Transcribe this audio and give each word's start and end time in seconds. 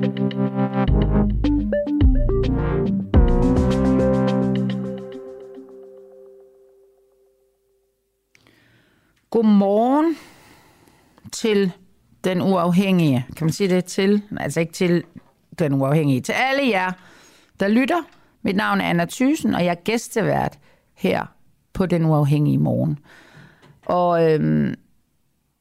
Godmorgen 0.00 0.14
til 11.32 11.72
den 12.24 12.42
uafhængige. 12.42 13.26
Kan 13.36 13.44
man 13.44 13.52
sige 13.52 13.74
det 13.74 13.84
til? 13.84 14.22
Altså 14.38 14.60
ikke 14.60 14.72
til 14.72 15.04
den 15.58 15.74
uafhængige. 15.74 16.20
Til 16.20 16.32
alle 16.32 16.68
jer, 16.68 16.92
der 17.60 17.68
lytter. 17.68 18.02
Mit 18.42 18.56
navn 18.56 18.80
er 18.80 18.84
Anna 18.84 19.04
Thysen, 19.04 19.54
og 19.54 19.64
jeg 19.64 19.70
er 19.70 19.82
gæstevært 19.84 20.58
her 20.94 21.26
på 21.72 21.86
den 21.86 22.04
uafhængige 22.04 22.58
morgen. 22.58 22.98
Og 23.86 24.32
øhm, 24.32 24.74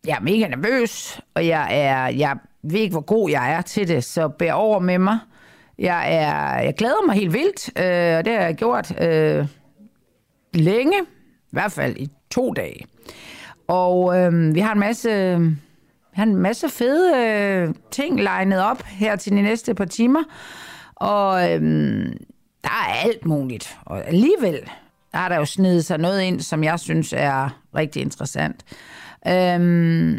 jeg 0.07 0.15
er 0.15 0.21
mega 0.21 0.47
nervøs, 0.47 1.21
og 1.33 1.47
jeg 1.47 1.67
er, 1.71 2.07
jeg 2.07 2.37
ved 2.63 2.79
ikke, 2.79 2.93
hvor 2.93 3.01
god 3.01 3.29
jeg 3.29 3.53
er 3.53 3.61
til 3.61 3.87
det, 3.87 4.03
så 4.03 4.27
bær 4.27 4.53
over 4.53 4.79
med 4.79 4.97
mig. 4.97 5.19
Jeg, 5.79 6.15
er, 6.15 6.61
jeg 6.61 6.73
glæder 6.77 7.05
mig 7.05 7.15
helt 7.15 7.33
vildt, 7.33 7.69
øh, 7.77 8.17
og 8.17 8.25
det 8.25 8.33
har 8.33 8.41
jeg 8.41 8.55
gjort 8.55 9.01
øh, 9.01 9.47
længe, 10.53 10.97
i 11.45 11.51
hvert 11.51 11.71
fald 11.71 11.97
i 11.97 12.09
to 12.31 12.53
dage. 12.53 12.85
Og 13.67 14.17
øh, 14.17 14.55
vi 14.55 14.59
har 14.59 14.73
en 14.73 14.79
masse, 14.79 15.39
vi 15.39 16.13
har 16.13 16.23
en 16.23 16.35
masse 16.35 16.69
fede 16.69 17.17
øh, 17.17 17.73
ting 17.91 18.21
legnet 18.21 18.61
op 18.61 18.83
her 18.83 19.15
til 19.15 19.31
de 19.31 19.41
næste 19.41 19.75
par 19.75 19.85
timer. 19.85 20.23
Og 20.95 21.51
øh, 21.51 21.61
der 22.63 22.69
er 22.69 23.03
alt 23.03 23.25
muligt. 23.25 23.77
Og 23.85 24.07
alligevel 24.07 24.69
der 25.11 25.19
er 25.19 25.29
der 25.29 25.35
jo 25.35 25.45
snedet 25.45 25.85
sig 25.85 25.97
noget 25.97 26.21
ind, 26.21 26.39
som 26.39 26.63
jeg 26.63 26.79
synes 26.79 27.13
er 27.17 27.61
rigtig 27.75 28.01
interessant. 28.01 28.63
Øh, 29.27 30.17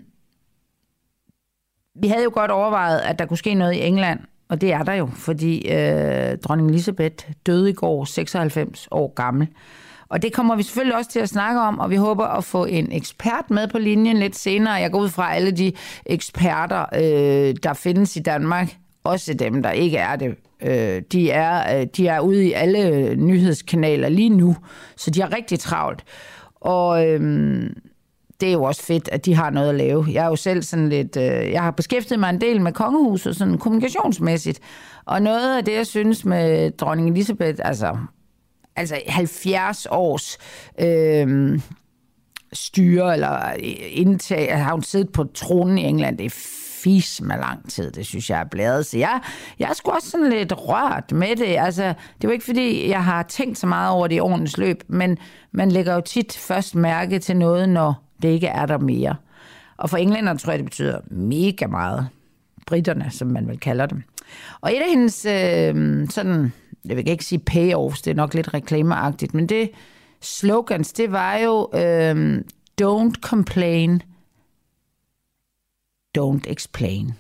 vi 2.00 2.08
havde 2.08 2.24
jo 2.24 2.30
godt 2.34 2.50
overvejet, 2.50 3.00
at 3.00 3.18
der 3.18 3.26
kunne 3.26 3.36
ske 3.36 3.54
noget 3.54 3.74
i 3.74 3.80
England, 3.80 4.20
og 4.48 4.60
det 4.60 4.72
er 4.72 4.82
der 4.82 4.92
jo, 4.92 5.08
fordi 5.14 5.68
øh, 5.68 6.38
dronning 6.38 6.70
Elisabeth 6.70 7.24
døde 7.46 7.70
i 7.70 7.72
går, 7.72 8.04
96 8.04 8.88
år 8.90 9.14
gammel. 9.14 9.48
Og 10.08 10.22
det 10.22 10.32
kommer 10.32 10.56
vi 10.56 10.62
selvfølgelig 10.62 10.96
også 10.96 11.10
til 11.10 11.20
at 11.20 11.28
snakke 11.28 11.60
om, 11.60 11.78
og 11.78 11.90
vi 11.90 11.96
håber 11.96 12.24
at 12.24 12.44
få 12.44 12.64
en 12.64 12.92
ekspert 12.92 13.50
med 13.50 13.68
på 13.68 13.78
linjen 13.78 14.16
lidt 14.16 14.36
senere. 14.36 14.72
Jeg 14.72 14.90
går 14.90 15.00
ud 15.00 15.08
fra 15.08 15.34
alle 15.34 15.50
de 15.50 15.72
eksperter, 16.06 16.84
øh, 16.94 17.54
der 17.62 17.72
findes 17.72 18.16
i 18.16 18.20
Danmark, 18.20 18.76
også 19.04 19.34
dem, 19.34 19.62
der 19.62 19.70
ikke 19.70 19.96
er 19.96 20.16
det. 20.16 20.34
Øh, 20.62 21.02
de, 21.12 21.30
er, 21.30 21.80
øh, 21.80 21.86
de 21.96 22.08
er 22.08 22.20
ude 22.20 22.46
i 22.46 22.52
alle 22.52 23.14
nyhedskanaler 23.16 24.08
lige 24.08 24.28
nu, 24.28 24.56
så 24.96 25.10
de 25.10 25.20
har 25.20 25.36
rigtig 25.36 25.58
travlt. 25.58 26.04
Og 26.60 27.08
øh, 27.08 27.20
det 28.40 28.48
er 28.48 28.52
jo 28.52 28.62
også 28.62 28.82
fedt, 28.82 29.08
at 29.12 29.24
de 29.24 29.34
har 29.34 29.50
noget 29.50 29.68
at 29.68 29.74
lave. 29.74 30.06
Jeg 30.12 30.24
er 30.24 30.28
jo 30.28 30.36
selv 30.36 30.62
sådan 30.62 30.88
lidt... 30.88 31.16
Øh, 31.16 31.50
jeg 31.50 31.62
har 31.62 31.70
beskæftiget 31.70 32.20
mig 32.20 32.30
en 32.30 32.40
del 32.40 32.60
med 32.60 32.72
kongehuset, 32.72 33.36
sådan 33.36 33.58
kommunikationsmæssigt. 33.58 34.60
Og 35.04 35.22
noget 35.22 35.56
af 35.56 35.64
det, 35.64 35.74
jeg 35.74 35.86
synes 35.86 36.24
med 36.24 36.70
dronning 36.70 37.10
Elisabeth, 37.10 37.58
altså 37.64 37.96
altså 38.76 39.00
70 39.08 39.86
års 39.90 40.38
øh, 40.80 41.60
styre 42.52 43.14
eller 43.14 43.52
indtag, 43.90 44.64
har 44.64 44.72
hun 44.72 44.82
siddet 44.82 45.12
på 45.12 45.24
tronen 45.34 45.78
i 45.78 45.82
England, 45.82 46.18
det 46.18 46.26
er 46.26 46.60
fis 46.82 47.20
med 47.20 47.36
lang 47.36 47.70
tid, 47.70 47.90
det 47.90 48.06
synes 48.06 48.30
jeg 48.30 48.40
er 48.40 48.44
blæret. 48.44 48.86
Så 48.86 48.98
jeg, 48.98 49.20
jeg 49.58 49.70
er 49.70 49.74
sgu 49.74 49.90
også 49.90 50.10
sådan 50.10 50.30
lidt 50.30 50.52
rørt 50.56 51.12
med 51.12 51.36
det. 51.36 51.56
Altså, 51.58 51.82
det 51.82 52.24
er 52.24 52.28
jo 52.28 52.30
ikke 52.30 52.44
fordi, 52.44 52.88
jeg 52.88 53.04
har 53.04 53.22
tænkt 53.22 53.58
så 53.58 53.66
meget 53.66 53.90
over 53.90 54.06
det 54.06 54.16
i 54.16 54.18
årenes 54.18 54.58
løb, 54.58 54.82
men 54.88 55.18
man 55.52 55.70
lægger 55.70 55.94
jo 55.94 56.00
tit 56.00 56.36
først 56.36 56.74
mærke 56.74 57.18
til 57.18 57.36
noget, 57.36 57.68
når 57.68 58.09
det 58.22 58.28
ikke 58.28 58.46
er 58.46 58.66
der 58.66 58.78
mere. 58.78 59.16
Og 59.76 59.90
for 59.90 59.96
englænderne 59.96 60.38
tror 60.38 60.52
jeg, 60.52 60.58
det 60.58 60.66
betyder 60.66 61.00
mega 61.10 61.66
meget. 61.66 62.08
Britterne, 62.66 63.10
som 63.10 63.28
man 63.28 63.48
vel 63.48 63.60
kalder 63.60 63.86
dem. 63.86 64.02
Og 64.60 64.72
et 64.72 64.80
af 64.80 64.88
hendes 64.88 65.24
øh, 65.24 66.08
sådan 66.08 66.52
jeg 66.84 66.96
vil 66.96 67.08
ikke 67.08 67.24
sige 67.24 67.38
payoffs, 67.38 68.02
det 68.02 68.10
er 68.10 68.14
nok 68.14 68.34
lidt 68.34 68.54
reklameagtigt, 68.54 69.34
men 69.34 69.46
det 69.46 69.70
slogans, 70.20 70.92
det 70.92 71.12
var 71.12 71.36
jo 71.36 71.70
øh, 71.74 72.38
don't 72.82 73.20
complain, 73.20 74.02
don't 76.18 76.50
explain. 76.52 77.12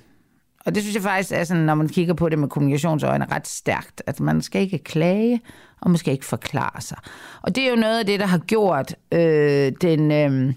Og 0.66 0.74
det 0.74 0.82
synes 0.82 0.94
jeg 0.94 1.02
faktisk 1.02 1.32
er 1.32 1.44
sådan, 1.44 1.62
når 1.62 1.74
man 1.74 1.88
kigger 1.88 2.14
på 2.14 2.28
det 2.28 2.38
med 2.38 2.48
kommunikationsøjne, 2.48 3.26
ret 3.30 3.48
stærkt, 3.48 4.02
at 4.06 4.20
man 4.20 4.42
skal 4.42 4.62
ikke 4.62 4.78
klage, 4.78 5.40
og 5.80 5.90
man 5.90 5.98
skal 5.98 6.12
ikke 6.12 6.24
forklare 6.24 6.80
sig. 6.80 6.98
Og 7.42 7.54
det 7.54 7.64
er 7.64 7.70
jo 7.70 7.76
noget 7.76 7.98
af 7.98 8.06
det, 8.06 8.20
der 8.20 8.26
har 8.26 8.38
gjort 8.38 8.94
øh, 9.12 9.72
den... 9.80 10.12
Øh, 10.12 10.54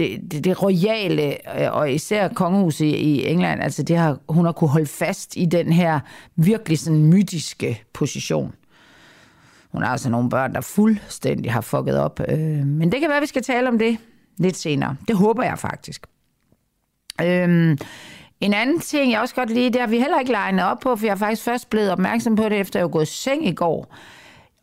det, 0.00 0.32
det, 0.32 0.44
det 0.44 0.62
royale, 0.62 1.58
øh, 1.60 1.72
og 1.72 1.92
især 1.92 2.28
kongehuset 2.28 2.86
i, 2.86 3.26
England, 3.26 3.62
altså 3.62 3.82
det 3.82 3.96
har, 3.96 4.18
hun 4.28 4.44
har 4.44 4.52
kunne 4.52 4.70
holde 4.70 4.86
fast 4.86 5.36
i 5.36 5.44
den 5.44 5.72
her 5.72 6.00
virkelig 6.36 6.78
sådan 6.78 7.06
mytiske 7.06 7.82
position. 7.92 8.54
Hun 9.72 9.82
har 9.82 9.90
altså 9.90 10.10
nogle 10.10 10.30
børn, 10.30 10.54
der 10.54 10.60
fuldstændig 10.60 11.52
har 11.52 11.60
fucket 11.60 11.98
op. 11.98 12.20
Øh, 12.28 12.66
men 12.66 12.92
det 12.92 13.00
kan 13.00 13.08
være, 13.08 13.16
at 13.16 13.22
vi 13.22 13.26
skal 13.26 13.42
tale 13.42 13.68
om 13.68 13.78
det 13.78 13.98
lidt 14.38 14.56
senere. 14.56 14.96
Det 15.08 15.16
håber 15.16 15.42
jeg 15.42 15.58
faktisk. 15.58 16.06
Øh, 17.20 17.76
en 18.40 18.54
anden 18.54 18.80
ting, 18.80 19.12
jeg 19.12 19.20
også 19.20 19.34
godt 19.34 19.50
lide, 19.50 19.70
det 19.70 19.80
har 19.80 19.88
vi 19.88 19.98
heller 19.98 20.18
ikke 20.18 20.32
legnet 20.32 20.64
op 20.64 20.80
på, 20.80 20.96
for 20.96 21.06
jeg 21.06 21.12
er 21.12 21.16
faktisk 21.16 21.42
først 21.42 21.70
blevet 21.70 21.90
opmærksom 21.90 22.36
på 22.36 22.48
det, 22.48 22.60
efter 22.60 22.78
jeg 22.78 22.84
var 22.84 22.90
gået 22.90 23.08
seng 23.08 23.46
i 23.46 23.54
går. 23.54 23.94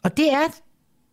Og 0.03 0.17
det 0.17 0.33
er, 0.33 0.47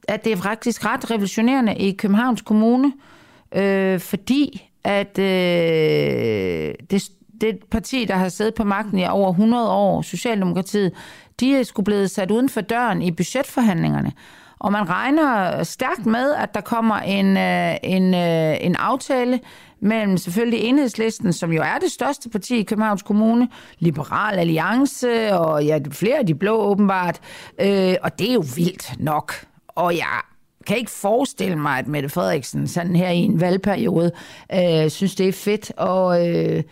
at 0.08 0.24
det 0.24 0.32
er 0.32 0.36
faktisk 0.36 0.84
ret 0.84 1.10
revolutionerende 1.10 1.76
i 1.76 1.92
Københavns 1.92 2.42
Kommune, 2.42 2.86
øh, 2.86 3.13
øh, 3.54 4.00
fordi 4.00 4.70
at 4.84 5.19
øh, 5.19 6.75
det, 6.91 7.03
det 7.41 7.59
parti, 7.70 8.04
der 8.04 8.15
har 8.15 8.28
siddet 8.28 8.54
på 8.54 8.65
magten 8.65 8.98
i 8.98 9.06
over 9.06 9.31
100 9.31 9.70
år, 9.70 10.03
Socialdemokratiet, 10.03 10.92
de 11.41 11.56
er 11.56 11.62
skulle 11.62 11.84
blevet 11.84 12.10
sat 12.10 12.31
uden 12.31 12.48
for 12.48 12.60
døren 12.60 13.03
i 13.03 13.10
budgetforhandlingerne. 13.10 14.12
Og 14.59 14.72
man 14.72 14.88
regner 14.88 15.62
stærkt 15.62 16.06
med, 16.06 16.34
at 16.34 16.54
der 16.54 16.60
kommer 16.60 16.97
en, 16.97 17.37
øh, 17.37 17.76
en, 17.82 18.15
øh, 18.15 18.56
en 18.60 18.76
aftale 18.76 19.41
mellem 19.81 20.16
selvfølgelig 20.16 20.60
enhedslisten, 20.60 21.33
som 21.33 21.53
jo 21.53 21.62
er 21.62 21.78
det 21.78 21.92
største 21.92 22.30
parti 22.30 22.59
i 22.59 22.62
Københavns 22.62 23.03
Kommune, 23.03 23.48
Liberal 23.78 24.39
Alliance 24.39 25.39
og 25.39 25.65
ja, 25.65 25.78
flere 25.91 26.18
af 26.18 26.27
de 26.27 26.34
blå 26.34 26.56
åbenbart. 26.56 27.21
Øh, 27.60 27.95
og 28.03 28.18
det 28.18 28.30
er 28.30 28.34
jo 28.34 28.45
vildt 28.56 29.01
nok. 29.01 29.34
Og 29.68 29.97
jeg 29.97 30.21
kan 30.66 30.77
ikke 30.77 30.91
forestille 30.91 31.57
mig, 31.57 31.78
at 31.78 31.89
Mette 31.89 32.09
Frederiksen 32.09 32.69
sådan 32.69 32.97
her 32.97 33.11
i 33.11 33.19
en 33.19 33.41
valgperiode 33.41 34.13
øh, 34.55 34.91
synes, 34.91 35.15
det 35.15 35.28
er 35.28 35.33
fedt 35.33 35.72
og 35.77 36.28
øh, 36.28 36.63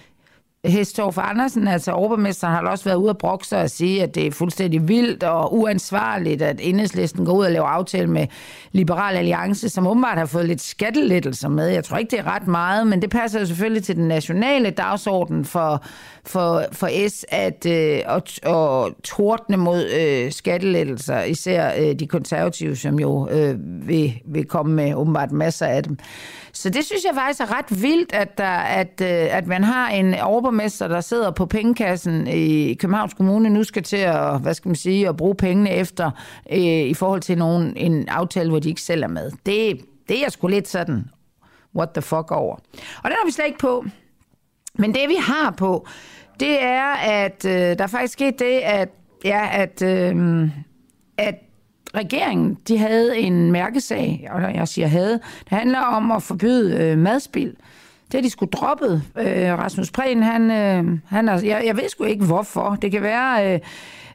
Hestorf 0.66 1.18
Andersen, 1.18 1.68
altså 1.68 1.92
overborgmesteren, 1.92 2.54
har 2.54 2.70
også 2.70 2.84
været 2.84 2.96
ude 2.96 3.14
og 3.22 3.40
sig 3.44 3.62
og 3.62 3.70
sige, 3.70 4.02
at 4.02 4.14
det 4.14 4.26
er 4.26 4.30
fuldstændig 4.30 4.88
vildt 4.88 5.22
og 5.22 5.56
uansvarligt, 5.56 6.42
at 6.42 6.60
enhedslisten 6.62 7.24
går 7.24 7.32
ud 7.32 7.44
og 7.44 7.52
laver 7.52 7.66
aftale 7.66 8.06
med 8.06 8.26
Liberal 8.72 9.16
Alliance, 9.16 9.68
som 9.68 9.86
åbenbart 9.86 10.18
har 10.18 10.26
fået 10.26 10.46
lidt 10.46 10.60
skattelettelser 10.60 11.48
med. 11.48 11.68
Jeg 11.68 11.84
tror 11.84 11.96
ikke, 11.96 12.10
det 12.10 12.18
er 12.18 12.34
ret 12.34 12.46
meget, 12.46 12.86
men 12.86 13.02
det 13.02 13.10
passer 13.10 13.40
jo 13.40 13.46
selvfølgelig 13.46 13.84
til 13.84 13.96
den 13.96 14.08
nationale 14.08 14.70
dagsorden 14.70 15.44
for, 15.44 15.84
for, 16.24 16.64
for 16.72 17.08
S 17.08 17.24
at 17.28 17.66
øh, 17.66 18.00
og, 18.06 18.22
og 18.44 18.90
tordne 19.04 19.56
mod 19.56 19.86
øh, 20.00 20.32
skattelettelser, 20.32 21.22
især 21.22 21.72
øh, 21.78 21.94
de 21.94 22.06
konservative, 22.06 22.76
som 22.76 22.98
jo 22.98 23.28
øh, 23.28 23.54
vil, 23.88 24.20
vil 24.26 24.44
komme 24.44 24.74
med 24.74 24.94
åbenbart 24.94 25.32
masser 25.32 25.66
af 25.66 25.82
dem. 25.82 25.98
Så 26.54 26.70
det 26.70 26.84
synes 26.84 27.04
jeg 27.04 27.14
faktisk 27.14 27.40
er 27.40 27.58
ret 27.58 27.82
vildt, 27.82 28.12
at, 28.12 28.38
der, 28.38 28.56
at, 28.58 29.00
øh, 29.00 29.36
at 29.36 29.46
man 29.46 29.64
har 29.64 29.88
en 29.88 30.14
overborgmester, 30.14 30.88
der 30.88 31.00
sidder 31.00 31.30
på 31.30 31.46
pengekassen 31.46 32.26
i 32.26 32.74
Københavns 32.74 33.14
Kommune, 33.14 33.50
nu 33.50 33.64
skal 33.64 33.82
til 33.82 33.96
at, 33.96 34.40
hvad 34.40 34.54
skal 34.54 34.68
man 34.68 34.76
sige, 34.76 35.08
at 35.08 35.16
bruge 35.16 35.34
pengene 35.34 35.70
efter 35.70 36.10
øh, 36.52 36.58
i 36.62 36.94
forhold 36.94 37.20
til 37.20 37.38
nogen, 37.38 37.76
en 37.76 38.08
aftale, 38.08 38.50
hvor 38.50 38.58
de 38.58 38.68
ikke 38.68 38.80
selv 38.80 39.02
er 39.02 39.08
med. 39.08 39.30
Det, 39.46 39.80
det 40.08 40.24
er 40.24 40.30
sgu 40.30 40.46
lidt 40.46 40.68
sådan, 40.68 41.04
what 41.76 41.88
the 41.90 42.02
fuck 42.02 42.30
over. 42.30 42.56
Og 42.96 43.04
den 43.04 43.12
har 43.12 43.26
vi 43.26 43.32
slet 43.32 43.46
ikke 43.46 43.58
på. 43.58 43.84
Men 44.74 44.94
det 44.94 45.08
vi 45.08 45.16
har 45.18 45.50
på, 45.50 45.86
det 46.40 46.62
er, 46.62 46.92
at 46.94 47.44
øh, 47.44 47.52
der 47.52 47.82
er 47.82 47.86
faktisk 47.86 48.12
sket 48.12 48.38
det, 48.38 48.58
at, 48.58 48.88
ja, 49.24 49.48
at, 49.52 49.82
øh, 49.82 50.48
at 51.18 51.34
regeringen, 51.94 52.58
de 52.68 52.78
havde 52.78 53.18
en 53.18 53.52
mærkesag, 53.52 54.28
og 54.30 54.54
jeg 54.54 54.68
siger 54.68 54.86
havde, 54.86 55.12
det 55.12 55.58
handler 55.58 55.80
om 55.80 56.10
at 56.10 56.22
forbyde 56.22 56.76
øh, 56.76 56.98
madspil. 56.98 57.56
Det 58.06 58.14
har 58.14 58.22
de 58.22 58.30
skulle 58.30 58.50
droppet. 58.50 59.02
Øh, 59.18 59.58
Rasmus 59.58 59.90
Prehn, 59.90 60.22
han, 60.22 60.50
øh, 60.50 60.98
han 61.06 61.28
er, 61.28 61.40
jeg, 61.40 61.62
jeg 61.66 61.76
ved 61.76 61.88
sgu 61.88 62.04
ikke 62.04 62.24
hvorfor. 62.24 62.78
Det 62.82 62.92
kan 62.92 63.02
være... 63.02 63.54
Øh, 63.54 63.60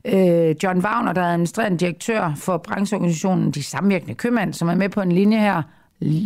øh, 0.05 0.55
John 0.63 0.79
Wagner, 0.79 1.13
der 1.13 1.21
er 1.21 1.31
administrerende 1.31 1.77
direktør 1.77 2.33
for 2.35 2.57
brancheorganisationen 2.57 3.51
De 3.51 3.63
Samvirkende 3.63 4.13
Købmænd, 4.13 4.53
som 4.53 4.69
er 4.69 4.75
med 4.75 4.89
på 4.89 5.01
en 5.01 5.11
linje 5.11 5.39
her, 5.39 5.61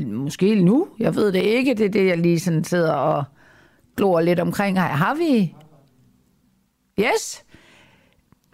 måske 0.05 0.63
nu, 0.63 0.87
jeg 0.99 1.15
ved 1.15 1.31
det 1.31 1.41
ikke, 1.41 1.73
det 1.73 1.85
er 1.85 1.89
det, 1.89 2.07
jeg 2.07 2.17
lige 2.17 2.39
sådan 2.39 2.63
sidder 2.63 2.93
og 2.93 3.23
glor 3.97 4.21
lidt 4.21 4.39
omkring. 4.39 4.81
her. 4.81 4.87
har 4.87 5.15
vi? 5.15 5.55
Yes? 6.99 7.43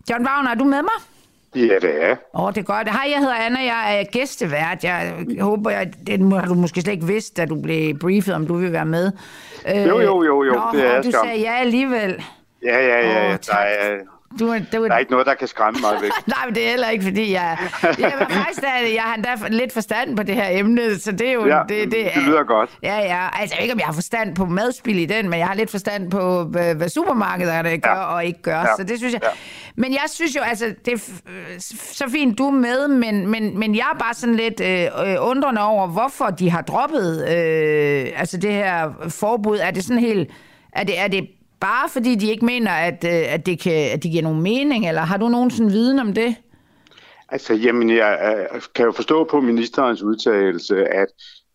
John 0.10 0.28
Wagner, 0.28 0.52
er 0.52 0.56
du 0.56 0.64
med 0.64 0.82
mig? 0.82 1.17
Ja, 1.58 1.76
det 1.82 2.04
er. 2.04 2.16
Åh, 2.34 2.44
oh, 2.44 2.54
det 2.54 2.58
er 2.58 2.66
godt. 2.66 2.90
Hej, 2.90 3.08
jeg 3.12 3.20
hedder 3.20 3.36
Anna, 3.36 3.60
jeg 3.60 4.00
er 4.00 4.04
gæstevært. 4.12 4.84
Jeg 4.84 5.14
håber, 5.40 5.70
jeg, 5.70 5.92
det 6.08 6.34
har 6.34 6.46
du 6.46 6.54
måske 6.54 6.82
slet 6.82 6.94
ikke 6.94 7.08
vidst, 7.08 7.38
da 7.38 7.46
du 7.46 7.62
blev 7.62 8.00
briefet, 8.00 8.36
om 8.36 8.48
du 8.48 8.58
vil 8.58 8.72
være 8.72 8.86
med. 8.86 9.12
Jo, 9.68 10.00
jo, 10.00 10.24
jo, 10.24 10.44
jo. 10.44 10.54
Nå, 10.54 10.62
det 10.74 10.86
er 10.86 11.02
du 11.02 11.12
sagde 11.12 11.42
ja 11.42 11.60
alligevel. 11.60 12.24
Ja, 12.64 12.80
ja, 12.88 13.10
ja. 13.10 13.34
Åh, 13.34 13.38
der, 13.48 13.58
er, 13.58 13.98
Du, 14.40 14.48
er- 14.48 14.60
du, 14.74 14.86
der 14.86 14.94
er 14.94 14.98
ikke 14.98 15.12
noget, 15.12 15.26
der 15.26 15.34
kan 15.34 15.48
skræmme 15.48 15.80
mig 15.82 16.02
væk. 16.02 16.12
Nej, 16.28 16.46
men 16.46 16.56
det 16.56 16.66
er 16.66 16.70
heller 16.70 16.90
ikke, 16.90 17.04
fordi 17.04 17.34
jeg... 17.34 17.58
Jeg, 17.84 18.14
er 18.20 18.26
faktisk, 18.30 18.62
jeg 18.96 19.02
har 19.04 19.16
endda 19.16 19.30
lidt 19.50 19.74
forstand 19.74 20.18
på 20.18 20.24
det 20.24 20.36
her 20.36 20.48
emne, 20.60 21.00
så 21.00 21.12
det 21.12 21.28
er 21.28 21.34
jo... 21.34 21.48
Ja, 21.48 21.62
det, 21.70 21.92
det 21.92 22.12
lyder 22.26 22.44
godt. 22.44 22.70
Ja, 22.84 22.98
ja. 22.98 23.28
Altså, 23.42 23.56
ikke, 23.62 23.74
om 23.74 23.80
jeg 23.80 23.86
har 23.86 23.94
forstand 23.94 24.36
på 24.36 24.46
madspil 24.46 25.00
i 25.00 25.06
den, 25.06 25.30
men 25.30 25.40
jeg 25.40 25.48
har 25.48 25.56
lidt 25.56 25.72
forstand 25.72 26.12
på, 26.12 26.44
hvad, 26.44 26.90
supermarkederne 26.90 27.78
gør 27.78 27.90
Ja. 27.92 27.96
og 28.04 28.26
ikke 28.26 28.42
gør. 28.42 28.60
Ja. 28.60 28.66
Så 28.78 28.84
det 28.84 28.98
synes 28.98 29.14
jeg... 29.14 29.22
Ja. 29.24 29.30
Men 29.76 29.92
jeg 29.92 30.04
synes 30.10 30.36
jo, 30.36 30.42
altså, 30.42 30.74
det 30.86 30.94
er 30.94 30.98
så 31.94 32.06
fint, 32.12 32.38
du 32.38 32.48
er 32.48 32.52
med, 32.52 32.88
men, 32.88 33.28
men, 33.28 33.60
men 33.60 33.76
jeg 33.76 33.86
er 33.94 33.98
bare 34.00 34.14
sådan 34.14 34.36
lidt 34.36 34.62
øh, 34.62 35.12
øh, 35.12 35.16
undrende 35.20 35.62
over, 35.62 35.88
hvorfor 35.88 36.26
de 36.26 36.50
har 36.50 36.62
droppet 36.62 37.22
øh, 37.30 38.06
altså 38.16 38.38
det 38.38 38.54
her 38.54 38.90
forbud. 39.10 39.58
Er 39.62 39.72
det 39.72 39.84
sådan 39.84 40.00
helt... 40.02 40.30
Er 40.74 40.84
det, 40.84 41.00
er 41.00 41.08
det 41.08 41.28
bare 41.60 41.90
fordi, 41.90 42.16
de 42.16 42.32
ikke 42.32 42.46
mener, 42.46 42.72
at, 42.72 43.04
øh, 43.04 43.34
at, 43.34 43.46
det, 43.46 43.60
kan, 43.60 43.92
at 43.94 44.04
det 44.04 44.12
giver 44.12 44.24
nogen 44.24 44.42
mening, 44.42 44.88
eller 44.88 45.02
har 45.02 45.18
du 45.18 45.30
nogen 45.30 45.52
sådan 45.52 45.72
viden 45.72 46.00
om 46.00 46.14
det? 46.14 46.36
Altså, 47.30 47.54
jamen, 47.54 47.90
jeg 47.90 48.48
øh, 48.54 48.62
kan 48.76 48.86
jo 48.86 48.92
forstå 48.92 49.24
på 49.24 49.42
ministerens 49.42 50.04
udtalelse, 50.04 50.86
at 50.86 51.08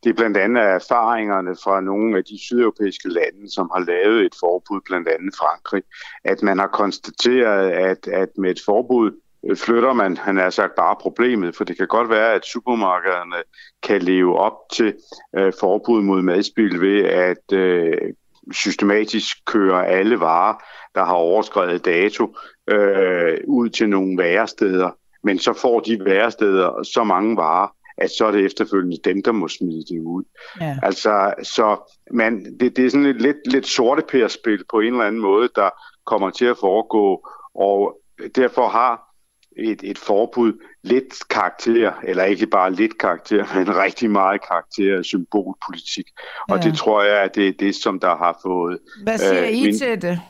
det 0.04 0.16
blandt 0.16 0.36
andet 0.36 0.62
er 0.62 0.68
erfaringerne 0.68 1.56
fra 1.64 1.80
nogle 1.80 2.18
af 2.18 2.24
de 2.24 2.38
sydeuropæiske 2.38 3.08
lande, 3.08 3.52
som 3.54 3.70
har 3.74 3.80
lavet 3.84 4.26
et 4.26 4.34
forbud, 4.40 4.80
blandt 4.86 5.08
andet 5.08 5.34
Frankrig, 5.38 5.82
at 6.24 6.42
man 6.42 6.58
har 6.58 6.66
konstateret, 6.66 7.70
at, 7.70 8.08
at 8.08 8.28
med 8.38 8.50
et 8.50 8.60
forbud 8.64 9.10
øh, 9.46 9.56
flytter 9.56 9.92
man, 9.92 10.16
han 10.16 10.36
har 10.36 10.50
sagt, 10.50 10.74
bare 10.74 10.96
problemet, 11.00 11.56
for 11.56 11.64
det 11.64 11.76
kan 11.76 11.86
godt 11.86 12.08
være, 12.10 12.32
at 12.34 12.44
supermarkederne 12.44 13.42
kan 13.82 14.02
leve 14.02 14.38
op 14.38 14.56
til 14.72 14.94
øh, 15.36 15.52
forbud 15.60 16.02
mod 16.02 16.22
madspil 16.22 16.80
ved 16.80 17.04
at 17.04 17.52
øh, 17.52 18.12
systematisk 18.52 19.36
køre 19.46 19.86
alle 19.86 20.20
varer, 20.20 20.54
der 20.94 21.04
har 21.04 21.14
overskrevet 21.14 21.84
dato, 21.84 22.36
øh, 22.70 23.38
ud 23.46 23.68
til 23.68 23.88
nogle 23.88 24.18
væresteder. 24.18 24.90
Men 25.24 25.38
så 25.38 25.52
får 25.52 25.80
de 25.80 26.04
væresteder 26.04 26.82
så 26.82 27.04
mange 27.04 27.36
varer, 27.36 27.68
at 27.98 28.10
så 28.10 28.26
er 28.26 28.30
det 28.30 28.44
efterfølgende 28.44 28.98
dem, 29.04 29.22
der 29.22 29.32
må 29.32 29.48
smide 29.48 29.84
det 29.94 30.00
ud. 30.00 30.24
Ja. 30.60 30.76
Altså, 30.82 31.34
så 31.42 31.92
man, 32.10 32.58
det, 32.60 32.76
det 32.76 32.86
er 32.86 32.90
sådan 32.90 33.06
et 33.06 33.22
lidt, 33.22 33.52
lidt 33.52 33.66
sorte 33.66 34.28
spil 34.28 34.64
på 34.70 34.80
en 34.80 34.92
eller 34.92 35.04
anden 35.04 35.22
måde, 35.22 35.48
der 35.56 35.70
kommer 36.06 36.30
til 36.30 36.44
at 36.44 36.56
foregå, 36.60 37.28
og 37.54 38.00
derfor 38.36 38.68
har 38.68 39.12
et, 39.58 39.80
et 39.82 39.98
forbud 39.98 40.52
lidt 40.82 41.28
karakter, 41.30 41.92
eller 42.04 42.24
ikke 42.24 42.46
bare 42.46 42.72
lidt 42.72 42.98
karakter, 42.98 43.44
men 43.58 43.76
rigtig 43.76 44.10
meget 44.10 44.40
karakter 44.48 44.98
af 44.98 45.04
symbolpolitik. 45.04 46.06
Og 46.48 46.58
Ja. 46.58 46.62
det 46.62 46.78
tror 46.78 47.02
jeg, 47.02 47.18
at 47.22 47.34
det 47.34 47.48
er 47.48 47.52
det, 47.58 47.74
som 47.74 48.00
der 48.00 48.16
har 48.16 48.38
fået... 48.42 48.78
Hvad 49.02 49.18
siger 49.18 49.42
øh, 49.42 49.48
I 49.52 49.64
min- 49.64 49.78
til 49.78 50.02
det? 50.02 50.20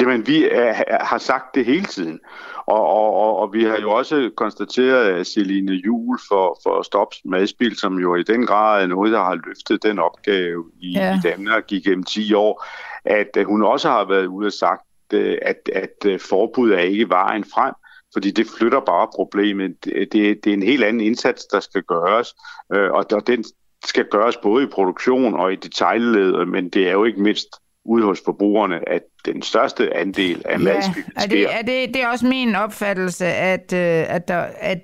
Jamen, 0.00 0.26
vi 0.26 0.48
er, 0.50 1.04
har 1.04 1.18
sagt 1.18 1.54
det 1.54 1.64
hele 1.64 1.84
tiden. 1.84 2.20
Og, 2.66 2.86
og, 2.86 3.14
og, 3.14 3.36
og 3.38 3.52
vi 3.52 3.64
har 3.64 3.78
jo 3.80 3.90
også 3.90 4.30
konstateret, 4.36 5.08
at 5.08 5.26
Celine 5.26 5.72
Jul 5.72 6.18
for, 6.28 6.60
for 6.62 6.82
Stop 6.82 7.08
Madspil, 7.24 7.76
som 7.76 7.98
jo 7.98 8.14
i 8.14 8.22
den 8.22 8.46
grad 8.46 8.82
er 8.82 8.86
noget, 8.86 9.12
der 9.12 9.18
har 9.24 9.34
løftet 9.46 9.82
den 9.82 9.98
opgave 9.98 10.64
i, 10.80 10.92
Ja. 10.92 11.14
i 11.14 11.18
Danmark 11.28 11.72
igennem 11.72 12.02
10 12.04 12.34
år, 12.34 12.64
at 13.04 13.44
hun 13.46 13.62
også 13.62 13.88
har 13.88 14.04
været 14.04 14.26
ude 14.26 14.46
og 14.46 14.52
sagt, 14.52 14.82
øh, 15.12 15.38
at, 15.42 15.56
at 15.74 16.06
øh, 16.06 16.20
forbud 16.20 16.70
er 16.72 16.78
ikke 16.78 17.08
vejen 17.08 17.44
frem, 17.54 17.74
fordi 18.12 18.30
det 18.30 18.46
flytter 18.58 18.80
bare 18.80 19.08
problemet. 19.14 19.84
Det, 19.84 20.12
det, 20.12 20.44
det 20.44 20.50
er 20.50 20.54
en 20.54 20.62
helt 20.62 20.84
anden 20.84 21.02
indsats, 21.02 21.44
der 21.44 21.60
skal 21.60 21.82
gøres, 21.82 22.34
øh, 22.74 22.90
og, 22.90 23.06
og 23.12 23.26
den 23.26 23.44
skal 23.84 24.04
gøres 24.10 24.36
både 24.36 24.64
i 24.64 24.66
produktion 24.66 25.34
og 25.34 25.52
i 25.52 25.56
detaljled, 25.56 26.46
men 26.46 26.68
det 26.68 26.88
er 26.88 26.92
jo 26.92 27.04
ikke 27.04 27.22
mindst 27.22 27.48
ude 27.84 28.04
hos 28.04 28.22
forbrugerne, 28.24 28.88
at 28.88 29.02
den 29.24 29.42
største 29.42 29.96
andel 29.96 30.42
af 30.44 30.52
ja, 30.52 30.58
madspil 30.58 31.04
er 31.16 31.26
det, 31.26 31.54
er 31.54 31.62
det, 31.62 31.94
det 31.94 32.02
er 32.02 32.08
også 32.08 32.26
min 32.26 32.54
opfattelse, 32.54 33.26
at, 33.26 33.72
øh, 33.72 34.14
at, 34.14 34.28
der, 34.28 34.38
at, 34.38 34.78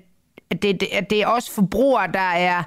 at, 0.51 0.63
det, 0.63 0.83
at 0.93 1.11
det 1.11 1.23
er 1.23 1.27
også 1.27 1.53
forbrugere, 1.53 2.13
der 2.13 2.21
er, 2.21 2.63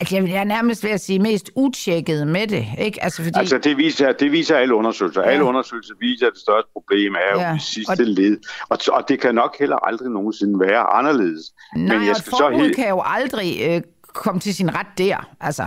at 0.00 0.12
jeg 0.12 0.28
jeg 0.28 0.40
er 0.40 0.44
nærmest 0.44 0.84
ved 0.84 0.90
at 0.90 1.00
sige, 1.00 1.18
mest 1.18 1.50
utjekket 1.56 2.26
med 2.28 2.46
det. 2.46 2.66
Ikke? 2.78 3.04
Altså, 3.04 3.22
fordi, 3.22 3.38
Altså 3.38 3.58
det 3.58 3.76
viser, 3.76 4.12
det 4.12 4.32
viser 4.32 4.56
alle 4.56 4.74
undersøgelser. 4.74 5.22
Ja. 5.22 5.28
Alle 5.30 5.44
undersøgelser 5.44 5.94
viser, 6.00 6.26
at 6.26 6.32
det 6.32 6.40
største 6.42 6.70
problem 6.72 7.14
er 7.14 7.18
jo 7.34 7.40
Ja. 7.40 7.46
ja. 7.48 7.52
det 7.54 7.62
sidste 7.62 7.90
Og- 7.90 7.96
led. 8.06 8.36
Og, 8.68 8.78
og 8.92 9.08
det 9.08 9.20
kan 9.20 9.34
nok 9.34 9.56
heller 9.58 9.76
aldrig 9.76 10.10
nogensinde 10.10 10.60
være 10.60 10.78
anderledes. 10.80 11.52
nej, 11.76 11.82
Men 11.82 11.92
jeg 11.92 12.10
og 12.10 12.10
et 12.10 12.16
skal 12.16 12.30
så 12.32 12.72
kan 12.76 12.88
jo 12.88 13.02
aldrig 13.04 13.60
øh, 13.70 13.82
komme 14.14 14.40
til 14.40 14.54
sin 14.54 14.74
ret 14.74 14.86
der. 14.98 15.28
Altså, 15.40 15.66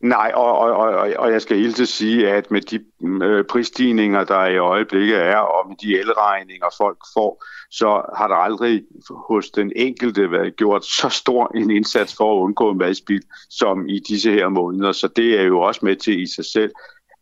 Nej, 0.00 0.32
og, 0.34 0.58
og, 0.58 0.70
og, 0.76 1.12
og- 1.18 1.32
jeg 1.32 1.42
skal 1.42 1.56
hele 1.56 1.72
til 1.72 1.86
sige, 1.86 2.30
at 2.30 2.50
med 2.50 2.60
de 2.60 2.80
øh, 3.24 3.44
prisstigninger, 3.44 4.24
der 4.24 4.46
i 4.46 4.58
øjeblikket 4.58 5.16
er, 5.22 5.36
og 5.36 5.68
med 5.68 5.76
de 5.82 5.98
elregninger, 5.98 6.66
folk 6.78 6.96
får, 7.14 7.44
så 7.72 8.02
har 8.16 8.28
der 8.28 8.34
aldrig 8.34 8.82
hos 9.28 9.50
den 9.50 9.72
enkelte 9.76 10.30
været 10.30 10.56
gjort 10.56 10.84
så 10.84 11.08
stor 11.08 11.56
en 11.56 11.70
indsats 11.70 12.16
for 12.16 12.36
at 12.36 12.42
undgå 12.42 12.72
madspild 12.72 13.22
som 13.50 13.88
i 13.88 13.98
disse 14.08 14.32
her 14.32 14.48
måneder. 14.48 14.92
Så 14.92 15.08
det 15.16 15.40
er 15.40 15.42
jo 15.42 15.60
også 15.60 15.80
med 15.82 15.96
til 15.96 16.22
i 16.22 16.26
sig 16.26 16.44
selv 16.44 16.72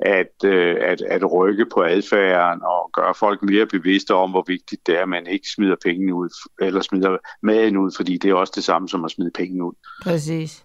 at, 0.01 0.45
øh, 0.45 0.77
at, 0.81 1.03
at 1.03 1.33
rykke 1.33 1.67
på 1.75 1.83
adfærden 1.83 2.63
og 2.63 2.91
gøre 2.93 3.15
folk 3.15 3.43
mere 3.43 3.67
bevidste 3.67 4.15
om, 4.15 4.31
hvor 4.31 4.45
vigtigt 4.47 4.87
det 4.87 4.99
er, 4.99 5.03
at 5.03 5.09
man 5.09 5.27
ikke 5.27 5.49
smider 5.55 5.77
pengene 5.85 6.15
ud, 6.15 6.29
eller 6.61 6.81
smider 6.81 7.17
maden 7.43 7.77
ud, 7.77 7.91
fordi 7.97 8.19
det 8.19 8.31
er 8.31 8.35
også 8.35 8.53
det 8.57 8.65
samme 8.65 8.89
som 8.89 9.05
at 9.05 9.11
smide 9.11 9.31
penge 9.35 9.65
ud. 9.65 9.73
præcis. 10.03 10.65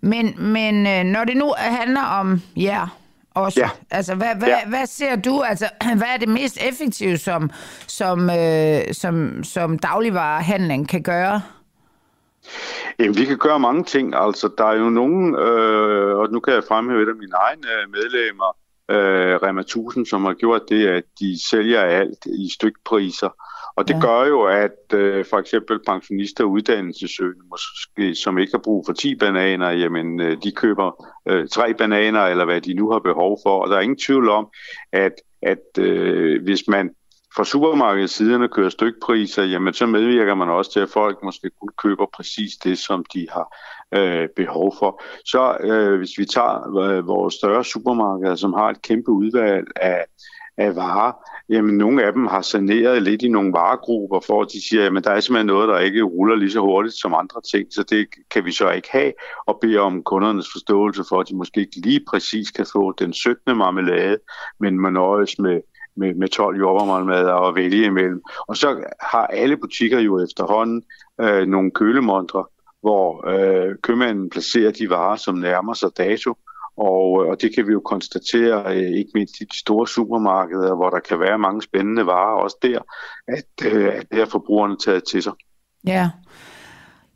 Men, 0.00 0.34
men 0.52 0.86
øh, 0.86 1.04
når 1.04 1.24
det 1.24 1.36
nu 1.36 1.54
handler 1.56 2.02
om 2.02 2.40
jer 2.56 3.03
også, 3.34 3.60
Ja. 3.60 3.70
altså 3.90 4.14
hvad, 4.14 4.34
hvad, 4.38 4.48
Ja. 4.48 4.66
hvad 4.68 4.86
ser 4.86 5.16
du, 5.16 5.40
altså 5.42 5.68
hvad 5.98 6.08
er 6.14 6.16
det 6.16 6.28
mest 6.28 6.58
effektive, 6.68 7.18
som, 7.18 7.50
som, 7.86 8.30
øh, 8.30 8.80
som, 8.92 9.44
som 9.44 9.78
dagligvarehandlen 9.78 10.86
kan 10.86 11.02
gøre? 11.02 11.42
Jamen, 12.98 13.16
vi 13.18 13.24
kan 13.24 13.38
gøre 13.38 13.60
mange 13.60 13.84
ting. 13.84 14.14
Altså, 14.16 14.50
der 14.58 14.64
er 14.64 14.76
jo 14.76 14.90
nogen, 14.90 15.34
øh, 15.34 16.16
og 16.18 16.32
nu 16.32 16.40
kan 16.40 16.54
jeg 16.54 16.62
fremhæve 16.68 17.02
et 17.02 17.08
af 17.08 17.14
mine 17.14 17.36
egne 17.36 17.66
øh, 17.82 17.90
medlemmer, 17.90 18.56
øh, 18.90 19.36
Rema 19.42 19.60
1000, 19.60 20.06
som 20.06 20.24
har 20.24 20.34
gjort 20.34 20.62
det, 20.68 20.86
at 20.86 21.02
de 21.20 21.48
sælger 21.50 21.80
alt 21.80 22.26
i 22.26 22.50
stykpriser. 22.54 23.28
Og 23.76 23.88
det 23.88 23.94
Ja. 23.94 24.00
gør 24.00 24.24
jo, 24.26 24.42
at 24.42 24.94
øh, 24.94 25.24
for 25.24 25.38
eksempel 25.38 25.78
pensionister 25.86 26.44
og 26.44 26.50
uddannelsessøgende, 26.50 27.44
måske, 27.50 28.14
som 28.14 28.38
ikke 28.38 28.52
har 28.52 28.62
brug 28.64 28.84
for 28.86 28.92
10 28.92 29.14
bananer, 29.14 29.70
jamen 29.70 30.20
øh, 30.20 30.36
de 30.42 30.52
køber 30.52 31.06
øh, 31.28 31.48
tre 31.48 31.74
bananer, 31.74 32.20
eller 32.20 32.44
hvad 32.44 32.60
de 32.60 32.74
nu 32.74 32.90
har 32.90 32.98
behov 32.98 33.38
for. 33.46 33.62
Og 33.62 33.70
der 33.70 33.76
er 33.76 33.80
ingen 33.80 33.98
tvivl 33.98 34.28
om, 34.28 34.48
at 34.92 35.12
at 35.42 35.78
øh, 35.78 36.42
hvis 36.42 36.68
man 36.68 36.90
fra 37.36 37.44
supermarkedsiderne 37.44 38.48
kører 38.48 38.68
stykpriser, 38.68 39.42
jamen 39.42 39.74
så 39.74 39.86
medvirker 39.86 40.34
man 40.34 40.48
også 40.48 40.72
til, 40.72 40.80
at 40.80 40.88
folk 40.88 41.18
måske 41.22 41.50
kun 41.60 41.68
køber 41.82 42.06
præcis 42.16 42.52
det, 42.64 42.78
som 42.78 43.04
de 43.14 43.26
har 43.30 43.56
øh, 43.94 44.28
behov 44.36 44.74
for. 44.78 45.02
Så 45.24 45.56
øh, 45.60 45.98
hvis 45.98 46.18
vi 46.18 46.24
tager 46.24 46.76
øh, 46.78 47.06
vores 47.06 47.34
større 47.34 47.64
supermarkeder, 47.64 48.34
som 48.34 48.52
har 48.52 48.68
et 48.70 48.82
kæmpe 48.82 49.10
udvalg 49.10 49.66
af, 49.76 50.04
af 50.56 50.76
varer, 50.76 51.12
jamen 51.48 51.76
nogle 51.76 52.04
af 52.04 52.12
dem 52.12 52.26
har 52.26 52.42
saneret 52.42 53.02
lidt 53.02 53.22
i 53.22 53.28
nogle 53.28 53.52
varegrupper, 53.52 54.20
for 54.20 54.42
at 54.42 54.48
de 54.52 54.68
siger, 54.68 54.96
at 54.96 55.04
der 55.04 55.10
er 55.10 55.20
simpelthen 55.20 55.46
noget, 55.46 55.68
der 55.68 55.78
ikke 55.78 56.02
ruller 56.02 56.36
lige 56.36 56.50
så 56.50 56.60
hurtigt 56.60 56.94
som 56.94 57.14
andre 57.14 57.40
ting, 57.52 57.66
så 57.72 57.82
det 57.82 58.06
kan 58.30 58.44
vi 58.44 58.52
så 58.52 58.70
ikke 58.70 58.88
have, 58.90 59.12
og 59.46 59.58
bede 59.60 59.78
om 59.78 60.02
kundernes 60.02 60.48
forståelse 60.52 61.04
for, 61.08 61.20
at 61.20 61.28
de 61.28 61.36
måske 61.36 61.60
ikke 61.60 61.76
lige 61.76 62.04
præcis 62.08 62.50
kan 62.50 62.66
få 62.72 62.92
den 62.92 63.12
17. 63.12 63.56
marmelade, 63.56 64.18
men 64.60 64.80
man 64.80 64.92
nøjes 64.92 65.38
med 65.38 65.60
med, 65.96 66.14
med 66.14 66.28
12 66.28 66.58
jordbærmarmelader 66.58 67.34
at 67.34 67.54
vælge 67.54 67.84
imellem. 67.84 68.22
Og 68.48 68.56
så 68.56 68.84
har 69.00 69.26
alle 69.26 69.56
butikker 69.56 70.00
jo 70.00 70.24
efterhånden 70.24 70.82
øh, 71.20 71.46
nogle 71.46 71.70
kølemontre, 71.70 72.44
hvor 72.80 73.28
øh, 73.28 73.76
købmanden 73.82 74.30
placerer 74.30 74.70
de 74.70 74.90
varer, 74.90 75.16
som 75.16 75.34
nærmer 75.34 75.74
sig 75.74 75.90
dato. 75.98 76.34
Og, 76.76 77.24
øh, 77.24 77.30
og 77.30 77.42
det 77.42 77.54
kan 77.54 77.66
vi 77.66 77.72
jo 77.72 77.80
konstatere, 77.80 78.76
øh, 78.76 78.98
ikke 78.98 79.10
mindst 79.14 79.40
i 79.40 79.44
de 79.44 79.58
store 79.58 79.88
supermarkeder, 79.88 80.74
hvor 80.74 80.90
der 80.90 81.00
kan 81.00 81.20
være 81.20 81.38
mange 81.38 81.62
spændende 81.62 82.06
varer 82.06 82.42
også 82.42 82.56
der, 82.62 82.80
at, 83.28 83.72
øh, 83.72 83.94
at 83.94 84.06
det 84.10 84.18
har 84.18 84.26
forbrugerne 84.26 84.76
taget 84.76 85.04
til 85.04 85.22
sig. 85.22 85.32
Ja, 85.86 86.10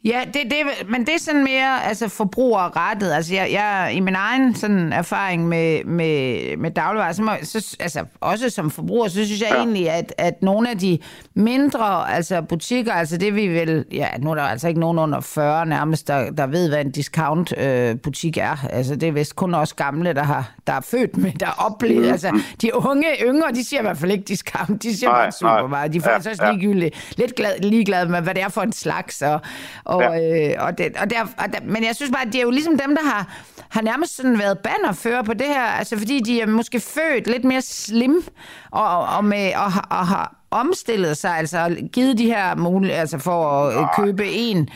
Ja, 0.08 0.20
det, 0.34 0.42
det, 0.44 0.88
men 0.88 1.00
det 1.00 1.14
er 1.14 1.18
sådan 1.18 1.44
mere 1.44 1.84
altså 1.84 2.08
forbrugerrettet. 2.08 3.12
Altså 3.12 3.34
jeg, 3.34 3.48
jeg, 3.52 3.92
i 3.94 4.00
min 4.00 4.14
egen 4.14 4.54
sådan 4.54 4.92
erfaring 4.92 5.48
med, 5.48 5.84
med, 5.84 6.56
med 6.56 6.70
dagligvarer, 6.70 7.12
så, 7.12 7.22
må, 7.22 7.32
så 7.42 7.76
altså, 7.80 8.04
også 8.20 8.50
som 8.50 8.70
forbruger, 8.70 9.08
så 9.08 9.24
synes 9.24 9.40
jeg 9.40 9.48
ja. 9.52 9.56
egentlig, 9.56 9.90
at, 9.90 10.14
at 10.18 10.42
nogle 10.42 10.70
af 10.70 10.78
de 10.78 10.98
mindre 11.34 12.12
altså 12.12 12.42
butikker, 12.42 12.92
altså 12.92 13.16
det 13.16 13.34
vi 13.34 13.46
vil, 13.46 13.84
ja, 13.92 14.08
nu 14.18 14.30
er 14.30 14.34
der 14.34 14.42
altså 14.42 14.68
ikke 14.68 14.80
nogen 14.80 14.98
under 14.98 15.20
40 15.20 15.66
nærmest, 15.66 16.08
der, 16.08 16.30
der 16.30 16.46
ved, 16.46 16.68
hvad 16.68 16.80
en 16.80 16.90
discount 16.90 17.58
øh, 17.58 17.96
butik 18.00 18.36
er. 18.36 18.66
Altså 18.70 18.96
det 18.96 19.08
er 19.08 19.12
vist 19.12 19.36
kun 19.36 19.54
også 19.54 19.74
gamle, 19.74 20.12
der, 20.12 20.22
har, 20.22 20.52
der 20.66 20.72
er 20.72 20.80
født 20.80 21.16
med, 21.16 21.32
der 21.32 21.46
har 21.46 21.66
oplevet. 21.66 22.04
Mm. 22.04 22.12
Altså 22.12 22.40
de 22.62 22.74
unge, 22.74 23.06
yngre, 23.22 23.52
de 23.52 23.64
siger 23.64 23.80
i 23.80 23.82
hvert 23.82 23.98
fald 23.98 24.12
ikke 24.12 24.24
discount, 24.24 24.82
de 24.82 24.96
siger 24.96 25.10
nej, 25.10 25.22
bare 25.22 25.32
supermarked. 25.32 25.92
De 25.92 25.98
er 25.98 26.02
faktisk 26.02 26.26
ja, 26.26 26.30
også 26.30 26.52
ligegyldigt, 26.52 27.14
lidt 27.16 27.34
glad, 27.34 27.58
ligeglade 27.60 28.08
med, 28.08 28.20
hvad 28.20 28.34
det 28.34 28.42
er 28.42 28.48
for 28.48 28.62
en 28.62 28.72
slags, 28.72 29.22
og 29.22 29.40
og, 29.84 29.97
ja. 30.02 30.50
øh, 30.50 30.66
og, 30.66 30.78
det, 30.78 30.96
og, 31.00 31.10
der, 31.10 31.20
og 31.22 31.52
der, 31.52 31.58
men 31.62 31.84
jeg 31.84 31.96
synes 31.96 32.10
bare, 32.10 32.26
at 32.26 32.32
det 32.32 32.38
er 32.38 32.42
jo 32.42 32.50
ligesom 32.50 32.78
dem, 32.78 32.96
der 32.96 33.02
har, 33.04 33.38
har 33.68 33.82
nærmest 33.82 34.16
sådan 34.16 34.38
været 34.38 34.58
bannerfører 34.58 35.22
på 35.22 35.34
det 35.34 35.46
her, 35.46 35.62
altså 35.62 35.98
fordi 35.98 36.20
de 36.20 36.40
er 36.40 36.46
måske 36.46 36.80
født 36.80 37.26
lidt 37.26 37.44
mere 37.44 37.62
slim, 37.62 38.24
og, 38.70 39.06
og, 39.06 39.24
med, 39.24 39.52
og, 39.56 39.72
og 39.90 40.06
har 40.06 40.34
omstillet 40.50 41.16
sig, 41.16 41.38
altså 41.38 41.76
givet 41.92 42.18
de 42.18 42.26
her 42.26 42.54
muligheder 42.54 43.00
altså 43.00 43.18
for 43.18 43.44
at 43.44 43.74
ja. 43.74 44.02
købe 44.02 44.26
en 44.26 44.68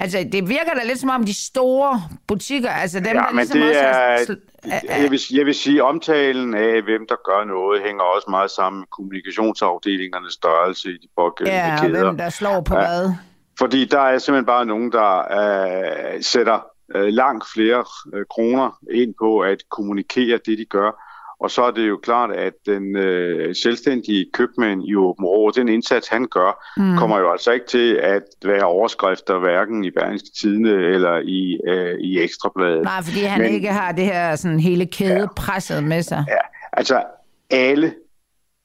Altså, 0.00 0.28
det 0.32 0.48
virker 0.48 0.74
da 0.74 0.84
lidt 0.84 0.98
som 0.98 1.10
om 1.10 1.24
de 1.24 1.34
store 1.46 2.02
butikker, 2.26 2.70
altså 2.70 2.98
dem, 3.00 3.06
ja, 3.06 3.12
der 3.12 3.32
ligesom 3.34 3.60
det 3.60 3.68
også 3.68 3.80
er, 3.80 4.80
er, 4.88 5.02
jeg, 5.02 5.10
vil, 5.10 5.20
jeg 5.30 5.46
vil 5.46 5.54
sige, 5.54 5.84
omtalen 5.84 6.54
af, 6.54 6.82
hvem 6.82 7.06
der 7.08 7.16
gør 7.24 7.44
noget, 7.44 7.82
hænger 7.82 8.02
også 8.02 8.26
meget 8.30 8.50
sammen 8.50 8.80
med 8.80 8.86
kommunikationsafdelingernes 8.86 10.32
størrelse 10.32 10.88
i 10.88 10.92
de 10.92 11.08
pågældende 11.16 11.60
ja, 11.60 11.80
kæder. 11.80 11.98
Ja, 11.98 12.04
hvem 12.04 12.16
der 12.16 12.30
slår 12.30 12.60
på 12.60 12.74
ja. 12.74 12.80
hvad. 12.80 13.12
Fordi 13.58 13.84
der 13.84 14.00
er 14.00 14.18
simpelthen 14.18 14.46
bare 14.46 14.66
nogen, 14.66 14.92
der 14.92 15.18
øh, 15.18 16.22
sætter 16.22 16.66
øh, 16.94 17.08
langt 17.08 17.44
flere 17.54 17.84
øh, 18.14 18.24
kroner 18.30 18.78
ind 18.92 19.14
på 19.20 19.40
at 19.40 19.58
kommunikere 19.70 20.38
det, 20.46 20.58
de 20.58 20.64
gør. 20.64 21.04
Og 21.40 21.50
så 21.50 21.62
er 21.62 21.70
det 21.70 21.88
jo 21.88 21.96
klart, 21.96 22.30
at 22.30 22.52
den 22.66 22.96
øh, 22.96 23.54
selvstændige 23.54 24.26
købmand 24.32 24.82
i 24.84 24.94
Åben 24.94 25.24
Rå, 25.24 25.50
den 25.50 25.68
indsats, 25.68 26.08
han 26.08 26.26
gør, 26.30 26.64
mm. 26.76 26.96
kommer 26.96 27.18
jo 27.18 27.32
altså 27.32 27.52
ikke 27.52 27.66
til 27.66 27.94
at 27.94 28.22
være 28.44 28.64
overskrifter 28.64 29.38
hverken 29.38 29.84
i 29.84 29.90
Berlingske 29.90 30.28
Tidene 30.40 30.70
eller 30.70 31.18
i, 31.18 31.60
øh, 31.66 31.98
i 32.00 32.20
Ekstrabladet. 32.20 32.82
Nej, 32.82 33.02
fordi 33.02 33.20
han 33.20 33.40
Men, 33.40 33.54
ikke 33.54 33.68
har 33.68 33.92
det 33.92 34.04
her 34.04 34.36
sådan 34.36 34.60
hele 34.60 34.86
kæde 34.86 35.20
ja, 35.20 35.26
presset 35.36 35.84
med 35.84 36.02
sig. 36.02 36.24
Ja, 36.28 36.40
altså 36.72 37.02
alle 37.50 37.94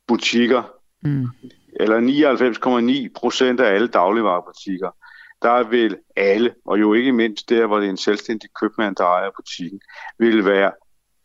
butikker 0.07 0.63
mm 1.03 1.27
eller 1.79 3.07
99,9 3.07 3.19
procent 3.19 3.59
af 3.59 3.73
alle 3.73 3.87
dagligvarerbutikker, 3.87 4.89
der 5.41 5.63
vil 5.63 5.97
alle, 6.15 6.53
og 6.65 6.79
jo 6.79 6.93
ikke 6.93 7.11
mindst 7.11 7.49
der, 7.49 7.67
hvor 7.67 7.77
det 7.77 7.85
er 7.85 7.89
en 7.89 7.97
selvstændig 7.97 8.49
købmand, 8.61 8.95
der 8.95 9.03
ejer 9.03 9.29
butikken, 9.35 9.81
vil 10.19 10.45
være 10.45 10.71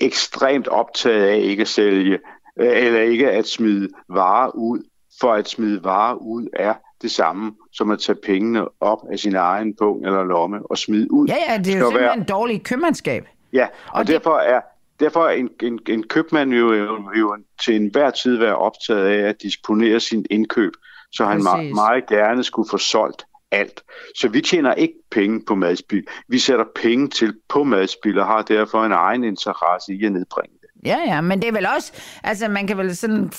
ekstremt 0.01 0.69
optaget 0.69 1.25
af 1.25 1.39
ikke 1.39 1.61
at 1.61 1.69
sælge, 1.69 2.19
øh, 2.61 2.87
eller 2.87 3.01
ikke 3.01 3.31
at 3.31 3.49
smide 3.49 3.89
varer 4.09 4.51
ud, 4.51 4.83
for 5.21 5.33
at 5.33 5.49
smide 5.49 5.85
varer 5.85 6.15
ud 6.15 6.49
er 6.53 6.75
det 7.03 7.11
samme 7.11 7.53
som 7.73 7.91
at 7.91 7.99
tage 7.99 8.19
pengene 8.25 8.65
op 8.81 8.99
af 9.13 9.19
sin 9.19 9.35
egen 9.35 9.77
punkt 9.77 10.07
eller 10.07 10.25
lomme 10.25 10.59
og 10.71 10.79
smide 10.79 11.13
ud. 11.13 11.29
Ja, 11.29 11.37
ja, 11.49 11.59
det 11.59 11.75
er 11.75 11.79
jo 11.79 11.85
simpelthen 11.85 12.01
være... 12.01 12.17
en 12.17 12.25
dårlig 12.25 12.63
købmandskab. 12.63 13.27
Ja, 13.53 13.67
og, 13.87 13.99
og 13.99 14.07
derfor 14.07 14.39
er 14.39 14.61
derfor 15.01 15.27
er 15.27 15.31
en, 15.31 15.49
en, 15.63 15.79
en 15.89 16.03
købmand 16.03 16.53
jo, 16.53 16.73
jo, 16.73 17.11
jo 17.19 17.37
til 17.65 17.77
enhver 17.77 18.11
tid 18.11 18.37
være 18.37 18.57
optaget 18.57 19.07
af 19.07 19.29
at 19.29 19.43
disponere 19.43 20.01
sin 20.01 20.27
indkøb, 20.31 20.73
så 21.13 21.25
han 21.25 21.43
meget, 21.43 21.75
meget 21.75 22.07
gerne 22.07 22.45
skulle 22.45 22.69
få 22.71 22.79
solgt 22.79 23.25
alt. 23.51 23.83
Så 24.15 24.29
vi 24.29 24.41
tjener 24.41 24.75
ikke 24.75 24.95
penge 25.11 25.45
på 25.47 25.55
madspil. 25.55 26.07
Vi 26.29 26.39
sætter 26.39 26.65
penge 26.75 27.09
til 27.09 27.35
på 27.49 27.65
madspil 27.65 28.19
og 28.19 28.27
har 28.27 28.43
derfor 28.43 28.85
en 28.85 28.93
egen 28.93 29.25
interesse 29.25 29.95
i 29.95 30.05
at 30.05 30.13
nedbringe 30.13 30.57
det. 30.61 30.89
Ja, 30.89 30.99
ja, 31.07 31.21
men 31.21 31.43
det 31.43 31.49
er 31.49 31.53
vel 31.53 31.67
også, 31.77 31.93
altså 32.25 32.49
man 32.49 32.67
kan 32.67 32.79
vel 32.79 32.97
sådan 32.97 33.31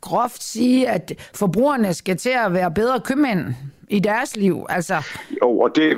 groft 0.00 0.42
sige, 0.42 0.88
at 0.88 1.30
forbrugerne 1.34 1.94
skal 1.94 2.16
til 2.16 2.30
at 2.30 2.52
være 2.52 2.70
bedre 2.70 3.00
købmænd 3.00 3.54
i 3.90 4.00
deres 4.00 4.36
liv. 4.36 4.66
Altså. 4.68 4.94
Jo, 5.42 5.58
og 5.58 5.76
det 5.76 5.92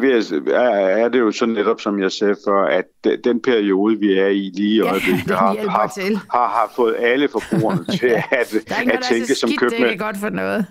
er, 0.54 1.08
det 1.08 1.18
jo 1.18 1.32
sådan 1.32 1.54
netop, 1.54 1.80
som 1.80 2.02
jeg 2.02 2.12
sagde 2.12 2.36
før, 2.46 2.64
at 2.64 2.84
den 3.24 3.42
periode, 3.42 3.98
vi 3.98 4.18
er 4.18 4.26
i 4.26 4.50
lige 4.54 4.74
i 4.74 4.80
øjeblikket, 4.90 5.30
ja, 5.30 5.34
har, 5.34 5.46
har, 5.46 6.38
har, 6.38 6.48
har 6.48 6.72
fået 6.76 6.96
alle 6.98 7.28
forbrugerne 7.28 7.84
til 7.98 8.06
at, 8.06 8.24
at 8.30 9.02
tænke 9.10 9.34
som 9.34 9.50
købmænd. 9.58 9.82
Det 9.82 9.92
er 9.92 9.96
godt 9.96 10.16
for 10.16 10.28
noget. 10.28 10.66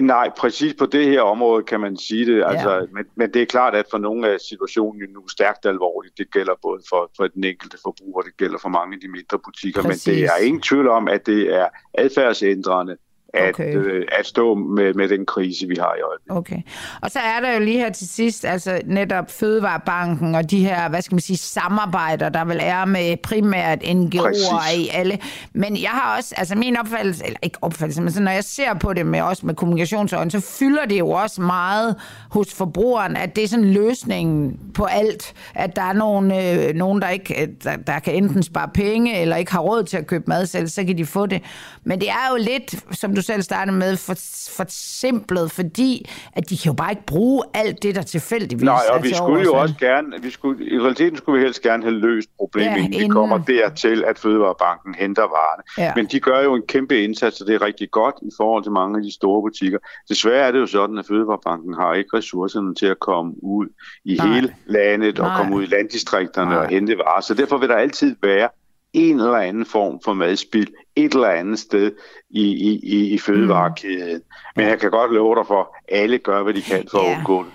Nej, 0.00 0.30
præcis 0.38 0.74
på 0.74 0.86
det 0.86 1.06
her 1.06 1.20
område 1.20 1.62
kan 1.62 1.80
man 1.80 1.96
sige 1.96 2.26
det. 2.26 2.44
Altså, 2.46 2.72
ja. 2.74 2.80
men, 2.92 3.04
men 3.16 3.34
det 3.34 3.42
er 3.42 3.46
klart, 3.46 3.74
at 3.74 3.86
for 3.90 3.98
nogle 3.98 4.28
af 4.28 4.40
situationen 4.40 5.10
nu 5.10 5.28
stærkt 5.28 5.66
alvorligt. 5.66 6.18
Det 6.18 6.30
gælder 6.32 6.52
både 6.62 6.82
for, 6.88 7.10
for 7.16 7.26
den 7.26 7.44
enkelte 7.44 7.78
forbruger, 7.82 8.22
det 8.22 8.36
gælder 8.36 8.58
for 8.58 8.68
mange 8.68 8.94
af 8.94 9.00
de 9.00 9.08
mindre 9.08 9.38
butikker. 9.38 9.82
Præcis. 9.82 10.06
Men 10.06 10.16
det 10.16 10.24
er 10.24 10.36
ingen 10.36 10.62
tvivl 10.62 10.88
om, 10.88 11.08
at 11.08 11.26
det 11.26 11.54
er 11.54 11.68
adfærdsændrende 11.94 12.96
at, 13.34 13.48
okay. 13.48 13.76
øh, 13.76 14.06
at 14.18 14.26
stå 14.26 14.54
med, 14.54 14.94
med 14.94 15.08
den 15.08 15.26
krise, 15.26 15.66
vi 15.68 15.76
har 15.78 15.94
i 15.98 16.00
øjeblikket. 16.00 16.36
Okay. 16.36 16.62
Og 17.02 17.10
så 17.10 17.18
er 17.18 17.40
der 17.40 17.52
jo 17.52 17.60
lige 17.60 17.78
her 17.78 17.90
til 17.90 18.08
sidst, 18.08 18.44
altså 18.44 18.80
netop 18.86 19.30
Fødevarebanken 19.30 20.34
og 20.34 20.50
de 20.50 20.64
her, 20.64 20.88
hvad 20.88 21.02
skal 21.02 21.14
man 21.14 21.20
sige, 21.20 21.36
samarbejder, 21.36 22.28
der 22.28 22.44
vil 22.44 22.58
er 22.60 22.84
med 22.84 23.16
primært 23.16 23.82
NGO'er 23.82 24.76
i 24.76 24.88
alle. 24.92 25.18
Men 25.52 25.82
jeg 25.82 25.90
har 25.90 26.16
også, 26.16 26.34
altså 26.36 26.54
min 26.54 26.76
opfattelse, 26.76 27.26
eller 27.26 27.38
ikke 27.42 27.58
opfattelse, 27.62 28.02
men 28.02 28.12
så 28.12 28.22
når 28.22 28.30
jeg 28.30 28.44
ser 28.44 28.74
på 28.74 28.92
det 28.92 29.06
med 29.06 29.20
også 29.20 29.46
med 29.46 29.54
kommunikationsøjen, 29.54 30.30
så 30.30 30.40
fylder 30.40 30.84
det 30.84 30.98
jo 30.98 31.10
også 31.10 31.40
meget 31.42 31.96
hos 32.30 32.54
forbrugeren, 32.54 33.16
at 33.16 33.36
det 33.36 33.44
er 33.44 33.48
sådan 33.48 33.72
løsningen 33.72 34.60
på 34.74 34.84
alt. 34.84 35.34
At 35.54 35.76
der 35.76 35.82
er 35.82 35.92
nogen, 35.92 36.32
øh, 36.32 36.74
nogen 36.74 37.02
der 37.02 37.08
ikke, 37.08 37.48
der, 37.64 37.76
der 37.76 37.98
kan 37.98 38.14
enten 38.14 38.42
spare 38.42 38.68
penge, 38.74 39.20
eller 39.20 39.36
ikke 39.36 39.52
har 39.52 39.60
råd 39.60 39.84
til 39.84 39.96
at 39.96 40.06
købe 40.06 40.24
mad 40.26 40.46
selv, 40.46 40.68
så 40.68 40.84
kan 40.84 40.98
de 40.98 41.06
få 41.06 41.26
det. 41.26 41.42
Men 41.84 42.00
det 42.00 42.08
er 42.08 42.30
jo 42.30 42.36
lidt, 42.36 42.84
som 42.92 43.14
du 43.14 43.22
selv 43.24 43.42
startede 43.42 43.76
med, 43.76 43.96
for, 43.96 44.14
for 44.56 44.64
simpelt, 44.68 45.52
fordi 45.52 46.10
at 46.32 46.50
de 46.50 46.58
kan 46.58 46.70
jo 46.70 46.76
bare 46.76 46.92
ikke 46.92 47.06
bruge 47.06 47.42
alt 47.54 47.82
det, 47.82 47.94
der 47.94 48.02
tilfældigvis 48.02 48.64
Nej, 48.64 48.80
og 48.90 49.02
vi 49.02 49.14
skulle 49.14 49.42
jo 49.42 49.54
også 49.54 49.74
gerne, 49.80 50.22
vi 50.22 50.30
skulle, 50.30 50.66
i 50.66 50.78
realiteten 50.80 51.16
skulle 51.16 51.38
vi 51.38 51.44
helst 51.44 51.62
gerne 51.62 51.82
have 51.82 51.94
løst 51.94 52.28
problemet, 52.38 52.76
ja, 52.76 52.84
inden 52.84 53.00
vi 53.00 53.08
kommer 53.08 53.38
dertil, 53.38 54.04
at 54.04 54.18
Fødevarebanken 54.18 54.94
henter 54.94 55.22
varerne. 55.22 55.62
Ja. 55.78 55.92
Men 55.96 56.06
de 56.06 56.20
gør 56.20 56.42
jo 56.42 56.54
en 56.54 56.62
kæmpe 56.68 57.02
indsats, 57.02 57.40
og 57.40 57.46
det 57.46 57.54
er 57.54 57.62
rigtig 57.62 57.90
godt 57.90 58.14
i 58.22 58.30
forhold 58.36 58.62
til 58.62 58.72
mange 58.72 58.98
af 58.98 59.02
de 59.02 59.14
store 59.14 59.42
butikker. 59.42 59.78
Desværre 60.08 60.46
er 60.46 60.52
det 60.52 60.58
jo 60.58 60.66
sådan, 60.66 60.98
at 60.98 61.06
Fødevarebanken 61.08 61.74
har 61.74 61.94
ikke 61.94 62.16
ressourcerne 62.16 62.74
til 62.74 62.86
at 62.86 62.98
komme 63.00 63.32
ud 63.44 63.66
i 64.04 64.14
Nej. 64.14 64.26
hele 64.26 64.54
landet 64.66 65.18
og 65.18 65.26
Nej. 65.26 65.36
komme 65.36 65.56
ud 65.56 65.62
i 65.62 65.66
landdistrikterne 65.66 66.50
Nej. 66.50 66.58
og 66.58 66.68
hente 66.68 66.98
varer. 66.98 67.20
Så 67.20 67.34
derfor 67.34 67.58
vil 67.58 67.68
der 67.68 67.76
altid 67.76 68.16
være 68.22 68.48
en 68.94 69.20
eller 69.20 69.34
anden 69.34 69.66
form 69.66 70.00
for 70.04 70.14
madspil 70.14 70.68
et 70.96 71.12
eller 71.12 71.28
andet 71.28 71.58
sted 71.58 71.92
i, 72.30 72.42
i, 72.42 72.80
i, 72.82 73.14
i 73.14 73.18
fødevarekæden. 73.18 74.16
Mm. 74.16 74.22
Men 74.56 74.66
jeg 74.66 74.80
kan 74.80 74.90
godt 74.90 75.12
love 75.12 75.36
dig 75.36 75.46
for, 75.46 75.60
at 75.60 76.00
alle 76.00 76.18
gør, 76.18 76.42
hvad 76.42 76.54
de 76.54 76.62
kan 76.62 76.84
for 76.90 77.02
yeah. 77.02 77.12
at 77.12 77.16
undgå 77.16 77.42
det. 77.42 77.50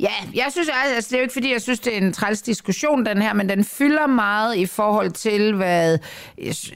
Ja, 0.00 0.12
jeg 0.34 0.46
synes 0.50 0.68
altså, 0.84 1.08
det 1.08 1.16
er 1.16 1.18
jo 1.18 1.22
ikke 1.22 1.32
fordi, 1.32 1.52
jeg 1.52 1.62
synes, 1.62 1.80
det 1.80 1.94
er 1.94 2.00
en 2.00 2.12
træls 2.12 2.42
diskussion, 2.42 3.06
den 3.06 3.22
her, 3.22 3.32
men 3.32 3.48
den 3.48 3.64
fylder 3.64 4.06
meget 4.06 4.56
i 4.56 4.66
forhold 4.66 5.10
til, 5.10 5.54
hvad, 5.54 5.98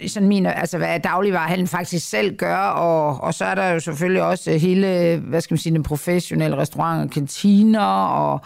sådan 0.06 0.28
min, 0.28 0.46
altså, 0.46 0.78
hvad 0.78 1.00
dagligvarehandlen 1.00 1.68
faktisk 1.68 2.08
selv 2.08 2.36
gør, 2.36 2.56
og, 2.56 3.20
og 3.20 3.34
så 3.34 3.44
er 3.44 3.54
der 3.54 3.68
jo 3.68 3.80
selvfølgelig 3.80 4.22
også 4.22 4.52
hele, 4.52 5.16
hvad 5.28 5.40
skal 5.40 5.54
man 5.54 5.58
sige, 5.58 5.74
den 5.74 5.82
professionelle 5.82 6.56
restaurant 6.56 7.04
og 7.04 7.10
kantiner, 7.10 8.06
og 8.06 8.40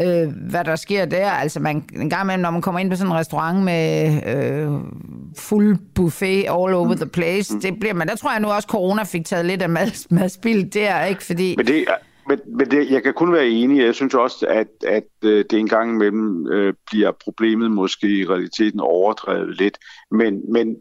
øh, 0.00 0.32
hvad 0.50 0.64
der 0.64 0.76
sker 0.76 1.04
der. 1.04 1.30
Altså 1.30 1.60
man, 1.60 1.84
en 1.94 2.10
gang 2.10 2.24
imellem, 2.24 2.42
når 2.42 2.50
man 2.50 2.62
kommer 2.62 2.80
ind 2.80 2.90
på 2.90 2.96
sådan 2.96 3.12
en 3.12 3.18
restaurant 3.18 3.64
med 3.64 4.10
øh, 4.26 4.70
fuld 5.38 5.78
buffet 5.94 6.42
all 6.42 6.74
over 6.74 6.94
the 6.94 7.06
place, 7.06 7.60
det 7.60 7.80
bliver 7.80 7.94
man, 7.94 8.08
der 8.08 8.16
tror 8.16 8.32
jeg 8.32 8.40
nu 8.40 8.48
også, 8.48 8.68
corona 8.68 9.02
fik 9.02 9.26
taget 9.26 9.46
lidt 9.46 9.62
af 9.62 9.68
mad, 9.68 10.06
madspil 10.10 10.74
der, 10.74 11.04
ikke? 11.04 11.24
Fordi... 11.24 11.54
Men 11.56 11.66
det, 11.66 11.84
men, 12.28 12.40
men 12.58 12.70
det, 12.70 12.90
jeg 12.90 13.02
kan 13.02 13.14
kun 13.14 13.32
være 13.32 13.48
enig. 13.48 13.84
Jeg 13.84 13.94
synes 13.94 14.14
også, 14.14 14.46
at, 14.46 14.66
at 14.86 15.04
øh, 15.24 15.44
det 15.50 15.58
en 15.58 15.68
gang 15.68 15.90
imellem 15.90 16.48
øh, 16.48 16.74
bliver 16.86 17.12
problemet 17.24 17.70
måske 17.70 18.06
i 18.06 18.26
realiteten 18.26 18.80
overdrevet 18.80 19.56
lidt. 19.56 19.78
Men, 20.10 20.52
men 20.52 20.76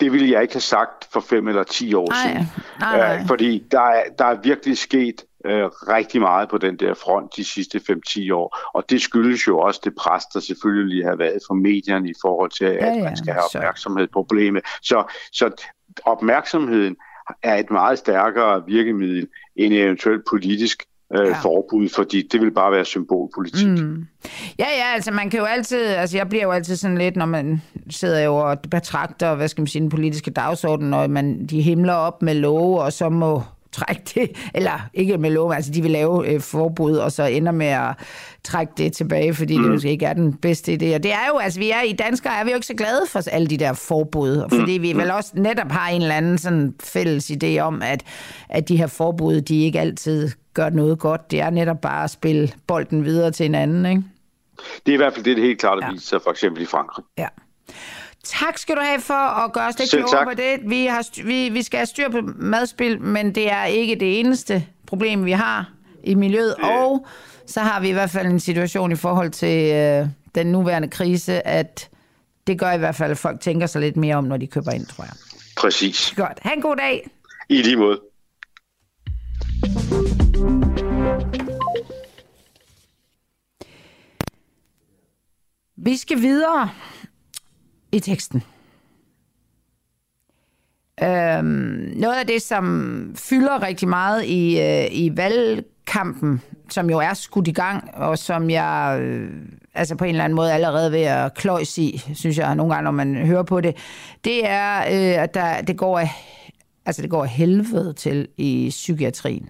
det 0.00 0.12
ville 0.12 0.30
jeg 0.30 0.42
ikke 0.42 0.54
have 0.54 0.60
sagt 0.60 1.08
for 1.12 1.20
fem 1.20 1.48
eller 1.48 1.62
ti 1.62 1.94
år 1.94 2.08
nej, 2.08 2.18
siden. 2.22 2.46
Nej, 2.80 2.98
nej. 2.98 3.20
Øh, 3.20 3.26
fordi 3.26 3.64
der 3.70 3.80
er, 3.80 4.02
der 4.18 4.24
er 4.24 4.40
virkelig 4.42 4.78
sket 4.78 5.24
øh, 5.44 5.64
rigtig 5.66 6.20
meget 6.20 6.48
på 6.48 6.58
den 6.58 6.76
der 6.76 6.94
front 6.94 7.36
de 7.36 7.44
sidste 7.44 7.80
5-10 7.90 8.34
år. 8.34 8.58
Og 8.74 8.90
det 8.90 9.02
skyldes 9.02 9.46
jo 9.46 9.58
også 9.58 9.80
det 9.84 9.94
pres, 9.94 10.24
der 10.34 10.40
selvfølgelig 10.40 11.04
har 11.06 11.16
været 11.16 11.38
fra 11.48 11.54
medierne 11.54 12.10
i 12.10 12.14
forhold 12.22 12.50
til, 12.50 12.64
at 12.64 12.74
ja, 12.74 12.92
ja, 12.92 13.04
man 13.04 13.16
skal 13.16 13.32
have 13.32 13.44
opmærksomhed 13.54 14.06
på 14.06 14.12
problemet. 14.12 14.62
Så, 14.82 15.12
så 15.32 15.50
opmærksomheden 16.04 16.96
er 17.42 17.54
et 17.56 17.70
meget 17.70 17.98
stærkere 17.98 18.62
virkemiddel 18.66 19.28
end 19.56 19.74
eventuelt 19.74 20.22
politisk 20.30 20.82
øh, 21.14 21.26
ja. 21.26 21.38
forbud, 21.42 21.88
fordi 21.88 22.28
det 22.32 22.40
vil 22.40 22.50
bare 22.50 22.72
være 22.72 22.84
symbolpolitik. 22.84 23.68
Mm. 23.68 24.06
Ja, 24.58 24.66
ja, 24.78 24.94
altså 24.94 25.10
man 25.10 25.30
kan 25.30 25.40
jo 25.40 25.46
altid, 25.46 25.86
altså 25.86 26.16
jeg 26.16 26.28
bliver 26.28 26.42
jo 26.42 26.50
altid 26.50 26.76
sådan 26.76 26.98
lidt, 26.98 27.16
når 27.16 27.26
man 27.26 27.62
sidder 27.90 28.20
jo 28.20 28.36
og 28.36 28.58
betragter, 28.70 29.34
hvad 29.34 29.48
skal 29.48 29.62
man 29.62 29.66
sige, 29.66 29.82
den 29.82 29.88
politiske 29.88 30.30
dagsorden, 30.30 30.90
når 30.90 31.06
man, 31.06 31.46
de 31.46 31.62
himler 31.62 31.94
op 31.94 32.22
med 32.22 32.34
love, 32.34 32.82
og 32.82 32.92
så 32.92 33.08
må 33.08 33.42
trække 33.72 34.02
det, 34.14 34.30
eller 34.54 34.88
ikke 34.94 35.18
med 35.18 35.30
lov, 35.30 35.52
altså 35.52 35.72
de 35.72 35.82
vil 35.82 35.90
lave 35.90 36.28
øh, 36.28 36.40
forbud, 36.40 36.96
og 36.96 37.12
så 37.12 37.24
ender 37.24 37.52
med 37.52 37.66
at 37.66 37.94
trække 38.44 38.72
det 38.76 38.92
tilbage, 38.92 39.34
fordi 39.34 39.56
mm. 39.56 39.62
det 39.62 39.72
måske 39.72 39.90
ikke 39.90 40.06
er 40.06 40.12
den 40.12 40.34
bedste 40.34 40.72
idé. 40.72 40.94
Og 40.94 41.02
det 41.02 41.12
er 41.12 41.26
jo, 41.32 41.38
altså 41.38 41.60
vi 41.60 41.70
er 41.70 41.82
i 41.82 41.92
danskere, 41.92 42.40
er 42.40 42.44
vi 42.44 42.50
jo 42.50 42.54
ikke 42.54 42.66
så 42.66 42.74
glade 42.74 43.02
for 43.08 43.30
alle 43.32 43.46
de 43.46 43.56
der 43.56 43.72
forbud, 43.72 44.48
fordi 44.58 44.72
vi 44.72 44.92
vel 44.92 45.10
også 45.10 45.32
netop 45.34 45.70
har 45.70 45.88
en 45.88 46.02
eller 46.02 46.14
anden 46.14 46.38
sådan 46.38 46.74
fælles 46.80 47.30
idé 47.30 47.58
om, 47.58 47.82
at, 47.82 48.02
at 48.48 48.68
de 48.68 48.76
her 48.76 48.86
forbud, 48.86 49.40
de 49.40 49.64
ikke 49.64 49.80
altid 49.80 50.30
gør 50.54 50.70
noget 50.70 50.98
godt. 50.98 51.30
Det 51.30 51.40
er 51.40 51.50
netop 51.50 51.80
bare 51.80 52.04
at 52.04 52.10
spille 52.10 52.52
bolden 52.66 53.04
videre 53.04 53.30
til 53.30 53.46
en 53.46 53.54
anden, 53.54 53.86
ikke? 53.86 54.02
Det 54.86 54.92
er 54.92 54.94
i 54.94 54.96
hvert 54.96 55.12
fald 55.12 55.24
det, 55.24 55.36
det 55.36 55.44
helt 55.44 55.60
klart 55.60 55.78
at 55.78 55.84
ja. 55.84 55.92
vise 55.92 56.06
sig 56.06 56.20
for 56.22 56.30
eksempel 56.30 56.62
i 56.62 56.66
Frankrig. 56.66 57.04
Ja. 57.18 57.26
Tak 58.24 58.58
skal 58.58 58.76
du 58.76 58.80
have 58.80 59.00
for 59.00 59.44
at 59.44 59.52
gøre 59.52 59.68
os 59.68 59.78
lidt 59.78 59.90
klogere 59.90 60.24
på 60.24 60.34
det. 60.34 60.70
Vi, 60.70 60.86
har, 60.86 61.24
vi, 61.24 61.48
vi 61.48 61.62
skal 61.62 61.78
have 61.78 61.86
styr 61.86 62.08
på 62.08 62.20
madspil, 62.36 63.00
men 63.00 63.34
det 63.34 63.50
er 63.52 63.64
ikke 63.64 63.94
det 63.94 64.20
eneste 64.20 64.66
problem, 64.86 65.24
vi 65.24 65.32
har 65.32 65.72
i 66.04 66.14
miljøet. 66.14 66.54
Ja. 66.58 66.76
Og 66.76 67.06
så 67.46 67.60
har 67.60 67.80
vi 67.80 67.88
i 67.88 67.92
hvert 67.92 68.10
fald 68.10 68.26
en 68.26 68.40
situation 68.40 68.92
i 68.92 68.96
forhold 68.96 69.30
til 69.30 69.72
øh, 69.72 70.06
den 70.34 70.46
nuværende 70.46 70.88
krise, 70.88 71.46
at 71.46 71.88
det 72.46 72.58
gør 72.58 72.72
i 72.72 72.78
hvert 72.78 72.94
fald, 72.94 73.10
at 73.10 73.18
folk 73.18 73.40
tænker 73.40 73.66
sig 73.66 73.80
lidt 73.80 73.96
mere 73.96 74.16
om, 74.16 74.24
når 74.24 74.36
de 74.36 74.46
køber 74.46 74.72
ind, 74.72 74.86
tror 74.86 75.04
jeg. 75.04 75.14
Præcis. 75.56 76.12
Godt. 76.16 76.38
Ha' 76.42 76.52
en 76.54 76.62
god 76.62 76.76
dag. 76.76 77.10
I 77.48 77.62
lige 77.62 77.76
måde. 77.76 78.00
Vi 85.76 85.96
skal 85.96 86.20
videre 86.20 86.70
i 87.92 88.00
teksten. 88.00 88.42
Øhm, 91.02 91.92
noget 91.96 92.14
af 92.20 92.26
det, 92.26 92.42
som 92.42 93.14
fylder 93.16 93.62
rigtig 93.62 93.88
meget 93.88 94.24
i, 94.24 94.60
øh, 94.60 94.86
i 94.90 95.16
valgkampen, 95.16 96.40
som 96.70 96.90
jo 96.90 96.98
er 96.98 97.14
skudt 97.14 97.48
i 97.48 97.52
gang, 97.52 97.90
og 97.94 98.18
som 98.18 98.50
jeg 98.50 98.98
øh, 99.02 99.30
altså 99.74 99.96
på 99.96 100.04
en 100.04 100.10
eller 100.10 100.24
anden 100.24 100.36
måde 100.36 100.52
allerede 100.52 100.92
ved 100.92 101.00
at 101.00 101.34
kløjs 101.34 101.78
i, 101.78 102.02
synes 102.14 102.38
jeg 102.38 102.54
nogle 102.54 102.74
gange, 102.74 102.84
når 102.84 102.90
man 102.90 103.26
hører 103.26 103.42
på 103.42 103.60
det, 103.60 103.76
det 104.24 104.48
er, 104.48 104.78
øh, 104.78 105.22
at 105.22 105.34
der, 105.34 105.60
det, 105.60 105.76
går, 105.76 106.02
altså 106.86 107.02
det 107.02 107.10
går 107.10 107.24
helvede 107.24 107.92
til 107.92 108.28
i 108.36 108.66
psykiatrien. 108.70 109.48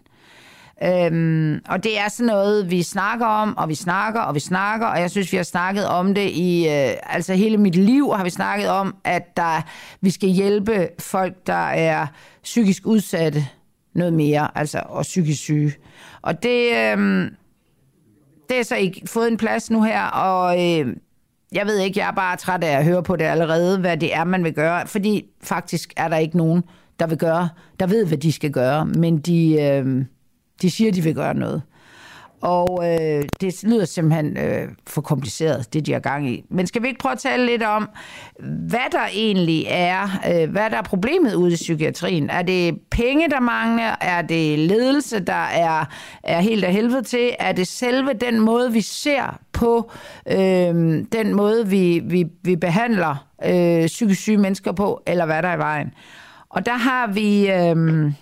Øhm, 0.85 1.61
og 1.69 1.85
det 1.85 1.99
er 1.99 2.09
sådan 2.09 2.27
noget, 2.27 2.71
vi 2.71 2.83
snakker 2.83 3.27
om, 3.27 3.57
og 3.57 3.69
vi 3.69 3.75
snakker, 3.75 4.21
og 4.21 4.35
vi 4.35 4.41
snakker, 4.41 4.87
og 4.87 5.01
jeg 5.01 5.11
synes, 5.11 5.33
vi 5.33 5.37
har 5.37 5.45
snakket 5.45 5.87
om 5.87 6.15
det 6.15 6.31
i, 6.31 6.69
øh, 6.69 6.91
altså 7.03 7.35
hele 7.35 7.57
mit 7.57 7.77
liv 7.77 8.13
har 8.17 8.25
vi 8.25 8.31
snakket 8.31 8.69
om, 8.69 8.97
at 9.05 9.37
der, 9.37 9.63
vi 10.01 10.11
skal 10.11 10.29
hjælpe 10.29 10.89
folk, 10.99 11.47
der 11.47 11.69
er 11.69 12.07
psykisk 12.43 12.87
udsatte 12.87 13.47
noget 13.95 14.13
mere, 14.13 14.59
altså, 14.59 14.83
og 14.87 15.03
psykisk 15.03 15.41
syge. 15.41 15.73
Og 16.23 16.43
det, 16.43 16.69
øh, 16.69 17.31
det 18.49 18.59
er 18.59 18.63
så 18.63 18.77
ikke 18.77 19.03
fået 19.07 19.29
en 19.29 19.37
plads 19.37 19.71
nu 19.71 19.83
her, 19.83 20.05
og 20.05 20.55
øh, 20.55 20.97
jeg 21.53 21.67
ved 21.67 21.79
ikke, 21.79 22.01
jeg 22.01 22.09
er 22.09 22.13
bare 22.13 22.37
træt 22.37 22.65
af 22.65 22.79
at 22.79 22.85
høre 22.85 23.03
på 23.03 23.17
det 23.17 23.25
allerede, 23.25 23.79
hvad 23.79 23.97
det 23.97 24.15
er, 24.15 24.25
man 24.25 24.45
vil 24.45 24.55
gøre, 24.55 24.87
fordi 24.87 25.25
faktisk 25.43 25.93
er 25.97 26.09
der 26.09 26.17
ikke 26.17 26.37
nogen, 26.37 26.63
der 27.01 27.07
vil 27.07 27.19
gøre, 27.19 27.49
der 27.81 27.87
ved, 27.87 28.07
hvad 28.07 28.19
de 28.19 28.33
skal 28.33 28.51
gøre, 28.51 28.87
men 28.87 29.19
de... 29.19 29.63
Øh, 29.63 30.05
de 30.63 30.71
siger, 30.71 30.93
de 30.93 31.03
vil 31.03 31.15
gøre 31.15 31.35
noget. 31.35 31.63
Og 32.43 32.83
øh, 32.85 33.25
det 33.41 33.63
lyder 33.63 33.85
simpelthen 33.85 34.37
øh, 34.37 34.69
for 34.87 35.01
kompliceret, 35.01 35.75
det 35.75 35.87
de 35.87 35.93
har 35.93 36.01
gang 36.01 36.31
i. 36.31 36.45
Men 36.51 36.67
skal 36.67 36.83
vi 36.83 36.89
ikke 36.89 37.01
prøve 37.01 37.13
at 37.13 37.19
tale 37.19 37.47
lidt 37.47 37.63
om, 37.63 37.89
hvad 38.69 38.93
der 38.93 39.07
egentlig 39.13 39.67
er, 39.69 40.09
øh, 40.29 40.51
hvad 40.51 40.71
der 40.71 40.77
er 40.77 40.83
problemet 40.83 41.35
ude 41.35 41.53
i 41.53 41.57
psykiatrien? 41.57 42.31
Er 42.31 42.43
det 42.43 42.79
penge, 42.91 43.31
der 43.31 43.41
mangler? 43.41 43.95
Er 44.01 44.23
det 44.23 44.59
ledelse, 44.59 45.21
der 45.21 45.45
er, 45.45 45.85
er 46.23 46.41
helt 46.41 46.65
af 46.65 46.73
helvede 46.73 47.03
til? 47.03 47.31
Er 47.39 47.53
det 47.53 47.69
selve 47.69 48.13
den 48.13 48.41
måde, 48.41 48.73
vi 48.73 48.81
ser 48.81 49.39
på, 49.53 49.91
øh, 50.31 51.05
den 51.13 51.35
måde, 51.35 51.69
vi, 51.69 52.03
vi, 52.05 52.25
vi 52.43 52.57
behandler 52.57 53.27
øh, 53.45 53.87
psykisk 53.87 54.21
syge 54.21 54.39
mennesker 54.39 54.73
på, 54.73 55.03
eller 55.07 55.27
hvad 55.27 55.43
der 55.43 55.49
er 55.49 55.57
i 55.57 55.59
vejen? 55.59 55.95
Og 56.49 56.67
der 56.67 56.77
har 56.77 57.07
vi... 57.07 57.51
Øh, 57.51 58.13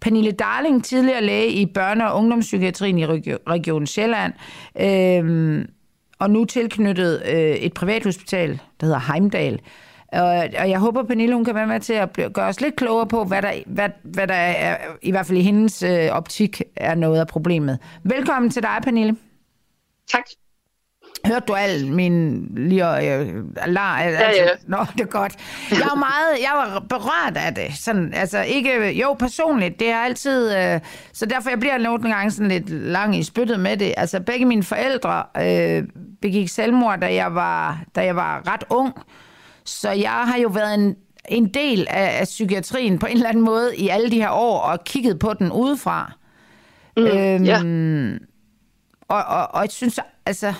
Pernille 0.00 0.32
Darling, 0.32 0.84
tidligere 0.84 1.22
læge 1.22 1.48
i 1.48 1.72
børne- 1.78 2.04
og 2.04 2.16
ungdomspsykiatrien 2.18 2.98
i 2.98 3.06
Region 3.06 3.86
Sjælland, 3.86 4.32
øh, 4.80 5.64
og 6.18 6.30
nu 6.30 6.44
tilknyttet 6.44 7.22
øh, 7.28 7.36
et 7.38 7.74
privathospital, 7.74 8.60
der 8.80 8.86
hedder 8.86 9.12
Heimdal. 9.12 9.60
Og, 10.12 10.28
og 10.58 10.70
jeg 10.70 10.78
håber, 10.78 11.02
Pernille 11.02 11.34
hun 11.34 11.44
kan 11.44 11.54
være 11.54 11.66
med 11.66 11.80
til 11.80 11.92
at 11.92 12.18
gøre 12.32 12.46
os 12.46 12.60
lidt 12.60 12.76
klogere 12.76 13.06
på, 13.06 13.24
hvad 13.24 13.42
der, 13.42 13.52
hvad, 13.66 13.88
hvad 14.02 14.26
der 14.26 14.34
er, 14.34 14.76
i 15.02 15.10
hvert 15.10 15.26
fald 15.26 15.38
i 15.38 15.42
hendes 15.42 15.82
øh, 15.82 16.08
optik, 16.10 16.62
er 16.76 16.94
noget 16.94 17.20
af 17.20 17.26
problemet. 17.26 17.78
Velkommen 18.02 18.50
til 18.50 18.62
dig, 18.62 18.78
Pernille. 18.82 19.16
Tak. 20.12 20.24
Hørte 21.24 21.44
du 21.48 21.54
al 21.54 21.86
min 21.86 22.46
lige 22.56 23.14
øh, 23.14 23.44
lar, 23.66 23.96
altså, 23.96 24.24
ja, 24.24 24.30
ja. 24.30 24.48
Nå, 24.66 24.78
det 24.92 25.00
er 25.00 25.04
godt. 25.04 25.34
Jeg 25.70 25.80
var 25.90 25.94
meget, 25.94 26.38
jeg 26.40 26.52
var 26.54 26.80
berørt 26.88 27.36
af 27.36 27.54
det. 27.54 27.78
Sådan, 27.78 28.14
altså 28.14 28.42
ikke, 28.42 28.92
jo, 28.92 29.12
personligt, 29.12 29.80
det 29.80 29.90
er 29.90 29.96
altid, 29.96 30.56
øh, 30.56 30.80
så 31.12 31.26
derfor 31.26 31.50
jeg 31.50 31.60
bliver 31.60 31.78
nogle 31.78 32.14
gange 32.14 32.30
sådan 32.30 32.48
lidt 32.48 32.70
lang 32.70 33.16
i 33.16 33.22
spyttet 33.22 33.60
med 33.60 33.76
det. 33.76 33.94
Altså 33.96 34.20
begge 34.20 34.46
mine 34.46 34.62
forældre 34.62 35.22
øh, 35.40 35.84
begik 36.22 36.48
selvmord, 36.48 37.00
da 37.00 37.14
jeg, 37.14 37.34
var, 37.34 37.80
da 37.94 38.04
jeg 38.04 38.16
var 38.16 38.52
ret 38.52 38.64
ung. 38.70 38.92
Så 39.64 39.90
jeg 39.90 40.10
har 40.10 40.38
jo 40.38 40.48
været 40.48 40.74
en, 40.74 40.96
en 41.28 41.48
del 41.48 41.86
af, 41.90 42.20
af 42.20 42.24
psykiatrien 42.24 42.98
på 42.98 43.06
en 43.06 43.16
eller 43.16 43.28
anden 43.28 43.44
måde 43.44 43.76
i 43.76 43.88
alle 43.88 44.10
de 44.10 44.20
her 44.20 44.30
år, 44.30 44.60
og 44.60 44.84
kigget 44.84 45.18
på 45.18 45.34
den 45.34 45.52
udefra. 45.52 46.12
Mm, 46.96 47.06
øhm, 47.06 47.44
ja. 47.44 47.60
og, 49.08 49.24
og, 49.24 49.54
og 49.54 49.62
jeg 49.62 49.70
synes, 49.70 50.00
altså 50.26 50.54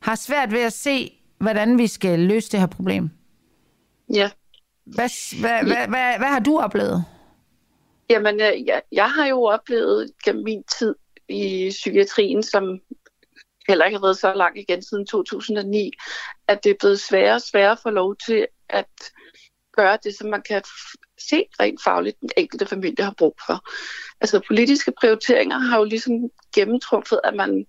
har 0.00 0.14
svært 0.14 0.52
ved 0.52 0.60
at 0.60 0.72
se, 0.72 1.12
hvordan 1.38 1.78
vi 1.78 1.86
skal 1.86 2.18
løse 2.18 2.52
det 2.52 2.60
her 2.60 2.66
problem. 2.66 3.10
Ja. 4.14 4.30
Hvad, 4.84 5.40
hvad, 5.40 5.50
ja. 5.50 5.62
hvad, 5.62 5.88
hvad, 5.88 6.18
hvad 6.18 6.28
har 6.28 6.40
du 6.40 6.58
oplevet? 6.58 7.04
Jamen, 8.10 8.40
øh, 8.40 8.66
jeg, 8.66 8.82
jeg 8.92 9.10
har 9.10 9.26
jo 9.26 9.42
oplevet 9.42 10.10
gennem 10.24 10.44
min 10.44 10.62
tid 10.78 10.94
i 11.28 11.68
psykiatrien, 11.70 12.42
som 12.42 12.80
heller 13.68 13.84
ikke 13.84 13.96
har 13.96 14.06
været 14.06 14.18
så 14.18 14.34
lang 14.34 14.58
igen 14.58 14.82
siden 14.82 15.06
2009, 15.06 15.90
at 16.48 16.64
det 16.64 16.70
er 16.70 16.76
blevet 16.80 17.00
sværere 17.00 17.34
og 17.34 17.40
sværere 17.40 17.72
at 17.72 17.78
få 17.82 17.90
lov 17.90 18.16
til 18.26 18.46
at 18.68 18.86
gøre 19.76 19.98
det, 20.04 20.18
som 20.18 20.30
man 20.30 20.42
kan 20.42 20.62
se 21.18 21.44
rent 21.60 21.80
fagligt, 21.84 22.20
den 22.20 22.30
enkelte 22.36 22.66
familie 22.66 23.04
har 23.04 23.14
brug 23.18 23.36
for. 23.46 23.68
Altså 24.20 24.40
politiske 24.46 24.92
prioriteringer 25.00 25.58
har 25.58 25.78
jo 25.78 25.84
ligesom 25.84 26.14
gennemtrumfet, 26.54 27.20
at 27.24 27.34
man 27.34 27.66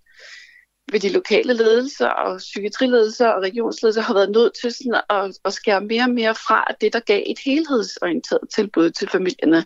ved 0.92 1.00
de 1.00 1.10
lokale 1.10 1.54
ledelser 1.54 2.08
og 2.08 2.38
psykiatriledelser 2.38 3.28
og 3.28 3.42
regionsledelser 3.42 4.02
har 4.02 4.14
været 4.14 4.32
nødt 4.32 4.54
til 4.62 4.72
sådan 4.74 5.02
at, 5.10 5.40
at 5.46 5.54
skære 5.54 5.82
mere 5.82 6.04
og 6.04 6.10
mere 6.10 6.36
fra 6.36 6.66
det, 6.82 6.94
der 6.94 7.00
gav 7.00 7.24
et 7.26 7.40
helhedsorienteret 7.46 8.50
tilbud 8.56 8.92
til 8.92 9.10
familierne. 9.10 9.66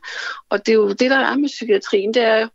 Og 0.50 0.66
det 0.66 0.72
er 0.72 0.76
jo 0.76 0.90
det, 0.90 1.12
der 1.12 1.18
er 1.18 1.38
med 1.38 1.50
psykiatrien, 1.50 2.14
det 2.14 2.24
er 2.24 2.40
jo, 2.40 2.48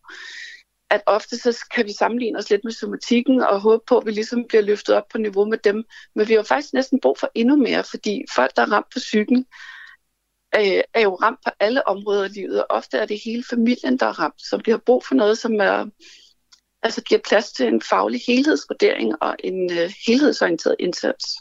at 0.91 1.03
ofte 1.07 1.37
så 1.39 1.65
kan 1.75 1.87
vi 1.87 1.93
sammenligne 1.93 2.39
os 2.39 2.51
lidt 2.51 2.65
med 2.65 2.73
somatikken 2.73 3.41
og 3.41 3.61
håbe 3.61 3.85
på, 3.87 3.99
at 3.99 4.07
vi 4.07 4.11
ligesom 4.11 4.45
bliver 4.49 4.63
løftet 4.63 4.95
op 4.95 5.09
på 5.13 5.19
niveau 5.19 5.45
med 5.45 5.59
dem. 5.59 5.85
Men 6.15 6.29
vi 6.29 6.35
har 6.35 6.43
faktisk 6.43 6.73
næsten 6.75 7.01
brug 7.01 7.19
for 7.19 7.31
endnu 7.35 7.57
mere, 7.57 7.85
fordi 7.85 8.25
folk, 8.35 8.57
der 8.57 8.63
er 8.63 8.73
ramt 8.73 8.87
på 8.93 8.99
psyken, 8.99 9.47
øh, 10.57 10.83
er 10.95 11.01
jo 11.01 11.15
ramt 11.15 11.39
på 11.45 11.51
alle 11.61 11.89
områder 11.89 12.25
af 12.25 12.33
livet, 12.35 12.61
og 12.61 12.67
ofte 12.71 12.99
er 12.99 13.07
det 13.07 13.21
hele 13.25 13.45
familien, 13.51 13.99
der 13.99 14.07
er 14.07 14.21
ramt, 14.21 14.43
så 14.43 14.61
vi 14.65 14.71
har 14.71 14.79
brug 14.87 15.05
for 15.05 15.15
noget, 15.15 15.39
som 15.39 15.55
er, 15.61 15.85
altså 16.83 17.03
giver 17.03 17.21
plads 17.29 17.53
til 17.53 17.67
en 17.67 17.83
faglig 17.83 18.21
helhedsvurdering 18.27 19.23
og 19.23 19.37
en 19.45 19.73
øh, 19.73 19.93
helhedsorienteret 20.07 20.77
indsats. 20.79 21.37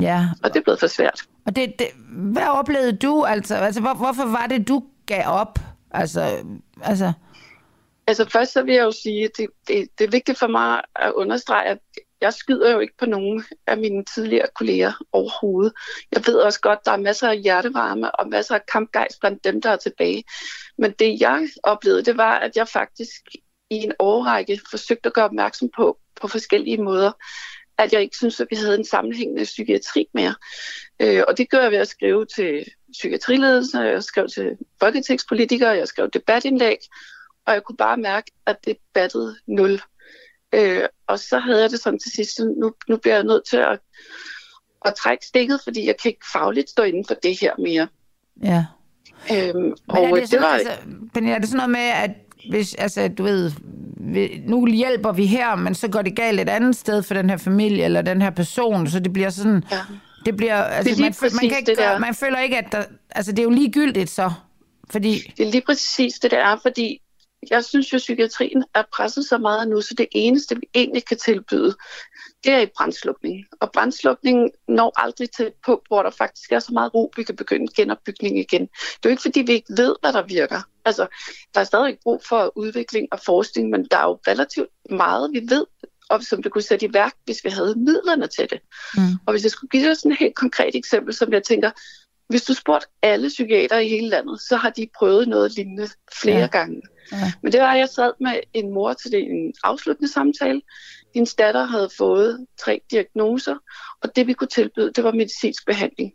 Ja. 0.00 0.28
Og 0.42 0.54
det 0.54 0.60
er 0.60 0.64
blevet 0.64 0.80
for 0.80 0.86
svært. 0.86 1.22
Og 1.46 1.56
det, 1.56 1.78
det, 1.78 1.86
hvad 2.32 2.46
oplevede 2.46 2.92
du? 2.92 3.24
Altså, 3.24 3.54
altså 3.54 3.80
hvor, 3.80 3.94
hvorfor 3.94 4.26
var 4.26 4.46
det, 4.46 4.68
du 4.68 4.84
gav 5.06 5.24
op? 5.26 5.58
Altså, 5.90 6.44
altså... 6.82 7.12
Altså 8.06 8.28
først 8.30 8.52
så 8.52 8.62
vil 8.62 8.74
jeg 8.74 8.82
jo 8.82 8.92
sige, 8.92 9.24
at 9.24 9.30
det, 9.36 9.48
det, 9.68 9.88
det 9.98 10.04
er 10.04 10.10
vigtigt 10.10 10.38
for 10.38 10.46
mig 10.46 10.82
at 10.96 11.12
understrege, 11.12 11.68
at 11.68 11.78
jeg 12.20 12.32
skyder 12.32 12.70
jo 12.72 12.78
ikke 12.78 12.96
på 12.98 13.06
nogen 13.06 13.44
af 13.66 13.78
mine 13.78 14.04
tidligere 14.04 14.48
kolleger 14.54 14.92
overhovedet. 15.12 15.72
Jeg 16.12 16.22
ved 16.26 16.34
også 16.34 16.60
godt, 16.60 16.78
at 16.78 16.84
der 16.84 16.92
er 16.92 16.96
masser 16.96 17.28
af 17.28 17.38
hjertevarme 17.38 18.14
og 18.14 18.28
masser 18.28 18.54
af 18.54 18.66
kampgejst 18.72 19.20
blandt 19.20 19.44
dem, 19.44 19.60
der 19.62 19.70
er 19.70 19.76
tilbage. 19.76 20.24
Men 20.78 20.94
det 20.98 21.20
jeg 21.20 21.48
oplevede, 21.62 22.02
det 22.02 22.16
var, 22.16 22.38
at 22.38 22.56
jeg 22.56 22.68
faktisk 22.68 23.22
i 23.72 23.76
en 23.76 23.92
årrække 23.98 24.60
forsøgte 24.70 25.06
at 25.06 25.14
gøre 25.14 25.24
opmærksom 25.24 25.68
på, 25.76 25.98
på 26.20 26.28
forskellige 26.28 26.82
måder, 26.82 27.12
at 27.78 27.92
jeg 27.92 28.02
ikke 28.02 28.16
synes, 28.16 28.40
at 28.40 28.46
vi 28.50 28.56
havde 28.56 28.78
en 28.78 28.84
sammenhængende 28.84 29.44
psykiatri 29.44 30.06
mere. 30.14 30.34
Øh, 31.00 31.22
og 31.28 31.38
det 31.38 31.50
gør 31.50 31.60
jeg 31.60 31.70
ved 31.70 31.78
at 31.78 31.88
skrive 31.88 32.26
til 32.26 32.64
psykiatriledelsen, 32.92 33.84
jeg 33.84 34.02
skrev 34.02 34.28
til 34.28 34.56
folketingspolitikere, 34.80 35.70
jeg 35.70 35.88
skrev 35.88 36.10
debatindlæg, 36.10 36.76
og 37.46 37.54
jeg 37.54 37.62
kunne 37.62 37.76
bare 37.76 37.96
mærke, 37.96 38.30
at 38.46 38.56
det 38.64 38.76
battede 38.94 39.36
nul. 39.46 39.80
Øh, 40.54 40.84
og 41.06 41.18
så 41.18 41.38
havde 41.38 41.60
jeg 41.60 41.70
det 41.70 41.80
sådan 41.80 41.98
til 41.98 42.12
sidst, 42.12 42.38
nu, 42.38 42.72
nu 42.88 42.96
bliver 42.96 43.14
jeg 43.14 43.24
nødt 43.24 43.42
til 43.50 43.56
at, 43.56 43.78
at 44.84 44.94
trække 44.94 45.26
stikket, 45.26 45.60
fordi 45.64 45.86
jeg 45.86 45.96
kan 46.02 46.08
ikke 46.08 46.26
fagligt 46.32 46.70
stå 46.70 46.82
inden 46.82 47.04
for 47.08 47.14
det 47.14 47.40
her 47.40 47.54
mere. 47.58 47.88
Ja. 48.42 48.64
Øhm, 49.32 49.62
Men 49.62 49.74
og 49.88 50.04
er 50.04 50.14
det, 50.14 50.20
det 50.20 50.28
sådan, 50.28 50.42
var, 50.42 50.48
altså, 50.48 50.72
men 51.14 51.28
er 51.28 51.38
det 51.38 51.48
sådan 51.48 51.56
noget 51.56 51.70
med, 51.70 51.80
at 51.80 52.10
hvis, 52.50 52.74
altså, 52.74 53.08
du 53.08 53.22
ved, 53.22 53.52
nu 54.46 54.66
hjælper 54.66 55.12
vi 55.12 55.26
her, 55.26 55.56
men 55.56 55.74
så 55.74 55.88
går 55.88 56.02
det 56.02 56.16
galt 56.16 56.40
et 56.40 56.48
andet 56.48 56.76
sted 56.76 57.02
for 57.02 57.14
den 57.14 57.30
her 57.30 57.36
familie 57.36 57.84
eller 57.84 58.02
den 58.02 58.22
her 58.22 58.30
person, 58.30 58.86
så 58.86 59.00
det 59.00 59.12
bliver 59.12 59.30
sådan, 59.30 59.64
Ja. 59.70 59.78
det 60.26 60.36
bliver, 60.36 60.62
altså, 60.62 60.94
lige 60.94 61.02
man, 61.02 61.30
man, 61.32 61.48
kan 61.48 61.58
ikke 61.58 61.70
det 61.70 61.78
gøre, 61.78 61.92
der. 61.92 61.98
man 61.98 62.14
føler 62.14 62.38
ikke, 62.38 62.58
at 62.58 62.72
der, 62.72 62.84
altså, 63.10 63.32
det 63.32 63.38
er 63.38 63.42
jo 63.44 63.50
ligegyldigt 63.50 64.10
så, 64.10 64.32
fordi, 64.90 65.32
Det 65.36 65.46
er 65.46 65.50
lige 65.50 65.62
præcis 65.66 66.14
det, 66.14 66.30
der 66.30 66.38
er, 66.38 66.56
fordi 66.62 66.98
jeg 67.50 67.64
synes 67.64 67.92
jo, 67.92 67.96
at 67.96 68.00
psykiatrien 68.00 68.64
er 68.74 68.82
presset 68.96 69.24
så 69.24 69.38
meget 69.38 69.68
nu, 69.68 69.80
så 69.80 69.94
det 69.98 70.06
eneste, 70.12 70.54
vi 70.56 70.62
egentlig 70.74 71.04
kan 71.04 71.16
tilbyde, 71.16 71.74
det 72.44 72.52
er 72.52 72.58
i 72.60 72.66
brandslukning. 72.76 73.44
Og 73.60 73.72
brandslukning 73.72 74.50
når 74.68 74.92
aldrig 74.96 75.30
til 75.30 75.46
et 75.46 75.52
punkt, 75.66 75.88
hvor 75.88 76.02
der 76.02 76.10
faktisk 76.10 76.52
er 76.52 76.58
så 76.58 76.72
meget 76.72 76.94
ro, 76.94 77.12
vi 77.16 77.22
kan 77.22 77.36
begynde 77.36 77.72
genopbygning 77.76 78.38
igen. 78.38 78.60
Det 78.62 78.68
er 79.04 79.08
jo 79.08 79.10
ikke, 79.10 79.22
fordi 79.22 79.40
vi 79.40 79.52
ikke 79.52 79.74
ved, 79.76 79.94
hvad 80.00 80.12
der 80.12 80.22
virker. 80.22 80.60
Altså, 80.84 81.06
der 81.54 81.60
er 81.60 81.64
stadig 81.64 81.98
brug 82.02 82.22
for 82.28 82.52
udvikling 82.58 83.08
og 83.12 83.20
forskning, 83.20 83.70
men 83.70 83.86
der 83.90 83.96
er 83.96 84.02
jo 84.04 84.18
relativt 84.26 84.68
meget, 84.90 85.30
vi 85.32 85.40
ved, 85.48 85.66
og 86.08 86.22
som 86.22 86.42
det 86.42 86.52
kunne 86.52 86.62
sætte 86.62 86.86
i 86.86 86.92
værk, 86.92 87.12
hvis 87.24 87.44
vi 87.44 87.50
havde 87.50 87.74
midlerne 87.78 88.26
til 88.26 88.50
det. 88.50 88.60
Mm. 88.96 89.02
Og 89.26 89.32
hvis 89.32 89.42
jeg 89.42 89.50
skulle 89.50 89.68
give 89.70 89.88
dig 89.88 89.96
sådan 89.96 90.12
et 90.12 90.18
helt 90.18 90.34
konkret 90.34 90.74
eksempel, 90.74 91.14
som 91.14 91.32
jeg 91.32 91.42
tænker, 91.42 91.70
hvis 92.28 92.42
du 92.42 92.54
spurgte 92.54 92.86
alle 93.02 93.28
psykiater 93.28 93.78
i 93.78 93.88
hele 93.88 94.08
landet, 94.08 94.40
så 94.40 94.56
har 94.56 94.70
de 94.70 94.88
prøvet 94.98 95.28
noget 95.28 95.56
lignende 95.56 95.88
flere 96.22 96.38
Ja. 96.38 96.46
gange. 96.46 96.82
Ja. 97.12 97.32
Men 97.42 97.52
det 97.52 97.60
var, 97.60 97.72
at 97.72 97.78
jeg 97.78 97.88
sad 97.88 98.12
med 98.20 98.40
en 98.54 98.70
mor 98.74 98.92
til 98.92 99.14
en 99.14 99.54
afsluttende 99.64 100.12
samtale. 100.12 100.62
Hendes 101.14 101.34
datter 101.34 101.64
havde 101.64 101.90
fået 101.98 102.46
tre 102.60 102.80
diagnoser, 102.90 103.56
og 104.02 104.16
det 104.16 104.26
vi 104.26 104.32
kunne 104.32 104.48
tilbyde, 104.48 104.92
det 104.92 105.04
var 105.04 105.12
medicinsk 105.12 105.66
behandling. 105.66 106.12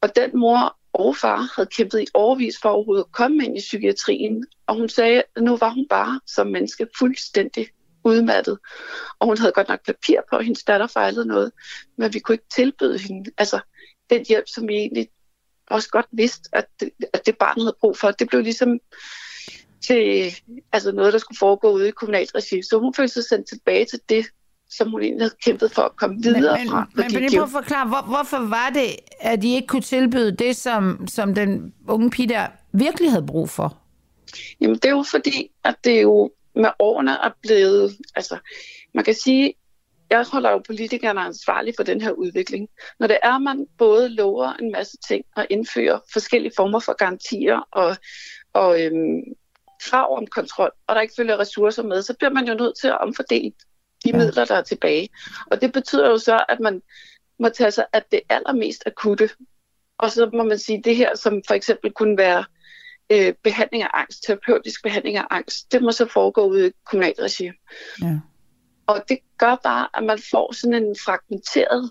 Og 0.00 0.16
den 0.16 0.30
mor 0.38 0.76
og 0.92 1.16
far 1.16 1.52
havde 1.56 1.68
kæmpet 1.76 2.00
i 2.00 2.06
overvis 2.14 2.54
for 2.62 2.68
overhovedet 2.68 3.04
at 3.04 3.12
komme 3.12 3.44
ind 3.44 3.56
i 3.56 3.60
psykiatrien, 3.60 4.46
og 4.66 4.74
hun 4.74 4.88
sagde, 4.88 5.22
at 5.36 5.42
nu 5.42 5.56
var 5.56 5.70
hun 5.70 5.86
bare 5.88 6.20
som 6.26 6.46
menneske 6.46 6.86
fuldstændig 6.98 7.68
udmattet. 8.04 8.58
Og 9.18 9.26
hun 9.26 9.38
havde 9.38 9.52
godt 9.52 9.68
nok 9.68 9.86
papir 9.86 10.20
på, 10.30 10.36
at 10.36 10.44
hendes 10.44 10.64
datter 10.64 10.86
fejlede 10.86 11.26
noget, 11.26 11.52
men 11.98 12.14
vi 12.14 12.18
kunne 12.18 12.34
ikke 12.34 12.48
tilbyde 12.54 12.98
hende 12.98 13.30
altså, 13.38 13.60
den 14.10 14.26
hjælp, 14.28 14.44
som 14.48 14.68
vi 14.68 14.74
egentlig 14.74 15.08
også 15.70 15.88
godt 15.88 16.06
vidste, 16.12 16.48
at 16.52 16.66
det, 16.80 16.90
at 17.12 17.26
det 17.26 17.38
barn 17.38 17.60
havde 17.60 17.76
brug 17.80 17.98
for. 17.98 18.10
Det 18.10 18.28
blev 18.28 18.42
ligesom 18.42 18.78
til 19.80 20.34
altså 20.72 20.92
noget, 20.92 21.12
der 21.12 21.18
skulle 21.18 21.38
foregå 21.38 21.70
ude 21.70 21.88
i 21.88 21.90
kommunalt 21.90 22.34
regi. 22.34 22.62
Så 22.62 22.78
hun 22.78 22.94
følte 22.94 23.14
sig 23.14 23.24
sendt 23.24 23.48
tilbage 23.48 23.84
til 23.84 24.00
det, 24.08 24.26
som 24.70 24.90
hun 24.90 25.02
egentlig 25.02 25.22
havde 25.22 25.34
kæmpet 25.44 25.72
for 25.72 25.82
at 25.82 25.96
komme 25.96 26.22
videre 26.22 26.58
men, 26.58 26.68
fra. 26.68 26.86
men, 26.94 27.06
men 27.12 27.30
prøv 27.34 27.42
at 27.42 27.50
forklare, 27.50 27.88
hvor, 27.88 28.02
hvorfor 28.02 28.48
var 28.48 28.70
det, 28.74 28.96
at 29.20 29.42
de 29.42 29.54
ikke 29.54 29.66
kunne 29.66 29.82
tilbyde 29.82 30.36
det, 30.36 30.56
som, 30.56 31.06
som 31.08 31.34
den 31.34 31.74
unge 31.88 32.10
pige 32.10 32.28
der 32.28 32.46
virkelig 32.72 33.10
havde 33.10 33.26
brug 33.26 33.50
for? 33.50 33.76
Jamen, 34.60 34.76
det 34.76 34.84
er 34.84 34.90
jo 34.90 35.04
fordi, 35.10 35.50
at 35.64 35.74
det 35.84 36.02
jo 36.02 36.30
med 36.54 36.70
årene 36.78 37.10
er 37.10 37.30
blevet... 37.42 37.96
Altså, 38.14 38.38
man 38.94 39.04
kan 39.04 39.14
sige, 39.14 39.54
jeg 40.10 40.24
holder 40.32 40.50
jo 40.50 40.58
politikerne 40.66 41.20
ansvarlige 41.20 41.74
for 41.76 41.82
den 41.82 42.00
her 42.00 42.10
udvikling. 42.10 42.68
Når 43.00 43.06
det 43.06 43.18
er, 43.22 43.32
at 43.32 43.42
man 43.42 43.66
både 43.78 44.08
lover 44.08 44.52
en 44.52 44.72
masse 44.72 44.96
ting 45.08 45.24
og 45.36 45.46
indfører 45.50 45.98
forskellige 46.12 46.52
former 46.56 46.80
for 46.80 46.92
garantier 46.92 47.68
og, 47.72 47.96
og 48.52 48.84
øhm, 48.84 49.22
krav 49.90 50.16
om 50.16 50.26
kontrol, 50.26 50.70
og 50.86 50.94
der 50.94 51.00
ikke 51.00 51.14
følger 51.16 51.38
ressourcer 51.38 51.82
med, 51.82 52.02
så 52.02 52.14
bliver 52.18 52.30
man 52.30 52.48
jo 52.48 52.54
nødt 52.54 52.78
til 52.80 52.88
at 52.88 53.00
omfordele 53.00 53.52
de 54.04 54.10
Ja. 54.10 54.16
midler, 54.16 54.44
der 54.44 54.54
er 54.54 54.62
tilbage. 54.62 55.08
Og 55.50 55.60
det 55.60 55.72
betyder 55.72 56.08
jo 56.10 56.18
så, 56.18 56.44
at 56.48 56.60
man 56.60 56.82
må 57.38 57.48
tage 57.48 57.70
sig 57.70 57.86
af 57.92 58.02
det 58.12 58.20
allermest 58.28 58.82
akutte. 58.86 59.30
Og 59.98 60.10
så 60.10 60.30
må 60.32 60.42
man 60.42 60.58
sige, 60.58 60.78
at 60.78 60.84
det 60.84 60.96
her, 60.96 61.16
som 61.16 61.42
for 61.46 61.54
eksempel 61.54 61.92
kunne 61.92 62.18
være 62.18 62.44
øh, 63.12 63.34
behandling 63.44 63.82
af 63.82 63.90
angst, 63.94 64.22
terapeutisk 64.26 64.82
behandling 64.82 65.16
af 65.16 65.24
angst, 65.30 65.72
det 65.72 65.82
må 65.82 65.92
så 65.92 66.06
foregå 66.06 66.46
ude 66.46 66.68
i 66.68 66.72
kommunalt 66.86 67.20
regi. 67.20 67.50
Ja. 68.02 68.18
Og 68.86 69.04
det 69.08 69.18
gør 69.38 69.56
bare, 69.62 69.88
at 69.94 70.04
man 70.04 70.18
får 70.30 70.52
sådan 70.52 70.84
en 70.84 70.96
fragmenteret 71.04 71.90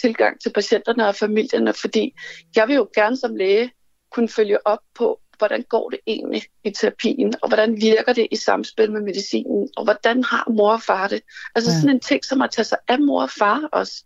tilgang 0.00 0.40
til 0.40 0.52
patienterne 0.52 1.08
og 1.08 1.14
familierne, 1.14 1.72
fordi 1.72 2.14
jeg 2.56 2.68
vil 2.68 2.76
jo 2.76 2.88
gerne 2.94 3.16
som 3.16 3.36
læge 3.36 3.72
kunne 4.10 4.28
følge 4.28 4.66
op 4.66 4.78
på, 4.94 5.20
hvordan 5.38 5.62
går 5.62 5.90
det 5.90 5.98
egentlig 6.06 6.42
i 6.64 6.70
terapien, 6.70 7.34
og 7.42 7.48
hvordan 7.48 7.80
virker 7.80 8.12
det 8.12 8.28
i 8.30 8.36
samspil 8.36 8.92
med 8.92 9.00
medicinen, 9.00 9.68
og 9.76 9.84
hvordan 9.84 10.24
har 10.24 10.46
mor 10.50 10.72
og 10.72 10.82
far 10.82 11.08
det. 11.08 11.20
Altså 11.54 11.70
Ja. 11.70 11.74
sådan 11.80 11.90
en 11.96 12.00
ting, 12.00 12.24
som 12.24 12.42
at 12.42 12.50
tage 12.50 12.64
sig 12.64 12.78
af 12.88 13.00
mor 13.00 13.22
og 13.22 13.30
far 13.30 13.68
også. 13.72 14.04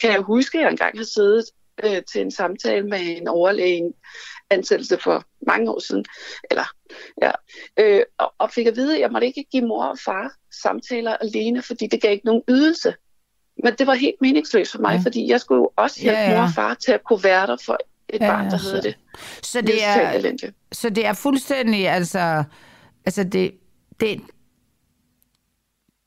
Kan 0.00 0.10
jeg 0.12 0.20
huske, 0.20 0.58
at 0.58 0.62
jeg 0.62 0.70
engang 0.70 0.98
har 0.98 1.04
siddet 1.04 1.44
øh, 1.84 2.02
til 2.12 2.20
en 2.20 2.30
samtale 2.30 2.86
med 2.86 3.00
en 3.00 3.28
overlæge, 3.28 3.92
ansættelse 4.50 4.98
for 4.98 5.24
mange 5.46 5.70
år 5.70 5.78
siden, 5.78 6.04
eller 6.50 6.64
ja, 7.22 7.30
øh, 7.78 8.02
og, 8.18 8.34
og 8.38 8.50
fik 8.50 8.66
at 8.66 8.76
vide, 8.76 8.94
at 8.94 9.00
jeg 9.00 9.10
måtte 9.10 9.26
ikke 9.26 9.44
give 9.52 9.66
mor 9.66 9.84
og 9.84 9.98
far 9.98 10.32
samtaler 10.62 11.16
alene, 11.16 11.62
fordi 11.62 11.86
det 11.86 12.02
gav 12.02 12.12
ikke 12.12 12.26
nogen 12.26 12.42
ydelse. 12.48 12.94
Men 13.64 13.74
det 13.74 13.86
var 13.86 13.94
helt 13.94 14.16
meningsløst 14.20 14.72
for 14.72 14.78
mig, 14.78 14.94
Ja. 14.94 15.00
fordi 15.04 15.30
jeg 15.30 15.40
skulle 15.40 15.58
jo 15.58 15.70
også 15.76 16.00
hjælpe 16.02 16.18
ja. 16.20 16.30
ja. 16.30 16.36
mor 16.36 16.42
og 16.44 16.50
far 16.54 16.74
til 16.74 16.92
at 16.92 17.04
kunne 17.04 17.24
være 17.24 17.46
der 17.46 17.56
for 17.66 17.78
et 18.08 18.20
Ja, 18.20 18.26
barn, 18.30 18.50
der 18.50 18.58
så- 18.58 18.68
havde 18.70 18.82
det. 18.82 18.94
Så 19.42 19.60
Det 19.60 19.84
er 19.84 20.20
så 20.72 20.90
det 20.90 21.06
er 21.06 21.12
fuldstændig, 21.12 21.88
altså, 21.88 22.44
altså 23.06 23.24
det, 23.24 23.50
det, 24.00 24.20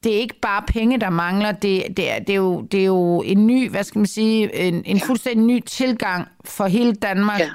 det 0.03 0.15
er 0.15 0.19
ikke 0.19 0.39
bare 0.41 0.63
penge, 0.67 0.99
der 0.99 1.09
mangler, 1.09 1.51
det, 1.51 1.83
det, 1.97 2.11
er, 2.11 2.19
det, 2.19 2.29
er, 2.29 2.35
jo, 2.37 2.61
det 2.61 2.79
er 2.81 2.85
jo 2.85 3.21
en 3.21 3.47
ny, 3.47 3.69
hvad 3.69 3.83
skal 3.83 3.99
man 3.99 4.05
sige, 4.05 4.55
en, 4.55 4.83
en 4.85 4.97
Ja. 4.97 5.03
fuldstændig 5.05 5.45
ny 5.45 5.59
tilgang 5.65 6.27
for 6.45 6.65
hele 6.67 6.93
Danmark 6.93 7.39
Ja. 7.39 7.49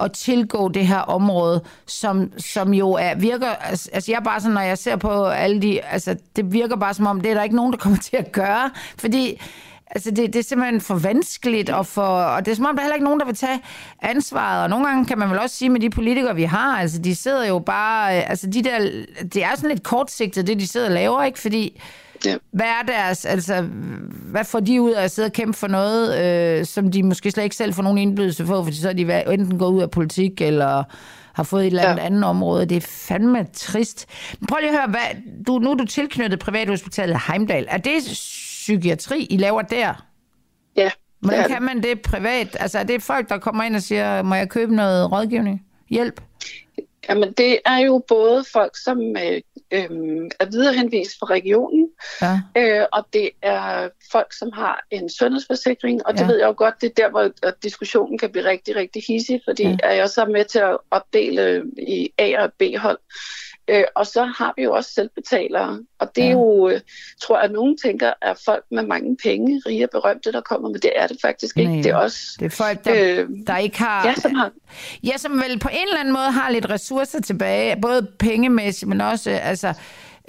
at 0.00 0.12
tilgå 0.12 0.68
det 0.68 0.86
her 0.86 0.98
område, 0.98 1.64
som, 1.86 2.32
som 2.38 2.74
jo 2.74 2.90
er, 2.92 3.14
virker, 3.14 3.48
altså, 3.48 3.90
altså 3.92 4.12
jeg 4.12 4.22
bare 4.24 4.40
sådan, 4.40 4.54
når 4.54 4.60
jeg 4.60 4.78
ser 4.78 4.96
på 4.96 5.24
alle 5.26 5.62
de, 5.62 5.80
altså 5.80 6.16
det 6.36 6.52
virker 6.52 6.76
bare 6.76 6.94
som 6.94 7.06
om, 7.06 7.20
det 7.20 7.30
er 7.30 7.34
der 7.34 7.42
ikke 7.42 7.56
nogen, 7.56 7.72
der 7.72 7.78
kommer 7.78 7.98
til 7.98 8.16
at 8.16 8.32
gøre, 8.32 8.70
fordi 8.98 9.40
Altså 9.94 10.10
det, 10.10 10.32
det 10.32 10.36
er 10.36 10.42
simpelthen 10.42 10.80
for 10.80 10.94
vanskeligt, 10.94 11.70
og, 11.70 11.86
for, 11.86 12.02
og 12.02 12.44
det 12.44 12.52
er 12.52 12.56
som 12.56 12.66
om, 12.66 12.74
der 12.76 12.80
er 12.80 12.84
heller 12.84 12.94
ikke 12.94 13.04
nogen, 13.04 13.20
der 13.20 13.26
vil 13.26 13.34
tage 13.34 13.60
ansvaret. 14.02 14.62
Og 14.62 14.70
nogle 14.70 14.86
gange 14.86 15.04
kan 15.06 15.18
man 15.18 15.30
vel 15.30 15.38
også 15.38 15.56
sige 15.56 15.68
med 15.68 15.80
de 15.80 15.90
politikere, 15.90 16.34
vi 16.34 16.42
har, 16.42 16.78
altså 16.78 16.98
de 16.98 17.14
sidder 17.14 17.46
jo 17.46 17.58
bare, 17.58 18.16
øh, 18.18 18.30
altså 18.30 18.46
de 18.46 18.62
der, 18.62 18.78
det 19.34 19.44
er 19.44 19.54
sådan 19.56 19.70
lidt 19.70 19.82
kortsigtet, 19.82 20.46
det 20.46 20.60
de 20.60 20.68
sidder 20.68 20.86
og 20.86 20.92
laver, 20.92 21.22
ikke? 21.24 21.38
Fordi 21.38 21.80
Ja. 22.24 22.36
hvad 22.52 22.66
er 22.66 22.86
deres, 22.86 23.24
altså, 23.24 23.62
hvad 24.30 24.44
får 24.44 24.60
de 24.60 24.82
ud 24.82 24.90
af 24.92 25.04
at 25.04 25.10
sidde 25.10 25.26
og 25.26 25.32
kæmpe 25.32 25.58
for 25.58 25.66
noget, 25.66 26.24
øh, 26.24 26.66
som 26.66 26.90
de 26.90 27.02
måske 27.02 27.30
slet 27.30 27.44
ikke 27.44 27.56
selv 27.56 27.74
får 27.74 27.82
nogen 27.82 27.98
indflydelse 27.98 28.44
på, 28.44 28.64
fordi 28.64 28.76
så 28.76 28.88
er 28.88 28.92
de 28.92 29.32
enten 29.32 29.58
gået 29.58 29.72
ud 29.72 29.82
af 29.82 29.90
politik, 29.90 30.40
eller 30.40 30.82
har 31.32 31.42
fået 31.42 31.62
et 31.62 31.66
eller 31.66 31.82
andet 31.82 32.00
ja. 32.02 32.06
Andet 32.06 32.24
område. 32.24 32.66
Det 32.66 32.76
er 32.76 32.80
fandme 32.80 33.46
trist. 33.54 34.06
Prøv 34.48 34.58
lige 34.60 34.70
at 34.70 34.76
høre, 34.76 34.90
hvad, 34.90 35.22
du, 35.46 35.58
nu 35.58 35.70
er 35.70 35.74
du 35.74 35.84
tilknyttet 35.84 36.38
privathospitalet 36.38 37.20
Heimdal. 37.28 37.66
Er 37.68 37.78
det 37.78 37.92
psykiatri, 38.62 39.26
I 39.30 39.36
laver 39.36 39.62
der? 39.62 40.06
Ja, 40.76 40.90
Hvordan 41.20 41.48
kan 41.48 41.62
man 41.62 41.82
det 41.82 42.02
privat? 42.02 42.56
Altså 42.60 42.78
er 42.78 42.82
det 42.82 43.02
folk, 43.02 43.28
der 43.28 43.38
kommer 43.38 43.64
ind 43.64 43.76
og 43.76 43.82
siger, 43.82 44.22
må 44.22 44.34
jeg 44.34 44.48
købe 44.48 44.74
noget 44.74 45.12
rådgivning? 45.12 45.66
Hjælp? 45.90 46.20
Jamen, 47.08 47.32
det 47.32 47.58
er 47.66 47.78
jo 47.78 48.04
både 48.08 48.44
folk, 48.52 48.72
som 48.84 48.98
øh, 49.00 49.40
øhm, 49.72 50.30
er 50.40 50.44
viderehenvist 50.50 51.18
fra 51.20 51.26
regionen, 51.26 51.88
Ja. 52.22 52.40
øh, 52.56 52.86
og 52.92 53.06
det 53.12 53.30
er 53.42 53.88
folk, 54.12 54.32
som 54.32 54.50
har 54.54 54.84
en 54.90 55.10
sundhedsforsikring, 55.10 56.06
og 56.06 56.12
det 56.14 56.20
Ja. 56.20 56.26
ved 56.26 56.38
jeg 56.38 56.46
jo 56.46 56.54
godt, 56.56 56.74
det 56.80 56.86
er 56.90 56.94
der, 57.02 57.10
hvor 57.10 57.30
diskussionen 57.62 58.18
kan 58.18 58.30
blive 58.32 58.44
rigtig, 58.44 58.76
rigtig 58.76 59.02
hissig, 59.08 59.40
fordi 59.48 59.62
ja. 59.62 59.76
er 59.82 59.92
jeg 59.92 60.08
så 60.10 60.24
med 60.24 60.44
til 60.44 60.58
at 60.58 60.78
opdele 60.90 61.62
i 61.78 62.12
A- 62.18 62.42
og 62.42 62.52
B-hold. 62.58 62.98
Øh, 63.68 63.84
og 63.94 64.06
så 64.06 64.24
har 64.24 64.52
vi 64.56 64.62
jo 64.62 64.72
også 64.72 64.90
selvbetalere, 64.94 65.78
og 65.98 66.10
det 66.16 66.24
er 66.24 66.28
Ja. 66.28 66.32
jo, 66.32 66.68
øh, 66.68 66.80
tror 67.22 67.36
jeg, 67.36 67.44
at 67.44 67.52
nogen 67.52 67.78
tænker, 67.84 68.12
er 68.22 68.34
folk 68.44 68.64
med 68.70 68.82
mange 68.86 69.16
penge, 69.22 69.62
rige 69.66 69.84
og 69.86 69.90
berømte, 69.92 70.32
der 70.32 70.40
kommer, 70.40 70.68
men 70.68 70.74
det 70.80 70.90
er 70.96 71.06
det 71.06 71.16
faktisk 71.22 71.56
ikke. 71.58 71.72
Nej. 71.72 71.82
Det 71.82 71.90
er 71.90 71.96
også, 71.96 72.18
Det 72.38 72.46
er 72.46 72.50
folk, 72.50 72.84
der, 72.84 73.22
øh, 73.22 73.28
der 73.46 73.56
ikke 73.56 73.78
har... 73.78 74.06
ja, 74.06 74.14
som 74.14 74.34
har 74.34 74.50
Ja, 75.04 75.16
som 75.16 75.32
vel 75.48 75.58
på 75.58 75.68
en 75.72 75.86
eller 75.88 76.00
anden 76.00 76.14
måde 76.14 76.30
har 76.30 76.50
lidt 76.50 76.70
ressourcer 76.70 77.20
tilbage, 77.20 77.76
både 77.82 78.08
pengemæssigt, 78.18 78.88
men 78.88 79.00
også, 79.00 79.30
altså, 79.30 79.68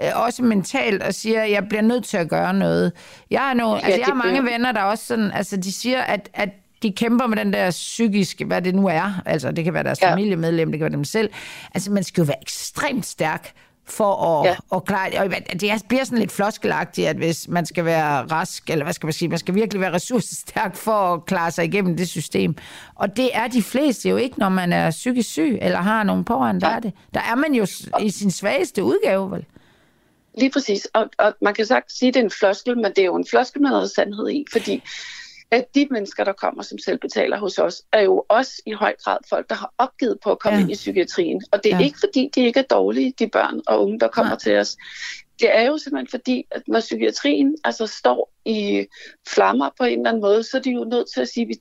øh, 0.02 0.08
også 0.26 0.43
mentalt, 0.43 1.04
og 1.04 1.13
siger, 1.13 1.41
at 1.41 1.52
jeg 1.52 1.67
bliver 1.69 1.82
nødt 1.82 2.06
til 2.06 2.17
at 2.17 2.30
gøre 2.30 2.54
noget. 2.54 2.91
Jeg 3.32 3.39
har, 3.41 3.54
nogle, 3.54 3.76
altså, 3.86 4.00
jeg 4.00 4.06
har 4.06 4.13
mange 4.13 4.41
bliver- 4.41 4.52
venner, 4.54 4.72
der 4.72 4.82
også 4.82 5.06
sådan, 5.06 5.32
altså, 5.32 5.58
de 5.58 5.72
siger, 5.74 6.02
at, 6.02 6.30
at 6.34 6.50
de 6.84 6.91
kæmper 6.91 7.28
med 7.28 7.38
den 7.38 7.54
der 7.54 7.72
psykiske, 7.72 8.46
hvad 8.46 8.62
det 8.62 8.76
nu 8.76 8.88
er. 8.88 9.22
Altså, 9.26 9.52
det 9.52 9.63
kan 9.63 9.74
være 9.74 9.84
deres 9.84 10.02
ja. 10.02 10.12
Familiemedlem, 10.12 10.72
det 10.72 10.80
kan 10.80 10.86
være 10.86 10.96
dem 10.98 11.04
selv. 11.04 11.30
Altså, 11.74 11.91
man 11.91 12.04
skal 12.04 12.22
jo 12.22 12.26
være 12.26 12.41
ekstremt 12.41 13.06
stærk 13.06 13.52
for 13.86 14.15
at, 14.41 14.48
ja. 14.50 14.56
At 14.76 14.86
klare 14.86 15.10
det. 15.10 15.19
Og 15.19 15.60
det 15.62 15.72
er- 15.72 15.78
bliver 15.88 16.04
sådan 16.04 16.17
lidt 16.19 16.32
floskelagtigt, 16.32 17.08
at 17.08 17.15
hvis 17.15 17.48
man 17.48 17.65
skal 17.65 17.86
være 17.86 18.22
rask, 18.26 18.69
eller 18.69 18.86
hvad 18.86 18.93
skal 18.93 19.08
man 19.08 19.13
sige, 19.13 19.30
man 19.30 19.38
skal 19.39 19.56
virkelig 19.56 19.82
være 19.82 19.93
ressourcestærk 20.00 20.76
for 20.76 21.13
at 21.13 21.26
klare 21.26 21.52
sig 21.52 21.65
igennem 21.65 21.98
det 21.98 22.10
system. 22.10 22.56
Og 22.96 23.17
det 23.17 23.30
er 23.34 23.48
de 23.48 23.63
fleste 23.63 24.10
jo 24.10 24.17
ikke, 24.17 24.39
når 24.39 24.50
man 24.50 24.74
er 24.74 24.91
psykisk 24.91 25.30
syg, 25.30 25.58
eller 25.62 25.78
har 25.82 26.04
nogen 26.04 26.24
pårørende, 26.24 26.62
der 26.62 26.69
Ja. 26.69 26.76
er 26.76 26.80
det. 26.80 26.93
Der 27.13 27.19
er 27.32 27.36
man 27.36 27.54
jo 27.54 27.67
i 28.02 28.10
sin 28.10 28.32
svageste 28.32 28.84
udgave, 28.84 29.32
vel? 29.32 29.46
Lige 30.38 30.50
præcis. 30.52 30.88
Og, 30.93 31.06
og 31.17 31.34
man 31.41 31.54
kan 31.54 31.65
sagt 31.65 31.91
sige, 31.91 32.08
at 32.08 32.13
det 32.13 32.19
er 32.19 32.24
en 32.24 32.32
floskel, 32.32 32.76
men 32.76 32.86
det 32.86 32.98
er 32.98 33.06
jo 33.06 33.15
en 33.15 33.26
floskel 33.30 33.62
med 33.62 33.69
noget 33.69 33.91
sandhed 33.91 34.30
i, 34.30 34.46
fordi 34.52 34.84
at 35.55 35.75
de 35.75 35.87
mennesker, 35.91 36.23
der 36.23 36.33
kommer 36.33 36.63
som 36.63 36.77
selvbetaler 36.77 37.37
hos 37.39 37.57
os, 37.57 37.81
er 37.91 38.01
jo 38.01 38.25
også 38.29 38.61
i 38.65 38.71
høj 38.71 38.95
grad 39.03 39.17
folk, 39.29 39.49
der 39.49 39.55
har 39.55 39.73
opgivet 39.77 40.17
på 40.23 40.31
at 40.31 40.39
komme 40.39 40.57
Ja. 40.57 40.61
ind 40.61 40.71
i 40.71 40.75
psykiatrien. 40.75 41.41
Og 41.51 41.63
det 41.63 41.73
er 41.73 41.77
Ja. 41.79 41.83
ikke 41.83 41.99
fordi, 41.99 42.29
de 42.35 42.41
ikke 42.45 42.59
er 42.59 42.63
dårlige, 42.63 43.13
de 43.19 43.27
børn 43.27 43.61
og 43.67 43.83
unge, 43.85 43.99
der 43.99 44.07
kommer 44.07 44.31
Nej. 44.31 44.39
Til 44.39 44.57
os. 44.57 44.77
Det 45.39 45.57
er 45.57 45.61
jo 45.61 45.77
simpelthen 45.77 46.07
fordi, 46.19 46.45
at 46.51 46.61
når 46.67 46.79
psykiatrien 46.79 47.57
altså 47.63 47.87
står 47.87 48.31
i 48.45 48.85
flammer 49.27 49.69
på 49.77 49.83
en 49.83 49.99
eller 49.99 50.09
anden 50.09 50.21
måde, 50.21 50.43
så 50.43 50.57
er 50.57 50.61
de 50.61 50.71
jo 50.71 50.83
nødt 50.83 51.07
til 51.13 51.21
at 51.21 51.27
sige, 51.27 51.43
at 51.43 51.47
vi, 51.49 51.55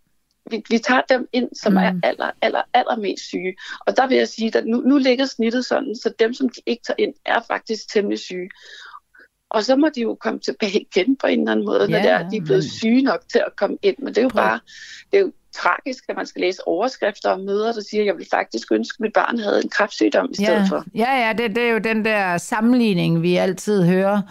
vi, 0.51 0.63
vi 0.71 0.79
tager 0.79 1.01
dem 1.09 1.29
ind, 1.33 1.49
som 1.63 1.73
Mm. 1.73 1.79
er 1.79 1.93
aller, 2.03 2.31
aller, 2.43 2.63
allermest 2.75 3.25
syge. 3.25 3.55
Og 3.87 3.97
der 3.97 4.07
vil 4.07 4.17
jeg 4.17 4.29
sige, 4.29 4.59
at 4.59 4.67
nu, 4.67 4.77
nu 4.81 4.99
ligger 4.99 5.27
snittet 5.27 5.65
sådan, 5.65 5.97
så 5.97 6.13
dem, 6.19 6.35
som 6.35 6.49
de 6.49 6.61
ikke 6.67 6.83
tager 6.87 6.97
ind, 6.99 7.15
er 7.27 7.41
faktisk 7.47 7.93
temmelig 7.93 8.19
syge. 8.19 8.51
Og 9.53 9.65
så 9.65 9.77
må 9.77 9.89
de 9.95 10.01
jo 10.01 10.15
komme 10.21 10.41
tilbage 10.41 10.81
igen 10.81 11.17
på 11.17 11.27
en 11.27 11.41
eller 11.41 11.53
anden 11.53 11.67
måde, 11.67 11.89
når 11.91 11.99
Ja, 11.99 12.03
det 12.03 12.11
er, 12.11 12.29
de 12.29 12.37
er 12.37 12.41
blevet 12.41 12.65
syge 12.65 13.03
nok 13.03 13.21
til 13.33 13.39
at 13.39 13.57
komme 13.57 13.77
ind. 13.83 13.97
Men 13.99 14.09
det 14.09 14.19
er 14.19 14.23
jo 14.23 14.29
Prøv. 14.29 14.43
bare, 14.43 14.61
det 15.11 15.19
er 15.19 15.23
jo 15.23 15.33
tragisk, 15.53 16.05
at 16.09 16.17
man 16.17 16.27
skal 16.27 16.41
læse 16.41 16.69
overskrifter 16.69 17.31
om 17.31 17.41
møder, 17.41 17.73
der 17.73 17.81
siger, 17.91 18.03
at 18.03 18.07
jeg 18.07 18.17
vil 18.17 18.27
faktisk 18.31 18.73
ønske, 18.73 18.97
at 18.97 19.01
mit 19.01 19.13
barn 19.13 19.39
havde 19.39 19.63
en 19.65 19.69
kræftsygdom 19.69 20.29
i 20.31 20.35
stedet 20.35 20.51
ja. 20.51 20.65
for. 20.65 20.85
Ja, 20.95 21.27
ja, 21.27 21.33
det, 21.33 21.57
det 21.57 21.65
er 21.65 21.71
jo 21.71 21.79
den 21.79 22.05
der 22.05 22.39
sammenligning, 22.39 23.23
vi 23.23 23.37
altid 23.37 23.85
hører. 23.85 24.23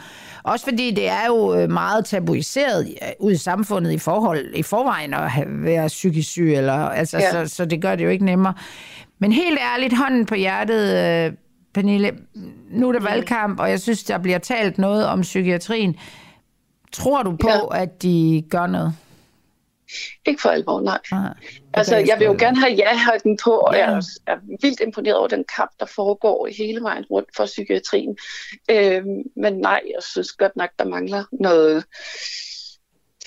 Også 0.44 0.66
fordi 0.66 0.92
det 0.92 1.10
er 1.10 1.28
jo 1.28 1.56
øh, 1.56 1.70
meget 1.70 2.06
tabuiseret 2.06 2.88
ud 3.20 3.32
i 3.32 3.38
samfundet 3.38 3.92
i 3.92 3.98
forhold 3.98 4.56
i 4.56 4.64
forvejen 4.64 5.14
at 5.14 5.32
være 5.48 5.88
psykisk 5.88 6.30
syg, 6.30 6.54
eller, 6.54 6.74
altså, 6.74 7.18
ja. 7.18 7.38
Ja. 7.38 7.46
så, 7.46 7.56
så 7.56 7.66
det 7.66 7.82
gør 7.82 7.96
det 7.96 8.04
jo 8.04 8.10
ikke 8.10 8.26
nemmere. 8.26 8.54
Men 9.20 9.32
helt 9.32 9.60
ærligt, 9.74 9.98
hånden 9.98 10.26
på 10.26 10.36
hjertet, 10.36 10.98
øh, 10.98 11.34
Pernille, 11.74 12.12
nu 12.70 12.88
er 12.88 12.92
det 12.92 13.04
valgkamp, 13.04 13.60
og 13.60 13.70
jeg 13.70 13.80
synes, 13.82 14.04
der 14.04 14.18
bliver 14.18 14.38
talt 14.38 14.78
noget 14.78 15.06
om 15.06 15.22
psykiatrien. 15.22 15.96
Tror 16.92 17.24
du 17.24 17.32
på, 17.42 17.50
ja. 17.74 17.82
at 17.82 18.02
de 18.04 18.44
gør 18.50 18.68
noget? 18.68 18.94
Ikke 20.26 20.42
for 20.42 20.50
alvor, 20.50 20.82
nej. 20.82 21.00
Nej. 21.12 21.34
Altså, 21.74 21.98
jeg 21.98 22.16
vil 22.20 22.26
jo 22.26 22.36
gerne 22.40 22.60
have 22.60 22.74
ja-hatten 22.74 23.38
på, 23.44 23.52
og 23.52 23.74
Ja. 23.76 23.90
jeg 23.90 24.04
er 24.28 24.38
vildt 24.62 24.80
imponeret 24.80 25.18
over 25.18 25.28
den 25.28 25.46
kamp, 25.56 25.72
der 25.80 25.86
foregår 25.86 26.48
i 26.48 26.54
hele 26.58 26.82
vejen 26.82 27.06
rundt 27.12 27.30
for 27.36 27.46
psykiatrien. 27.46 28.18
Øhm, 28.72 29.06
men 29.36 29.54
nej, 29.54 29.82
jeg 29.86 30.04
synes 30.04 30.32
godt 30.32 30.56
nok, 30.56 30.70
der 30.80 30.86
mangler 30.86 31.24
noget 31.32 31.84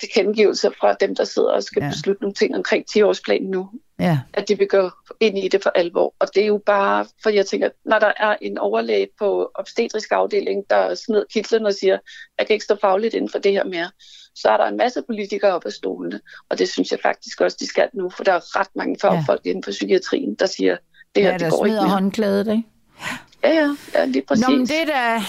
tilkendegivelse 0.05 0.71
fra 0.79 0.93
dem, 0.93 1.15
der 1.15 1.23
sidder 1.23 1.49
og 1.51 1.63
skal 1.63 1.79
Ja. 1.79 1.85
ja. 1.85 1.91
beslutte 1.91 2.21
nogle 2.21 2.33
ting 2.33 2.55
omkring 2.55 2.85
10-årsplanen 2.91 3.49
nu. 3.51 3.69
Ja, 3.99 4.19
at 4.33 4.47
de 4.49 4.57
vil 4.57 4.67
gå 4.67 4.89
ind 5.19 5.37
i 5.37 5.47
det 5.47 5.63
for 5.63 5.69
alvor. 5.75 6.13
Og 6.19 6.27
det 6.35 6.43
er 6.43 6.47
jo 6.47 6.61
bare, 6.65 7.05
for 7.23 7.29
jeg 7.29 7.45
tænker, 7.45 7.69
når 7.85 7.99
der 7.99 8.11
er 8.17 8.35
en 8.41 8.57
overlæge 8.57 9.07
på 9.19 9.51
obstetrisk 9.55 10.11
afdeling, 10.11 10.63
der 10.69 10.95
smider 10.95 11.23
kitlen 11.33 11.65
og 11.65 11.73
siger, 11.73 11.97
jeg 12.39 12.47
kan 12.47 12.53
ikke 12.53 12.65
stå 12.65 12.77
fagligt 12.81 13.13
inden 13.13 13.29
for 13.29 13.39
det 13.39 13.51
her 13.51 13.63
mere, 13.63 13.89
så 14.35 14.49
er 14.49 14.57
der 14.57 14.65
en 14.65 14.77
masse 14.77 15.01
politikere 15.07 15.51
op 15.53 15.65
af 15.65 15.71
stolene. 15.71 16.19
Og 16.49 16.59
det 16.59 16.69
synes 16.69 16.91
jeg 16.91 16.99
faktisk 17.03 17.41
også, 17.41 17.57
de 17.59 17.67
skal 17.67 17.89
nu, 17.93 18.09
for 18.09 18.23
der 18.23 18.33
er 18.33 18.59
ret 18.59 18.69
mange 18.75 18.95
fagfolk 19.01 19.41
ja. 19.45 19.49
inden 19.49 19.63
for 19.63 19.71
psykiatrien, 19.71 20.35
der 20.35 20.45
siger, 20.45 20.77
det 21.15 21.23
her, 21.23 21.29
ja 21.29 21.33
det 21.37 21.41
der 21.41 21.49
går 21.49 21.65
ikke 21.65 21.71
smider 21.73 21.81
mere. 21.81 21.91
håndklædet, 21.91 22.47
ikke? 22.47 22.63
Ja, 23.43 23.49
ja, 23.49 23.75
ja, 23.93 24.05
lige 24.05 24.23
præcis. 24.27 24.47
Nå, 24.47 24.55
men 24.55 24.65
det 24.65 24.81
er 24.81 24.85
da 24.85 25.21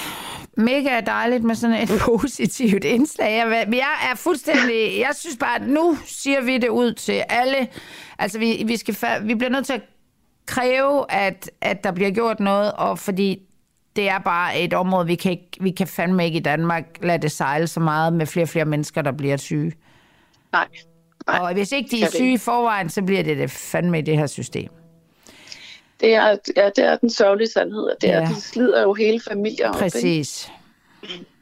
mega 0.56 1.00
dejligt 1.00 1.44
med 1.44 1.54
sådan 1.54 1.82
et 1.82 1.90
positivt 2.06 2.84
indslag. 2.84 3.36
Jeg, 3.36 3.66
jeg 3.72 4.10
er 4.12 4.14
fuldstændig... 4.14 4.98
Jeg 4.98 5.10
synes 5.14 5.36
bare, 5.36 5.56
at 5.56 5.68
nu 5.68 5.96
siger 6.06 6.40
vi 6.40 6.58
det 6.58 6.68
ud 6.68 6.92
til 6.92 7.22
alle. 7.28 7.68
Altså, 8.18 8.38
vi, 8.38 8.62
vi, 8.66 8.76
skal, 8.76 8.96
vi 9.22 9.34
bliver 9.34 9.50
nødt 9.50 9.66
til 9.66 9.72
at 9.72 9.82
kræve, 10.46 11.12
at, 11.12 11.50
at 11.60 11.84
der 11.84 11.92
bliver 11.92 12.10
gjort 12.10 12.40
noget, 12.40 12.72
og 12.72 12.98
fordi 12.98 13.42
det 13.96 14.08
er 14.08 14.18
bare 14.18 14.60
et 14.60 14.74
område, 14.74 15.06
vi 15.06 15.14
kan, 15.14 15.30
ikke, 15.32 15.50
vi 15.60 15.70
kan 15.70 15.86
fandme 15.86 16.24
ikke 16.24 16.38
i 16.38 16.42
Danmark 16.42 16.98
lade 17.02 17.22
det 17.22 17.32
sejle 17.32 17.66
så 17.66 17.80
meget 17.80 18.12
med 18.12 18.26
flere 18.26 18.44
og 18.44 18.48
flere 18.48 18.64
mennesker, 18.64 19.02
der 19.02 19.12
bliver 19.12 19.36
syge. 19.36 19.72
Nej. 20.52 20.68
Nej, 21.26 21.38
Og 21.38 21.52
hvis 21.52 21.72
ikke 21.72 21.96
de 21.96 22.02
er 22.02 22.10
syge 22.10 22.32
i 22.32 22.38
forvejen, 22.38 22.88
så 22.88 23.02
bliver 23.02 23.22
det 23.22 23.38
det 23.38 23.50
fandme 23.50 23.98
i 23.98 24.02
det 24.02 24.18
her 24.18 24.26
system. 24.26 24.68
Det 26.00 26.14
er, 26.14 26.37
ja, 26.56 26.70
det 26.76 26.85
er 26.85 26.96
den 26.96 27.11
sørgelige 27.11 27.48
sandhed, 27.48 27.82
og 27.82 27.96
det 28.00 28.09
Ja. 28.09 28.12
er, 28.22 28.26
de 28.28 28.35
slider 28.40 28.82
jo 28.82 28.94
hele 28.94 29.20
familier 29.20 29.68
op. 29.68 29.74
ikke? 29.74 29.82
Præcis. 29.82 30.50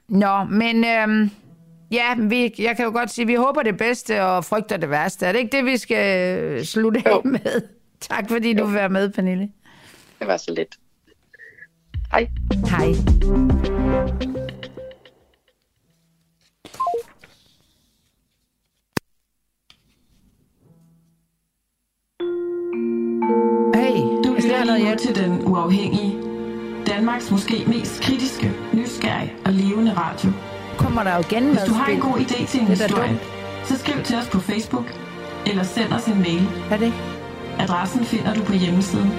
Nå, 0.08 0.44
men 0.44 0.84
øhm, 0.84 1.30
ja, 1.90 2.14
vi, 2.18 2.54
jeg 2.58 2.76
kan 2.76 2.84
jo 2.84 2.90
godt 2.90 3.10
sige, 3.10 3.22
at 3.22 3.28
vi 3.28 3.34
håber 3.34 3.62
det 3.62 3.76
bedste 3.78 4.22
og 4.22 4.44
frygter 4.44 4.76
det 4.76 4.90
værste. 4.90 5.26
Er 5.26 5.32
det 5.32 5.38
ikke 5.38 5.56
det, 5.56 5.64
vi 5.64 5.76
skal 5.76 6.38
øh, 6.38 6.64
slutte 6.64 7.02
af 7.06 7.10
Jo. 7.10 7.22
med? 7.24 7.62
Tak 8.00 8.30
fordi 8.30 8.52
du 8.54 8.64
vil 8.64 8.74
være 8.74 8.88
med, 8.88 9.10
Pernille. 9.12 9.48
Det 10.18 10.26
var 10.26 10.36
så 10.36 10.52
lidt. 10.52 10.76
Hej. 12.12 12.28
Hej. 12.70 12.94
Hey, 23.74 24.13
Du 24.62 24.72
jeg 24.72 24.98
til 24.98 25.14
Den 25.14 25.46
Uafhængige. 25.46 26.22
Danmarks 26.86 27.30
måske 27.30 27.64
mest 27.66 28.02
kritiske, 28.02 28.52
nysgerrige 28.72 29.32
og 29.44 29.52
levende 29.52 29.92
radio. 29.96 30.30
Kommer 30.78 31.02
der 31.02 31.14
jo 31.14 31.20
igen 31.20 31.48
Hvis 31.48 31.62
du 31.66 31.72
har 31.72 31.86
en 31.86 32.00
god 32.00 32.16
idé 32.18 32.46
til 32.46 32.60
en 32.60 32.66
historie, 32.66 33.20
så 33.64 33.78
skriv 33.78 34.02
til 34.02 34.16
os 34.16 34.28
på 34.28 34.40
Facebook 34.40 34.84
eller 35.46 35.62
send 35.62 35.92
os 35.92 36.06
en 36.06 36.18
mail. 36.18 36.48
Er 36.70 36.76
det? 36.76 36.92
Adressen 37.58 38.04
finder 38.04 38.34
du 38.34 38.44
på 38.44 38.52
hjemmesiden. 38.52 39.10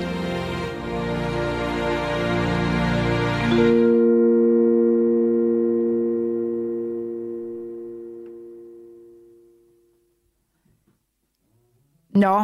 Nå, 12.16 12.44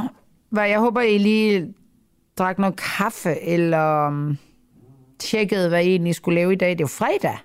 hvad 0.49 0.67
jeg 0.69 0.79
håber, 0.79 1.01
I 1.01 1.17
lige 1.17 1.73
drak 2.37 2.59
noget 2.59 2.75
kaffe, 2.75 3.41
eller 3.41 4.07
um, 4.07 4.37
tjekkede, 5.19 5.69
hvad 5.69 5.83
I 5.83 5.87
egentlig 5.87 6.15
skulle 6.15 6.35
lave 6.35 6.53
i 6.53 6.55
dag. 6.55 6.69
Det 6.69 6.79
er 6.79 6.83
jo 6.83 6.87
fredag. 6.87 7.37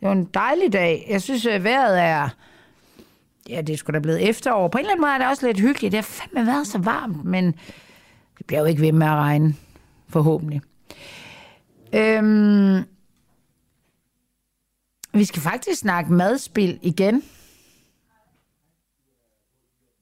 Det 0.00 0.06
var 0.08 0.12
en 0.12 0.24
dejlig 0.24 0.72
dag. 0.72 1.06
Jeg 1.10 1.22
synes, 1.22 1.46
at 1.46 1.64
vejret 1.64 2.00
er... 2.02 2.28
Ja, 3.48 3.60
det 3.60 3.66
skulle 3.66 3.76
sgu 3.76 3.92
da 3.92 3.98
blevet 3.98 4.28
efterår. 4.28 4.68
På 4.68 4.78
en 4.78 4.80
eller 4.80 4.92
anden 4.92 5.02
måde 5.02 5.12
er 5.12 5.18
det 5.18 5.26
også 5.26 5.46
lidt 5.46 5.60
hyggeligt. 5.60 5.92
Det 5.92 5.98
har 5.98 6.02
fandme 6.02 6.46
været 6.46 6.66
så 6.66 6.78
varmt, 6.78 7.24
men 7.24 7.46
det 8.38 8.46
bliver 8.46 8.60
jo 8.60 8.66
ikke 8.66 8.80
ved 8.80 8.92
med 8.92 9.06
at 9.06 9.12
regne, 9.12 9.54
forhåbentlig. 10.08 10.60
Øhm, 11.94 12.84
vi 15.12 15.24
skal 15.24 15.42
faktisk 15.42 15.80
snakke 15.80 16.12
madspil 16.12 16.78
igen. 16.82 17.22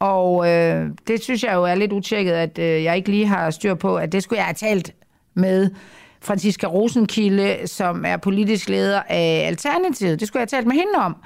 Og 0.00 0.48
øh, 0.48 0.90
det 1.08 1.22
synes 1.22 1.44
jeg 1.44 1.54
jo 1.54 1.64
er 1.64 1.74
lidt 1.74 1.92
utjekket, 1.92 2.32
at 2.32 2.58
øh, 2.58 2.84
jeg 2.84 2.96
ikke 2.96 3.10
lige 3.10 3.26
har 3.26 3.50
styr 3.50 3.74
på, 3.74 3.96
at 3.96 4.12
det 4.12 4.22
skulle 4.22 4.38
jeg 4.38 4.44
have 4.46 4.54
talt 4.54 4.94
med 5.34 5.70
Franziska 6.22 6.66
Rosenkilde, 6.66 7.66
som 7.66 8.04
er 8.04 8.16
politisk 8.16 8.68
leder 8.68 9.02
af 9.08 9.44
Alternativet. 9.46 10.20
Det 10.20 10.28
skulle 10.28 10.40
jeg 10.40 10.48
have 10.52 10.58
talt 10.58 10.66
med 10.66 10.76
hende 10.76 10.94
om, 10.98 11.16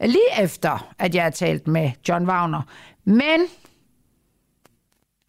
lige 0.00 0.42
efter, 0.42 0.94
at 0.98 1.14
jeg 1.14 1.22
har 1.22 1.30
talt 1.30 1.68
med 1.68 1.90
John 2.08 2.26
Wagner. 2.28 2.62
Men 3.04 3.40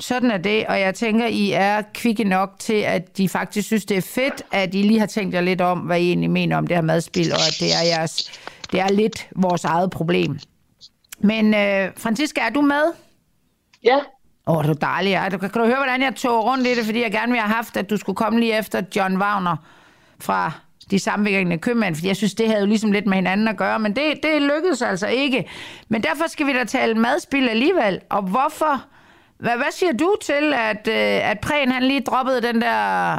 Sådan 0.01 0.31
er 0.31 0.37
det, 0.37 0.65
og 0.67 0.79
jeg 0.79 0.95
tænker, 0.95 1.25
I 1.27 1.51
er 1.51 1.81
kvikke 1.93 2.23
nok 2.23 2.49
til, 2.59 2.73
at 2.73 3.17
de 3.17 3.29
faktisk 3.29 3.67
synes, 3.67 3.85
det 3.85 3.97
er 3.97 4.01
fedt, 4.01 4.43
at 4.51 4.75
I 4.75 4.81
lige 4.81 4.99
har 4.99 5.05
tænkt 5.05 5.33
jer 5.35 5.41
lidt 5.41 5.61
om, 5.61 5.79
hvad 5.79 5.99
I 5.99 6.07
egentlig 6.07 6.31
mener 6.31 6.57
om 6.57 6.67
det 6.67 6.77
her 6.77 6.81
madspil, 6.81 7.31
og 7.33 7.39
at 7.47 7.57
det 7.59 7.67
er, 7.73 7.97
jeres, 7.97 8.31
det 8.71 8.79
er 8.79 8.89
lidt 8.89 9.29
vores 9.35 9.63
eget 9.65 9.91
problem. 9.91 10.39
Men 11.19 11.53
øh, 11.53 11.91
Franziska, 11.97 12.41
er 12.41 12.49
du 12.49 12.61
med? 12.61 12.83
Ja. 13.83 13.97
Åh, 14.47 14.57
oh, 14.57 14.63
du 14.63 14.69
er 14.69 14.73
dejlig. 14.73 15.09
Ja. 15.09 15.29
Du, 15.31 15.37
kan, 15.37 15.49
kan 15.49 15.61
du 15.61 15.67
høre, 15.67 15.77
hvordan 15.77 16.01
jeg 16.01 16.15
tog 16.15 16.45
rundt 16.45 16.67
i 16.67 16.75
det, 16.75 16.85
fordi 16.85 17.01
jeg 17.01 17.11
gerne 17.11 17.31
ville 17.31 17.41
have 17.41 17.55
haft, 17.55 17.77
at 17.77 17.89
du 17.89 17.97
skulle 17.97 18.15
komme 18.15 18.39
lige 18.39 18.57
efter 18.57 18.81
John 18.95 19.17
Wagner 19.17 19.55
fra 20.19 20.51
de 20.91 20.99
samvirkende 20.99 21.57
købmænd, 21.57 21.95
fordi 21.95 22.07
jeg 22.07 22.15
synes, 22.15 22.33
det 22.33 22.47
havde 22.47 22.59
jo 22.59 22.65
ligesom 22.65 22.91
lidt 22.91 23.05
med 23.05 23.15
hinanden 23.15 23.47
at 23.47 23.57
gøre, 23.57 23.79
men 23.79 23.95
det, 23.95 24.03
det 24.23 24.41
lykkedes 24.41 24.81
altså 24.81 25.07
ikke. 25.07 25.49
Men 25.89 26.03
derfor 26.03 26.27
skal 26.27 26.47
vi 26.47 26.53
da 26.53 26.63
tale 26.63 26.95
madspil 26.95 27.49
alligevel. 27.49 27.99
Og 28.09 28.21
hvorfor 28.21 28.85
hvad, 29.39 29.55
hvad 29.55 29.71
siger 29.71 29.93
du 29.93 30.15
til, 30.21 30.53
at, 30.53 30.87
øh, 30.87 31.29
at 31.29 31.39
Prehn 31.39 31.71
han 31.71 31.83
lige 31.83 32.01
droppede 32.01 32.41
den 32.41 32.61
der 32.61 33.17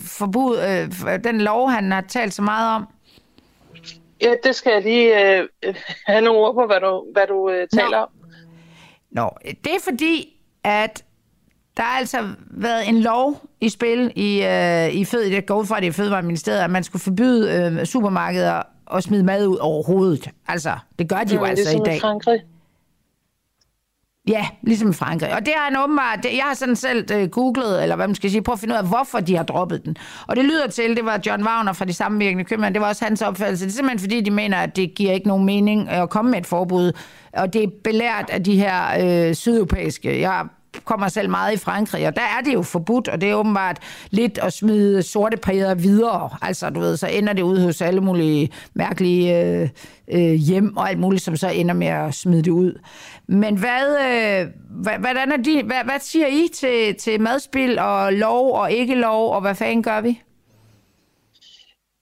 forbud, 0.00 0.58
øh, 0.58 1.24
den 1.24 1.40
lov, 1.40 1.70
han 1.70 1.92
har 1.92 2.00
talt 2.00 2.34
så 2.34 2.42
meget 2.42 2.74
om? 2.74 2.86
Ja, 4.22 4.34
det 4.44 4.54
skal 4.54 4.72
jeg 4.72 4.82
lige 4.82 5.38
øh, 5.38 5.48
have 6.06 6.20
nogle 6.20 6.40
ord 6.40 6.54
på, 6.54 6.66
hvad 6.66 6.80
du, 6.80 7.06
hvad 7.12 7.26
du 7.26 7.50
øh, 7.50 7.68
taler 7.68 7.90
Nå. 7.90 7.96
om. 7.96 8.08
Nå, 9.10 9.30
det 9.44 9.74
er 9.74 9.80
fordi, 9.84 10.36
at 10.64 11.04
der 11.76 11.82
har 11.82 11.98
altså 11.98 12.28
været 12.50 12.88
en 12.88 13.00
lov 13.00 13.40
i 13.60 13.68
spil 13.68 14.12
i, 14.16 14.42
øh, 14.42 14.94
i 14.94 15.04
fed, 15.04 15.30
det 15.30 15.46
går 15.46 15.60
ud 15.60 15.66
fra 15.66 15.80
det 15.80 15.86
i 15.86 15.90
Fødevareministeriet, 15.90 16.60
at 16.60 16.70
man 16.70 16.84
skulle 16.84 17.02
forbyde 17.02 17.72
øh, 17.78 17.84
supermarkeder 17.86 18.62
at 18.94 19.02
smide 19.02 19.24
mad 19.24 19.46
ud 19.46 19.56
overhovedet. 19.56 20.30
Altså, 20.48 20.72
det 20.98 21.08
gør 21.08 21.24
de 21.24 21.34
jo 21.34 21.44
altså 21.44 21.76
i 21.76 21.80
dag. 21.84 22.00
Frankrig. 22.00 22.40
Ja, 24.28 24.46
ligesom 24.62 24.90
i 24.90 24.92
Frankrig. 24.92 25.34
Og 25.34 25.46
det 25.46 25.54
har 25.56 25.64
han 25.64 25.82
åbenbart, 25.84 26.24
jeg 26.24 26.44
har 26.44 26.54
sådan 26.54 26.76
selv 26.76 27.12
øh, 27.12 27.28
googlet, 27.28 27.82
eller 27.82 27.96
hvad 27.96 28.06
man 28.06 28.14
skal 28.14 28.30
sige, 28.30 28.42
prøv 28.42 28.52
at 28.52 28.58
finde 28.58 28.74
ud 28.74 28.78
af, 28.78 28.86
hvorfor 28.86 29.20
de 29.20 29.36
har 29.36 29.42
droppet 29.42 29.84
den. 29.84 29.96
Og 30.26 30.36
det 30.36 30.44
lyder 30.44 30.66
til, 30.66 30.96
det 30.96 31.04
var 31.04 31.20
John 31.26 31.44
Wagner 31.44 31.72
fra 31.72 31.84
de 31.84 31.92
sammenvirkende 31.92 32.44
købmænd, 32.44 32.74
det 32.74 32.82
var 32.82 32.88
også 32.88 33.04
hans 33.04 33.22
opfattelse. 33.22 33.64
Det 33.64 33.70
er 33.70 33.74
simpelthen 33.74 33.98
fordi, 33.98 34.20
de 34.20 34.30
mener, 34.30 34.56
at 34.56 34.76
det 34.76 34.94
giver 34.94 35.12
ikke 35.12 35.28
nogen 35.28 35.44
mening 35.44 35.88
at 35.88 36.10
komme 36.10 36.30
med 36.30 36.38
et 36.38 36.46
forbud. 36.46 36.92
Og 37.32 37.52
det 37.52 37.62
er 37.62 37.68
belært 37.84 38.30
af 38.30 38.44
de 38.44 38.56
her 38.56 38.82
øh, 39.28 39.34
sydeuropæiske. 39.34 40.20
Jeg 40.20 40.44
kommer 40.84 41.08
selv 41.08 41.30
meget 41.30 41.52
i 41.52 41.56
Frankrig, 41.56 42.06
og 42.06 42.16
der 42.16 42.22
er 42.22 42.40
det 42.44 42.54
jo 42.54 42.62
forbudt, 42.62 43.08
og 43.08 43.20
det 43.20 43.30
er 43.30 43.34
åbenbart 43.34 43.78
lidt 44.10 44.38
at 44.38 44.52
smide 44.52 45.02
sorte 45.02 45.36
præder 45.36 45.74
videre. 45.74 46.30
Altså, 46.42 46.70
du 46.70 46.80
ved, 46.80 46.96
så 46.96 47.06
ender 47.06 47.32
det 47.32 47.42
ud 47.42 47.60
hos 47.60 47.80
alle 47.80 48.00
mulige 48.00 48.52
mærkelige 48.74 49.42
øh, 49.42 49.68
øh, 50.12 50.32
hjem 50.32 50.76
og 50.76 50.88
alt 50.88 50.98
muligt, 50.98 51.22
som 51.22 51.36
så 51.36 51.48
ender 51.48 51.74
med 51.74 51.86
at 51.86 52.14
smide 52.14 52.42
det 52.42 52.50
ud. 52.50 52.80
Men 53.26 53.58
hvad, 53.58 53.86
øh, 53.88 54.46
hvordan 55.00 55.32
er 55.32 55.36
de, 55.36 55.62
hvad, 55.62 55.84
hvad 55.84 56.00
siger 56.00 56.26
I 56.26 56.48
til, 56.54 56.94
til 56.94 57.20
madspil 57.20 57.78
og 57.78 58.12
lov 58.12 58.52
og 58.52 58.72
ikke 58.72 58.94
lov, 58.94 59.34
og 59.34 59.40
hvad 59.40 59.54
fanden 59.54 59.82
gør 59.82 60.00
vi? 60.00 60.22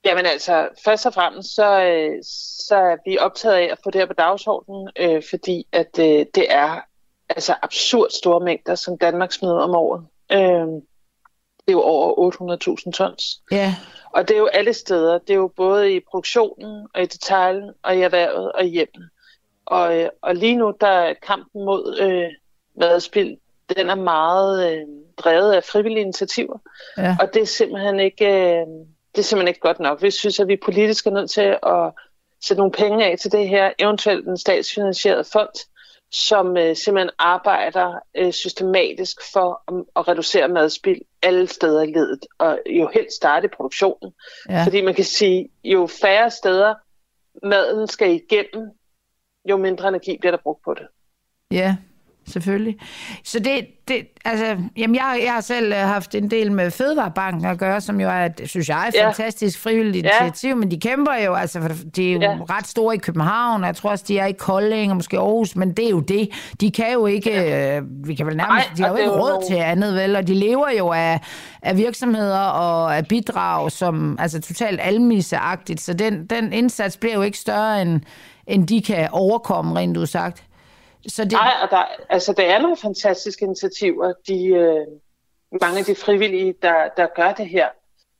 Jamen 0.04 0.26
altså, 0.26 0.68
først 0.84 1.06
og 1.06 1.14
fremmest, 1.14 1.54
så, 1.54 1.82
øh, 1.82 2.22
så 2.68 2.76
er 2.76 2.96
vi 3.10 3.18
optaget 3.18 3.54
af 3.54 3.68
at 3.72 3.78
få 3.84 3.90
det 3.90 4.00
her 4.00 4.06
på 4.06 4.12
dagsordenen, 4.12 4.88
øh, 4.98 5.22
fordi 5.30 5.66
at 5.72 5.98
øh, 5.98 6.26
det 6.34 6.46
er 6.48 6.80
altså 7.28 7.54
absurd 7.62 8.10
store 8.10 8.40
mængder, 8.40 8.74
som 8.74 8.98
Danmark 8.98 9.32
smider 9.32 9.58
om 9.58 9.74
året. 9.74 10.06
Øh, 10.32 10.82
det 11.66 11.72
er 11.72 11.72
jo 11.72 11.82
over 11.82 12.32
800.000 12.86 12.92
tons. 12.92 13.42
Ja. 13.50 13.74
Og 14.12 14.28
det 14.28 14.34
er 14.34 14.38
jo 14.38 14.46
alle 14.46 14.72
steder. 14.72 15.18
Det 15.18 15.30
er 15.30 15.34
jo 15.34 15.52
både 15.56 15.94
i 15.94 16.00
produktionen, 16.10 16.88
og 16.94 17.02
i 17.02 17.06
detaljen, 17.06 17.70
og 17.82 17.96
i 17.96 18.00
erhvervet, 18.00 18.52
og 18.52 18.64
i 18.64 18.68
hjemmet. 18.68 19.10
Og, 19.66 19.98
øh, 19.98 20.08
og 20.22 20.34
lige 20.34 20.56
nu, 20.56 20.74
der 20.80 20.86
er 20.86 21.14
kampen 21.22 21.64
mod 21.64 21.98
øh, 22.00 22.30
madspil, 22.80 23.38
den 23.76 23.90
er 23.90 23.94
meget 23.94 24.72
øh, 24.72 24.86
drevet 25.16 25.52
af 25.52 25.64
frivillige 25.64 26.02
initiativer. 26.02 26.58
Ja. 26.98 27.16
Og 27.20 27.34
det 27.34 27.42
er 27.42 27.46
simpelthen 27.46 28.00
ikke... 28.00 28.26
Øh, 28.26 28.66
det 29.14 29.22
er 29.22 29.26
simpelthen 29.26 29.48
ikke 29.48 29.60
godt 29.60 29.80
nok. 29.80 30.02
Vi 30.02 30.10
synes, 30.10 30.40
at 30.40 30.48
vi 30.48 30.56
politisk 30.64 31.06
er 31.06 31.10
nødt 31.10 31.30
til 31.30 31.58
at 31.62 31.92
sætte 32.44 32.58
nogle 32.58 32.72
penge 32.72 33.04
af 33.04 33.18
til 33.18 33.32
det 33.32 33.48
her, 33.48 33.70
eventuelt 33.78 34.28
en 34.28 34.36
statsfinansieret 34.36 35.26
fond, 35.26 35.68
som 36.12 36.56
øh, 36.56 36.76
simpelthen 36.76 37.10
arbejder 37.18 37.94
øh, 38.14 38.32
systematisk 38.32 39.16
for 39.32 39.62
at, 39.68 39.84
at 39.96 40.08
reducere 40.08 40.48
madspild 40.48 41.00
alle 41.22 41.46
steder 41.46 41.82
i 41.82 41.92
ledet, 41.92 42.26
og 42.38 42.58
jo 42.66 42.90
helst 42.94 43.16
starte 43.16 43.44
i 43.44 43.50
produktionen. 43.56 44.12
Ja. 44.48 44.64
Fordi 44.64 44.80
man 44.80 44.94
kan 44.94 45.04
sige, 45.04 45.48
jo 45.64 45.86
færre 45.86 46.30
steder 46.30 46.74
maden 47.42 47.86
skal 47.88 48.14
igennem, 48.14 48.70
jo 49.48 49.56
mindre 49.56 49.88
energi 49.88 50.18
bliver 50.18 50.30
der 50.30 50.42
brugt 50.42 50.64
på 50.64 50.74
det. 50.74 50.86
Ja, 51.50 51.76
selvfølgelig. 52.26 52.76
Så 53.24 53.38
det, 53.38 53.66
det 53.88 54.06
altså, 54.24 54.56
jamen 54.76 54.94
jeg, 54.94 55.20
jeg 55.24 55.32
har 55.32 55.40
selv 55.40 55.72
øh, 55.72 55.78
haft 55.78 56.14
en 56.14 56.30
del 56.30 56.52
med 56.52 56.70
Fødevarebanken 56.70 57.44
at 57.44 57.58
gøre, 57.58 57.80
som 57.80 58.00
jo 58.00 58.08
er, 58.08 58.28
synes 58.44 58.68
jeg, 58.68 58.82
er 58.84 58.88
et 58.88 58.94
ja. 58.94 59.06
fantastisk 59.06 59.62
frivilligt 59.62 59.96
initiativ, 59.96 60.48
ja. 60.48 60.54
men 60.54 60.70
de 60.70 60.80
kæmper 60.80 61.14
jo, 61.26 61.34
altså, 61.34 61.60
for 61.60 61.68
de 61.68 62.08
er 62.08 62.12
jo 62.12 62.20
ja. 62.20 62.38
ret 62.50 62.66
store 62.66 62.94
i 62.94 62.98
København, 62.98 63.62
og 63.62 63.66
jeg 63.66 63.76
tror 63.76 63.90
også, 63.90 64.04
de 64.08 64.18
er 64.18 64.26
i 64.26 64.32
Kolding 64.32 64.92
og 64.92 64.96
måske 64.96 65.18
Aarhus, 65.18 65.56
men 65.56 65.72
det 65.72 65.86
er 65.86 65.90
jo 65.90 66.00
det. 66.00 66.28
De 66.60 66.70
kan 66.70 66.92
jo 66.92 67.06
ikke, 67.06 67.30
ja. 67.30 67.76
øh, 67.76 67.82
vi 68.06 68.14
kan 68.14 68.26
vel 68.26 68.36
nærmest, 68.36 68.66
Nej, 68.66 68.76
de 68.76 68.82
har 68.82 68.88
jo 68.88 68.96
ikke 68.96 69.10
råd 69.10 69.30
nogen... 69.30 69.46
til 69.48 69.56
andet, 69.56 69.94
vel, 69.94 70.16
og 70.16 70.26
de 70.26 70.34
lever 70.34 70.70
jo 70.78 70.88
af, 70.88 71.20
af 71.62 71.76
virksomheder 71.76 72.40
og 72.40 72.96
af 72.96 73.06
bidrag, 73.06 73.72
som 73.72 74.16
altså 74.20 74.40
totalt 74.40 74.80
almisseagtigt, 74.82 75.80
så 75.80 75.94
den, 75.94 76.26
den 76.26 76.52
indsats 76.52 76.96
bliver 76.96 77.14
jo 77.14 77.22
ikke 77.22 77.38
større, 77.38 77.82
end, 77.82 78.00
end 78.46 78.66
de 78.66 78.82
kan 78.82 79.08
overkomme, 79.12 79.76
rent 79.76 79.96
udsagt. 79.96 80.45
Så 81.08 81.24
det... 81.24 81.32
Nej, 81.32 81.52
og 81.62 81.70
der, 81.70 81.84
altså, 82.08 82.32
der 82.32 82.42
er 82.42 82.58
nogle 82.58 82.76
fantastiske 82.76 83.44
initiativer. 83.44 84.12
De, 84.28 84.46
øh, 84.46 84.86
mange 85.60 85.78
af 85.78 85.84
de 85.84 85.94
frivillige, 85.94 86.54
der, 86.62 86.88
der 86.96 87.06
gør 87.16 87.32
det 87.32 87.48
her, 87.48 87.68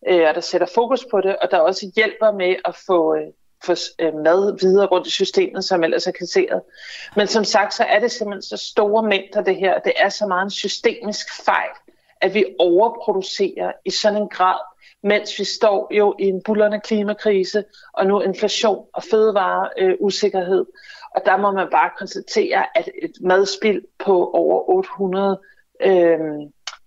øh, 0.09 0.29
og 0.29 0.35
der 0.35 0.41
sætter 0.41 0.67
fokus 0.75 1.07
på 1.11 1.21
det, 1.21 1.37
og 1.37 1.51
der 1.51 1.59
også 1.59 1.93
hjælper 1.97 2.33
med 2.33 2.57
at 2.65 2.77
få, 2.87 3.15
øh, 3.15 3.27
få 3.65 3.73
øh, 4.01 4.15
mad 4.15 4.59
videre 4.61 4.87
rundt 4.87 5.07
i 5.07 5.11
systemet, 5.11 5.65
som 5.65 5.85
ellers 5.85 6.07
er 6.07 6.13
kasseret. 6.13 6.63
Men 7.17 7.27
som 7.27 7.45
sagt, 7.45 7.75
så 7.75 7.85
er 7.85 7.99
det 7.99 8.13
simpelthen 8.13 8.43
så 8.43 8.57
store 8.57 9.03
mængder 9.03 9.43
det 9.43 9.57
her. 9.57 9.79
Det 9.79 9.93
er 9.97 10.09
så 10.09 10.27
meget 10.27 10.45
en 10.45 10.51
systemisk 10.51 11.45
fejl, 11.45 11.71
at 12.21 12.35
vi 12.35 12.45
overproducerer 12.59 13.73
i 13.85 13.91
sådan 13.91 14.23
en 14.23 14.29
grad, 14.29 14.59
mens 15.03 15.39
vi 15.39 15.45
står 15.45 15.89
jo 15.91 16.15
i 16.19 16.25
en 16.25 16.43
bullerne 16.43 16.81
klimakrise, 16.81 17.65
og 17.93 18.07
nu 18.07 18.21
inflation 18.21 18.87
og 18.95 19.03
fødevareusikkerhed. 19.11 20.61
Øh, 20.61 20.67
og 21.17 21.23
der 21.27 21.37
må 21.37 21.51
man 21.51 21.69
bare 21.71 21.91
konstatere, 21.99 22.79
at 22.79 22.89
et 23.03 23.13
madspild 23.21 23.83
på 24.05 24.31
over 24.35 24.71
800 24.71 25.41
øh, 25.83 26.19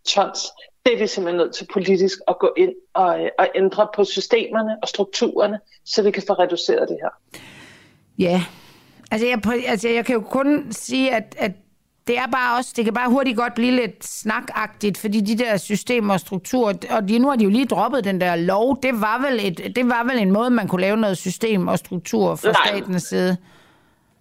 tons, 0.08 0.40
det 0.86 0.94
er 0.94 1.00
vi 1.00 1.08
simpelthen 1.08 1.38
nødt 1.38 1.56
til 1.56 1.68
politisk 1.74 2.20
at 2.28 2.40
gå 2.40 2.54
ind 2.58 2.74
og, 2.94 3.30
og 3.40 3.48
ændre 3.56 3.88
på 3.96 4.04
systemerne 4.04 4.78
og 4.82 4.88
strukturerne, 4.88 5.60
så 5.86 6.04
vi 6.04 6.12
kan 6.12 6.24
få 6.28 6.34
reduceret 6.34 6.90
det 6.90 6.98
her. 7.02 7.42
Ja, 8.20 8.44
altså 9.12 9.28
jeg, 9.28 9.42
altså 9.68 9.90
jeg 9.90 10.06
kan 10.06 10.16
jo 10.16 10.22
kun 10.22 10.72
sige, 10.72 11.16
at, 11.16 11.36
at 11.38 11.52
det 12.08 12.18
er 12.18 12.28
bare 12.28 12.58
også, 12.58 12.74
det 12.76 12.86
kan 12.86 12.94
bare 12.94 13.10
hurtigt 13.10 13.38
godt 13.38 13.54
blive 13.56 13.72
lidt 13.72 14.08
snakagtigt, 14.08 14.98
fordi 14.98 15.22
de 15.22 15.38
der 15.38 15.58
systemer 15.58 16.14
og 16.14 16.20
strukturer, 16.20 16.74
og 16.90 17.10
de, 17.10 17.20
nu 17.20 17.30
har 17.30 17.36
de 17.36 17.44
jo 17.44 17.50
lige 17.50 17.66
droppet 17.66 18.04
den 18.04 18.22
der 18.22 18.36
lov, 18.36 18.82
det 18.84 19.02
var 19.02 19.28
vel, 19.30 19.40
et, 19.44 19.76
det 19.76 19.90
var 19.90 20.04
vel 20.04 20.18
en 20.18 20.32
måde, 20.32 20.50
man 20.50 20.68
kunne 20.68 20.82
lave 20.82 20.98
noget 20.98 21.18
system 21.18 21.68
og 21.68 21.80
struktur 21.80 22.36
fra 22.36 22.52
Nej. 22.52 22.68
statens 22.68 23.04
side. 23.04 23.38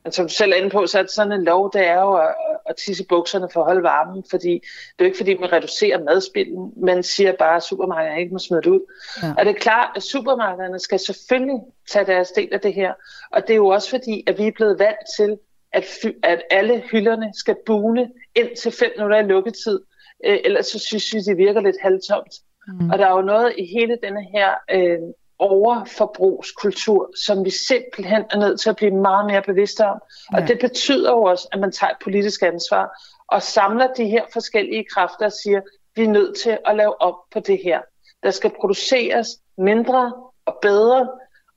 Men 0.09 0.12
som 0.12 0.27
du 0.27 0.35
selv 0.35 0.53
er 0.53 0.57
inde 0.57 0.71
på, 0.71 0.87
så 0.87 0.99
er 0.99 1.03
det 1.03 1.11
sådan 1.11 1.33
en 1.33 1.44
lov, 1.44 1.73
det 1.73 1.87
er 1.87 2.01
jo 2.01 2.14
at, 2.14 2.35
at 2.66 2.77
tisse 2.77 3.05
bukserne 3.09 3.49
for 3.53 3.61
at 3.61 3.66
holde 3.66 3.83
varmen, 3.83 4.25
fordi 4.31 4.53
det 4.53 4.99
er 4.99 5.05
jo 5.05 5.05
ikke 5.05 5.16
fordi, 5.16 5.35
man 5.35 5.53
reducerer 5.53 6.05
madspilden, 6.05 6.73
man 6.77 7.03
siger 7.03 7.33
bare, 7.33 7.57
at 7.57 7.62
supermarkederne 7.62 8.21
ikke 8.21 8.33
må 8.33 8.38
smide 8.38 8.62
det 8.62 8.71
ud. 8.71 8.81
Ja. 9.23 9.35
Og 9.38 9.44
det 9.44 9.51
er 9.51 9.59
klart, 9.59 9.90
at 9.97 10.03
supermarkederne 10.03 10.79
skal 10.79 10.99
selvfølgelig 10.99 11.61
tage 11.90 12.07
deres 12.07 12.31
del 12.31 12.49
af 12.53 12.61
det 12.61 12.75
her, 12.75 12.92
og 13.33 13.42
det 13.42 13.51
er 13.51 13.57
jo 13.57 13.68
også 13.68 13.90
fordi, 13.90 14.25
at 14.27 14.38
vi 14.38 14.47
er 14.47 14.53
blevet 14.57 14.79
vant 14.79 15.05
til, 15.18 15.38
at, 15.73 15.85
at 16.23 16.42
alle 16.51 16.83
hylderne 16.90 17.31
skal 17.35 17.57
bune 17.66 18.11
ind 18.35 18.57
til 18.57 18.73
fem 18.73 18.90
minutter 18.97 19.18
i 19.18 19.23
lukketid, 19.23 19.81
øh, 20.27 20.38
ellers 20.44 20.66
så 20.66 20.79
synes 20.79 21.14
vi, 21.14 21.21
det 21.21 21.37
virker 21.37 21.61
lidt 21.61 21.77
halvtomt. 21.83 22.35
Mm. 22.68 22.90
Og 22.90 22.99
der 22.99 23.07
er 23.07 23.12
jo 23.16 23.23
noget 23.23 23.53
i 23.59 23.64
hele 23.66 23.99
denne 24.03 24.25
her 24.35 24.51
øh, 24.71 24.99
overforbrugskultur, 25.38 27.11
som 27.24 27.44
vi 27.44 27.51
simpelthen 27.51 28.24
er 28.31 28.38
nødt 28.38 28.61
til 28.61 28.70
at 28.70 28.77
blive 28.77 28.90
meget 28.90 29.27
mere 29.27 29.42
bevidste 29.42 29.87
om. 29.87 30.01
Ja. 30.33 30.37
Og 30.37 30.48
det 30.48 30.59
betyder 30.59 31.11
jo 31.11 31.22
også, 31.22 31.48
at 31.53 31.61
man 31.61 31.72
tager 31.72 31.90
et 31.90 31.96
politisk 32.05 32.42
ansvar 32.42 33.03
og 33.29 33.42
samler 33.42 33.87
de 33.87 34.05
her 34.05 34.24
forskellige 34.33 34.85
kræfter 34.94 35.27
og 35.27 35.33
siger, 35.33 35.61
vi 35.96 36.05
er 36.05 36.09
nødt 36.09 36.37
til 36.38 36.59
at 36.66 36.77
lave 36.77 37.03
op 37.03 37.14
på 37.33 37.40
det 37.40 37.61
her. 37.64 37.81
Der 38.22 38.31
skal 38.31 38.51
produceres 38.61 39.29
mindre 39.59 40.12
og 40.46 40.59
bedre, 40.62 41.09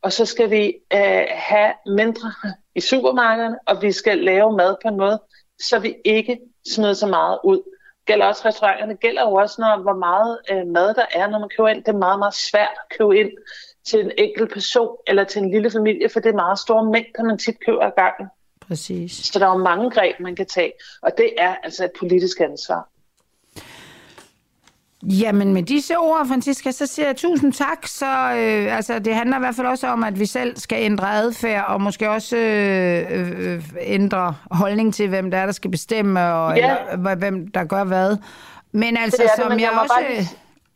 og 0.01 0.13
så 0.13 0.25
skal 0.25 0.49
vi 0.49 0.65
øh, 0.93 1.25
have 1.29 1.73
mindre 1.85 2.33
i 2.75 2.79
supermarkederne, 2.79 3.59
og 3.67 3.81
vi 3.81 3.91
skal 3.91 4.17
lave 4.17 4.57
mad 4.57 4.75
på 4.81 4.87
en 4.87 4.97
måde, 4.97 5.21
så 5.61 5.79
vi 5.79 5.95
ikke 6.05 6.39
smider 6.73 6.93
så 6.93 7.07
meget 7.07 7.39
ud. 7.43 7.61
Gælder 8.05 8.25
også 8.25 8.41
restauranterne. 8.45 8.95
Gælder 8.95 9.21
jo 9.21 9.33
også, 9.33 9.61
når, 9.61 9.81
hvor 9.81 9.93
meget 9.93 10.39
øh, 10.51 10.67
mad 10.67 10.93
der 10.93 11.05
er, 11.13 11.27
når 11.27 11.39
man 11.39 11.49
køber 11.57 11.67
ind. 11.69 11.83
Det 11.83 11.87
er 11.87 11.97
meget, 11.97 12.19
meget 12.19 12.33
svært 12.33 12.73
at 12.73 12.97
købe 12.97 13.19
ind 13.19 13.29
til 13.89 13.99
en 13.99 14.11
enkelt 14.17 14.53
person 14.53 14.89
eller 15.07 15.23
til 15.23 15.41
en 15.41 15.51
lille 15.51 15.71
familie, 15.71 16.09
for 16.09 16.19
det 16.19 16.29
er 16.29 16.33
meget 16.35 16.59
store 16.59 16.85
mængder, 16.85 17.23
man 17.23 17.37
tit 17.37 17.55
køber 17.65 17.81
ad 17.85 17.91
gangen. 17.97 18.27
Præcis. 18.67 19.11
Så 19.11 19.39
der 19.39 19.47
er 19.47 19.51
jo 19.51 19.57
mange 19.57 19.89
greb, 19.91 20.19
man 20.19 20.35
kan 20.35 20.45
tage, 20.45 20.71
og 21.01 21.11
det 21.17 21.29
er 21.37 21.55
altså 21.63 21.83
et 21.83 21.91
politisk 21.99 22.39
ansvar. 22.39 22.87
Jamen 25.03 25.53
med 25.53 25.63
disse 25.63 25.97
ord, 25.97 26.27
Francisca, 26.27 26.71
så 26.71 26.85
siger 26.85 27.05
jeg 27.05 27.15
tusind 27.15 27.53
tak. 27.53 27.87
Så 27.87 28.05
øh, 28.05 28.75
altså, 28.75 28.99
det 28.99 29.15
handler 29.15 29.37
i 29.37 29.39
hvert 29.39 29.55
fald 29.55 29.67
også 29.67 29.87
om, 29.87 30.03
at 30.03 30.19
vi 30.19 30.25
selv 30.25 30.57
skal 30.57 30.83
ændre 30.83 31.13
adfærd, 31.13 31.65
og 31.67 31.81
måske 31.81 32.09
også 32.09 32.37
øh, 32.37 33.05
øh, 33.11 33.63
ændre 33.79 34.35
holdning 34.51 34.93
til, 34.93 35.09
hvem 35.09 35.31
der 35.31 35.37
er, 35.37 35.45
der 35.45 35.53
skal 35.53 35.71
bestemme, 35.71 36.33
og 36.33 36.57
Ja. 36.57 36.75
eller, 36.93 37.15
hvem 37.15 37.47
der 37.47 37.63
gør 37.63 37.83
hvad. 37.83 38.17
Men 38.71 38.97
altså, 38.97 39.17
Det 39.17 39.25
er 39.25 39.29
det, 39.35 39.43
som 39.43 39.51
men 39.51 39.59
jeg, 39.59 39.69
jeg 39.73 39.79
også... 39.81 39.93
bare 39.99 40.25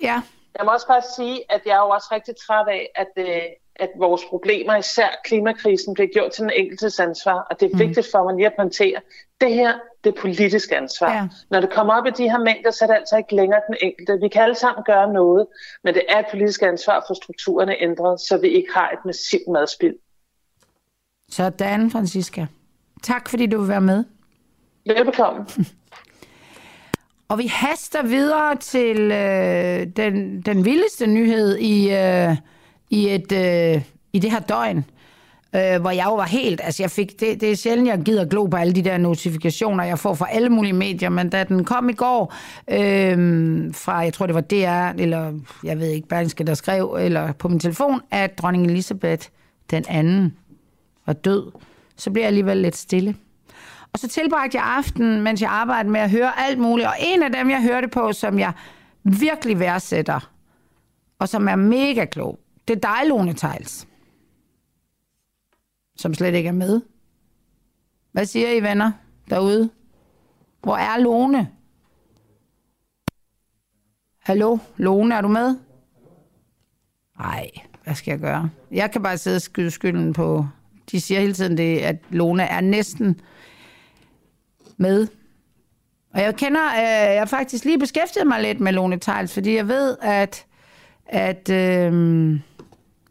Ja, 0.01 0.21
Jeg 0.58 0.66
må 0.66 0.72
også 0.72 0.88
bare 0.88 1.01
sige, 1.16 1.51
at 1.51 1.62
jeg 1.66 1.72
er 1.72 1.84
jo 1.86 1.89
også 1.89 2.08
rigtig 2.12 2.36
træt 2.47 2.68
af, 2.68 2.89
at, 2.95 3.12
øh, 3.18 3.41
at 3.76 3.89
vores 3.97 4.22
problemer, 4.30 4.76
især 4.76 5.10
klimakrisen, 5.24 5.93
bliver 5.93 6.08
gjort 6.14 6.32
til 6.32 6.43
den 6.43 6.51
enkeltes 6.56 6.99
ansvar. 6.99 7.47
Og 7.49 7.60
det 7.60 7.66
er 7.66 7.74
mm. 7.74 7.80
vigtigt 7.80 8.08
for 8.12 8.24
mig 8.24 8.36
lige 8.36 8.45
at 8.45 8.53
pointere. 8.58 9.01
Det 9.41 9.53
her, 9.53 9.74
det 10.03 10.18
er 10.18 10.22
politisk 10.22 10.72
ansvar. 10.72 11.14
Ja. 11.14 11.28
Når 11.49 11.60
det 11.60 11.70
kommer 11.70 11.93
op 11.93 12.06
i 12.06 12.10
de 12.10 12.30
her 12.32 12.39
mængder, 12.39 12.72
så 12.72 12.86
er 12.86 12.88
det 12.88 12.95
altså 12.95 13.18
ikke 13.18 13.36
længere 13.36 13.62
den 13.68 13.76
enkelte. 13.82 14.20
Vi 14.22 14.28
kan 14.28 14.43
alle 14.43 14.56
sammen 14.56 14.84
gøre 14.84 15.14
noget, 15.14 15.47
men 15.84 15.93
det 15.93 16.03
er 16.10 16.20
et 16.20 16.26
politisk 16.32 16.62
ansvar 16.62 17.03
for 17.08 17.14
strukturerne 17.14 17.82
ændret, 17.82 18.20
så 18.20 18.38
vi 18.38 18.47
ikke 18.47 18.74
har 18.74 18.89
et 18.89 19.06
massivt 19.06 19.47
madspild. 19.47 19.95
sådan, 21.30 21.91
Francisca. 21.91 22.47
Tak, 23.03 23.30
fordi 23.30 23.45
du 23.45 23.60
vil 23.60 23.70
være 23.70 23.82
med. 23.82 24.03
Velbekomme. 24.86 25.45
Og 27.28 27.38
vi 27.38 27.47
haster 27.47 28.03
videre 28.03 28.55
til 28.55 29.11
øh, 29.11 29.88
den, 29.97 30.41
den 30.41 30.65
vildeste 30.65 31.07
nyhed 31.07 31.57
i, 31.57 31.93
øh, 31.93 32.36
i, 32.89 33.09
et, 33.09 33.32
øh, 33.32 33.82
i 34.13 34.19
det 34.19 34.32
her 34.32 34.39
døgn. 34.39 34.86
Øh, 35.55 35.82
hvor 35.82 35.91
jeg 35.91 36.05
jo 36.05 36.15
var 36.15 36.26
helt, 36.26 36.61
altså 36.63 36.84
jeg 36.84 36.91
fik, 36.91 37.19
det, 37.19 37.41
det 37.41 37.51
er 37.51 37.55
sjældent, 37.55 37.88
jeg 37.88 37.99
gider 37.99 38.26
glo 38.26 38.45
på 38.45 38.57
alle 38.57 38.73
de 38.73 38.82
der 38.82 38.97
notifikationer, 38.97 39.84
jeg 39.84 39.99
får 39.99 40.13
fra 40.13 40.28
alle 40.32 40.49
mulige 40.49 40.73
medier, 40.73 41.09
men 41.09 41.30
da 41.30 41.43
den 41.43 41.65
kom 41.65 41.89
i 41.89 41.93
går 41.93 42.34
øh, 42.67 43.73
fra, 43.73 43.97
jeg 43.97 44.13
tror 44.13 44.26
det 44.26 44.36
var 44.36 44.41
DR, 44.41 45.01
eller 45.01 45.39
jeg 45.63 45.80
ved 45.80 45.88
ikke, 45.88 46.07
Berlingske, 46.07 46.43
der 46.43 46.53
skrev, 46.53 46.97
eller 46.99 47.32
på 47.32 47.47
min 47.47 47.59
telefon, 47.59 48.01
at 48.11 48.38
dronning 48.38 48.65
Elisabeth 48.65 49.28
den 49.71 49.86
anden 49.89 50.38
var 51.05 51.13
død, 51.13 51.51
så 51.95 52.11
blev 52.11 52.21
jeg 52.21 52.28
alligevel 52.28 52.57
lidt 52.57 52.76
stille. 52.76 53.15
Og 53.95 53.99
så 53.99 54.07
tilbragte 54.07 54.57
jeg 54.57 54.65
aften, 54.65 55.21
mens 55.21 55.41
jeg 55.41 55.49
arbejdede 55.49 55.91
med 55.91 55.99
at 55.99 56.11
høre 56.11 56.39
alt 56.39 56.59
muligt. 56.59 56.87
Og 56.87 56.95
en 56.99 57.23
af 57.23 57.31
dem, 57.31 57.49
jeg 57.49 57.61
hørte 57.61 57.87
på, 57.87 58.13
som 58.13 58.39
jeg 58.39 58.53
virkelig 59.03 59.59
værdsætter, 59.59 60.31
og 61.19 61.29
som 61.29 61.47
er 61.47 61.55
mega 61.55 62.05
klog, 62.05 62.39
det 62.67 62.75
er 62.75 62.79
dig, 62.79 63.09
Lone 63.09 63.33
Tejls. 63.33 63.87
Som 65.97 66.13
slet 66.13 66.33
ikke 66.33 66.47
er 66.47 66.53
med. 66.53 66.81
Hvad 68.11 68.25
siger 68.25 68.51
I, 68.51 68.63
venner, 68.63 68.91
derude? 69.29 69.69
Hvor 70.61 70.77
er 70.77 70.97
Lone? 70.97 71.49
Hallo, 74.19 74.57
Lone, 74.77 75.15
er 75.15 75.21
du 75.21 75.27
med? 75.27 75.57
Nej, 77.19 77.49
hvad 77.83 77.95
skal 77.95 78.11
jeg 78.11 78.19
gøre? 78.19 78.49
Jeg 78.71 78.91
kan 78.91 79.03
bare 79.03 79.17
sidde 79.17 79.35
og 79.35 79.41
skyde 79.41 79.71
skylden 79.71 80.13
på... 80.13 80.47
De 80.91 81.01
siger 81.01 81.19
hele 81.19 81.33
tiden, 81.33 81.57
det, 81.57 81.77
at 81.77 81.95
Lone 82.09 82.43
er 82.43 82.61
næsten 82.61 83.19
med. 84.78 85.07
Og 86.13 86.21
jeg 86.21 86.36
kender, 86.36 86.65
øh, 86.67 87.15
jeg 87.15 87.30
faktisk 87.30 87.65
lige 87.65 87.80
beskæftiget 87.80 88.28
mig 88.28 88.41
lidt 88.41 88.59
med 88.59 88.71
Lone 88.71 88.99
Tejls, 88.99 89.34
fordi 89.34 89.55
jeg 89.55 89.67
ved, 89.67 89.97
at, 90.01 90.45
at 91.05 91.49
øh, 91.49 91.93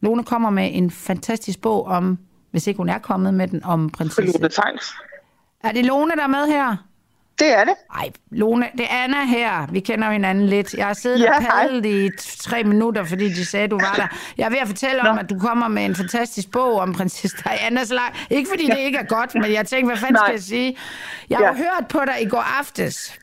Lone 0.01 0.25
kommer 0.25 0.51
med 0.51 0.71
en 0.73 0.91
fantastisk 0.91 1.61
bog 1.61 1.85
om, 1.85 2.19
hvis 2.51 2.67
ikke 2.67 2.79
hun 2.79 2.89
er 2.89 2.99
kommet 2.99 3.35
med 3.35 3.49
den, 3.49 3.65
om 3.65 3.91
prinsesse. 3.91 4.39
Lone 4.39 4.49
Tejls. 4.49 4.95
Er 5.65 5.73
det 5.73 5.85
Lone, 5.85 6.17
der 6.17 6.23
er 6.23 6.27
med 6.27 6.47
her? 6.47 6.77
Det 7.39 7.53
er 7.59 7.65
det. 7.65 7.75
Nej, 7.95 8.11
Lone, 8.31 8.69
det 8.79 8.87
er 8.91 9.05
Anna 9.05 9.25
her. 9.25 9.67
Vi 9.73 9.81
kender 9.81 10.11
hinanden 10.11 10.47
lidt. 10.47 10.75
Jeg 10.75 10.87
har 10.87 10.95
siddet 10.95 11.21
Ja, 11.21 11.37
og 11.37 11.43
hej. 11.43 11.51
padlet 11.67 11.87
i 11.87 12.09
t- 12.21 12.37
tre 12.43 12.65
minutter, 12.65 13.05
fordi 13.05 13.29
de 13.29 13.45
sagde, 13.47 13.69
du 13.69 13.79
var 13.79 13.95
der. 13.97 14.07
Jeg 14.39 14.45
er 14.45 14.51
ved 14.51 14.59
at 14.59 14.67
fortælle 14.69 15.01
om, 15.09 15.15
Nå. 15.15 15.21
at 15.21 15.31
du 15.31 15.39
kommer 15.39 15.69
med 15.69 15.85
en 15.85 15.95
fantastisk 15.97 16.51
bog 16.51 16.75
om 16.81 16.93
prinsesse 16.93 17.37
Dianas 17.45 17.91
leg. 17.91 18.13
Ikke 18.31 18.49
fordi 18.51 18.67
det 18.67 18.79
ikke 18.79 18.99
er 18.99 19.05
godt, 19.05 19.35
men 19.35 19.53
jeg 19.53 19.67
tænkte, 19.67 19.87
hvad 19.87 19.97
fanden 19.97 20.15
Nej. 20.15 20.25
skal 20.27 20.33
jeg 20.35 20.43
sige? 20.43 20.77
Jeg 21.31 21.39
har 21.39 21.45
Ja. 21.45 21.51
jo 21.51 21.57
hørt 21.57 21.89
på 21.89 22.01
dig 22.07 22.23
i 22.23 22.29
går 22.29 22.59
aftes. 22.61 23.19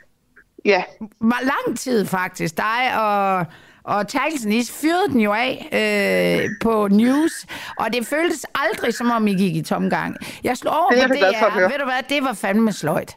Ja, 0.66 0.84
lang 1.22 1.80
tid 1.80 2.05
faktisk. 2.05 2.57
Dig 2.57 2.99
og, 2.99 3.45
og 3.84 4.07
Terkelsen, 4.07 4.51
I 4.51 4.64
fyrede 4.82 5.07
den 5.09 5.20
jo 5.20 5.34
af 5.34 5.70
øh, 6.43 6.49
på 6.62 6.88
news, 6.91 7.32
og 7.78 7.93
det 7.93 8.07
føltes 8.07 8.45
aldrig, 8.55 8.93
som 8.93 9.12
om 9.12 9.28
I 9.28 9.34
gik 9.34 9.55
i 9.55 9.62
tomgang. 9.62 10.16
Jeg 10.43 10.57
slog 10.57 10.74
over 10.80 10.89
Det 10.89 11.03
er 11.03 11.07
på 11.07 11.14
DR, 11.14 11.59
ved 11.70 11.78
du 11.80 11.86
hvad, 11.86 12.03
det 12.09 12.24
var 12.24 12.34
fandme 12.34 12.74
sløjt. 12.74 13.16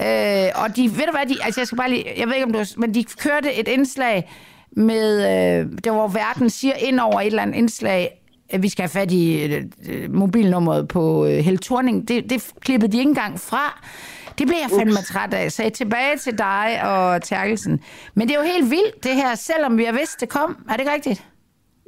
Øh, 0.00 0.62
og 0.64 0.76
de, 0.76 0.82
ved 0.82 1.06
du 1.06 1.12
hvad, 1.12 1.26
de, 1.26 1.36
altså 1.42 1.60
jeg 1.60 1.66
skal 1.66 1.76
bare 1.76 1.90
lige, 1.90 2.12
jeg 2.16 2.26
ved 2.26 2.34
ikke 2.34 2.46
om 2.46 2.52
du, 2.52 2.64
men 2.76 2.94
de 2.94 3.04
kørte 3.04 3.54
et 3.54 3.68
indslag 3.68 4.30
med, 4.70 5.18
øh, 5.20 5.78
det 5.84 5.92
var 5.92 6.08
verden 6.08 6.50
siger 6.50 6.74
ind 6.74 7.00
over 7.00 7.20
et 7.20 7.26
eller 7.26 7.42
andet 7.42 7.56
indslag, 7.56 8.20
at 8.50 8.62
vi 8.62 8.68
skal 8.68 8.82
have 8.82 8.88
fat 8.88 9.12
i 9.12 9.44
øh, 9.44 9.64
øh, 9.88 10.14
mobilnummeret 10.14 10.88
på 10.88 11.26
øh, 11.26 11.32
Helle 11.32 11.58
Thorning. 11.58 12.08
Det, 12.08 12.30
det 12.30 12.50
klippede 12.60 12.92
de 12.92 12.98
ikke 12.98 13.08
engang 13.08 13.40
fra. 13.40 13.82
Det 14.38 14.46
blev 14.46 14.58
jeg 14.62 14.78
fandme 14.78 14.96
træt 14.96 15.34
af. 15.34 15.52
Så 15.52 15.62
jeg 15.62 15.72
tilbage 15.72 16.16
til 16.16 16.38
dig 16.38 16.80
og 16.82 17.22
Terkelsen. 17.22 17.80
Men 18.14 18.28
det 18.28 18.36
er 18.36 18.40
jo 18.40 18.46
helt 18.46 18.70
vildt, 18.70 19.04
det 19.04 19.14
her, 19.14 19.34
selvom 19.34 19.78
vi 19.78 19.84
har 19.84 19.92
vidst, 19.92 20.20
det 20.20 20.28
kom. 20.28 20.56
Er 20.68 20.72
det 20.72 20.80
ikke 20.80 20.92
rigtigt? 20.92 21.24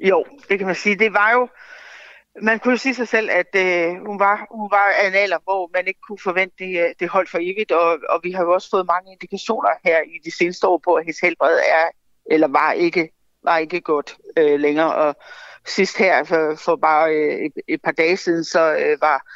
Jo, 0.09 0.25
det 0.49 0.59
kan 0.59 0.67
man 0.67 0.77
sige. 0.77 0.99
Det 0.99 1.13
var 1.13 1.31
jo, 1.33 1.49
man 2.43 2.59
kunne 2.59 2.72
jo 2.72 2.78
sige 2.78 2.95
sig 2.95 3.09
selv, 3.09 3.31
at 3.31 3.57
øh, 3.57 4.07
hun, 4.07 4.18
var, 4.18 4.47
hun 4.51 4.70
var 4.70 4.93
af 5.03 5.09
en 5.09 5.14
alder, 5.14 5.39
hvor 5.45 5.70
man 5.74 5.87
ikke 5.87 6.01
kunne 6.09 6.18
forvente, 6.18 6.55
det, 6.59 6.81
øh, 6.81 6.95
det 7.01 7.09
holdt 7.09 7.31
for 7.31 7.39
evigt, 7.39 7.72
og, 7.72 7.99
og 8.09 8.20
vi 8.22 8.33
har 8.33 8.43
jo 8.43 8.53
også 8.53 8.70
fået 8.70 8.87
mange 8.87 9.12
indikationer 9.12 9.70
her 9.85 10.01
i 10.03 10.18
de 10.24 10.37
seneste 10.37 10.66
år 10.66 10.81
på, 10.85 10.95
at 10.95 11.05
hendes 11.05 11.20
helbred 11.20 11.59
er, 11.59 11.87
eller 12.31 12.49
var 12.49 12.72
ikke, 12.72 13.11
var 13.45 13.59
ikke 13.59 13.81
godt 13.81 14.16
øh, 14.37 14.61
længere, 14.61 14.95
og 14.95 15.16
sidst 15.66 15.99
her, 15.99 16.24
for, 16.24 16.55
for 16.55 16.76
bare 16.76 17.14
øh, 17.14 17.47
et, 17.47 17.53
et 17.68 17.83
par 17.83 17.93
dage 17.93 18.16
siden, 18.16 18.45
så 18.45 18.76
øh, 18.76 19.01
var, 19.01 19.26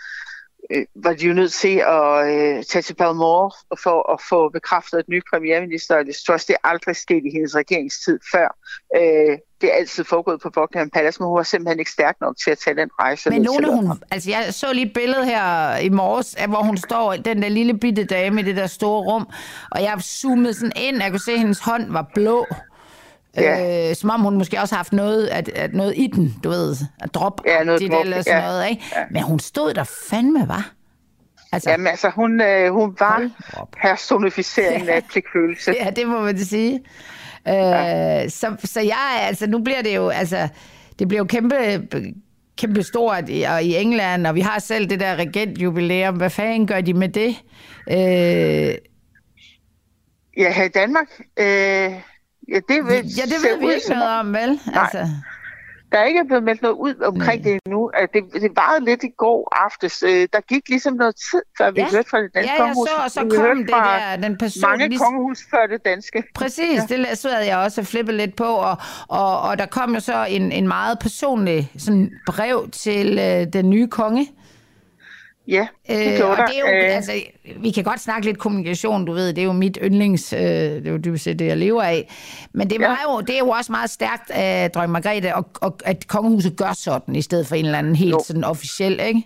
øh, 0.71 0.87
var 0.95 1.13
de 1.13 1.27
jo 1.27 1.35
nødt 1.35 1.53
til 1.53 1.77
at 1.79 2.27
øh, 2.27 2.65
tage 2.65 2.83
til 2.83 2.95
Balmore 2.95 3.51
for 3.83 4.13
at 4.13 4.21
få 4.29 4.49
bekræftet 4.49 5.01
et 5.01 5.09
nyt 5.09 5.25
premierminister, 5.31 5.97
og 5.97 6.07
det 6.07 6.15
tror 6.27 6.35
jeg, 6.35 6.41
det 6.49 6.55
er 6.55 6.69
aldrig 6.69 6.97
sket 6.97 7.23
i 7.25 7.31
hendes 7.33 7.57
regeringstid 7.57 8.19
før. 8.33 8.57
Øh, 8.97 9.39
det 9.65 9.73
er 9.73 9.79
altid 9.79 10.05
foregået 10.05 10.41
på 10.41 10.51
Buckingham 10.51 10.91
Palace, 10.91 11.21
men 11.21 11.27
hun 11.29 11.37
var 11.37 11.43
simpelthen 11.43 11.79
ikke 11.79 11.91
stærk 11.91 12.17
nok 12.21 12.37
til 12.45 12.51
at 12.51 12.59
tage 12.59 12.77
den 12.77 12.91
rejse. 13.01 13.31
Men 13.31 13.43
Lone, 13.43 13.77
hun, 13.77 13.99
altså 14.11 14.31
jeg 14.31 14.55
så 14.55 14.73
lige 14.73 14.87
et 14.87 14.93
billede 14.93 15.25
her 15.25 15.77
i 15.77 15.89
morges, 15.89 16.37
hvor 16.49 16.63
hun 16.63 16.77
står, 16.77 17.13
den 17.13 17.43
der 17.43 17.49
lille 17.49 17.79
bitte 17.79 18.05
dame 18.05 18.41
i 18.41 18.45
det 18.45 18.57
der 18.57 18.67
store 18.67 19.01
rum, 19.01 19.27
og 19.71 19.83
jeg 19.83 20.01
zoomede 20.01 20.55
sådan 20.55 20.73
ind, 20.77 21.03
jeg 21.03 21.11
kunne 21.11 21.21
se, 21.21 21.33
at 21.33 21.39
hendes 21.39 21.59
hånd 21.59 21.93
var 21.93 22.11
blå. 22.15 22.47
Ja. 23.37 23.91
Øh, 23.91 23.97
som 23.97 24.11
om 24.11 24.21
hun 24.21 24.39
måske 24.39 24.61
også 24.61 24.75
har 24.75 24.79
haft 24.79 24.93
noget, 24.93 25.27
at, 25.27 25.49
at 25.49 25.75
noget 25.75 25.93
i 25.97 26.07
den, 26.07 26.35
du 26.45 26.49
ved, 26.49 26.77
at 27.01 27.15
drop 27.15 27.41
Ja, 27.47 27.65
noget 27.65 27.93
drop, 27.93 28.05
eller 28.05 28.23
sådan 28.23 28.41
ja. 28.41 28.47
noget, 28.47 28.71
ikke? 28.71 28.83
Men 29.11 29.23
hun 29.23 29.39
stod 29.41 29.75
der 29.75 29.85
fandme, 30.11 30.49
var. 30.49 30.71
Altså, 31.53 31.71
Jamen 31.71 31.87
altså, 31.87 32.11
hun, 32.11 32.41
øh, 32.41 32.73
hun 32.73 32.97
var 32.99 33.31
personificeringen 33.83 34.89
af 34.89 35.05
pligtfølelse. 35.11 35.75
Ja, 35.81 35.91
det 35.91 36.09
må 36.09 36.21
man 36.21 36.39
sige. 36.39 36.81
Øh, 37.49 37.55
ja. 37.55 38.29
så, 38.29 38.57
så 38.65 38.81
jeg, 38.81 39.19
altså, 39.21 39.47
nu 39.47 39.59
bliver 39.59 39.83
det 39.83 39.97
jo, 39.97 40.09
altså, 40.09 40.49
det 40.99 41.09
bliver 41.09 41.19
jo 41.19 41.25
kæmpe, 41.25 41.89
kæmpe 42.59 42.83
stort 42.83 43.25
i, 43.29 43.43
og 43.43 43.63
i 43.63 43.77
England, 43.77 44.27
og 44.27 44.35
vi 44.35 44.41
har 44.41 44.59
selv 44.59 44.91
det 44.91 45.01
der 45.01 45.17
regentjubilæum. 45.17 46.15
Hvad 46.17 46.31
fanden 46.31 46.67
gør 46.67 46.81
de 46.81 46.95
med 46.95 47.09
det? 47.09 47.37
Øh, 47.91 48.75
Ja, 50.37 50.53
her 50.53 50.65
i 50.65 50.69
Danmark, 50.69 51.07
øh, 51.39 51.45
ja, 52.49 52.61
det, 52.69 52.85
vil, 52.87 52.95
ja, 53.19 53.23
det 53.23 53.43
ved 53.43 53.59
vi 53.69 53.75
ikke 53.75 53.89
noget 53.89 54.21
om- 54.21 54.33
vel? 54.35 54.61
Altså, 54.75 55.09
Der 55.95 56.01
er 56.01 56.05
ikke 56.05 56.25
blevet 56.25 56.45
meldt 56.45 56.63
noget 56.63 56.77
ud 56.77 56.95
omkring 57.11 57.43
Nej. 57.43 57.53
det 57.53 57.61
endnu. 57.67 57.91
Altså, 57.95 58.11
Det, 58.15 58.43
det 58.43 58.51
varede 58.57 58.85
lidt 58.85 59.03
i 59.05 59.09
går 59.19 59.65
aftes. 59.65 60.03
Øh, 60.03 60.29
Der 60.33 60.41
gik 60.41 60.69
ligesom 60.69 60.95
noget 60.95 61.15
tid, 61.31 61.43
før 61.59 61.71
vi 61.71 61.81
Ja. 61.81 61.89
hørte 61.91 62.09
fra 62.11 62.19
det 62.23 62.31
ja, 62.35 62.39
danske 62.41 62.53
jeg 62.53 62.61
kongehus. 62.61 62.89
så, 62.89 62.95
og 63.05 63.11
så 63.11 63.25
Vi 63.25 63.31
kom 63.37 63.57
det 63.59 63.69
der, 63.69 64.17
den 64.29 64.39
person... 64.39 64.61
Mange 64.71 64.99
kongehus 64.99 65.39
før 65.51 65.67
det 65.67 65.85
danske. 65.85 66.25
Præcis, 66.35 66.81
ja. 66.91 66.97
det 66.97 67.19
så 67.19 67.29
jeg 67.39 67.57
også 67.59 67.81
og 67.81 67.87
flippet 67.87 68.15
lidt 68.15 68.37
på, 68.37 68.45
og, 68.45 68.77
og, 69.09 69.41
og 69.41 69.59
der 69.59 69.67
kom 69.67 69.95
jo 69.95 70.01
så 70.01 70.27
en, 70.29 70.53
en 70.53 70.69
meget 70.69 70.99
personlig 70.99 71.73
sådan 71.79 72.11
brev 72.27 72.69
til 72.73 73.19
øh, 73.19 73.47
den 73.53 73.71
nye 73.71 73.89
konge. 73.89 74.29
Ja, 75.49 75.67
det 75.89 76.11
Øh, 76.13 76.17
gjorde 76.17 76.31
og 76.33 76.37
der. 76.37 76.47
det 76.47 76.55
er 76.57 76.61
jo, 76.61 76.67
Øh, 76.87 76.97
altså, 76.97 77.13
vi 77.57 77.71
kan 77.71 77.85
godt 77.85 78.01
snakke 78.01 78.27
lidt 78.27 78.39
kommunikation, 78.39 79.05
du 79.05 79.13
ved, 79.13 79.29
det 79.33 79.39
er 79.39 79.45
jo 79.47 79.53
mit 79.53 79.79
yndlings, 79.83 80.33
øh, 80.33 80.41
det 80.41 80.87
er 80.87 80.91
jo 80.91 80.97
dybest 80.99 81.25
set 81.25 81.39
det, 81.39 81.47
jeg 81.47 81.57
lever 81.57 81.83
af. 81.83 82.13
Men 82.53 82.71
det, 82.71 82.81
var 82.81 82.99
jo, 83.09 83.21
det 83.21 83.35
er 83.35 83.39
jo 83.39 83.49
også 83.49 83.73
meget 83.73 83.91
stærkt 83.91 84.31
af 84.31 84.71
dronning 84.71 84.93
Margrethe, 84.93 85.35
og, 85.35 85.47
og, 85.61 85.77
at 85.85 86.07
kongehuset 86.09 86.57
gør 86.57 86.73
sådan, 86.73 87.17
i 87.17 87.23
stedet 87.23 87.47
for 87.47 87.55
en 87.55 87.65
eller 87.65 87.79
anden 87.79 87.97
helt 87.97 88.13
Jo. 88.13 88.21
sådan 88.27 88.45
officiel, 88.45 89.01
ikke? 89.01 89.23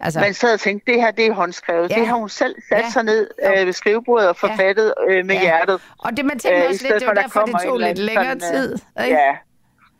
Altså, 0.00 0.20
Man 0.20 0.34
sad 0.34 0.54
og 0.54 0.60
tænkte, 0.60 0.92
det 0.92 1.00
her 1.00 1.10
det 1.10 1.26
er 1.26 1.32
håndskrevet. 1.32 1.90
Ja. 1.90 1.94
Det 1.98 2.06
har 2.06 2.16
hun 2.16 2.28
selv 2.28 2.54
sat 2.68 2.78
Ja. 2.84 2.90
sig 2.90 3.02
ned 3.04 3.28
øh, 3.58 3.66
ved 3.66 3.72
skrivebordet 3.72 4.28
og 4.28 4.36
forfattet 4.36 4.94
øh, 5.08 5.26
med 5.26 5.34
Ja. 5.34 5.40
hjertet. 5.40 5.80
og 5.98 6.16
det 6.16 6.24
man 6.24 6.38
tænker 6.38 6.58
Øh, 6.62 6.68
også 6.68 6.82
lidt, 6.82 6.94
det 6.94 7.02
for, 7.02 7.06
var 7.06 7.14
der 7.14 7.22
derfor, 7.22 7.40
det 7.40 7.54
tog 7.64 7.78
lidt 7.78 7.98
længere 7.98 8.24
sådan, 8.40 8.54
øh, 8.56 8.60
tid. 8.62 8.78
Ikke? 9.04 9.16
Ja. 9.18 9.32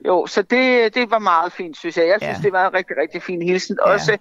Jo, 0.07 0.27
så 0.27 0.43
det, 0.43 0.95
det 0.95 1.11
var 1.11 1.19
meget 1.19 1.53
fint, 1.53 1.77
synes 1.79 1.97
jeg. 1.97 2.07
Jeg 2.07 2.17
synes, 2.23 2.37
Ja. 2.39 2.43
det 2.43 2.53
var 2.53 2.69
en 2.69 2.75
rigtig, 2.75 2.97
rigtig 3.03 3.23
fin 3.23 3.43
hilsen. 3.43 3.77
Ja. 3.87 3.93
Også, 3.93 4.17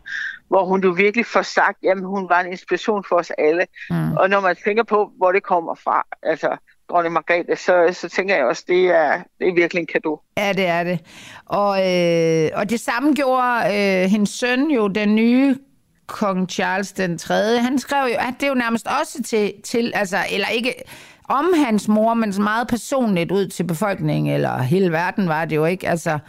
hvor 0.47 0.65
hun 0.65 0.83
jo 0.83 0.89
virkelig 0.89 1.25
får 1.25 1.41
sagt, 1.41 1.77
jamen 1.83 2.03
hun 2.03 2.29
var 2.29 2.39
en 2.41 2.51
inspiration 2.51 3.03
for 3.09 3.15
os 3.15 3.31
alle. 3.37 3.65
Mm. 3.89 4.13
Og 4.13 4.29
når 4.29 4.39
man 4.39 4.55
tænker 4.65 4.83
på, 4.83 5.11
hvor 5.17 5.31
det 5.31 5.43
kommer 5.43 5.75
fra, 5.83 6.03
altså 6.23 6.57
dronning 6.89 7.13
Margrethe, 7.13 7.55
så, 7.55 7.89
så 8.01 8.09
tænker 8.09 8.35
jeg 8.35 8.45
også, 8.45 8.63
det 8.67 8.85
er, 8.87 9.21
det 9.39 9.47
er 9.47 9.53
virkelig 9.53 9.81
en 9.81 9.87
kado. 9.87 10.21
Ja, 10.37 10.53
det 10.53 10.65
er 10.65 10.83
det. 10.83 10.99
Og, 11.45 11.77
øh, 11.93 12.49
og 12.53 12.69
det 12.69 12.79
samme 12.79 13.13
gjorde 13.13 13.61
øh, 13.65 14.09
hendes 14.09 14.29
søn 14.29 14.71
jo, 14.71 14.87
den 14.87 15.15
nye 15.15 15.57
kong 16.07 16.49
Charles 16.49 16.91
den 16.91 17.17
3. 17.17 17.59
Han 17.59 17.79
skrev 17.79 18.07
jo, 18.11 18.15
at 18.19 18.33
det 18.39 18.43
er 18.43 18.47
jo 18.49 18.53
nærmest 18.55 18.87
også 19.01 19.23
til, 19.23 19.53
til 19.63 19.91
altså, 19.95 20.17
eller 20.31 20.47
ikke 20.47 20.73
om 21.29 21.45
hans 21.65 21.87
mor, 21.87 22.13
men 22.13 22.33
så 22.33 22.41
meget 22.41 22.67
personligt 22.67 23.31
ud 23.31 23.47
til 23.47 23.63
befolkningen, 23.63 24.33
eller 24.33 24.57
hele 24.61 24.91
verden 24.91 25.27
var 25.27 25.45
det 25.45 25.55
jo 25.55 25.65
ikke. 25.65 25.89
Altså, 25.89 26.19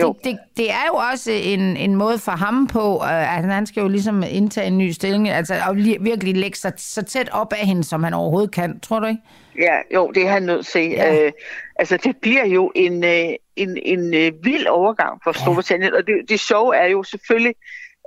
Jo. 0.00 0.12
det, 0.12 0.24
det, 0.24 0.38
det 0.56 0.70
er 0.70 0.84
jo 0.88 0.94
også 1.12 1.30
en, 1.32 1.60
en 1.76 1.94
måde 1.96 2.18
for 2.18 2.32
ham 2.32 2.66
på, 2.66 2.94
øh, 3.04 3.38
at 3.38 3.44
han 3.44 3.66
skal 3.66 3.80
jo 3.80 3.88
ligesom 3.88 4.22
indtage 4.30 4.66
en 4.66 4.78
ny 4.78 4.90
stilling, 4.90 5.28
altså 5.28 5.54
og 5.68 5.74
li- 5.76 6.02
virkelig 6.02 6.36
lægge 6.36 6.58
sig 6.58 6.72
så 6.76 7.02
tæt 7.02 7.28
op 7.32 7.52
af 7.52 7.66
hende, 7.66 7.84
som 7.84 8.02
han 8.04 8.14
overhovedet 8.14 8.50
kan. 8.50 8.80
Tror 8.80 9.00
du 9.00 9.06
ikke? 9.06 9.20
Ja, 9.58 9.76
jo, 9.94 10.10
det 10.14 10.22
er 10.26 10.30
han 10.30 10.42
nødt 10.42 10.66
til. 10.66 10.90
Ja. 10.90 11.14
Ja. 11.14 11.24
Øh, 11.26 11.32
altså, 11.76 11.96
det 11.96 12.16
bliver 12.22 12.46
jo 12.46 12.72
en, 12.74 13.04
øh, 13.04 13.28
en, 13.56 13.78
en 13.82 14.14
øh, 14.14 14.32
vild 14.42 14.66
overgang 14.66 15.20
for 15.24 15.32
Storbritannien, 15.32 15.94
og 15.94 16.06
det, 16.06 16.14
det 16.28 16.40
sjove 16.40 16.76
er 16.76 16.86
jo 16.86 17.02
selvfølgelig, 17.02 17.54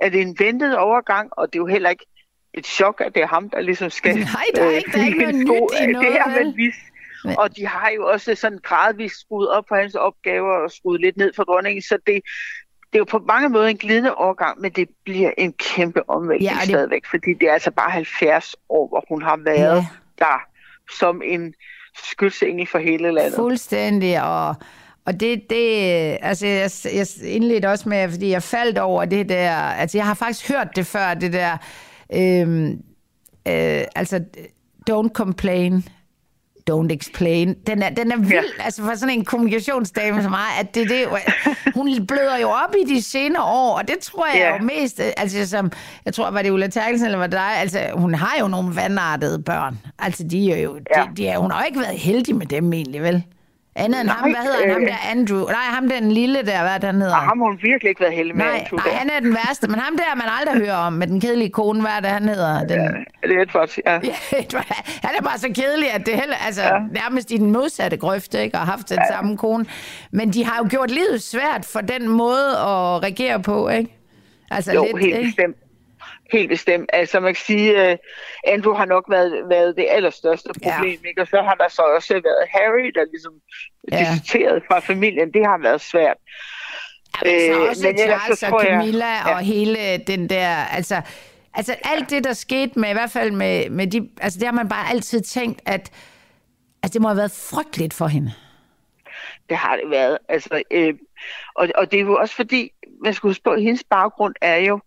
at 0.02 0.12
det 0.12 0.20
er 0.20 0.26
en 0.26 0.36
ventet 0.38 0.76
overgang, 0.78 1.28
og 1.32 1.46
det 1.46 1.54
er 1.58 1.62
jo 1.62 1.66
heller 1.66 1.90
ikke 1.90 2.06
et 2.56 2.66
chok, 2.66 3.00
at 3.06 3.14
det 3.14 3.22
er 3.22 3.26
ham, 3.26 3.50
der 3.50 3.60
ligesom 3.60 3.90
skal... 3.90 4.16
Nej, 4.34 4.44
der 4.54 4.62
er 4.64 4.70
ikke- 4.70 4.90
der 4.92 4.98
er 5.02 5.06
ikke 5.06 5.18
noget 5.18 5.34
nyt 5.34 5.46
i 5.80 5.84
Øh, 5.84 5.88
noget, 5.90 6.06
Det 6.26 6.34
vel 6.46 6.56
vist. 6.56 6.78
Men- 7.24 7.38
Og 7.38 7.56
de 7.56 7.66
har 7.66 7.90
jo 7.96 8.06
også 8.06 8.34
sådan 8.34 8.58
gradvist 8.62 9.20
skruet 9.20 9.48
op 9.50 9.64
på 9.68 9.74
hans 9.74 9.94
opgaver 9.94 10.52
og 10.64 10.70
skruet 10.70 11.00
lidt 11.00 11.16
ned 11.16 11.32
for 11.36 11.42
dronningen, 11.44 11.82
så 11.82 11.94
det, 12.06 12.14
det 12.92 12.94
er 12.94 12.98
jo 12.98 13.04
på 13.04 13.18
mange 13.28 13.48
måder 13.48 13.66
en 13.66 13.76
glidende 13.76 14.14
overgang, 14.14 14.60
men 14.60 14.70
det 14.72 14.88
bliver 15.04 15.30
en 15.38 15.52
kæmpe 15.52 16.10
omvæltning 16.10 16.52
Ja, 16.52 16.58
det- 16.60 16.68
stadigvæk, 16.68 17.02
fordi 17.10 17.34
det 17.40 17.48
er 17.48 17.52
altså 17.52 17.70
bare 17.70 17.90
70 17.90 18.54
år, 18.68 18.88
hvor 18.88 19.04
hun 19.08 19.22
har 19.22 19.36
været 19.44 19.76
Ja. 19.76 19.86
der 20.18 20.40
som 20.98 21.22
en 21.24 21.54
skyldsengel 22.04 22.66
for 22.66 22.78
hele 22.78 23.10
landet. 23.12 23.34
Fuldstændig, 23.36 24.22
og, 24.22 24.54
og 25.06 25.20
det, 25.20 25.42
det, 25.50 25.68
altså 26.22 26.46
jeg, 26.46 26.70
jeg 26.94 27.06
indledte 27.24 27.66
også 27.66 27.88
med, 27.88 28.10
fordi 28.10 28.30
jeg 28.30 28.42
faldt 28.42 28.78
over 28.78 29.04
det 29.04 29.28
der, 29.28 29.52
altså 29.56 29.98
jeg 29.98 30.06
har 30.06 30.14
faktisk 30.14 30.48
hørt 30.52 30.68
det 30.76 30.86
før, 30.86 31.14
det 31.14 31.32
der, 31.32 31.56
øhm, 32.14 32.66
øh, 33.48 33.82
altså 33.94 34.20
don't 34.90 35.08
complain, 35.12 35.84
don't 36.70 36.90
explain. 36.92 37.54
Den 37.66 37.82
er, 37.82 37.90
den 37.90 38.12
er 38.12 38.16
vild, 38.16 38.30
ja. 38.58 38.64
altså 38.64 38.82
for 38.82 38.94
sådan 38.94 39.14
en 39.18 39.24
kommunikationsdame 39.24 40.22
som 40.22 40.30
mig, 40.30 40.46
at 40.60 40.74
det, 40.74 40.88
det, 40.90 41.06
hun 41.74 42.06
bløder 42.06 42.38
jo 42.38 42.48
op 42.48 42.74
i 42.86 42.94
de 42.94 43.02
senere 43.02 43.42
år, 43.44 43.78
og 43.78 43.88
det 43.88 43.98
tror 43.98 44.26
jeg 44.26 44.36
Ja. 44.36 44.56
jo 44.56 44.62
mest, 44.64 45.00
øh, 45.00 45.06
altså 45.16 45.46
som, 45.48 45.72
jeg 46.04 46.14
tror, 46.14 46.30
var 46.30 46.42
det 46.42 46.50
Ulla 46.50 46.66
Terkelsen, 46.66 47.06
eller 47.06 47.18
var 47.18 47.26
det 47.26 47.32
dig, 47.32 47.56
altså 47.58 47.80
hun 47.94 48.14
har 48.14 48.36
jo 48.40 48.48
nogle 48.48 48.76
vandartede 48.76 49.42
børn, 49.42 49.78
altså 49.98 50.24
de 50.24 50.52
er 50.52 50.58
jo, 50.58 50.78
Ja. 50.96 51.02
de, 51.02 51.16
de 51.16 51.26
er, 51.28 51.38
hun 51.38 51.50
har 51.50 51.60
jo 51.60 51.66
ikke 51.66 51.80
været 51.80 51.98
heldig 51.98 52.36
med 52.36 52.46
dem 52.46 52.72
egentlig, 52.72 53.02
vel? 53.02 53.24
Andet 53.78 54.00
end 54.00 54.06
Nej, 54.08 54.16
ham, 54.16 54.30
hvad 54.30 54.40
hedder 54.42 54.60
han, 54.60 54.70
ham 54.70 54.82
øh, 54.82 54.88
der 54.88 54.96
Andrew, 55.10 55.44
nej, 55.44 55.54
ham 55.76 55.88
den 55.88 56.12
lille 56.12 56.38
der, 56.38 56.60
hvad 56.60 56.88
han 56.88 57.00
hedder? 57.00 57.14
Ham 57.14 57.38
har 57.40 57.46
hun 57.46 57.58
virkelig 57.62 57.88
ikke 57.88 58.00
været 58.00 58.14
heldig 58.14 58.36
med. 58.36 58.44
Nej, 58.44 58.54
Andrew, 58.58 58.76
nej, 58.76 58.86
der. 58.90 58.96
han 58.96 59.10
er 59.10 59.20
den 59.20 59.34
værste, 59.34 59.68
men 59.68 59.78
ham 59.78 59.96
der, 59.96 60.14
man 60.16 60.26
aldrig 60.40 60.66
hører 60.66 60.76
om, 60.76 60.92
med 60.92 61.06
den 61.06 61.20
kedelige 61.20 61.50
kone, 61.50 61.80
hvad 61.80 61.90
er 61.90 62.00
det, 62.00 62.10
han 62.10 62.28
hedder? 62.28 62.66
Den, 62.66 62.78
Ja, 63.22 63.28
det 63.28 63.36
er 63.36 63.42
Edward, 63.42 63.70
ja. 63.86 63.92
Ja, 63.92 64.14
han 65.02 65.10
er 65.18 65.22
bare 65.22 65.38
så 65.38 65.48
kedelig, 65.48 65.92
at 65.94 66.06
det 66.06 66.14
heller, 66.14 66.36
altså, 66.46 66.62
ja. 66.62 66.78
nærmest 66.90 67.30
i 67.30 67.36
den 67.36 67.50
modsatte 67.50 67.96
grøft, 67.96 68.34
ikke, 68.34 68.54
og 68.54 68.60
har 68.60 68.70
haft 68.72 68.88
den 68.88 68.98
ja. 69.10 69.14
samme 69.14 69.36
kone. 69.36 69.66
Men 70.10 70.32
de 70.32 70.44
har 70.44 70.58
jo 70.62 70.66
gjort 70.70 70.90
livet 70.90 71.22
svært 71.22 71.64
for 71.64 71.80
den 71.80 72.08
måde 72.08 72.50
at 72.50 73.02
regere 73.02 73.42
på, 73.42 73.68
ikke? 73.68 73.90
Altså 74.50 74.72
Jo, 74.72 74.82
lidt, 74.84 74.98
helt 75.04 75.16
ikke? 75.16 75.26
bestemt. 75.28 75.56
Helt 76.32 76.48
bestemt. 76.48 76.90
Altså 76.92 77.20
man 77.20 77.34
kan 77.34 77.42
sige, 77.44 77.92
uh, 77.92 77.98
Andrew 78.46 78.74
har 78.74 78.84
nok 78.84 79.04
været, 79.10 79.48
været 79.48 79.76
det 79.76 79.86
allerstørste 79.90 80.50
Ja. 80.64 80.76
problem, 80.76 81.00
ikke? 81.08 81.20
og 81.20 81.26
så 81.26 81.42
har 81.42 81.54
der 81.54 81.68
så 81.68 81.82
også 81.82 82.12
været 82.14 82.48
Harry, 82.50 82.90
der 82.94 83.04
ligesom 83.12 83.32
Ja. 83.92 83.96
ja. 83.96 84.00
disserteret 84.00 84.62
fra 84.68 84.78
familien. 84.78 85.32
Det 85.34 85.46
har 85.46 85.58
været 85.58 85.80
svært. 85.80 86.16
Ja, 87.24 87.30
men 87.30 87.40
så 87.54 87.60
Øh, 87.62 87.68
også 87.70 87.82
men 87.86 88.00
ellers 88.00 88.20
Charles 88.22 88.38
så 88.38 88.46
og 88.46 88.64
jeg- 88.64 88.70
Camilla 88.80 89.06
ja. 89.06 89.28
ja. 89.28 89.34
og 89.34 89.40
hele 89.40 89.96
den 90.06 90.28
der, 90.28 90.48
altså, 90.56 91.00
altså 91.54 91.76
alt 91.84 92.10
det, 92.10 92.24
der 92.24 92.32
skete 92.32 92.78
med, 92.78 92.88
i 92.90 92.92
hvert 92.92 93.10
fald 93.10 93.30
med, 93.30 93.70
med 93.70 93.86
de, 93.86 94.08
altså 94.20 94.38
det 94.38 94.46
har 94.48 94.52
man 94.52 94.68
bare 94.68 94.90
altid 94.90 95.20
tænkt, 95.20 95.60
at 95.66 95.90
altså, 96.82 96.92
det 96.92 97.02
må 97.02 97.08
have 97.08 97.16
været 97.16 97.32
frygteligt 97.50 97.94
for 97.94 98.06
hende. 98.06 98.32
Det 99.48 99.56
har 99.56 99.76
det 99.76 99.90
været. 99.90 100.18
Altså, 100.28 100.62
øh, 100.70 100.94
og, 101.54 101.68
og 101.74 101.90
det 101.90 101.96
er 102.00 102.04
jo 102.04 102.16
også 102.16 102.34
fordi, 102.34 102.70
man 103.04 103.14
skal 103.14 103.28
huske 103.28 103.42
på, 103.44 103.50
at 103.50 103.62
hendes 103.62 103.84
baggrund 103.90 104.34
er 104.40 104.56
jo, 104.56 104.80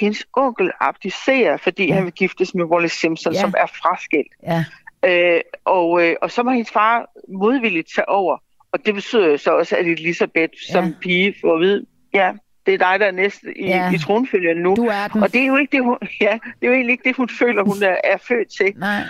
hendes 0.00 0.26
onkel 0.36 0.70
abdicerer, 0.80 1.56
fordi 1.56 1.82
Ja. 1.82 1.88
ja. 1.88 1.94
han 1.94 2.04
vil 2.04 2.12
giftes 2.12 2.54
med 2.54 2.64
Wallace 2.64 2.96
Simpson, 3.00 3.32
Ja. 3.32 3.36
ja. 3.38 3.40
som 3.40 3.54
er 3.58 3.66
fraskilt. 3.66 4.32
Ja, 4.42 4.64
Øh, 5.06 5.40
og, 5.64 6.02
øh, 6.08 6.16
og 6.22 6.30
så 6.30 6.42
må 6.42 6.50
hendes 6.50 6.70
far 6.70 7.10
modvilligt 7.38 7.88
tage 7.94 8.08
over. 8.08 8.38
Og 8.72 8.86
det 8.86 8.94
betyder 8.94 9.26
jo 9.28 9.36
så 9.36 9.50
også, 9.50 9.76
at 9.76 9.86
Elisabeth 9.86 10.52
som 10.72 10.84
Ja. 10.84 10.90
pige 11.00 11.34
får 11.40 11.54
at 11.54 11.60
vide, 11.60 11.86
ja, 12.14 12.32
det 12.66 12.74
er 12.74 12.78
dig, 12.78 13.00
der 13.00 13.06
er 13.06 13.10
næste 13.10 13.58
i, 13.58 13.66
Ja. 13.66 13.76
ja. 13.76 13.92
i 13.94 13.98
tronfølgen 13.98 14.56
nu. 14.56 14.74
du 14.76 14.84
er 14.86 15.08
den. 15.08 15.22
Og 15.22 15.32
det 15.32 15.42
er 15.42 15.46
jo 15.46 15.56
ikke 15.56 15.76
det, 15.76 15.84
hun, 15.84 15.98
ja, 16.20 16.38
det 16.60 16.66
er 16.66 16.66
jo 16.66 16.72
egentlig 16.72 16.92
ikke 16.92 17.04
det, 17.08 17.16
hun 17.16 17.28
føler, 17.28 17.62
hun 17.64 17.82
er, 17.82 17.96
er 18.04 18.16
født 18.16 18.48
til. 18.58 18.72
Nej. 18.76 19.00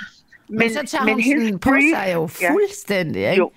Men, 0.49 0.59
men 0.59 0.71
så 0.71 0.87
tager 0.87 1.05
hun 1.13 1.21
hendes 1.21 1.53
på 1.53 1.71
brief- 1.71 1.91
sig 1.97 2.11
jo 2.15 2.29
Ja. 2.43 2.51
fuldstændig, 2.53 3.23
ikke? 3.23 3.37
Jo. 3.37 3.51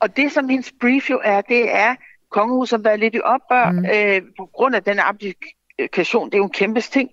Og 0.00 0.16
det, 0.16 0.32
som 0.32 0.48
hendes 0.48 0.72
brief 0.80 1.10
jo 1.10 1.20
er, 1.24 1.40
det 1.40 1.74
er, 1.74 1.94
kongehuset 2.30 2.78
har 2.78 2.82
været 2.82 3.00
lidt 3.00 3.14
i 3.14 3.20
oprør 3.24 3.70
Mm. 3.70 3.84
øh, 3.94 4.22
på 4.38 4.46
grund 4.54 4.74
af 4.74 4.82
den 4.82 4.98
abdikation. 5.78 6.26
Det 6.26 6.34
er 6.34 6.38
jo 6.38 6.44
en 6.44 6.50
kæmpe 6.50 6.80
ting. 6.80 7.10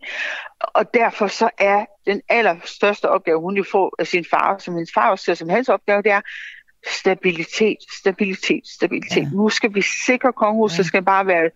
Og 0.59 0.93
derfor 0.93 1.27
så 1.27 1.49
er 1.57 1.85
den 2.05 2.21
allerstørste 2.29 3.09
opgave, 3.09 3.39
hun 3.41 3.57
jo 3.57 3.63
får 3.71 3.95
af 3.99 4.07
sin 4.07 4.25
far, 4.29 4.57
som 4.57 4.73
hendes 4.73 4.91
far 4.93 5.11
også 5.11 5.25
ser 5.25 5.33
som 5.33 5.49
hans 5.49 5.69
opgave, 5.69 6.01
det 6.01 6.11
er 6.11 6.21
stabilitet, 6.99 7.77
stabilitet, 8.01 8.67
stabilitet. 8.67 9.17
Ja. 9.23 9.29
Nu 9.33 9.49
skal 9.49 9.73
vi 9.73 9.83
sikre 10.05 10.33
kongehuset, 10.33 10.77
Ja. 10.77 10.83
skal 10.83 11.01
bare 11.03 11.27
være 11.27 11.49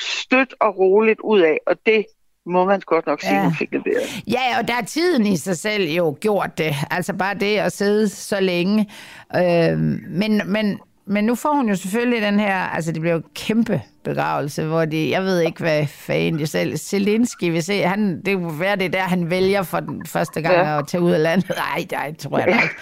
stødt 0.00 0.54
og 0.60 0.78
roligt 0.78 1.20
ud 1.20 1.40
af, 1.40 1.58
og 1.66 1.76
det 1.86 2.06
må 2.46 2.64
man 2.64 2.80
godt 2.80 3.06
nok 3.06 3.20
sige, 3.20 3.34
ja. 3.34 3.42
hun 3.42 3.54
fik 3.54 3.72
leveret. 3.72 4.22
Ja, 4.26 4.58
og 4.60 4.68
der 4.68 4.74
er 4.74 4.82
tiden 4.84 5.26
i 5.26 5.36
sig 5.36 5.58
selv 5.58 5.88
jo 5.90 6.16
gjort 6.20 6.58
det. 6.58 6.74
Altså 6.90 7.12
bare 7.12 7.34
det 7.34 7.56
at 7.58 7.72
sidde 7.72 8.08
så 8.08 8.40
længe. 8.40 8.90
Øh, 9.36 9.78
men, 10.08 10.42
men, 10.46 10.80
men 11.06 11.24
nu 11.24 11.34
får 11.34 11.54
hun 11.54 11.68
jo 11.68 11.76
selvfølgelig 11.76 12.22
den 12.22 12.40
her, 12.40 12.56
altså 12.58 12.92
det 12.92 13.00
bliver 13.00 13.14
jo 13.14 13.22
kæmpe 13.34 13.82
begravelse, 14.04 14.64
hvor 14.64 14.84
de, 14.84 15.10
jeg 15.10 15.22
ved 15.22 15.40
ikke, 15.40 15.60
hvad 15.60 15.86
fanden 15.86 16.38
de 16.38 16.46
selv, 16.46 16.76
Zelensky 16.76 17.44
vil 17.44 17.62
se, 17.62 17.82
han, 17.82 18.22
det 18.26 18.36
kunne 18.36 18.60
være 18.60 18.76
det 18.76 18.84
er 18.84 18.88
der, 18.88 19.00
han 19.02 19.30
vælger 19.30 19.62
for 19.62 19.80
den 19.80 20.06
første 20.06 20.42
gang 20.42 20.54
Ja. 20.54 20.78
at 20.78 20.88
tage 20.88 21.00
ud 21.00 21.12
af 21.12 21.22
landet. 21.22 21.48
Nej, 21.74 21.86
nej, 21.92 22.14
tror 22.14 22.38
jeg 22.38 22.46
da 22.48 22.52
ikke. 22.52 22.74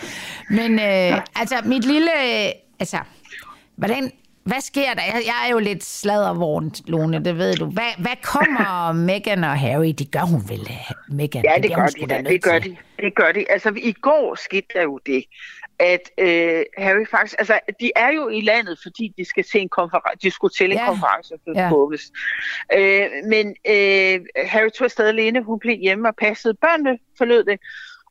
Men 0.51 0.73
øh, 0.79 1.21
altså, 1.37 1.55
mit 1.65 1.85
lille, 1.85 2.11
altså, 2.81 2.99
hvordan, 3.77 4.11
hvad 4.45 4.61
sker 4.61 4.95
der? 4.95 5.03
Jeg, 5.07 5.23
jeg 5.27 5.47
er 5.47 5.51
jo 5.53 5.59
lidt 5.59 5.85
sladdervogn, 5.85 6.73
Lone, 6.87 7.25
det 7.25 7.39
ved 7.39 7.55
du. 7.55 7.67
Hvad, 7.67 7.93
hvad 7.99 8.17
kommer 8.23 8.93
Meghan 9.07 9.45
og 9.45 9.59
Harry? 9.59 9.93
Det 9.99 10.11
gør 10.11 10.21
hun 10.21 10.43
vel, 10.49 10.71
Meghan? 11.09 11.45
Ja, 11.45 11.55
det 11.63 11.73
er 11.73 11.77
gør 11.77 11.87
de. 11.87 12.25
Det 12.31 12.43
gør 12.43 12.59
de. 12.59 12.77
Det 13.03 13.15
gør 13.15 13.33
de. 13.33 13.45
Altså, 13.51 13.73
i 13.77 13.93
går 13.93 14.37
skete 14.45 14.67
der 14.75 14.83
jo 14.83 15.01
det, 15.07 15.25
at 15.81 16.01
øh, 16.19 16.65
Harry 16.79 17.07
faktisk... 17.11 17.35
Altså, 17.39 17.59
de 17.81 17.91
er 17.97 18.11
jo 18.11 18.29
i 18.29 18.41
landet, 18.41 18.79
fordi 18.83 19.13
de 19.19 19.25
skal 19.25 19.45
til 19.45 19.61
en 19.61 19.69
konference. 19.69 20.19
De 20.23 20.31
skulle 20.31 20.55
til 20.55 20.67
en 20.67 20.73
Ja. 20.79 20.87
konference, 20.87 21.35
der 21.47 21.53
Ja. 21.57 21.73
åbnes. 21.75 22.13
Øh, 22.75 23.09
men 23.29 23.47
øh, 23.69 24.21
Harry 24.47 24.69
tog 24.71 24.85
afsted 24.85 25.09
alene. 25.09 25.43
Hun 25.43 25.59
blev 25.59 25.77
hjemme 25.79 26.09
og 26.09 26.15
passede 26.17 26.55
børnene, 26.55 26.99
forlød 27.19 27.45
det. 27.45 27.61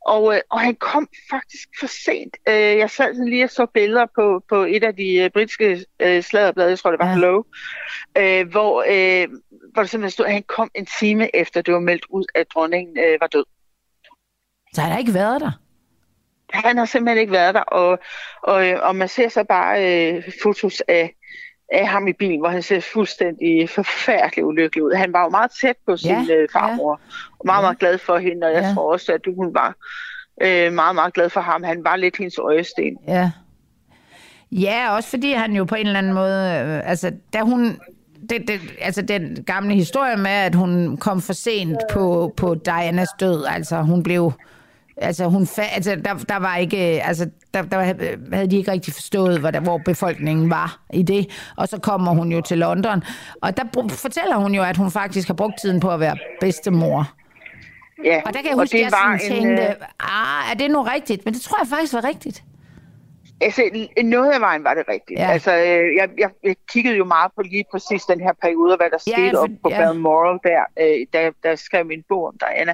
Og, 0.05 0.35
øh, 0.35 0.41
og 0.51 0.59
han 0.59 0.75
kom 0.75 1.07
faktisk 1.29 1.69
for 1.79 1.87
sent. 2.05 2.37
Øh, 2.49 2.53
jeg 2.55 2.89
sad 2.89 3.13
sådan 3.13 3.29
lige 3.29 3.43
og 3.43 3.49
så 3.49 3.65
billeder 3.73 4.05
på, 4.15 4.43
på 4.49 4.55
et 4.63 4.83
af 4.83 4.95
de 4.95 5.15
øh, 5.15 5.29
britiske 5.29 5.85
øh, 5.99 6.23
sladderblade, 6.23 6.69
jeg 6.69 6.79
tror 6.79 6.91
det 6.91 6.99
var 6.99 7.05
Ja. 7.07 7.13
Hello, 7.13 7.43
øh, 8.17 8.47
hvor, 8.51 8.73
øh, 8.87 9.27
hvor 9.73 9.81
det 9.81 9.89
simpelthen 9.89 10.11
stod, 10.11 10.25
at 10.25 10.33
han 10.33 10.43
kom 10.43 10.71
en 10.75 10.87
time 10.99 11.35
efter, 11.35 11.61
det 11.61 11.73
var 11.73 11.79
meldt 11.79 12.05
ud, 12.09 12.25
at 12.35 12.45
dronningen 12.53 12.97
øh, 12.99 13.17
var 13.21 13.27
død. 13.27 13.45
Så 14.73 14.81
har 14.81 14.89
der 14.91 14.97
ikke 14.97 15.13
været 15.13 15.41
der? 15.41 15.51
Han 16.53 16.77
har 16.77 16.85
simpelthen 16.85 17.17
ikke 17.21 17.33
været 17.33 17.55
der, 17.55 17.61
og, 17.61 17.99
og, 18.43 18.63
og 18.81 18.95
man 18.95 19.07
ser 19.07 19.29
så 19.29 19.43
bare 19.43 19.85
øh, 20.13 20.23
fotos 20.43 20.81
af, 20.87 21.13
af 21.73 21.87
ham 21.87 22.07
i 22.07 22.13
bilen, 22.13 22.39
hvor 22.39 22.49
han 22.49 22.61
ser 22.61 22.79
fuldstændig 22.79 23.69
forfærdelig 23.69 24.45
ulykkelig 24.45 24.83
ud. 24.83 24.91
Han 24.93 25.13
var 25.13 25.23
jo 25.23 25.29
meget 25.29 25.51
tæt 25.61 25.75
på 25.87 25.97
sin 25.97 26.09
Ja, 26.11 26.25
ja, 26.29 26.35
øh, 26.35 26.47
farmor, 26.53 26.91
og 27.39 27.45
meget, 27.45 27.57
Ja. 27.57 27.61
meget 27.61 27.79
glad 27.79 27.97
for 27.97 28.17
hende, 28.17 28.47
og 28.47 28.53
jeg 28.53 28.61
Ja. 28.61 28.67
ja. 28.67 28.73
tror 28.73 28.93
også, 28.93 29.13
at 29.13 29.21
hun 29.35 29.53
var 29.53 29.75
øh, 30.41 30.73
meget, 30.73 30.95
meget 30.95 31.13
glad 31.13 31.29
for 31.29 31.41
ham. 31.41 31.63
Han 31.63 31.83
var 31.83 31.95
lidt 31.95 32.17
hendes 32.17 32.37
øjesten. 32.37 32.97
Ja. 33.07 33.31
Ja, 34.51 34.95
også 34.95 35.09
fordi 35.09 35.31
han 35.33 35.51
jo 35.53 35.63
på 35.63 35.75
en 35.75 35.85
eller 35.87 35.99
anden 35.99 36.13
måde, 36.13 36.63
øh, 36.65 36.89
altså 36.89 37.11
da 37.33 37.39
hun, 37.41 37.79
det, 38.29 38.47
det, 38.47 38.59
altså 38.81 39.01
den 39.01 39.43
gamle 39.43 39.73
historie 39.75 40.17
med, 40.17 40.31
at 40.31 40.55
hun 40.55 40.97
kom 40.97 41.21
for 41.21 41.33
sent 41.33 41.77
på, 41.91 42.33
på 42.37 42.55
Dianas 42.55 43.09
død, 43.19 43.45
altså 43.49 43.81
hun 43.81 44.03
blev, 44.03 44.31
altså 45.01 45.25
hun, 45.29 45.43
fa- 45.43 45.75
altså 45.75 45.95
der, 46.05 46.13
der 46.13 46.35
var 46.37 46.55
ikke, 46.55 46.77
altså 46.77 47.29
der, 47.53 47.61
der 47.61 47.77
havde 48.33 48.49
de 48.51 48.57
ikke 48.57 48.71
rigtig 48.71 48.93
forstået, 48.93 49.39
hvor, 49.39 49.51
der, 49.51 49.59
hvor 49.59 49.77
befolkningen 49.85 50.49
var 50.49 50.79
i 50.93 51.01
det, 51.03 51.27
og 51.57 51.67
så 51.67 51.77
kommer 51.77 52.11
hun 52.11 52.31
jo 52.31 52.41
til 52.41 52.57
London, 52.57 53.03
og 53.41 53.57
der 53.57 53.63
fortæller 53.89 54.35
hun 54.37 54.55
jo, 54.55 54.63
at 54.63 54.77
hun 54.77 54.91
faktisk 54.91 55.27
har 55.27 55.33
brugt 55.35 55.53
tiden 55.61 55.79
på 55.79 55.89
at 55.89 55.99
være 55.99 56.17
bedstemor. 56.41 57.11
Ja, 58.05 58.21
Og 58.25 58.33
der 58.33 58.39
kan 58.41 58.49
jeg 58.49 58.55
huske, 58.57 58.77
at 58.77 58.83
jeg 58.83 58.91
var 58.91 59.17
sådan 59.17 59.37
en, 59.37 59.45
tænkte, 59.47 59.63
øh, 59.63 59.69
ah, 59.99 60.51
er 60.51 60.55
det 60.59 60.71
nu 60.71 60.81
rigtigt? 60.81 61.25
Men 61.25 61.33
det 61.33 61.41
tror 61.41 61.57
jeg 61.61 61.67
faktisk 61.67 61.93
var 61.93 62.03
rigtigt. 62.03 62.43
Altså, 63.41 63.87
noget 64.03 64.31
af 64.31 64.41
vejen 64.41 64.63
var 64.63 64.73
det 64.73 64.83
rigtigt. 64.89 65.19
Ja. 65.19 65.31
Altså, 65.31 65.51
øh, 65.57 65.95
jeg, 65.95 66.09
jeg, 66.17 66.29
jeg 66.43 66.55
kiggede 66.71 66.95
jo 66.97 67.05
meget 67.05 67.31
på 67.35 67.41
lige 67.41 67.65
præcis 67.71 68.03
den 68.03 68.19
her 68.21 68.33
periode, 68.41 68.75
hvad 68.77 68.89
der 68.89 69.03
Ja, 69.07 69.11
skete 69.11 69.31
for- 69.31 69.37
op 69.43 69.49
på 69.63 69.69
ja. 69.69 69.77
Balmoral 69.79 70.39
der, 70.43 70.63
øh, 70.79 71.05
da, 71.13 71.31
da 71.43 71.49
jeg 71.49 71.59
skrev 71.59 71.85
min 71.85 72.03
bog 72.09 72.25
om 72.27 72.35
Diana. 72.39 72.73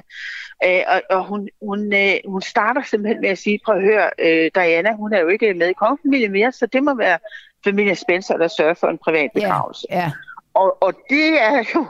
Øh, 0.64 0.82
og 0.88 1.02
og 1.16 1.24
hun, 1.24 1.48
hun, 1.62 1.92
øh, 1.94 2.14
hun 2.28 2.42
starter 2.42 2.82
simpelthen 2.82 3.20
med 3.20 3.28
at 3.30 3.38
sige, 3.38 3.60
prøv 3.64 3.76
at 3.76 3.82
høre, 3.82 4.10
øh, 4.18 4.50
Diana, 4.54 4.92
hun 4.92 5.12
er 5.12 5.20
jo 5.20 5.28
ikke 5.28 5.54
med 5.54 5.68
i 5.68 5.72
kongefamilien 5.72 6.32
mere, 6.32 6.52
så 6.52 6.66
det 6.66 6.82
må 6.84 6.94
være 6.94 7.18
familien 7.64 7.96
Spencer, 7.96 8.36
der 8.36 8.48
sørger 8.48 8.74
for 8.74 8.86
en 8.86 8.98
privat 8.98 9.30
Ja, 9.34 9.40
begravelse. 9.40 9.86
ja, 9.90 10.12
Og, 10.54 10.82
og 10.82 10.94
det 11.10 11.42
er 11.42 11.64
jo, 11.74 11.86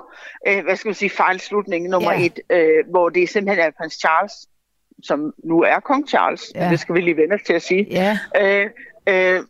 øh, 0.48 0.64
hvad 0.64 0.76
skal 0.76 0.88
man 0.88 0.94
sige, 0.94 1.10
fejlslutning 1.10 1.88
nummer 1.88 2.12
Ja. 2.12 2.24
et, 2.26 2.40
øh, 2.50 2.84
hvor 2.90 3.08
det 3.08 3.28
simpelthen 3.28 3.66
er 3.66 3.70
prins 3.78 3.94
Charles, 3.94 4.32
som 5.02 5.34
nu 5.44 5.60
er 5.62 5.80
kong 5.80 6.08
Charles, 6.08 6.52
Ja. 6.54 6.68
det 6.70 6.80
skal 6.80 6.94
vi 6.94 7.00
lige 7.00 7.16
vende 7.16 7.34
os 7.34 7.42
til 7.46 7.52
at 7.52 7.62
sige, 7.62 7.86
ja. 7.90 8.18
øh, 8.40 8.70
øh, 9.08 9.42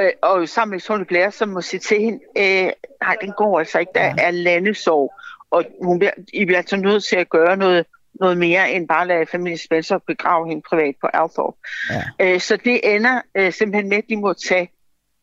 øh, 0.00 0.10
og 0.22 0.48
sammen 0.48 0.74
med 0.74 0.80
Tony 0.80 1.04
Blair, 1.04 1.30
som 1.30 1.48
må 1.48 1.60
sige 1.60 1.80
til 1.80 2.00
hende, 2.00 2.20
øh, 2.38 2.72
nej, 3.02 3.16
den 3.20 3.32
går 3.36 3.58
altså 3.58 3.78
ikke, 3.78 3.92
der 3.94 4.04
Ja. 4.04 4.14
er 4.18 4.30
landesorg, 4.30 5.14
og 5.50 5.64
hun 5.82 5.98
bliver, 5.98 6.12
I 6.32 6.44
bliver 6.44 6.58
altså 6.58 6.76
nødt 6.76 7.04
til 7.04 7.16
at 7.16 7.28
gøre 7.28 7.56
noget, 7.56 7.86
noget 8.20 8.38
mere 8.38 8.72
end 8.72 8.88
bare 8.88 9.06
lade 9.06 9.26
familien 9.26 9.58
Spencer 9.58 9.98
begrave 9.98 10.48
hende 10.48 10.62
privat 10.68 10.94
på 11.00 11.06
Althorp. 11.06 11.54
Ja. 11.90 12.32
Øh, 12.34 12.40
så 12.40 12.56
det 12.56 12.94
ender 12.96 13.20
øh, 13.34 13.52
simpelthen 13.52 13.88
med, 13.88 13.96
at 13.98 14.04
de 14.08 14.16
må 14.16 14.32
tage 14.32 14.70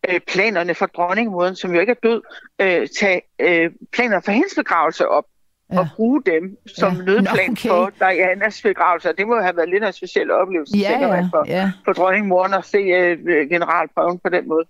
øh, 0.09 0.19
planerne 0.19 0.75
for 0.75 0.85
dronningemoden, 0.85 1.55
som 1.55 1.73
jo 1.73 1.79
ikke 1.79 1.91
er 1.91 2.07
død, 2.09 2.21
øh, 2.61 2.87
tage 2.99 3.21
øh, 3.39 3.71
planer 3.93 4.19
for 4.19 4.31
hendes 4.31 4.55
begravelse 4.55 5.07
op 5.07 5.25
Ja. 5.71 5.79
og 5.79 5.87
bruge 5.95 6.21
dem 6.25 6.57
som 6.75 6.93
Ja. 6.93 7.03
nødplan 7.03 7.49
Nå, 7.49 7.51
okay. 7.51 7.69
for 7.69 7.91
Dianas 7.99 8.61
begravelse. 8.61 9.09
Det 9.17 9.27
må 9.27 9.39
have 9.41 9.55
været 9.57 9.69
lidt 9.69 9.83
af 9.83 9.87
en 9.87 9.93
speciel 9.93 10.31
oplevelse, 10.31 10.77
Ja, 10.77 10.89
tænker 10.89 11.07
man, 11.07 11.25
for, 11.29 11.43
ja. 11.47 11.71
for 11.85 11.93
dronningemoren 11.93 12.53
at 12.53 12.65
se 12.65 12.77
øh, 12.77 13.49
generalprøven 13.49 14.19
på 14.23 14.29
den 14.29 14.47
måde. 14.47 14.65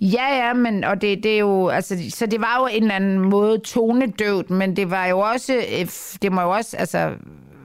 Ja, 0.00 0.46
ja, 0.46 0.52
men 0.52 0.84
og 0.84 1.00
det, 1.02 1.22
det 1.22 1.34
er 1.34 1.38
jo, 1.38 1.68
altså, 1.68 1.96
så 2.10 2.26
det 2.26 2.40
var 2.40 2.56
jo 2.60 2.66
en 2.76 2.82
eller 2.82 2.94
anden 2.94 3.18
måde 3.18 3.58
tonedøvt, 3.58 4.50
men 4.50 4.76
det 4.76 4.90
var 4.90 5.06
jo 5.06 5.18
også, 5.18 5.54
øh, 5.54 5.86
det 6.22 6.32
må 6.32 6.40
jo 6.40 6.50
også, 6.50 6.76
altså, 6.76 7.10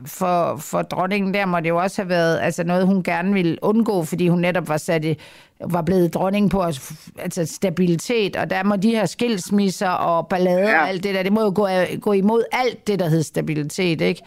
for, 0.05 0.55
for 0.55 0.81
dronningen 0.81 1.33
der 1.33 1.45
må 1.45 1.59
det 1.59 1.69
jo 1.69 1.77
også 1.77 2.01
have 2.01 2.09
været 2.09 2.39
altså 2.41 2.63
noget, 2.63 2.85
hun 2.85 3.03
gerne 3.03 3.33
ville 3.33 3.57
undgå, 3.61 4.03
fordi 4.03 4.27
hun 4.27 4.39
netop 4.39 4.69
var 4.69 4.77
sat 4.77 5.05
i, 5.05 5.17
var 5.65 5.81
blevet 5.81 6.13
dronning 6.13 6.49
på 6.51 6.63
altså 7.19 7.45
stabilitet, 7.45 8.35
og 8.35 8.49
der 8.49 8.63
må 8.63 8.75
de 8.75 8.89
her 8.91 9.05
skilsmisser 9.05 9.89
og 9.89 10.27
ballader 10.27 10.69
ja. 10.69 10.81
Og 10.81 10.89
alt 10.89 11.03
det 11.03 11.15
der, 11.15 11.23
det 11.23 11.33
må 11.33 11.41
jo 11.41 11.51
gå, 11.55 11.67
gå 12.01 12.13
imod 12.13 12.43
alt 12.51 12.87
det, 12.87 12.99
der 12.99 13.09
hed 13.09 13.23
stabilitet, 13.23 14.01
ikke? 14.01 14.21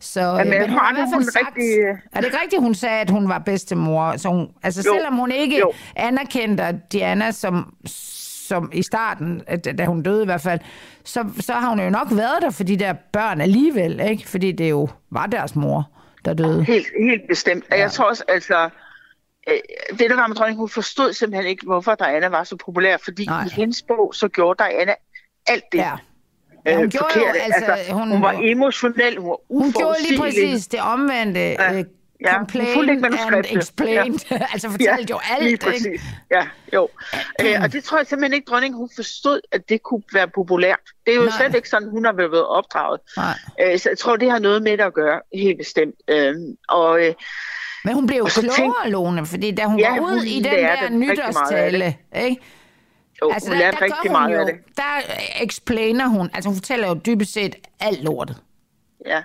Så, 0.00 0.20
Jamen, 0.20 0.52
øh, 0.52 0.60
men 0.60 0.70
hun 0.70 0.78
har 0.78 0.90
i 0.90 0.94
hvert 0.94 1.08
fald 1.14 1.24
sagt, 1.24 1.46
rigtig, 1.46 1.78
er 2.12 2.20
det 2.20 2.24
ikke 2.24 2.38
rigtigt, 2.42 2.62
hun 2.62 2.74
sagde, 2.74 3.00
at 3.00 3.10
hun 3.10 3.28
var 3.28 3.38
bedstemor? 3.38 4.16
Så 4.16 4.28
hun, 4.28 4.48
altså 4.62 4.82
Jo, 4.86 4.94
selvom 4.94 5.16
hun 5.16 5.30
ikke 5.30 5.58
jo. 5.58 5.72
anerkendte 5.96 6.80
Diana 6.92 7.30
som, 7.30 7.74
som 8.52 8.70
i 8.74 8.82
starten, 8.82 9.40
da 9.78 9.84
hun 9.84 10.02
døde 10.02 10.22
i 10.22 10.24
hvert 10.24 10.40
fald, 10.40 10.60
så, 11.04 11.24
så 11.40 11.52
har 11.52 11.68
hun 11.68 11.80
jo 11.80 11.90
nok 11.90 12.08
været 12.10 12.42
der 12.42 12.50
for 12.50 12.64
de 12.64 12.76
der 12.76 12.92
børn 13.12 13.40
alligevel, 13.40 14.00
ikke? 14.10 14.28
Fordi 14.28 14.52
det 14.52 14.70
jo 14.70 14.88
var 15.10 15.26
deres 15.26 15.56
mor, 15.56 15.90
der 16.24 16.34
døde. 16.34 16.64
Helt, 16.64 16.86
helt 17.00 17.22
bestemt. 17.28 17.64
Og 17.72 17.78
jeg 17.78 17.90
tror 17.92 18.04
også, 18.08 18.24
altså, 18.28 18.68
øh, 19.48 19.54
det 19.98 20.10
der 20.10 20.16
var 20.16 20.26
med 20.26 20.36
dronningen, 20.36 20.58
hun 20.58 20.68
forstod 20.68 21.12
simpelthen 21.12 21.50
ikke, 21.50 21.66
hvorfor 21.66 21.94
Diana 21.94 22.28
var 22.28 22.44
så 22.44 22.56
populær, 22.56 22.96
fordi 23.04 23.26
Nej. 23.26 23.44
I 23.46 23.48
hendes 23.50 23.82
bog, 23.82 24.12
så 24.14 24.28
gjorde 24.28 24.64
Diana 24.64 24.94
alt 25.46 25.64
det 25.72 25.78
Ja. 25.78 25.92
Ja, 26.66 26.74
hun 26.76 26.84
øh, 26.84 26.90
gjorde 26.90 27.06
jo, 27.16 27.20
forkerte. 27.20 27.40
altså, 27.54 27.92
hun- 27.94 28.10
hun, 28.10 28.22
var 28.22 28.40
emotionel, 28.42 29.18
hun 29.18 29.28
var 29.28 29.36
Hun 29.62 29.72
gjorde 29.72 29.96
lige 30.08 30.20
præcis 30.20 30.66
det 30.66 30.80
omvendte. 30.80 31.40
Ja. 31.40 31.72
Ja. 31.72 31.82
Ja, 32.24 32.30
hun 32.30 32.38
complain 32.38 32.66
fulgte 32.74 32.92
ikke 32.94 33.06
and 33.06 33.44
explained. 33.58 34.32
altså 34.52 34.70
fortalte 34.70 35.10
jo 35.10 35.20
alt, 35.30 35.42
lige 35.42 35.52
ikke? 35.52 35.64
præcis. 35.66 36.00
Ja, 36.30 36.46
jo. 36.74 36.88
Øh, 37.42 37.60
og 37.62 37.72
det 37.72 37.84
tror 37.84 37.98
jeg 37.98 38.06
simpelthen 38.06 38.32
ikke, 38.34 38.44
dronningen 38.50 38.78
hun 38.78 38.88
forstod, 38.96 39.40
at 39.52 39.68
det 39.68 39.82
kunne 39.82 40.02
være 40.12 40.28
populært. 40.28 40.78
Det 41.06 41.12
er 41.12 41.16
jo 41.16 41.22
Nej. 41.22 41.32
Slet 41.38 41.54
ikke 41.54 41.68
sådan, 41.68 41.88
hun 41.90 42.04
har 42.04 42.12
været 42.12 42.46
opdraget. 42.46 43.00
Nej. 43.16 43.34
Øh, 43.60 43.78
så 43.78 43.88
jeg 43.88 43.98
tror, 43.98 44.16
det 44.16 44.30
har 44.30 44.38
noget 44.38 44.62
med 44.62 44.72
det 44.72 44.84
at 44.84 44.94
gøre, 44.94 45.20
helt 45.34 45.58
bestemt. 45.58 45.94
Øh, 46.08 46.34
og 46.68 47.04
øh, 47.06 47.14
Men 47.84 47.94
hun 47.94 48.06
blev 48.06 48.18
jo 48.18 48.24
klogere, 48.24 48.56
tænk- 48.56 48.74
Lone, 48.92 49.26
fordi 49.26 49.50
da 49.54 49.64
hun 49.64 49.78
Ja, 49.78 49.90
var 49.90 50.00
ud 50.00 50.18
hun 50.18 50.26
i 50.26 50.34
den 50.42 50.44
der 50.44 50.72
rigtig 50.82 50.96
nytårstale, 50.96 51.96
ikke? 52.16 52.40
jo, 53.22 53.30
altså, 53.32 53.48
hun 53.50 53.58
lærte 53.58 53.80
rigtig 53.80 53.96
hun 54.02 54.12
meget 54.12 54.34
jo, 54.34 54.40
af 54.40 54.46
det. 54.46 54.54
Der 54.76 54.82
explainer 55.42 56.06
hun, 56.06 56.30
altså 56.34 56.48
hun 56.48 56.56
fortæller 56.56 56.88
jo 56.88 56.94
dybest 57.06 57.32
set 57.32 57.54
alt 57.80 58.02
lortet. 58.04 58.36
Ja. 59.06 59.22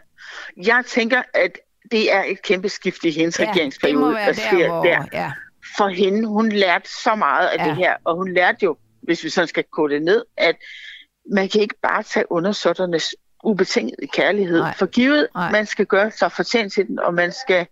Jeg 0.66 0.84
tænker, 0.88 1.22
at 1.34 1.52
det 1.92 2.14
er 2.14 2.24
et 2.24 2.42
kæmpe 2.42 2.70
skift 2.70 3.04
i 3.04 3.12
hendes 3.12 3.40
Ja, 3.40 3.50
regeringsperiode, 3.52 4.14
der 4.14 4.34
sker 4.34 4.68
hvor... 4.68 4.84
der. 4.84 5.04
Ja, 5.14 5.32
For 5.78 5.88
hende, 5.88 6.28
hun 6.28 6.50
lærte 6.52 6.90
så 7.04 7.16
meget 7.16 7.48
af 7.48 7.58
Ja. 7.66 7.70
det 7.70 7.76
her, 7.78 7.94
og 8.04 8.16
hun 8.16 8.34
lærte 8.34 8.58
jo, 8.64 8.78
hvis 9.02 9.24
vi 9.24 9.30
sådan 9.30 9.48
skal 9.48 9.64
gå 9.72 9.88
det 9.88 10.02
ned, 10.02 10.24
at 10.38 10.56
man 11.32 11.50
kan 11.50 11.62
ikke 11.62 11.76
bare 11.84 12.04
tage 12.04 12.32
undersåtternes 12.32 13.16
ubetingede 13.44 14.08
kærlighed 14.08 14.60
Nej. 14.60 14.76
for 14.78 14.86
givet. 14.86 15.28
Nej. 15.36 15.52
Man 15.52 15.66
skal 15.66 15.86
gøre 15.86 16.12
sig 16.12 16.32
fortjent 16.32 16.74
til 16.74 16.88
den, 16.88 17.00
og 17.00 17.14
man 17.14 17.32
skal, 17.32 17.68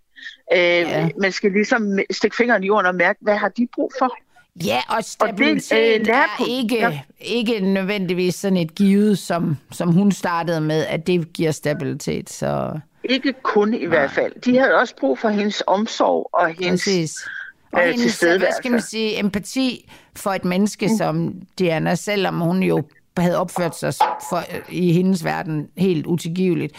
øh, 0.52 0.58
Ja. 0.58 1.08
man 1.20 1.32
skal 1.32 1.52
ligesom 1.52 1.98
stikke 2.10 2.36
fingeren 2.36 2.64
i 2.64 2.66
jorden 2.66 2.86
og 2.86 2.94
mærke, 2.94 3.18
hvad 3.22 3.36
har 3.36 3.48
de 3.48 3.68
brug 3.74 3.92
for? 3.98 4.16
ja 4.64 4.76
og 4.88 4.94
Og 4.94 4.96
det, 4.98 5.06
stabilitet 5.06 6.00
øh, 6.08 6.14
er 6.16 6.44
ikke, 6.48 6.76
Ja. 6.76 7.00
ikke 7.20 7.60
nødvendigvis 7.60 8.34
sådan 8.34 8.56
et 8.56 8.74
givet, 8.74 9.18
som, 9.18 9.56
som 9.72 9.92
hun 9.92 10.12
startede 10.12 10.60
med, 10.60 10.86
at 10.86 11.06
det 11.06 11.32
giver 11.32 11.50
stabilitet. 11.50 12.30
Så 12.30 12.80
Ikke 13.08 13.32
kun 13.42 13.74
i 13.74 13.84
hvert 13.86 14.10
fald. 14.10 14.32
De 14.40 14.58
havde 14.58 14.74
også 14.74 14.94
brug 15.00 15.18
for 15.18 15.28
hendes 15.28 15.62
omsorg 15.66 16.30
og 16.32 16.48
hendes... 16.48 16.84
præcis. 16.84 17.28
Og 17.72 17.80
øh, 17.80 17.84
hendes, 17.84 18.00
hvad 18.00 18.08
tilstedeværelse. 18.08 18.56
skal 18.56 18.70
man 18.70 18.80
sige, 18.80 19.18
empati 19.18 19.92
for 20.16 20.30
et 20.30 20.44
menneske 20.44 20.86
mm. 20.86 20.96
som 20.96 21.32
Diana, 21.58 21.94
selvom 21.94 22.40
hun 22.40 22.62
jo 22.62 22.82
havde 23.16 23.38
opført 23.38 23.76
sig 23.78 23.94
for, 24.30 24.42
i 24.68 24.92
hendes 24.92 25.24
verden 25.24 25.68
helt 25.76 26.06
utilgiveligt. 26.06 26.72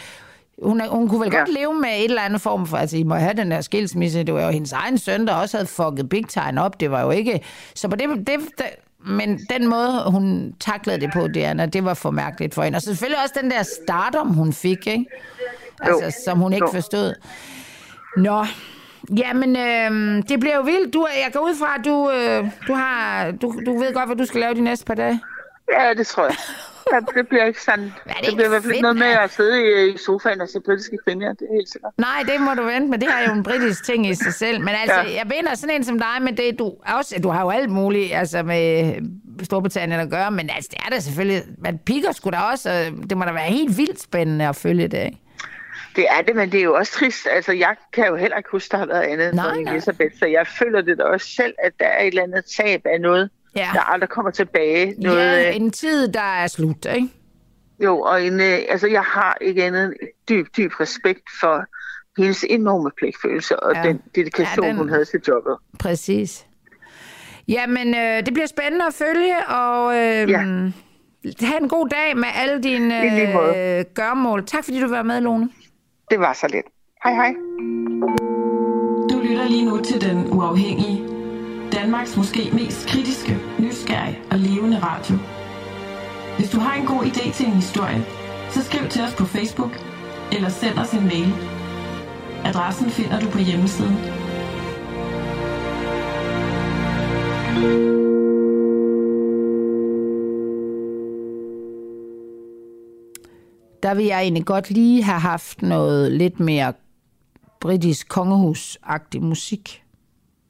Hun, 0.62 0.82
hun 0.90 1.08
kunne 1.08 1.20
vel. 1.20 1.30
Ja. 1.32 1.38
godt 1.38 1.52
leve 1.52 1.74
med 1.74 1.88
et 1.88 2.04
eller 2.04 2.22
andet 2.22 2.40
form 2.40 2.66
for, 2.66 2.76
altså 2.76 2.96
I 2.96 3.02
må 3.02 3.14
have 3.14 3.34
den 3.34 3.50
der 3.50 3.60
skilsmisse, 3.60 4.24
det 4.24 4.34
var 4.34 4.44
jo 4.44 4.50
hendes 4.50 4.72
egen 4.72 4.98
søn, 4.98 5.26
der 5.26 5.34
også 5.34 5.56
havde 5.56 5.66
fucket 5.66 6.08
big 6.08 6.28
time 6.28 6.62
op, 6.62 6.80
det 6.80 6.90
var 6.90 7.02
jo 7.02 7.10
ikke, 7.10 7.40
så 7.74 7.88
på 7.88 7.96
det, 7.96 8.08
det, 8.08 8.40
det 8.58 8.66
men 9.06 9.38
den 9.50 9.66
måde, 9.66 10.02
hun 10.06 10.54
taklede 10.60 11.00
det 11.00 11.10
på, 11.12 11.28
Diana, 11.28 11.66
det 11.66 11.84
var 11.84 11.94
for 11.94 12.10
mærkeligt 12.10 12.54
for 12.54 12.62
hende. 12.62 12.76
Og 12.76 12.82
selvfølgelig 12.82 13.22
også 13.22 13.34
den 13.42 13.50
der 13.50 13.62
stardom, 13.62 14.28
hun 14.28 14.52
fik, 14.52 14.86
ikke? 14.86 15.06
Altså, 15.80 16.04
Jo. 16.04 16.10
som 16.24 16.38
hun 16.38 16.52
ikke 16.52 16.66
Jo. 16.66 16.72
forstod. 16.72 17.14
Nå, 18.16 18.44
jamen, 19.16 19.56
øh, 19.56 20.22
det 20.28 20.40
bliver 20.40 20.56
jo 20.56 20.62
vildt. 20.62 20.94
Du, 20.94 21.06
jeg 21.24 21.32
går 21.32 21.40
ud 21.40 21.54
fra, 21.56 21.74
at 21.78 21.84
du, 21.84 22.10
øh, 22.10 22.50
du, 22.68 22.74
har, 22.74 23.30
du, 23.30 23.54
du 23.66 23.78
ved 23.78 23.94
godt, 23.94 24.06
hvad 24.08 24.16
du 24.16 24.24
skal 24.26 24.40
lave 24.40 24.54
de 24.54 24.60
næste 24.60 24.84
par 24.84 24.94
dage. 24.94 25.20
Ja, 25.72 25.94
det 25.94 26.06
tror 26.06 26.24
jeg. 26.24 26.36
Ja, 26.92 26.98
det 27.20 27.28
bliver 27.28 27.44
ikke 27.44 27.62
sådan. 27.62 27.84
er 28.06 28.12
det 28.12 28.26
det, 28.26 28.34
bliver 28.34 28.46
i 28.46 28.48
hvert 28.48 28.62
fald 28.62 28.72
ikke 28.72 28.82
noget 28.82 28.96
med 28.96 29.06
at 29.06 29.30
sidde 29.32 29.62
i, 29.62 29.94
i 29.94 29.96
sofaen 30.06 30.40
og 30.40 30.48
se 30.48 30.60
britiske 30.60 30.98
krimier, 31.06 31.32
det 31.32 31.42
er 31.50 31.54
helt 31.54 31.68
sikkert. 31.72 31.92
Nej, 31.98 32.22
det 32.32 32.40
må 32.40 32.54
du 32.54 32.62
vente 32.62 32.88
med. 32.88 32.98
Det 32.98 33.08
har 33.10 33.22
jo 33.28 33.32
en 33.32 33.42
britisk 33.42 33.84
ting 33.84 34.06
i 34.06 34.14
sig 34.14 34.34
selv. 34.34 34.60
Men 34.60 34.68
altså, 34.68 35.00
ja. 35.00 35.14
Jeg 35.16 35.22
mener 35.28 35.54
sådan 35.54 35.76
en 35.76 35.84
som 35.84 35.98
dig 35.98 36.22
med 36.22 36.32
det, 36.32 36.58
du 36.58 36.72
også, 36.86 37.14
du 37.22 37.28
har 37.28 37.42
jo 37.42 37.50
alt 37.50 37.70
muligt 37.70 38.14
altså 38.14 38.42
med 38.42 38.94
Storbritannien 39.42 40.00
at 40.00 40.10
gøre, 40.10 40.30
men 40.30 40.50
altså, 40.54 40.68
det 40.72 40.80
er 40.86 40.90
da 40.90 41.00
selvfølgelig, 41.00 41.42
man 41.58 41.78
piker 41.78 42.12
sgu 42.12 42.30
da 42.30 42.36
også, 42.52 42.70
og 42.70 43.10
det 43.10 43.16
må 43.16 43.24
da 43.24 43.32
være 43.32 43.42
helt 43.50 43.78
vildt 43.78 44.00
spændende 44.00 44.48
at 44.48 44.56
følge 44.56 44.88
det, 44.88 45.04
ikke? 45.04 45.18
Det 45.98 46.06
er 46.18 46.22
det, 46.26 46.36
men 46.36 46.52
det 46.52 46.60
er 46.60 46.64
jo 46.64 46.74
også 46.74 46.92
trist. 46.92 47.26
Altså, 47.30 47.52
jeg 47.52 47.76
kan 47.92 48.06
jo 48.06 48.16
heller 48.16 48.36
ikke 48.36 48.50
huske, 48.52 48.70
der 48.72 48.76
har 48.78 48.86
været 48.86 49.02
andet 49.02 49.34
Nej, 49.34 49.44
for 49.54 49.60
nej. 49.60 49.72
Elisabeth, 49.72 50.18
så 50.18 50.26
jeg 50.26 50.46
føler 50.58 50.80
det 50.80 50.98
da 50.98 51.02
også 51.04 51.26
selv, 51.36 51.54
at 51.64 51.72
der 51.80 51.86
er 51.86 52.02
et 52.02 52.06
eller 52.08 52.22
andet 52.22 52.44
tab 52.56 52.82
af 52.84 53.00
noget, 53.00 53.30
Ja. 53.56 53.68
der 53.74 53.80
aldrig 53.80 54.08
kommer 54.08 54.30
tilbage. 54.30 54.94
Noget, 54.98 55.18
Ja, 55.42 55.48
øh, 55.48 55.56
en 55.56 55.70
tid, 55.70 56.08
der 56.12 56.20
er 56.42 56.46
slut, 56.46 56.86
ikke? 56.96 57.08
Jo, 57.84 58.00
og 58.00 58.22
en, 58.22 58.40
øh, 58.40 58.58
altså, 58.68 58.86
jeg 58.88 59.02
har 59.02 59.38
ikke 59.40 59.64
andet 59.64 59.84
end 59.84 59.94
dyb, 60.28 60.46
dyb 60.56 60.80
respekt 60.80 61.22
for 61.40 61.64
hendes 62.22 62.44
enorme 62.48 62.90
pligtfølelse 62.98 63.60
og 63.60 63.74
Ja. 63.74 63.82
den 63.82 64.00
dedikation, 64.14 64.64
Ja, 64.64 64.70
den- 64.70 64.76
hun 64.76 64.88
havde 64.88 65.04
til 65.04 65.20
jobbet. 65.28 65.56
Præcis. 65.78 66.46
Jamen, 67.48 67.94
øh, 67.94 68.26
det 68.26 68.34
bliver 68.34 68.46
spændende 68.46 68.86
at 68.86 68.94
følge, 68.94 69.36
og 69.48 69.94
øh, 69.96 70.30
Ja. 70.30 70.38
have 71.46 71.62
en 71.62 71.68
god 71.68 71.88
dag 71.88 72.16
med 72.16 72.28
alle 72.34 72.62
dine 72.62 73.02
øh, 73.78 73.84
gørmål. 73.94 74.46
Tak 74.46 74.64
fordi 74.64 74.80
du 74.80 74.88
var 74.88 75.02
med, 75.02 75.20
Lone. 75.20 75.48
Det 76.10 76.20
var 76.20 76.32
så 76.32 76.46
lidt. 76.48 76.66
Hej 77.04 77.14
hej. 77.14 77.34
Du 79.10 79.20
lytter 79.26 79.48
lige 79.48 79.64
nu 79.64 79.76
til 79.82 80.00
Den 80.00 80.32
Uafhængige. 80.32 81.08
Danmarks 81.72 82.16
måske 82.16 82.50
mest 82.52 82.88
kritiske, 82.88 83.36
nysgerrige 83.58 84.18
og 84.30 84.38
levende 84.38 84.78
radio. 84.82 85.16
Hvis 86.38 86.50
du 86.50 86.58
har 86.58 86.74
en 86.74 86.86
god 86.86 87.02
idé 87.02 87.32
til 87.32 87.46
en 87.46 87.52
historie, 87.52 88.04
så 88.50 88.62
skriv 88.64 88.88
til 88.88 89.02
os 89.02 89.14
på 89.14 89.24
Facebook 89.24 89.72
eller 90.32 90.48
send 90.48 90.78
os 90.78 90.92
en 90.92 91.04
mail. 91.04 91.32
Adressen 92.44 92.90
finder 92.90 93.20
du 93.20 93.30
på 93.30 93.38
hjemmesiden. 93.38 93.96
Der 103.82 103.94
vil 103.94 104.04
jeg 104.04 104.22
egentlig 104.22 104.44
godt 104.44 104.70
lige 104.70 105.02
have 105.02 105.20
haft 105.20 105.62
noget 105.62 106.12
lidt 106.12 106.40
mere 106.40 106.72
britisk 107.60 108.08
kongehusagtig 108.08 109.22
musik. 109.22 109.84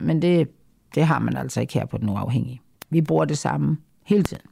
Men 0.01 0.23
det 0.23 0.49
Det 0.95 1.07
har 1.07 1.19
man 1.19 1.37
altså 1.37 1.61
ikke 1.61 1.75
her 1.75 1.85
på 1.87 1.99
den 1.99 2.09
uafhængige. 2.09 2.61
Vi 2.91 3.01
bruger 3.01 3.25
det 3.25 3.39
samme 3.39 3.77
hele 4.05 4.23
tiden. 4.23 4.43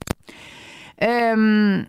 Øhm, 1.02 1.84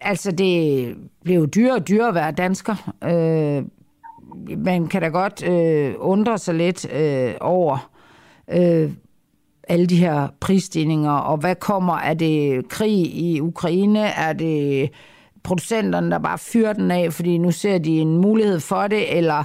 altså, 0.00 0.30
det 0.30 0.96
blev 1.24 1.48
dyrere 1.48 1.74
og 1.74 1.88
dyrere 1.88 2.08
at 2.08 2.14
være 2.14 2.32
dansker. 2.32 2.92
Øh, 3.04 3.64
man 4.58 4.86
kan 4.86 5.02
da 5.02 5.08
godt 5.08 5.48
øh, 5.48 5.94
undre 5.98 6.38
sig 6.38 6.54
lidt 6.54 6.92
øh, 6.92 7.34
over 7.40 7.90
øh, 8.48 8.92
alle 9.70 9.86
de 9.86 9.96
her 9.96 10.28
prisstigninger, 10.40 11.12
og 11.12 11.36
hvad 11.36 11.54
kommer? 11.54 11.94
Er 11.94 12.14
det 12.14 12.68
krig 12.68 13.14
i 13.16 13.40
Ukraine? 13.40 14.00
Er 14.00 14.32
det 14.32 14.90
producenterne, 15.42 16.10
der 16.10 16.18
bare 16.18 16.38
fyrer 16.38 16.72
den 16.72 16.90
af, 16.90 17.12
fordi 17.12 17.38
nu 17.38 17.50
ser 17.50 17.78
de 17.78 18.00
en 18.00 18.16
mulighed 18.16 18.60
for 18.60 18.86
det, 18.86 19.16
eller 19.16 19.44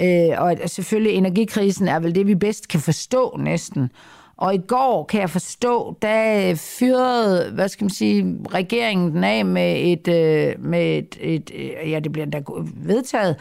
øh, 0.00 0.42
og 0.42 0.56
selvfølgelig 0.66 1.12
energikrisen 1.12 1.88
er 1.88 2.00
vel 2.00 2.14
det, 2.14 2.26
vi 2.26 2.34
bedst 2.34 2.68
kan 2.68 2.80
forstå 2.80 3.36
næsten. 3.40 3.90
Og 4.36 4.54
i 4.54 4.58
går 4.58 5.04
kan 5.04 5.20
jeg 5.20 5.30
forstå, 5.30 5.96
da 6.02 6.52
fyrede, 6.56 7.50
hvad 7.52 7.68
skal 7.68 7.84
man 7.84 7.90
sige, 7.90 8.36
regeringen 8.54 9.12
den 9.12 9.24
af 9.24 9.44
med 9.44 9.92
et, 9.92 10.08
øh, 10.08 10.54
med 10.64 10.98
et, 10.98 11.18
et 11.20 11.50
øh, 11.54 11.90
ja, 11.90 12.00
det 12.00 12.12
bliver 12.12 12.24
endda 12.24 12.42
vedtaget. 12.74 13.36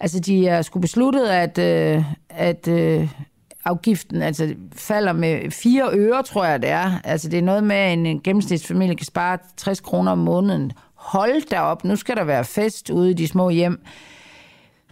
Altså, 0.00 0.20
de 0.20 0.48
er 0.48 0.62
skulle 0.62 0.80
besluttet, 0.80 1.26
at, 1.26 1.58
øh, 1.58 2.04
at 2.28 2.68
øh, 2.68 3.08
afgiften 3.66 4.22
altså 4.22 4.54
falder 4.72 5.12
med 5.12 5.50
4 5.50 5.88
øre, 5.92 6.22
tror 6.22 6.44
jeg 6.44 6.62
det 6.62 6.70
er. 6.70 6.90
Altså, 7.04 7.28
det 7.28 7.38
er 7.38 7.42
noget 7.42 7.64
med, 7.64 7.76
at 7.76 7.98
en 7.98 8.20
gennemsnitsfamilie 8.20 8.94
kan 8.94 9.06
spare 9.06 9.38
60 9.56 9.80
kroner 9.80 10.12
om 10.12 10.18
måneden. 10.18 10.72
Hold 10.94 11.48
da 11.48 11.60
op, 11.60 11.84
nu 11.84 11.96
skal 11.96 12.16
der 12.16 12.24
være 12.24 12.44
fest 12.44 12.90
ude 12.90 13.10
i 13.10 13.14
de 13.14 13.28
små 13.28 13.50
hjem. 13.50 13.80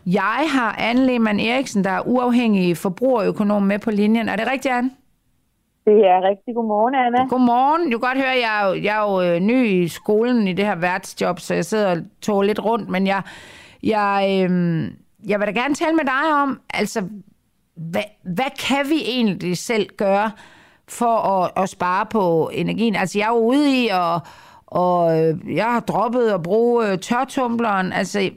Jeg 0.07 0.45
har 0.49 0.77
Anne 0.79 1.07
Lehmann 1.07 1.41
Eriksen, 1.41 1.85
der 1.85 1.91
er 1.91 2.01
uafhængig 2.07 2.77
forbrugerøkonom 2.77 3.63
med 3.63 3.79
på 3.79 3.91
linjen. 3.91 4.29
Er 4.29 4.37
det 4.37 4.47
rigtigt, 4.47 4.75
Anne? 4.75 4.91
Det 5.85 6.07
er 6.07 6.29
rigtig 6.29 6.55
godmorgen, 6.55 6.95
Anna. 6.95 7.27
Godmorgen. 7.27 7.91
Du 7.91 7.99
kan 7.99 8.09
godt 8.09 8.19
høre, 8.19 8.35
at 8.35 8.41
jeg 8.41 8.63
er 8.63 8.69
jo, 8.69 8.83
jeg 8.83 8.97
er 8.97 9.13
jo 9.13 9.35
øh, 9.35 9.41
ny 9.41 9.67
i 9.67 9.89
skolen 9.89 10.49
i 10.49 10.53
det 10.53 10.65
her 10.65 10.77
værtsjob, 10.77 11.41
så 11.41 11.55
jeg 11.55 11.65
sidder 11.65 11.91
og 11.91 11.97
tog 12.23 12.43
lidt 12.43 12.65
rundt, 12.65 12.89
men 12.89 13.07
jeg, 13.07 13.23
jeg, 13.83 14.47
øh, 14.51 14.91
jeg 15.29 15.41
vil 15.41 15.47
da 15.47 15.53
gerne 15.53 15.75
tale 15.75 15.97
med 15.97 16.05
dig 16.05 16.43
om, 16.43 16.61
altså, 16.75 17.09
hvad, 17.77 18.03
hvad 18.23 18.51
kan 18.69 18.91
vi 18.91 19.01
egentlig 19.07 19.57
selv 19.57 19.87
gøre 19.97 20.31
for 20.89 21.17
at, 21.35 21.63
at 21.63 21.69
spare 21.69 22.07
på 22.07 22.51
energien? 22.53 22.97
Altså, 22.97 23.19
jeg 23.19 23.25
er 23.25 23.33
jo 23.33 23.39
ude 23.39 23.85
i, 23.85 23.89
og, 23.89 24.21
og 24.67 25.19
øh, 25.19 25.57
jeg 25.57 25.65
har 25.65 25.81
droppet 25.81 26.31
at 26.31 26.43
bruge 26.43 26.91
øh, 26.91 26.99
tørtumbleren, 26.99 27.93
altså, 27.93 28.31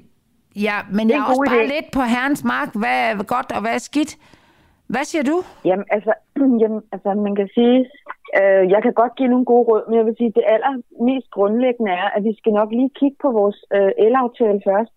ja, 0.55 0.77
men 0.91 1.09
jeg 1.09 1.17
er 1.17 1.23
også 1.23 1.43
bare 1.47 1.63
idé. 1.63 1.75
lidt 1.75 1.91
på 1.93 2.01
herrens 2.01 2.43
mark, 2.43 2.69
hvad 2.75 3.11
er 3.11 3.23
godt 3.23 3.51
og 3.51 3.61
hvad 3.61 3.73
er 3.73 3.77
skidt. 3.77 4.17
Hvad 4.87 5.03
siger 5.03 5.23
du? 5.23 5.37
Jamen, 5.65 5.85
altså, 5.95 6.13
jamen, 6.61 6.81
altså 6.91 7.13
man 7.13 7.35
kan 7.35 7.49
sige, 7.57 7.77
øh, 8.39 8.63
jeg 8.73 8.81
kan 8.83 8.93
godt 8.93 9.15
give 9.15 9.29
nogle 9.29 9.45
gode 9.45 9.63
råd, 9.69 9.83
men 9.87 9.97
jeg 9.97 10.05
vil 10.05 10.15
sige, 10.17 10.31
det 10.35 10.43
allermest 10.55 11.29
grundlæggende 11.31 11.91
er, 11.91 12.07
at 12.15 12.23
vi 12.23 12.33
skal 12.37 12.53
nok 12.53 12.69
lige 12.71 12.91
kigge 12.99 13.17
på 13.21 13.29
vores 13.31 13.59
øh, 13.77 13.91
elaftale 14.07 14.61
først. 14.69 14.93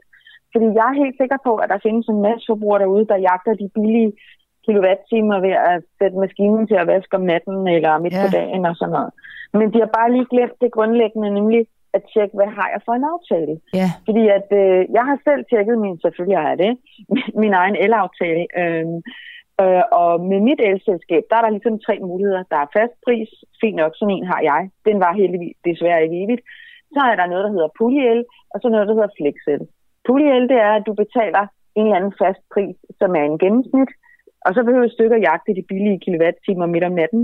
Fordi 0.53 0.67
jeg 0.79 0.87
er 0.89 1.01
helt 1.03 1.17
sikker 1.21 1.39
på, 1.47 1.53
at 1.63 1.69
der 1.73 1.85
findes 1.87 2.07
en 2.09 2.23
masse 2.27 2.45
forbrugere 2.51 2.83
derude, 2.83 3.07
der 3.13 3.27
jagter 3.29 3.55
de 3.63 3.69
billige 3.77 4.13
kilowatt-timer 4.67 5.39
ved 5.47 5.55
at 5.71 5.83
sætte 5.99 6.17
maskinen 6.25 6.67
til 6.67 6.79
at 6.83 6.87
vaske 6.93 7.17
om 7.19 7.25
natten 7.33 7.69
eller 7.77 7.93
midt 8.05 8.15
ja. 8.15 8.23
på 8.23 8.29
dagen 8.39 8.65
og 8.71 8.75
sådan 8.77 8.93
noget. 8.97 9.13
Men 9.59 9.67
de 9.73 9.79
har 9.85 9.91
bare 9.99 10.13
lige 10.15 10.31
glemt 10.33 10.57
det 10.63 10.75
grundlæggende, 10.77 11.31
nemlig 11.39 11.61
at 11.97 12.03
tjekke, 12.13 12.35
hvad 12.39 12.51
har 12.59 12.69
jeg 12.75 12.81
for 12.85 12.95
en 12.97 13.11
aftale. 13.15 13.55
Ja. 13.81 13.89
Fordi 14.07 14.23
at 14.39 14.49
øh, 14.63 14.81
jeg 14.97 15.05
har 15.09 15.19
selv 15.29 15.43
tjekket 15.51 15.77
min, 15.85 16.01
selvfølgelig 16.05 16.39
har 16.39 16.49
jeg 16.53 16.59
det, 16.65 16.73
min 17.43 17.55
egen 17.63 17.77
elaftale. 17.87 18.45
Øh, 18.61 18.87
Øh, 19.63 19.85
og 20.03 20.13
med 20.31 20.41
mit 20.49 20.61
elselskab, 20.71 21.23
der 21.31 21.37
er 21.37 21.45
der 21.45 21.57
ligesom 21.57 21.77
tre 21.87 21.95
muligheder. 22.09 22.43
Der 22.53 22.59
er 22.61 22.75
fast 22.79 22.95
pris, 23.07 23.31
fint 23.61 23.77
nok, 23.83 23.93
sådan 23.95 24.17
en 24.17 24.27
har 24.33 24.41
jeg. 24.51 24.63
Den 24.89 24.97
var 25.05 25.13
heldigvis 25.21 25.57
desværre 25.69 26.03
ikke 26.05 26.19
evigt. 26.25 26.43
Så 26.95 27.01
er 27.11 27.17
der 27.17 27.27
noget, 27.33 27.45
der 27.45 27.55
hedder 27.57 27.77
puljel, 27.79 28.21
og 28.53 28.57
så 28.61 28.67
noget, 28.69 28.89
der 28.89 28.95
hedder 28.99 29.17
flexel. 29.19 29.61
Puljel, 30.11 30.45
det 30.53 30.59
er, 30.69 30.73
at 30.79 30.87
du 30.89 30.93
betaler 31.03 31.45
en 31.79 31.85
eller 31.87 31.99
anden 31.99 32.15
fast 32.23 32.43
pris, 32.55 32.77
som 33.01 33.11
er 33.21 33.25
en 33.27 33.39
gennemsnit, 33.43 33.91
og 34.47 34.51
så 34.55 34.61
behøver 34.67 34.89
stykker 34.97 35.19
jagte 35.29 35.59
de 35.59 35.65
billige 35.71 36.01
kilowatt-timer 36.05 36.67
midt 36.67 36.85
om 36.91 36.95
natten. 37.01 37.23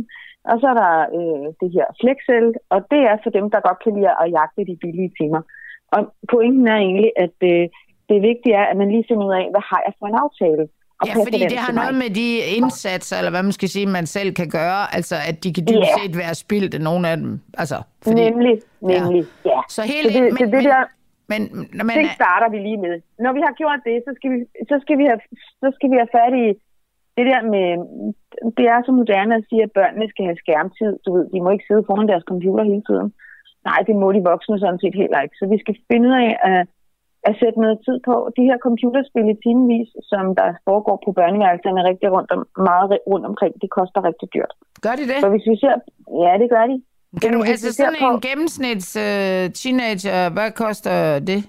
Og 0.50 0.56
så 0.60 0.66
er 0.72 0.76
der 0.82 0.92
øh, 1.18 1.46
det 1.60 1.68
her 1.76 1.86
flexel, 2.00 2.46
og 2.74 2.80
det 2.92 3.00
er 3.10 3.16
for 3.24 3.30
dem, 3.38 3.46
der 3.52 3.66
godt 3.68 3.80
kan 3.84 3.92
lide 3.96 4.14
at 4.22 4.32
jagte 4.38 4.62
de 4.70 4.76
billige 4.84 5.12
timer. 5.18 5.42
Og 5.94 6.00
pointen 6.32 6.66
er 6.74 6.78
egentlig, 6.84 7.10
at 7.24 7.38
øh, 7.52 7.64
det 8.10 8.18
vigtige 8.28 8.54
er, 8.60 8.66
at 8.70 8.76
man 8.80 8.90
lige 8.94 9.08
finder 9.08 9.26
ud 9.28 9.34
af, 9.40 9.46
hvad 9.54 9.64
har 9.70 9.80
jeg 9.86 9.94
for 9.98 10.06
en 10.06 10.22
aftale? 10.24 10.64
ja, 11.06 11.14
fordi 11.14 11.38
det 11.38 11.58
har 11.58 11.72
noget 11.72 11.94
med 11.94 12.10
de 12.10 12.38
indsatser, 12.58 13.16
eller 13.16 13.30
hvad 13.30 13.42
man 13.42 13.52
skal 13.52 13.68
sige, 13.68 13.86
man 13.86 14.06
selv 14.06 14.34
kan 14.34 14.48
gøre, 14.50 14.94
altså 14.94 15.16
at 15.28 15.44
de 15.44 15.54
kan 15.54 15.64
dybest 15.68 15.90
yeah. 15.92 16.02
set 16.02 16.16
være 16.16 16.34
spildt, 16.34 16.82
nogle 16.82 17.08
af 17.08 17.16
dem. 17.16 17.40
Altså, 17.58 17.82
fordi, 18.02 18.30
nemlig, 18.30 18.54
nemlig, 18.80 19.24
ja. 19.44 19.50
ja. 19.50 19.60
Så 19.68 19.82
hele, 19.82 20.12
så 20.12 20.18
det, 20.18 20.22
men, 20.22 20.38
så 20.38 20.44
det 20.56 20.64
der, 20.64 20.84
men, 21.30 21.40
men, 21.88 21.94
det 21.98 22.16
starter 22.20 22.48
vi 22.54 22.58
lige 22.68 22.80
med. 22.86 22.94
Når 23.24 23.32
vi 23.36 23.40
har 23.46 23.54
gjort 23.60 23.80
det, 23.88 23.96
så 24.06 24.12
skal 24.18 24.30
vi, 24.34 24.38
så 24.70 24.76
skal 24.82 24.96
vi, 25.00 25.04
have, 25.10 25.20
så 25.62 25.68
skal 25.76 25.88
vi 25.92 25.96
have 26.02 26.14
fat 26.18 26.34
i 26.44 26.46
det 27.16 27.26
der 27.32 27.42
med, 27.54 27.68
det 28.58 28.66
er 28.74 28.78
så 28.82 28.92
moderne 29.00 29.34
at 29.38 29.46
sige, 29.48 29.62
at 29.62 29.72
børnene 29.78 30.06
skal 30.12 30.24
have 30.24 30.42
skærmtid. 30.44 30.92
Du 31.04 31.10
ved, 31.16 31.24
de 31.32 31.40
må 31.44 31.50
ikke 31.50 31.68
sidde 31.68 31.86
foran 31.86 32.08
deres 32.12 32.26
computer 32.32 32.64
hele 32.72 32.84
tiden. 32.90 33.08
Nej, 33.68 33.80
det 33.88 33.96
må 34.02 34.06
de 34.12 34.28
voksne 34.32 34.58
sådan 34.60 34.82
set 34.82 34.96
heller 35.02 35.20
ikke. 35.24 35.36
Så 35.40 35.44
vi 35.52 35.58
skal 35.62 35.76
finde 35.90 36.08
ud 36.08 36.16
af 36.26 36.32
at 36.50 36.60
at 37.28 37.34
sætte 37.40 37.58
noget 37.64 37.78
tid 37.86 37.98
på. 38.08 38.14
De 38.36 38.42
her 38.48 38.58
computerspil 38.66 39.28
i 39.34 39.36
timevis, 39.46 39.90
som 40.10 40.24
der 40.40 40.48
foregår 40.68 40.96
på 41.04 41.10
børneværelserne 41.18 41.86
rigtig 41.90 42.08
rundt 42.16 42.30
om, 42.36 42.42
meget 42.70 42.86
rundt 43.12 43.26
omkring, 43.30 43.52
det 43.62 43.70
koster 43.78 44.00
rigtig 44.08 44.28
dyrt. 44.34 44.52
Gør 44.84 44.94
de 45.00 45.04
det? 45.10 45.18
Så 45.24 45.28
hvis 45.32 45.46
vi 45.50 45.56
ser, 45.62 45.74
ja, 46.24 46.32
det 46.42 46.48
gør 46.54 46.64
de. 46.70 46.76
Kan 47.22 47.32
du, 47.32 47.42
altså 47.42 47.72
sådan 47.72 47.94
på, 48.00 48.08
en 48.14 48.20
gennemsnits 48.20 48.88
uh, 48.96 49.52
teenager, 49.60 50.28
hvad 50.36 50.50
koster 50.64 51.18
det? 51.18 51.40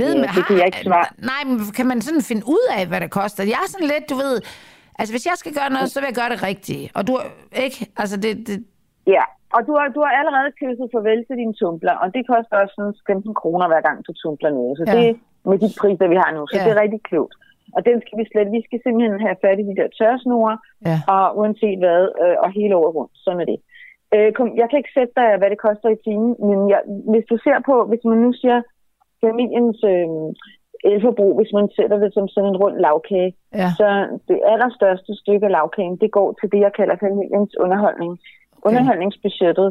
Ved 0.00 0.12
ja, 0.14 0.20
man, 0.20 0.28
det 0.36 0.42
kan 0.46 0.56
jeg 0.60 0.66
ikke 0.70 0.82
svare. 0.88 1.08
Nej, 1.32 1.42
men 1.48 1.56
kan 1.78 1.86
man 1.92 1.98
sådan 2.06 2.24
finde 2.30 2.44
ud 2.56 2.64
af, 2.78 2.82
hvad 2.90 3.00
det 3.04 3.10
koster? 3.20 3.42
Jeg 3.54 3.60
er 3.64 3.68
sådan 3.74 3.90
lidt, 3.94 4.04
du 4.12 4.16
ved, 4.24 4.34
altså 4.98 5.12
hvis 5.14 5.26
jeg 5.30 5.36
skal 5.42 5.52
gøre 5.58 5.70
noget, 5.76 5.88
så 5.90 5.96
vil 6.00 6.08
jeg 6.10 6.18
gøre 6.20 6.32
det 6.34 6.40
rigtigt. 6.50 6.82
Og 6.96 7.02
du, 7.08 7.12
ikke? 7.66 7.78
Altså 8.02 8.16
det, 8.24 8.32
det... 8.48 8.56
Ja, 9.16 9.24
og 9.56 9.60
du 9.66 9.72
har, 9.78 9.86
du 9.96 10.00
har 10.04 10.12
allerede 10.20 10.50
kysset 10.60 10.88
farvel 10.94 11.20
til 11.28 11.36
dine 11.42 11.54
tumbler, 11.60 11.94
og 12.02 12.06
det 12.14 12.22
koster 12.32 12.54
også 12.62 12.74
sådan 12.78 12.94
15 13.06 13.34
kroner 13.40 13.66
hver 13.70 13.82
gang 13.86 13.96
du 14.06 14.12
tumbler 14.22 14.50
noget. 14.58 14.72
Så 14.78 14.84
ja. 14.86 14.92
det 14.96 15.08
med 15.50 15.58
de 15.62 15.68
priser, 15.80 16.06
vi 16.14 16.18
har 16.22 16.30
nu. 16.36 16.42
Så 16.46 16.56
ja. 16.56 16.64
det 16.64 16.70
er 16.74 16.80
rigtig 16.84 17.02
klogt. 17.10 17.34
Og 17.76 17.80
den 17.88 17.96
skal 18.04 18.16
vi 18.20 18.24
slet, 18.32 18.48
vi 18.56 18.62
skal 18.66 18.78
simpelthen 18.84 19.20
have 19.26 19.36
fat 19.44 19.58
i 19.62 19.64
de 19.70 19.78
der 19.80 19.88
tørsnore, 19.98 20.54
ja. 20.88 20.96
og 21.14 21.24
uanset 21.38 21.78
hvad, 21.82 22.02
øh, 22.22 22.36
og 22.44 22.48
hele 22.58 22.74
året 22.80 22.94
rundt. 22.98 23.14
Sådan 23.24 23.40
er 23.44 23.48
det. 23.52 23.60
Øh, 24.14 24.30
jeg 24.60 24.66
kan 24.68 24.78
ikke 24.80 24.96
sætte 24.98 25.14
dig, 25.20 25.28
hvad 25.38 25.50
det 25.50 25.64
koster 25.66 25.88
i 25.92 26.02
timen, 26.06 26.32
men 26.48 26.58
jeg, 26.72 26.80
hvis 27.12 27.26
du 27.30 27.36
ser 27.46 27.58
på, 27.70 27.76
hvis 27.90 28.04
man 28.10 28.18
nu 28.24 28.30
siger 28.32 28.58
familiens 29.24 29.80
øh, 29.92 30.08
elforbrug, 30.92 31.32
hvis 31.38 31.52
man 31.58 31.68
sætter 31.76 31.98
det 32.04 32.10
som 32.14 32.28
sådan 32.28 32.50
en 32.50 32.60
rund 32.62 32.76
lavkage, 32.84 33.32
ja. 33.60 33.68
så 33.78 33.88
det 34.28 34.38
allerstørste 34.52 35.12
stykke 35.22 35.46
af 35.46 35.52
lavkagen, 35.56 35.96
det 36.02 36.10
går 36.18 36.28
til 36.40 36.48
det, 36.52 36.60
jeg 36.66 36.72
kalder 36.78 36.96
familiens 37.06 37.54
underholdning 37.64 38.12
underholdningsbudgettet. 38.68 39.68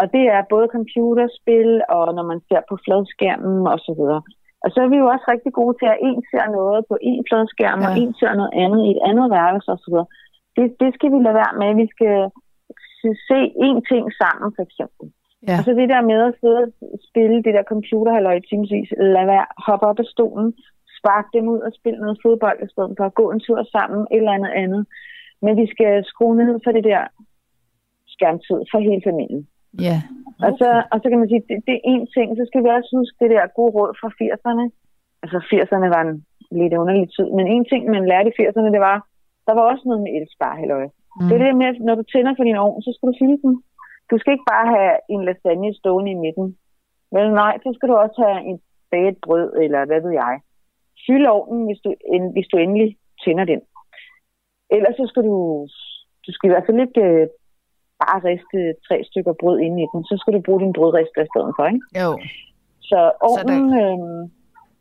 Og 0.00 0.04
det 0.14 0.24
er 0.36 0.50
både 0.54 0.68
computerspil, 0.76 1.70
og 1.96 2.04
når 2.16 2.24
man 2.30 2.40
ser 2.48 2.60
på 2.68 2.74
fladskærmen 2.84 3.66
osv. 3.74 4.02
Og 4.64 4.68
så 4.72 4.78
er 4.84 4.88
vi 4.92 4.98
jo 5.02 5.06
også 5.14 5.26
rigtig 5.34 5.52
gode 5.60 5.74
til, 5.80 5.88
at 5.94 6.02
en 6.08 6.20
ser 6.30 6.46
noget 6.58 6.80
på 6.90 6.96
en 7.10 7.22
fladskærm, 7.28 7.80
ja. 7.80 7.86
og 7.86 7.90
en 8.02 8.12
ser 8.20 8.32
noget 8.40 8.52
andet 8.62 8.80
i 8.88 8.90
et 8.94 9.02
andet 9.10 9.26
værelse 9.36 9.70
osv. 9.76 9.96
Det, 10.56 10.66
det 10.82 10.90
skal 10.96 11.10
vi 11.14 11.18
lade 11.22 11.38
være 11.42 11.54
med. 11.60 11.70
Vi 11.82 11.86
skal 11.94 12.16
se 13.28 13.38
én 13.66 13.78
ting 13.90 14.04
sammen, 14.20 14.48
for 14.56 14.62
eksempel. 14.68 15.06
Ja. 15.48 15.56
Og 15.58 15.64
så 15.64 15.70
det 15.80 15.88
der 15.94 16.02
med 16.10 16.20
at 16.28 16.34
sidde 16.40 16.58
og 16.64 16.68
spille 17.08 17.36
det 17.46 17.52
der 17.56 17.70
computerhalløj 17.72 18.34
i 18.38 18.46
timesvis, 18.48 18.90
lad 19.16 19.26
være, 19.32 19.46
hoppe 19.66 19.84
op 19.90 19.98
af 20.04 20.08
stolen, 20.14 20.48
spark 20.98 21.26
dem 21.34 21.44
ud 21.54 21.60
og 21.66 21.72
spille 21.78 22.00
noget 22.04 22.18
fodbold 22.24 22.58
i 22.66 22.72
stedet 22.72 22.94
for 22.98 23.04
at 23.06 23.18
gå 23.20 23.26
en 23.30 23.40
tur 23.46 23.60
sammen, 23.76 24.00
et 24.00 24.16
eller 24.16 24.36
andet 24.38 24.52
andet. 24.62 24.82
Men 25.44 25.52
vi 25.60 25.66
skal 25.74 26.04
skrue 26.10 26.36
ned 26.36 26.60
for 26.64 26.72
det 26.76 26.84
der 26.84 27.02
skærmtid 28.14 28.60
for 28.70 28.78
hele 28.88 29.02
familien. 29.08 29.42
Ja. 29.86 29.96
Okay. 30.28 30.44
Og, 30.46 30.50
så, 30.60 30.68
og 30.92 30.96
så 31.02 31.06
kan 31.08 31.18
man 31.20 31.28
sige, 31.28 31.42
det, 31.48 31.56
det 31.66 31.74
er 31.76 31.82
én 31.92 32.04
ting, 32.16 32.28
så 32.38 32.44
skal 32.48 32.62
vi 32.64 32.68
også 32.68 32.90
huske 32.98 33.16
det 33.22 33.30
der 33.34 33.54
gode 33.58 33.72
råd 33.76 33.92
fra 34.00 34.10
80'erne. 34.20 34.64
Altså 35.22 35.38
80'erne 35.52 35.88
var 35.94 36.02
en 36.08 36.16
lidt 36.60 36.74
underlig 36.80 37.06
tid, 37.16 37.28
men 37.36 37.46
en 37.46 37.64
ting, 37.70 37.82
man 37.94 38.08
lærte 38.12 38.30
i 38.30 38.36
80'erne, 38.40 38.70
det 38.76 38.82
var, 38.90 38.96
der 39.46 39.54
var 39.58 39.64
også 39.72 39.84
noget 39.88 40.02
med 40.04 40.12
elspar, 40.18 40.54
halløj. 40.60 40.86
Mm. 41.20 41.28
Det 41.28 41.34
er 41.36 41.42
det 41.44 41.56
med, 41.60 41.66
at 41.72 41.78
når 41.88 41.94
du 41.94 42.04
tænder 42.12 42.34
for 42.36 42.44
din 42.44 42.62
ovn, 42.64 42.82
så 42.82 42.90
skal 42.94 43.08
du 43.08 43.14
fylde 43.20 43.38
den. 43.44 43.54
Du 44.10 44.14
skal 44.18 44.32
ikke 44.32 44.50
bare 44.54 44.66
have 44.76 44.94
en 45.14 45.22
lasagne 45.28 45.74
stående 45.80 46.10
i 46.12 46.20
midten. 46.24 46.46
Men 47.14 47.24
nej, 47.42 47.54
så 47.64 47.68
skal 47.76 47.88
du 47.88 47.94
også 47.94 48.18
have 48.26 48.40
en 48.50 48.58
baget 48.90 49.16
brød, 49.24 49.48
eller 49.64 49.80
hvad 49.88 50.00
ved 50.04 50.12
jeg. 50.22 50.34
Fyld 51.06 51.26
ovnen, 51.26 51.62
hvis 51.66 51.80
du, 51.84 51.88
en, 52.14 52.24
hvis 52.34 52.48
du 52.52 52.56
endelig 52.56 52.88
tænder 53.24 53.44
den. 53.52 53.60
Ellers 54.76 54.96
så 55.00 55.06
skal 55.10 55.22
du, 55.28 55.36
du 56.26 56.30
skal 56.32 56.46
i 56.48 56.52
hvert 56.52 56.66
fald 56.66 56.80
ikke 56.86 57.02
øh, 57.08 57.26
bare 58.02 58.18
riste 58.28 58.58
tre 58.86 58.96
stykker 59.08 59.34
brød 59.40 59.58
ind 59.66 59.76
i 59.80 59.86
den, 59.92 60.00
så 60.04 60.14
skal 60.20 60.32
du 60.34 60.40
bruge 60.46 60.60
din 60.64 60.72
brødrister 60.72 61.22
i 61.22 61.30
stedet 61.32 61.52
for, 61.56 61.64
ikke? 61.66 61.82
Jo. 62.02 62.10
Så 62.90 62.98
ovnen... 63.28 63.70
Så 63.70 63.76
der... 63.76 63.92
øhm, 63.92 64.22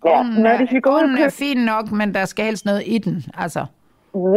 ja, 0.10 0.20
når 0.44 0.54
det, 0.60 0.68
vi 0.76 0.80
går 0.80 1.00
er 1.26 1.36
fin 1.44 1.60
nok, 1.74 1.86
men 2.00 2.14
der 2.18 2.26
skal 2.26 2.46
helst 2.46 2.66
noget 2.66 2.84
i 2.96 2.98
den, 3.06 3.16
altså. 3.44 3.62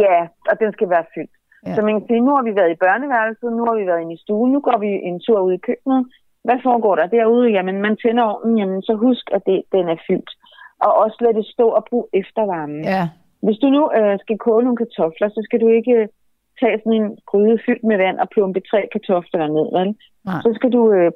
Ja, 0.07 0.19
og 0.49 0.55
den 0.61 0.71
skal 0.75 0.89
være 0.89 1.05
fyldt. 1.15 1.35
Ja. 1.65 1.75
Så 1.75 1.81
man 1.81 1.93
kan 1.95 2.07
sige, 2.07 2.25
nu 2.27 2.31
har 2.35 2.43
vi 2.49 2.55
været 2.59 2.71
i 2.71 2.81
børneværelset, 2.85 3.49
nu 3.57 3.63
har 3.67 3.75
vi 3.79 3.85
været 3.89 4.01
inde 4.01 4.13
i 4.17 4.23
stuen, 4.23 4.51
nu 4.51 4.59
går 4.67 4.77
vi 4.85 4.89
en 5.09 5.19
tur 5.25 5.39
ud 5.47 5.53
i 5.53 5.65
køkkenet. 5.67 6.01
Hvad 6.47 6.59
foregår 6.63 6.95
der 6.95 7.07
derude? 7.17 7.51
Jamen, 7.55 7.81
man 7.81 7.97
tænder 7.97 8.23
ovnen, 8.23 8.57
jamen, 8.57 8.81
så 8.81 8.93
husk, 9.05 9.25
at 9.35 9.41
det, 9.45 9.63
den 9.71 9.85
er 9.93 9.99
fyldt. 10.07 10.31
Og 10.85 10.91
også 11.03 11.17
lad 11.21 11.33
det 11.33 11.45
stå 11.45 11.67
og 11.77 11.83
bruge 11.89 12.07
eftervarmen. 12.13 12.83
Ja. 12.83 13.03
Hvis 13.45 13.57
du 13.57 13.67
nu 13.77 13.81
øh, 13.97 14.19
skal 14.23 14.37
koge 14.37 14.63
nogle 14.63 14.81
kartofler, 14.83 15.29
så 15.29 15.41
skal 15.47 15.59
du 15.61 15.67
ikke 15.67 15.93
øh, 15.99 16.07
tage 16.59 16.79
sådan 16.79 16.99
en 17.01 17.17
gryde 17.29 17.57
fyldt 17.65 17.83
med 17.89 17.97
vand 17.97 18.17
og 18.23 18.27
plumpe 18.33 18.61
tre 18.71 18.81
kartofler 18.93 19.47
ned, 19.57 19.67
vel? 19.77 19.89
Nej. 20.25 20.41
Så 20.45 20.49
skal 20.57 20.71
du 20.77 20.81
øh, 20.97 21.11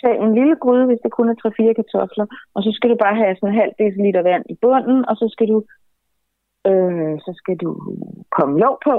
tage 0.00 0.18
en 0.24 0.34
lille 0.38 0.56
gryde, 0.62 0.86
hvis 0.86 1.02
det 1.04 1.12
kun 1.18 1.28
er 1.28 1.36
3-4 1.46 1.72
kartofler, 1.80 2.26
og 2.54 2.60
så 2.62 2.70
skal 2.76 2.90
du 2.90 2.96
bare 3.04 3.16
have 3.22 3.36
sådan 3.36 3.48
en 3.48 3.60
halv 3.60 3.72
deciliter 3.82 4.22
vand 4.30 4.44
i 4.54 4.56
bunden, 4.62 4.98
og 5.08 5.14
så 5.20 5.26
skal 5.34 5.46
du, 5.52 5.58
øh, 6.70 7.14
så 7.26 7.32
skal 7.40 7.56
du 7.56 7.70
komme 8.36 8.54
lov 8.64 8.74
på 8.86 8.94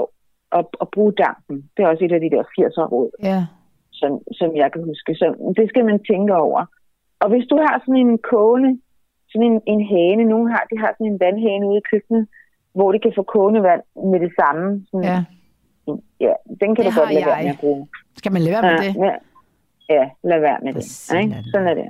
og, 0.56 0.70
og 0.82 0.86
bruge 0.94 1.12
dampen. 1.12 1.56
Det 1.76 1.80
er 1.82 1.88
også 1.88 2.04
et 2.04 2.12
af 2.12 2.20
de 2.20 2.30
der 2.34 2.42
80'er 2.56 2.86
råd, 2.94 3.10
Ja. 3.30 3.40
som, 4.00 4.10
som 4.38 4.48
jeg 4.56 4.68
kan 4.72 4.82
huske. 4.90 5.14
Så 5.14 5.26
det 5.58 5.68
skal 5.68 5.84
man 5.84 5.98
tænke 6.10 6.32
over. 6.46 6.60
Og 7.22 7.28
hvis 7.32 7.46
du 7.50 7.56
har 7.66 7.74
sådan 7.84 8.00
en 8.06 8.18
kogende, 8.32 8.70
sådan 9.30 9.46
en, 9.52 9.60
en 9.72 9.80
hane, 9.92 10.24
nogen 10.32 10.48
har, 10.54 10.62
de 10.70 10.76
har 10.82 10.90
sådan 10.94 11.06
en 11.12 11.20
vandhane 11.20 11.66
ude 11.68 11.78
i 11.78 11.86
køkkenet, 11.92 12.24
hvor 12.74 12.92
de 12.92 12.98
kan 12.98 13.12
få 13.18 13.22
kogende 13.22 13.62
vand 13.62 13.82
med 14.12 14.20
det 14.20 14.32
samme. 14.40 14.64
Sådan, 14.90 15.04
ja. 15.10 15.18
ja, 16.26 16.34
den 16.60 16.68
kan 16.74 16.84
Det 16.84 16.92
du 16.94 17.00
godt 17.00 17.12
lade 17.14 17.26
være 17.26 17.36
jeg. 17.36 17.44
med 17.44 17.52
at 17.56 17.60
bruge. 17.64 17.88
Skal 18.20 18.32
man 18.32 18.42
lade 18.42 18.52
være 18.56 18.62
med 18.70 18.78
det? 18.86 18.92
Ja, 19.06 19.14
ja, 19.96 20.04
lad 20.30 20.40
være 20.40 20.58
med 20.64 20.72
det. 20.72 20.84
satan 20.84 21.22
Ikke? 21.22 21.34
det. 21.36 21.44
Sådan 21.52 21.68
er 21.68 21.74
det. 21.74 21.86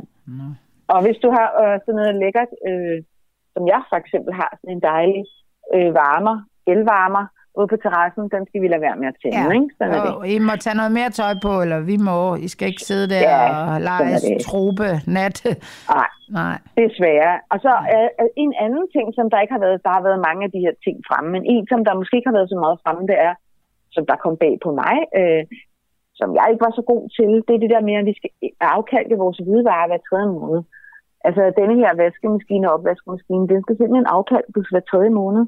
Og 0.94 0.98
hvis 1.04 1.16
du 1.24 1.28
har 1.36 1.46
øh, 1.62 1.80
sådan 1.84 1.98
noget 2.00 2.14
lækkert, 2.22 2.50
øh, 2.68 2.98
som 3.54 3.62
jeg 3.72 3.80
for 3.90 3.96
eksempel 4.02 4.32
har, 4.40 4.50
sådan 4.60 4.74
en 4.76 4.82
dejlig 4.92 5.24
øh, 5.74 5.90
varmer, 6.00 6.36
elvarmer, 6.72 7.24
ude 7.58 7.68
på 7.72 7.76
terrassen, 7.84 8.22
den 8.34 8.42
skal 8.48 8.60
vi 8.62 8.68
lade 8.72 8.84
være 8.88 8.96
med 9.02 9.08
at 9.12 9.16
tænde, 9.22 9.38
Ja. 9.38 9.50
ikke? 9.58 9.70
Sådan 9.78 9.94
er 9.94 10.02
det. 10.06 10.28
I 10.34 10.38
må 10.48 10.52
tage 10.64 10.76
noget 10.80 10.92
mere 10.98 11.10
tøj 11.20 11.34
på, 11.46 11.52
eller 11.64 11.78
vi 11.92 11.96
må. 12.08 12.18
I 12.46 12.48
skal 12.54 12.66
ikke 12.72 12.84
sidde 12.90 13.06
der 13.14 13.20
Ja, 13.20 13.40
og 13.72 13.80
lege 13.88 14.16
trope 14.48 14.88
nat. 15.18 15.36
Nej, 15.96 16.08
Nej. 16.40 16.56
desværre. 16.82 17.32
Og 17.52 17.58
så 17.64 17.72
er 17.98 18.04
er 18.22 18.28
en 18.44 18.52
anden 18.64 18.84
ting, 18.94 19.06
som 19.18 19.26
der 19.32 19.38
ikke 19.42 19.54
har 19.56 19.64
været, 19.66 19.78
der 19.86 19.92
har 19.96 20.02
været 20.08 20.20
mange 20.28 20.40
af 20.46 20.50
de 20.54 20.60
her 20.66 20.74
ting 20.84 20.96
fremme, 21.08 21.28
men 21.34 21.42
en, 21.52 21.64
som 21.72 21.80
der 21.86 21.98
måske 22.00 22.16
ikke 22.18 22.30
har 22.30 22.38
været 22.38 22.52
så 22.54 22.58
meget 22.64 22.78
fremme, 22.84 23.02
det 23.10 23.18
er, 23.28 23.34
som 23.94 24.04
der 24.10 24.16
kom 24.24 24.34
bag 24.44 24.54
på 24.64 24.70
mig, 24.82 24.94
øh, 25.20 25.42
som 26.20 26.28
jeg 26.38 26.46
ikke 26.50 26.64
var 26.66 26.74
så 26.78 26.84
god 26.92 27.02
til, 27.16 27.30
det 27.46 27.52
er 27.54 27.62
det 27.64 27.70
der 27.74 27.86
med, 27.88 27.94
at 28.00 28.06
vi 28.10 28.14
skal 28.20 28.30
afkalke 28.76 29.16
vores 29.24 29.38
hvidevarer 29.44 29.86
hver 29.90 30.00
tredje 30.08 30.30
måned. 30.38 30.60
Altså, 31.26 31.42
denne 31.60 31.74
her 31.82 31.90
vaskemaskine 32.02 32.64
og 32.68 32.74
opvaskemaskine, 32.76 33.44
den 33.52 33.60
skal 33.62 33.76
simpelthen 33.76 34.12
afkalkes 34.16 34.68
hver 34.72 34.84
tredje 34.90 35.10
måned. 35.20 35.44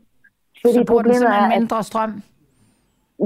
Så 0.72 0.84
bruger 0.88 1.02
den 1.02 1.14
simpelthen 1.14 1.52
at, 1.52 1.58
mindre 1.58 1.82
strøm. 1.90 2.12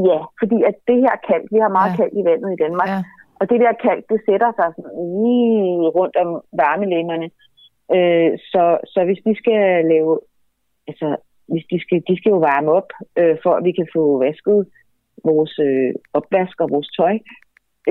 ja, 0.09 0.19
fordi 0.41 0.57
at 0.71 0.77
det 0.89 0.97
her 1.05 1.15
kalk, 1.31 1.47
vi 1.55 1.59
har 1.65 1.73
meget 1.79 1.91
Ja. 1.93 1.97
kalk 2.01 2.13
i 2.21 2.25
vandet 2.31 2.51
i 2.57 2.63
Danmark, 2.65 2.89
Ja. 2.95 3.01
og 3.41 3.45
det 3.51 3.59
der 3.65 3.73
kalk, 3.87 4.03
det 4.13 4.21
sætter 4.29 4.51
sig 4.59 4.69
sådan 4.77 4.93
lige 5.23 5.89
rundt 5.99 6.17
om 6.25 6.31
varmelemmerne. 6.63 7.29
Øh, 7.97 8.31
så, 8.53 8.63
så 8.93 8.99
hvis 9.09 9.21
de 9.27 9.33
skal 9.43 9.85
lave, 9.93 10.13
altså, 10.91 11.09
hvis 11.53 11.65
de 11.73 11.79
skal, 11.85 11.99
de 12.09 12.15
skal 12.19 12.31
jo 12.37 12.41
varme 12.51 12.71
op, 12.79 12.89
øh, 13.21 13.37
for 13.43 13.53
at 13.59 13.65
vi 13.65 13.73
kan 13.79 13.89
få 13.97 14.05
vasket 14.27 14.59
vores 15.25 15.55
øh, 15.59 15.91
opvask 16.19 16.57
og 16.61 16.69
vores 16.75 16.89
tøj. 16.99 17.17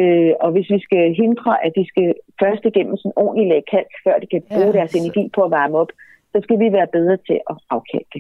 Øh, 0.02 0.34
og 0.43 0.50
hvis 0.52 0.70
vi 0.76 0.80
skal 0.88 1.04
hindre, 1.22 1.66
at 1.66 1.72
de 1.78 1.86
skal 1.91 2.14
først 2.41 2.64
igennem 2.66 2.98
sådan 2.98 3.10
en 3.12 3.22
ordentlig 3.24 3.48
lag 3.54 3.64
kalk, 3.76 3.91
før 4.06 4.16
de 4.22 4.28
kan 4.34 4.41
bruge 4.52 4.66
ja, 4.72 4.78
deres 4.78 4.91
så- 4.91 4.98
energi 4.98 5.24
på 5.36 5.41
at 5.48 5.52
varme 5.52 5.78
op, 5.78 5.91
så 6.32 6.38
skal 6.43 6.60
vi 6.60 6.68
være 6.78 6.88
bedre 6.98 7.18
til 7.28 7.39
at 7.52 7.58
afkalke. 7.70 8.20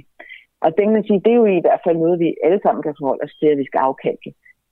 Og 0.63 0.69
det 0.75 0.81
kan 0.83 0.97
man 0.97 1.07
sige, 1.07 1.23
det 1.25 1.31
er 1.31 1.41
jo 1.41 1.45
i 1.45 1.65
hvert 1.65 1.83
fald 1.85 1.97
noget, 1.97 2.19
vi 2.19 2.29
alle 2.45 2.59
sammen 2.63 2.83
kan 2.83 2.95
forholde 2.99 3.25
os 3.27 3.35
til, 3.39 3.47
at 3.51 3.57
vi 3.61 3.65
skal 3.65 3.79
afkalke. 3.87 4.29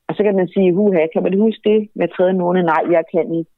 Og 0.08 0.12
så 0.16 0.22
kan 0.24 0.36
man 0.36 0.48
sige, 0.48 0.76
huha, 0.78 1.02
kan 1.14 1.24
man 1.24 1.40
huske 1.46 1.64
det 1.70 1.80
med 2.00 2.08
tredje 2.08 2.34
måned? 2.44 2.64
Nej, 2.64 2.84
jeg 2.96 3.04
kan 3.14 3.28
ikke. 3.40 3.52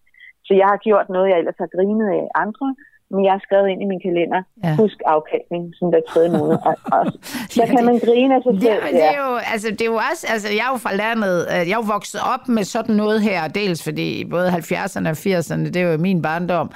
Så 0.45 0.53
jeg 0.61 0.67
har 0.71 0.80
gjort 0.88 1.07
noget, 1.09 1.30
jeg 1.30 1.39
ellers 1.39 1.61
har 1.63 1.73
grinet 1.75 2.09
af 2.19 2.28
andre, 2.43 2.67
men 3.12 3.22
jeg 3.26 3.32
har 3.36 3.41
skrevet 3.47 3.68
ind 3.74 3.82
i 3.86 3.88
min 3.91 4.01
kalender, 4.08 4.41
Ja. 4.64 4.76
husk 4.76 4.97
afkalkning, 5.16 5.64
som 5.80 5.86
der 5.91 5.99
tredje 6.12 6.30
måned. 6.39 6.58
Og, 6.70 6.76
og, 6.97 7.03
så 7.49 7.58
Ja, 7.62 7.66
kan 7.66 7.78
det- 7.78 7.86
man 7.86 7.99
grine 8.08 8.36
af 8.36 8.41
sig 8.43 8.53
Det, 8.53 8.62
selv. 8.62 8.82
det, 8.97 9.03
er 9.14 9.18
jo, 9.28 9.36
altså, 9.53 9.68
det 9.72 9.82
er 9.82 9.86
jo 9.95 9.99
også, 10.12 10.24
altså, 10.34 10.47
jeg 10.58 10.64
er 10.68 10.72
jo 10.72 10.78
fra 10.78 10.93
landet, 10.95 11.36
øh, 11.51 11.55
jeg 11.70 11.76
er 11.78 11.82
jo 11.84 11.88
vokset 11.95 12.22
op 12.34 12.47
med 12.47 12.64
sådan 12.64 12.95
noget 12.95 13.22
her, 13.22 13.47
dels 13.47 13.84
fordi 13.84 14.26
både 14.26 14.49
70'erne 14.49 15.08
og 15.14 15.18
80'erne, 15.26 15.64
det 15.66 15.76
er 15.76 15.91
jo 15.91 15.97
min 15.97 16.22
barndom, 16.22 16.72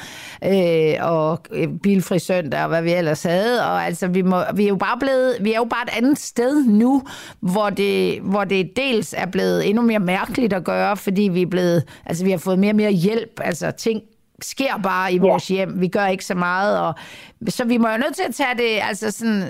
øh, 0.46 0.94
og 1.02 1.40
øh, 1.52 1.68
bilfri 1.84 2.20
søndag 2.20 2.62
og 2.64 2.68
hvad 2.70 2.82
vi 2.82 2.92
ellers 2.94 3.24
havde, 3.24 3.60
og 3.66 3.86
altså, 3.86 4.08
vi, 4.08 4.22
må, 4.22 4.38
vi 4.56 4.64
er 4.64 4.70
jo 4.70 4.76
bare 4.76 4.98
blevet, 5.00 5.36
vi 5.42 5.54
er 5.54 5.58
jo 5.58 5.64
bare 5.76 5.84
et 5.84 5.98
andet 5.98 6.20
sted 6.20 6.66
nu, 6.68 7.02
hvor 7.40 7.70
det, 7.70 8.20
hvor 8.22 8.44
det 8.44 8.72
dels 8.78 9.16
er 9.18 9.26
blevet 9.26 9.70
endnu 9.70 9.82
mere 9.84 10.00
mærkeligt 10.00 10.54
at 10.54 10.64
gøre, 10.64 10.98
fordi 10.98 11.22
vi 11.22 11.42
er 11.42 11.46
blevet, 11.48 11.84
altså 12.06 12.26
vi 12.26 12.32
har 12.32 12.38
fået 12.38 12.60
mere 12.60 12.72
og 12.72 12.76
mere 12.76 12.92
hjælp, 12.92 13.40
altså 13.44 13.72
ting 13.72 14.02
sker 14.46 14.74
bare 14.84 15.14
i 15.14 15.18
vores 15.18 15.52
ja. 15.52 15.56
hjem. 15.56 15.82
Vi 15.82 15.88
gør 15.88 16.08
ikke 16.08 16.26
så 16.26 16.36
meget. 16.36 16.80
Og, 16.88 16.94
så 17.48 17.66
vi 17.68 17.78
må 17.78 17.88
jo 17.89 17.98
nødt 17.98 18.16
til 18.16 18.26
at 18.28 18.36
tage 18.36 18.56
det, 18.64 18.72
altså 18.89 19.12
sådan, 19.12 19.42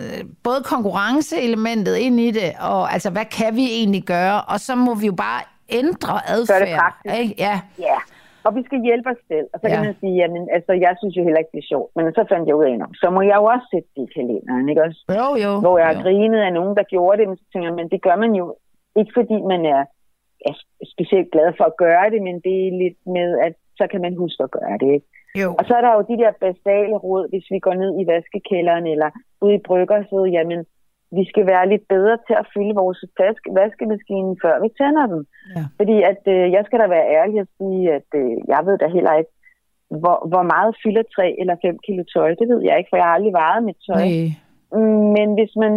både 0.44 0.62
konkurrenceelementet 0.74 1.96
ind 2.06 2.20
i 2.20 2.32
det, 2.32 2.50
og 2.72 2.94
altså, 2.94 3.10
hvad 3.12 3.26
kan 3.40 3.56
vi 3.56 3.66
egentlig 3.80 4.04
gøre? 4.04 4.42
Og 4.42 4.60
så 4.60 4.76
må 4.76 4.96
vi 5.02 5.06
jo 5.06 5.16
bare 5.28 5.42
ændre 5.82 6.16
adfærd. 6.36 6.80
praktisk. 6.80 7.16
Ikke? 7.22 7.34
Ja. 7.48 7.56
Ja, 7.88 7.98
og 8.46 8.52
vi 8.58 8.62
skal 8.68 8.80
hjælpe 8.88 9.08
os 9.14 9.22
selv. 9.32 9.48
Og 9.54 9.58
så 9.62 9.68
ja. 9.68 9.74
Kan 9.76 9.86
man 9.86 9.96
sige, 10.02 10.16
jamen, 10.22 10.44
altså, 10.58 10.72
jeg 10.86 10.94
synes 11.00 11.14
jo 11.18 11.24
heller 11.28 11.42
ikke, 11.44 11.54
det 11.56 11.62
er 11.66 11.70
sjovt. 11.74 11.90
Men 11.96 12.04
så 12.18 12.24
fandt 12.32 12.46
jeg 12.48 12.56
ud 12.60 12.66
af, 12.72 12.76
"Nå, 12.82 12.88
så 13.02 13.08
må 13.16 13.22
jeg 13.30 13.38
jo 13.42 13.46
også 13.54 13.68
sætte 13.74 13.90
det 13.96 14.04
i 14.08 14.14
kalenderen, 14.18 14.70
ikke 14.72 14.84
også? 14.88 15.00
Jo, 15.20 15.28
jo. 15.46 15.52
Hvor 15.66 15.76
jeg 15.82 15.88
har 15.92 15.98
grinet 16.06 16.42
af 16.48 16.54
nogen, 16.60 16.74
der 16.80 16.86
gjorde 16.94 17.18
det, 17.20 17.26
men 17.30 17.38
så 17.42 17.46
tænker 17.52 17.68
jeg, 17.70 17.78
men 17.80 17.88
det 17.94 18.00
gør 18.08 18.16
man 18.24 18.32
jo 18.42 18.46
ikke, 19.00 19.12
fordi 19.20 19.38
man 19.54 19.62
er, 19.76 19.82
er 20.50 20.54
specielt 20.96 21.30
glad 21.36 21.50
for 21.58 21.66
at 21.72 21.78
gøre 21.86 22.08
det, 22.14 22.22
men 22.28 22.36
det 22.46 22.56
er 22.68 22.72
lidt 22.84 23.00
med, 23.18 23.30
at 23.48 23.56
så 23.78 23.84
kan 23.92 24.02
man 24.02 24.16
huske 24.24 24.44
at 24.44 24.52
gøre 24.52 24.78
det, 24.82 24.90
ikke? 24.98 25.08
Jo. 25.42 25.50
Og 25.60 25.64
så 25.66 25.74
er 25.78 25.82
der 25.82 25.94
jo 25.98 26.02
de 26.12 26.22
der 26.24 26.32
basale 26.46 26.96
råd, 27.06 27.24
hvis 27.30 27.46
vi 27.54 27.60
går 27.60 27.74
ned 27.74 27.92
i 28.02 28.08
vaskekælderen 28.12 28.88
eller 28.94 29.10
ud 29.42 29.52
i 29.54 29.66
brygger, 29.68 30.04
så 30.10 30.20
jamen, 30.38 30.60
vi 31.18 31.24
skal 31.32 31.46
være 31.54 31.70
lidt 31.70 31.86
bedre 31.96 32.18
til 32.28 32.36
at 32.42 32.50
fylde 32.54 32.76
vores 32.82 33.00
vask- 33.20 33.54
vaskemaskine, 33.60 34.36
før 34.44 34.56
vi 34.64 34.70
tænder 34.80 35.06
den. 35.14 35.22
Ja. 35.56 35.64
Fordi 35.80 35.96
at, 36.12 36.22
øh, 36.36 36.46
jeg 36.56 36.64
skal 36.66 36.80
da 36.80 36.88
være 36.88 37.12
ærlig 37.20 37.38
og 37.46 37.50
sige, 37.58 37.82
at 37.98 38.10
øh, 38.22 38.32
jeg 38.54 38.62
ved 38.68 38.78
da 38.78 38.88
heller 38.98 39.14
ikke, 39.22 39.34
hvor, 40.02 40.18
hvor 40.32 40.44
meget 40.54 40.72
fylder 40.84 41.04
3 41.16 41.36
eller 41.42 41.56
5 41.62 41.78
kilo 41.86 42.04
tøj. 42.14 42.30
Det 42.40 42.48
ved 42.52 42.62
jeg 42.68 42.78
ikke, 42.78 42.90
for 42.92 42.98
jeg 42.98 43.06
har 43.06 43.16
aldrig 43.18 43.34
vejet 43.34 43.64
mit 43.64 43.80
tøj. 43.90 44.06
Nej. 44.06 44.28
Men 45.16 45.28
hvis 45.38 45.54
man, 45.64 45.74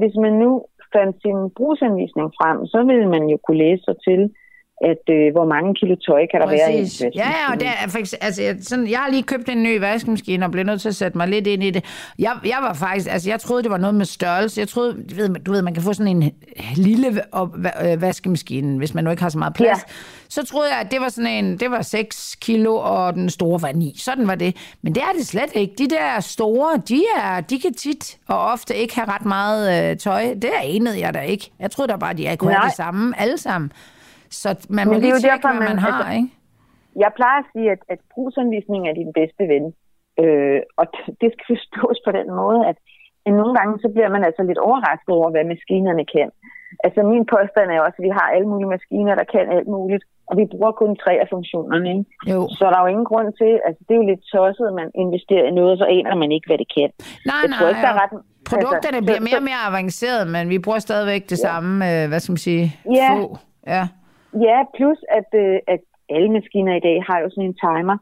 hvis 0.00 0.14
man 0.24 0.32
nu 0.44 0.50
fandt 0.94 1.16
sin 1.24 1.38
brugsanvisning 1.56 2.28
frem, 2.38 2.58
så 2.72 2.78
ville 2.88 3.08
man 3.14 3.24
jo 3.32 3.36
kunne 3.44 3.62
læse 3.64 3.82
sig 3.84 3.96
til, 4.08 4.20
at 4.80 5.14
øh, 5.14 5.32
hvor 5.32 5.44
mange 5.44 5.74
kilo 5.74 5.94
tøj 6.06 6.26
kan 6.30 6.40
der 6.40 6.46
være 6.46 6.72
i 6.72 6.76
en 6.76 6.82
Præcis. 6.82 7.02
Ja, 7.14 7.28
ja, 7.28 7.52
og 7.52 7.60
det 7.60 7.68
er, 7.68 7.88
for 7.88 7.98
eksempel, 7.98 8.26
altså, 8.26 8.42
jeg, 8.42 8.56
sådan, 8.60 8.90
jeg 8.90 8.98
har 8.98 9.10
lige 9.10 9.22
købt 9.22 9.48
en 9.48 9.62
ny 9.62 9.80
vaskemaskine 9.80 10.44
og 10.44 10.50
blev 10.50 10.64
nødt 10.64 10.80
til 10.80 10.88
at 10.88 10.94
sætte 10.94 11.18
mig 11.18 11.28
lidt 11.28 11.46
ind 11.46 11.62
i 11.62 11.70
det. 11.70 11.84
Jeg, 12.18 12.32
jeg 12.44 12.58
var 12.62 12.74
faktisk, 12.74 13.08
altså 13.12 13.30
jeg 13.30 13.40
troede, 13.40 13.62
det 13.62 13.70
var 13.70 13.78
noget 13.78 13.94
med 13.94 14.04
størrelse. 14.04 14.60
Jeg 14.60 14.68
troede, 14.68 14.92
du 14.92 15.14
ved, 15.14 15.28
du 15.28 15.52
ved 15.52 15.62
man 15.62 15.74
kan 15.74 15.82
få 15.82 15.92
sådan 15.92 16.16
en 16.16 16.32
lille 16.76 17.22
op, 17.32 17.56
øh, 17.84 18.02
vaskemaskine, 18.02 18.78
hvis 18.78 18.94
man 18.94 19.04
nu 19.04 19.10
ikke 19.10 19.22
har 19.22 19.30
så 19.30 19.38
meget 19.38 19.54
plads. 19.54 19.78
Ja. 19.78 19.92
Så 20.28 20.46
troede 20.46 20.68
jeg, 20.70 20.80
at 20.80 20.90
det 20.90 21.00
var 21.00 21.08
sådan 21.08 21.44
en, 21.44 21.58
det 21.58 21.70
var 21.70 21.82
6 21.82 22.36
kilo, 22.40 22.76
og 22.76 23.14
den 23.14 23.30
store 23.30 23.62
var 23.62 23.72
9. 23.72 23.94
Sådan 23.98 24.28
var 24.28 24.34
det. 24.34 24.56
Men 24.82 24.94
det 24.94 25.02
er 25.02 25.12
det 25.18 25.26
slet 25.26 25.50
ikke. 25.54 25.74
De 25.78 25.88
der 25.88 26.20
store, 26.20 26.82
de, 26.88 27.02
er, 27.16 27.40
de 27.40 27.60
kan 27.60 27.74
tit 27.74 28.18
og 28.28 28.40
ofte 28.40 28.76
ikke 28.76 28.94
have 28.94 29.08
ret 29.08 29.24
meget 29.24 29.90
øh, 29.90 29.96
tøj. 29.96 30.34
Det 30.34 30.44
er 30.44 30.60
enede 30.64 31.00
jeg 31.00 31.14
da 31.14 31.20
ikke. 31.20 31.50
Jeg 31.58 31.70
troede 31.70 31.92
da 31.92 31.96
bare, 31.96 32.14
de 32.14 32.36
kunne 32.36 32.50
have 32.50 32.58
Nej. 32.58 32.68
det 32.68 32.76
samme 32.76 33.20
alle 33.20 33.38
sammen. 33.38 33.72
Så 34.30 34.48
man 34.76 34.86
må 34.86 34.92
Men 34.92 35.02
det 35.02 35.08
er 35.08 35.14
lige 35.14 35.16
jo 35.16 35.20
tjekke, 35.28 35.46
hvad 35.48 35.58
man 35.64 35.68
man- 35.68 35.78
har, 35.86 35.92
altså- 35.98 36.12
ikke? 36.18 36.28
Jeg 37.04 37.10
plejer 37.18 37.38
at 37.44 37.48
sige, 37.54 37.68
at, 37.74 37.82
at 37.94 38.00
brugsanvisning 38.14 38.82
er 38.90 38.94
din 39.00 39.10
bedste 39.18 39.42
ven. 39.52 39.64
Øh, 40.22 40.60
og 40.80 40.84
det 41.20 41.28
skal 41.32 41.44
forstås 41.52 41.98
på 42.06 42.10
den 42.18 42.28
måde, 42.40 42.60
at, 42.70 42.76
nogle 43.42 43.54
gange 43.58 43.72
så 43.84 43.88
bliver 43.94 44.10
man 44.16 44.22
altså 44.28 44.42
lidt 44.50 44.60
overrasket 44.68 45.12
over, 45.18 45.28
hvad 45.32 45.44
maskinerne 45.54 46.04
kan. 46.16 46.28
Altså 46.86 47.00
min 47.12 47.24
påstand 47.34 47.68
er 47.70 47.80
også, 47.86 47.98
at 48.00 48.06
vi 48.08 48.12
har 48.18 48.26
alle 48.36 48.48
mulige 48.52 48.72
maskiner, 48.76 49.14
der 49.20 49.26
kan 49.34 49.44
alt 49.56 49.68
muligt, 49.76 50.04
og 50.28 50.34
vi 50.40 50.44
bruger 50.52 50.72
kun 50.82 50.92
tre 51.04 51.12
af 51.22 51.28
funktionerne. 51.34 51.88
Ikke? 51.96 52.04
Jo. 52.32 52.40
Så 52.58 52.62
der 52.70 52.76
er 52.78 52.82
jo 52.84 52.90
ingen 52.94 53.08
grund 53.12 53.28
til, 53.40 53.52
altså 53.66 53.80
det 53.86 53.92
er 53.94 54.00
jo 54.02 54.06
lidt 54.12 54.22
tosset, 54.32 54.66
at 54.70 54.74
man 54.80 54.88
investerer 55.04 55.44
i 55.50 55.52
noget, 55.58 55.72
og 55.74 55.78
så 55.82 55.86
aner 55.96 56.14
man 56.22 56.30
ikke, 56.36 56.46
hvad 56.50 56.58
det 56.62 56.68
kan. 56.78 56.88
Nej, 57.30 57.36
Jeg 57.44 57.50
tror 57.56 57.68
ikke, 57.72 57.82
der 57.86 57.92
er 57.94 57.98
nej. 58.00 58.04
ret... 58.04 58.12
Produkterne 58.52 58.96
altså, 59.00 59.08
bliver 59.08 59.22
mere 59.28 59.38
og 59.42 59.46
mere 59.50 59.62
avancerede, 59.70 60.26
men 60.34 60.42
vi 60.54 60.58
bruger 60.64 60.78
stadigvæk 60.88 61.22
det 61.32 61.38
samme, 61.46 61.72
øh, 61.90 62.02
hvad 62.10 62.20
skal 62.20 62.32
man 62.36 62.42
sige, 62.48 62.64
Ja. 63.00 63.08
få. 63.14 63.24
Ja. 63.74 63.84
Ja, 64.46 64.58
plus 64.76 64.98
at, 65.18 65.28
øh, 65.34 65.58
at 65.74 65.80
alle 66.14 66.30
maskiner 66.32 66.74
i 66.76 66.80
dag 66.88 66.96
har 67.08 67.18
jo 67.20 67.30
sådan 67.30 67.44
en 67.50 67.58
timer. 67.66 67.96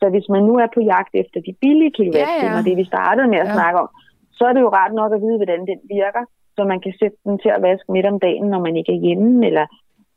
Så 0.00 0.08
hvis 0.08 0.28
man 0.28 0.42
nu 0.42 0.54
er 0.64 0.66
på 0.74 0.80
jagt 0.80 1.14
efter 1.22 1.40
de 1.40 1.52
billige 1.60 1.90
kilowatt-timer, 1.98 2.58
Ja, 2.58 2.62
ja. 2.64 2.68
det 2.68 2.76
vi 2.76 2.84
startede 2.84 3.28
med 3.28 3.38
at 3.38 3.46
Ja. 3.48 3.54
snakke 3.58 3.78
om, 3.80 3.88
så 4.32 4.42
er 4.48 4.52
det 4.52 4.60
jo 4.60 4.68
ret 4.80 4.94
nok 4.94 5.12
at 5.12 5.20
vide, 5.20 5.36
hvordan 5.36 5.66
den 5.70 5.80
virker. 5.98 6.24
Så 6.56 6.64
man 6.64 6.80
kan 6.80 6.94
sætte 7.00 7.16
den 7.24 7.38
til 7.38 7.48
at 7.56 7.62
vaske 7.62 7.92
midt 7.92 8.06
om 8.06 8.20
dagen, 8.20 8.46
når 8.50 8.60
man 8.66 8.76
ikke 8.76 8.92
er 8.92 9.00
hjemme, 9.06 9.46
eller, 9.46 9.66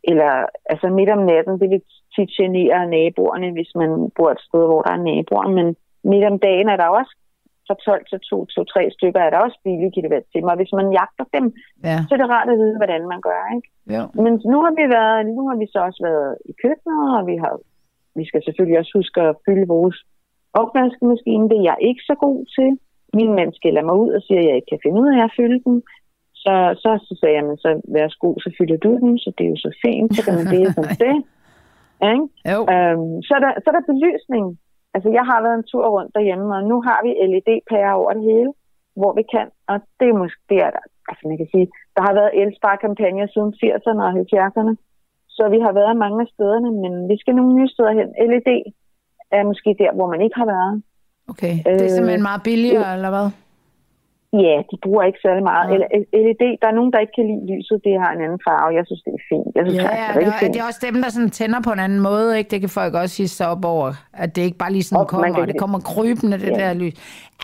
eller 0.03 0.45
altså 0.71 0.87
midt 0.89 1.09
om 1.09 1.23
natten. 1.31 1.59
Det 1.59 1.69
vil 1.69 1.81
tit 2.15 2.29
genere 2.39 2.87
naboerne, 2.95 3.51
hvis 3.51 3.71
man 3.75 3.89
bor 4.15 4.29
et 4.31 4.41
sted, 4.47 4.63
hvor 4.69 4.81
der 4.81 4.91
er 4.91 5.03
naboer. 5.09 5.47
Men 5.57 5.75
midt 6.03 6.25
om 6.31 6.39
dagen 6.39 6.69
er 6.69 6.75
der 6.77 6.87
også 6.99 7.13
fra 7.67 7.75
12 7.85 8.05
til 8.09 8.19
2, 8.19 8.45
2 8.45 8.63
3 8.63 8.91
stykker 8.97 9.21
er 9.23 9.29
der 9.31 9.39
også 9.45 9.57
billige 9.65 9.91
kilowatt-timer. 9.95 10.51
Og 10.53 10.59
hvis 10.61 10.73
man 10.79 10.87
jagter 10.99 11.25
dem, 11.37 11.45
Ja. 11.89 11.97
så 12.07 12.11
er 12.15 12.19
det 12.21 12.29
rart 12.35 12.49
at 12.53 12.57
vide, 12.61 12.77
hvordan 12.81 13.01
man 13.13 13.21
gør. 13.29 13.41
Ikke? 13.55 13.67
Jo. 13.95 14.03
Men 14.23 14.33
nu 14.53 14.57
har, 14.65 14.73
vi 14.79 14.83
været, 14.97 15.19
nu 15.37 15.41
har 15.49 15.55
vi 15.61 15.67
så 15.73 15.79
også 15.87 16.01
været 16.09 16.31
i 16.51 16.53
køkkenet, 16.63 17.01
og 17.17 17.21
vi, 17.29 17.35
har, 17.43 17.53
vi 18.19 18.23
skal 18.29 18.41
selvfølgelig 18.43 18.79
også 18.81 18.93
huske 18.99 19.19
at 19.29 19.35
fylde 19.45 19.67
vores 19.75 19.97
opvaskemaskine. 20.61 21.49
Det 21.49 21.57
er 21.59 21.67
jeg 21.71 21.77
ikke 21.89 22.03
så 22.09 22.15
god 22.25 22.39
til. 22.55 22.69
Min 23.19 23.31
mand 23.37 23.51
skælder 23.59 23.83
mig 23.89 23.95
ud 24.03 24.09
og 24.17 24.21
siger, 24.25 24.39
at 24.41 24.47
jeg 24.47 24.55
ikke 24.55 24.71
kan 24.73 24.83
finde 24.85 25.01
ud 25.03 25.09
af 25.17 25.19
at 25.23 25.35
fylde 25.39 25.59
den. 25.67 25.75
Så, 26.43 26.53
så, 26.83 26.89
så 27.07 27.13
sagde 27.19 27.35
jeg, 27.37 27.45
men 27.49 27.57
så 27.63 27.69
værsgo, 27.97 28.29
så 28.45 28.49
fylder 28.57 28.77
du 28.85 28.91
den, 29.03 29.13
så 29.23 29.29
det 29.37 29.43
er 29.45 29.49
jo 29.55 29.59
så 29.67 29.71
fint, 29.85 30.09
så 30.15 30.21
kan 30.25 30.33
man 30.39 30.47
dele 30.55 30.73
som 30.73 30.83
det. 31.05 31.15
Ikke? 32.13 32.25
Jo. 32.51 32.59
Øhm, 32.73 33.13
så, 33.27 33.31
er 33.37 33.41
der, 33.45 33.51
så 33.61 33.65
er 33.69 33.75
der 33.77 33.89
belysning. 33.91 34.45
Altså, 34.95 35.09
jeg 35.17 35.25
har 35.31 35.39
været 35.45 35.57
en 35.57 35.69
tur 35.71 35.85
rundt 35.95 36.11
derhjemme, 36.15 36.47
og 36.57 36.63
nu 36.71 36.75
har 36.87 36.99
vi 37.05 37.11
LED-pærer 37.31 37.93
over 38.01 38.11
det 38.17 38.23
hele, 38.31 38.51
hvor 38.99 39.11
vi 39.19 39.23
kan, 39.33 39.47
og 39.71 39.75
det 39.99 40.07
er 40.09 40.17
måske, 40.23 40.41
det 40.51 40.57
er 40.65 40.71
der, 40.75 40.83
altså 41.09 41.23
man 41.29 41.37
kan 41.41 41.49
sige, 41.53 41.67
der 41.95 42.01
har 42.07 42.13
været 42.19 42.37
elsparkampagner 42.41 43.27
siden 43.33 43.51
80'erne 43.61 44.01
og 44.07 44.11
70'erne, 44.21 44.73
så 45.37 45.43
vi 45.53 45.59
har 45.65 45.73
været 45.79 46.01
mange 46.03 46.19
af 46.23 46.29
stederne, 46.33 46.69
men 46.83 46.93
vi 47.11 47.15
skal 47.21 47.35
nogle 47.35 47.53
nye 47.57 47.69
steder 47.75 47.93
hen. 47.99 48.09
LED 48.31 48.49
er 49.37 49.43
måske 49.43 49.69
der, 49.83 49.91
hvor 49.97 50.07
man 50.13 50.21
ikke 50.25 50.37
har 50.41 50.49
været. 50.55 50.73
Okay. 51.31 51.53
Det 51.65 51.71
er 51.71 51.83
Øh, 51.83 51.89
simpelthen 51.89 52.27
meget 52.29 52.43
billigere, 52.49 52.93
eller 52.97 53.09
hvad? 53.15 53.27
Ja, 54.47 54.55
de 54.71 54.75
bruger 54.83 55.03
ikke 55.09 55.19
særlig 55.25 55.43
meget. 55.51 55.65
Eller 55.73 55.87
LED, 56.23 56.43
der 56.61 56.67
er 56.71 56.75
nogen, 56.79 56.91
der 56.93 56.99
ikke 57.03 57.15
kan 57.19 57.27
lide 57.31 57.45
lyset, 57.53 57.77
det 57.85 57.93
har 58.03 58.11
en 58.15 58.21
anden 58.25 58.39
farve. 58.47 58.69
Jeg 58.77 58.83
synes, 58.85 59.01
det 59.05 59.13
er 59.19 59.23
fint. 59.31 59.49
Jeg 59.57 59.63
synes, 59.65 59.77
Ja, 59.83 59.89
ja 60.03 60.07
det 60.13 60.15
er 60.15 60.19
det, 60.19 60.27
er, 60.27 60.39
fint. 60.39 60.53
det 60.53 60.59
er 60.61 60.67
også 60.71 60.81
dem, 60.89 60.95
der 61.03 61.09
sådan 61.15 61.29
tænder 61.39 61.59
på 61.67 61.71
en 61.77 61.79
anden 61.85 61.99
måde, 62.09 62.37
ikke? 62.37 62.49
Det 62.53 62.59
kan 62.63 62.69
folk 62.69 62.93
også 62.93 63.15
sige 63.15 63.27
sig 63.27 63.47
op 63.53 63.65
over, 63.65 63.87
at 64.13 64.35
det 64.35 64.41
ikke 64.41 64.57
bare 64.63 64.71
lige 64.71 64.83
sådan 64.83 65.01
Og 65.01 65.07
kommer, 65.07 65.33
kan- 65.35 65.47
det 65.47 65.57
kommer 65.63 65.79
krybende, 65.79 66.37
det 66.45 66.51
Ja. 66.57 66.59
der 66.61 66.73
lys. 66.73 66.93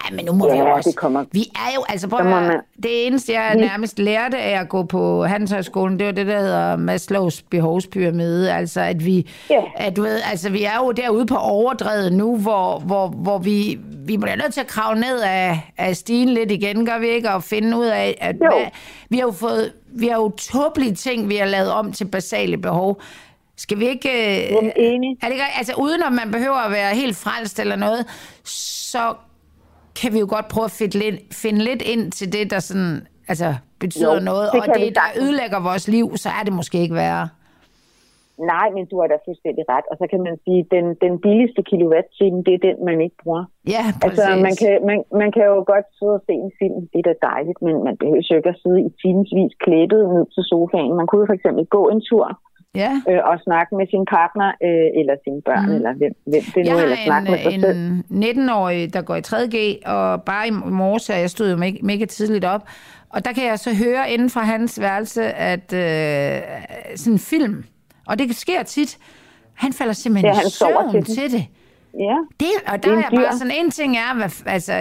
Ja, 0.09 0.15
men 0.15 0.25
nu 0.25 0.31
må 0.33 0.51
vi 0.51 0.57
jo 0.57 0.65
Ja, 0.65 0.73
også... 0.73 0.89
det 0.89 0.97
kommer. 0.97 1.25
Vi 1.31 1.39
er 1.55 1.75
jo, 1.75 1.83
altså 1.89 2.07
prøv 2.07 2.25
man- 2.25 2.59
det 2.83 3.07
eneste, 3.07 3.33
jeg 3.33 3.55
nærmest 3.55 3.99
lærte 3.99 4.37
af 4.37 4.59
at 4.59 4.69
gå 4.69 4.83
på 4.83 5.23
Handelshøjskolen, 5.25 5.99
det 5.99 6.05
var 6.05 6.11
det, 6.11 6.27
der 6.27 6.39
hedder 6.39 6.75
Maslows 6.75 7.41
behovspyramide. 7.41 8.53
Altså, 8.53 8.81
at 8.81 9.05
vi, 9.05 9.29
Ja. 9.49 9.61
at 9.75 9.95
du 9.95 10.01
ved, 10.01 10.21
altså, 10.31 10.49
vi 10.49 10.63
er 10.63 10.75
jo 10.77 10.91
derude 10.91 11.25
på 11.25 11.35
overdrevet 11.37 12.13
nu, 12.13 12.37
hvor, 12.37 12.79
hvor, 12.79 13.07
hvor 13.07 13.37
vi, 13.37 13.79
vi 14.05 14.17
bliver 14.17 14.35
nødt 14.35 14.53
til 14.53 14.61
at 14.61 14.67
kravle 14.67 14.99
ned 15.01 15.19
af, 15.21 15.71
af 15.77 15.95
stigen 15.95 16.29
lidt 16.29 16.51
igen, 16.51 16.85
gør 16.85 16.99
vi 16.99 17.07
ikke? 17.07 17.29
Og 17.31 17.43
finde 17.43 17.77
ud 17.77 17.85
af, 17.85 18.17
at 18.21 18.35
Jo. 18.35 18.39
hvad, 18.39 18.65
vi 19.09 19.17
har 19.17 19.25
jo 19.25 19.31
fået, 19.31 19.71
vi 19.93 20.07
har 20.07 20.15
jo 20.15 20.29
tåbelige 20.29 20.95
ting, 20.95 21.29
vi 21.29 21.35
har 21.35 21.45
lavet 21.45 21.71
om 21.71 21.91
til 21.91 22.05
basale 22.05 22.57
behov. 22.57 23.01
Skal 23.57 23.79
vi 23.79 23.87
ikke... 23.87 24.09
øh, 24.09 24.37
Jeg 24.51 24.57
er 24.65 24.71
enig. 24.75 25.17
Er 25.23 25.27
det 25.29 25.35
altså 25.57 25.73
uden 25.77 26.03
at 26.03 26.13
man 26.13 26.31
behøver 26.31 26.55
at 26.57 26.71
være 26.71 26.95
helt 26.95 27.17
frelst 27.17 27.59
eller 27.59 27.75
noget, 27.75 28.05
så 28.43 29.13
kan 30.01 30.09
vi 30.13 30.19
jo 30.23 30.27
godt 30.35 30.47
prøve 30.53 30.65
at 30.71 30.75
finde 30.79 30.97
lidt, 31.03 31.17
finde 31.43 31.61
lidt 31.69 31.81
ind 31.93 32.11
til 32.11 32.27
det, 32.35 32.51
der 32.51 32.59
sådan, 32.59 33.07
altså, 33.31 33.49
betyder 33.79 34.13
Jo, 34.13 34.29
noget, 34.31 34.45
det 34.53 34.61
og 34.61 34.67
det, 34.79 34.95
der 34.99 35.07
ødelægger 35.21 35.59
vores 35.69 35.85
liv, 35.95 36.07
så 36.23 36.29
er 36.39 36.43
det 36.47 36.53
måske 36.59 36.77
ikke 36.85 36.95
værre. 36.95 37.27
Nej, 38.53 38.67
men 38.75 38.83
du 38.91 38.95
har 39.01 39.07
da 39.13 39.17
fuldstændig 39.27 39.63
ret. 39.73 39.85
Og 39.91 39.95
så 40.01 40.05
kan 40.11 40.21
man 40.27 40.35
sige, 40.45 40.59
at 40.63 40.69
den, 40.75 40.85
den 41.05 41.13
billigste 41.25 41.61
kilowatt-time, 41.71 42.37
det 42.45 42.53
er 42.57 42.61
den, 42.67 42.77
man 42.89 42.97
ikke 43.05 43.17
bruger. 43.23 43.43
Ja, 43.75 43.83
præcis. 44.01 44.19
Altså, 44.19 44.29
man 44.47 44.55
kan, 44.61 44.73
man, 44.89 44.99
man 45.21 45.29
kan 45.35 45.43
jo 45.53 45.57
godt 45.73 45.87
sidde 45.97 46.15
og 46.19 46.23
se 46.27 46.33
en 46.45 46.53
film, 46.61 46.77
det 46.91 46.99
er 47.01 47.07
da 47.09 47.15
dejligt, 47.31 47.59
men 47.65 47.75
man 47.87 47.95
behøver 47.99 48.23
jo 48.31 48.37
ikke 48.41 48.53
at 48.55 48.61
sidde 48.63 48.79
i 48.87 48.89
timesvis 49.01 49.53
klæbet 49.65 50.01
ned 50.13 50.25
til 50.33 50.43
sofaen. 50.51 50.93
Man 50.99 51.07
kunne 51.07 51.21
jo 51.23 51.29
for 51.31 51.37
eksempel 51.39 51.63
gå 51.77 51.81
en 51.93 52.01
tur 52.09 52.27
Ja. 52.75 53.01
øh, 53.09 53.19
og 53.23 53.39
snakke 53.43 53.75
med 53.75 53.87
sin 53.89 54.05
partner, 54.05 54.47
øh, 54.47 54.99
eller 54.99 55.15
sine 55.23 55.41
børn, 55.41 55.65
mm. 55.69 55.75
eller 55.75 55.93
hvem, 55.93 56.13
hvem 56.25 56.41
det 56.55 56.55
nu, 56.55 56.71
Jeg 56.71 56.83
eller 56.83 56.97
snakke 57.05 57.31
med 57.31 57.39
sig 57.39 57.61
selv. 57.61 57.77
en, 57.77 58.23
en 58.23 58.49
19-årig, 58.49 58.93
der 58.93 59.01
går 59.01 59.15
i 59.15 59.21
3G, 59.27 59.89
og 59.91 60.23
bare 60.23 60.47
i 60.47 60.51
morges, 60.51 61.09
og 61.09 61.19
jeg 61.19 61.29
stod 61.29 61.51
jo 61.51 61.57
mega, 61.57 61.77
mega 61.83 62.05
tidligt 62.05 62.45
op, 62.45 62.63
og 63.09 63.25
der 63.25 63.33
kan 63.33 63.45
jeg 63.45 63.59
så 63.59 63.75
høre 63.85 64.11
inden 64.11 64.29
fra 64.29 64.41
hans 64.41 64.79
værelse, 64.81 65.23
at 65.23 65.73
øh, 65.73 66.41
sådan 66.95 67.13
en 67.13 67.19
film, 67.19 67.63
og 68.07 68.19
det 68.19 68.35
sker 68.35 68.63
tit, 68.63 68.97
han 69.53 69.73
falder 69.73 69.93
simpelthen 69.93 70.33
Ja, 70.33 70.37
han 70.37 70.47
i 70.47 70.49
søvn 70.51 71.05
til 71.05 71.15
til, 71.15 71.31
det. 71.31 71.45
Ja, 71.99 72.17
Det, 72.39 72.47
og 72.67 72.73
Det 72.73 72.83
der 72.83 72.91
er 72.91 72.93
er 72.93 72.97
en 72.97 73.03
jeg 73.13 73.21
bare 73.23 73.37
sådan, 73.37 73.53
en 73.65 73.71
ting 73.71 73.97
er, 73.97 74.15
hvad, 74.15 74.29
altså, 74.45 74.73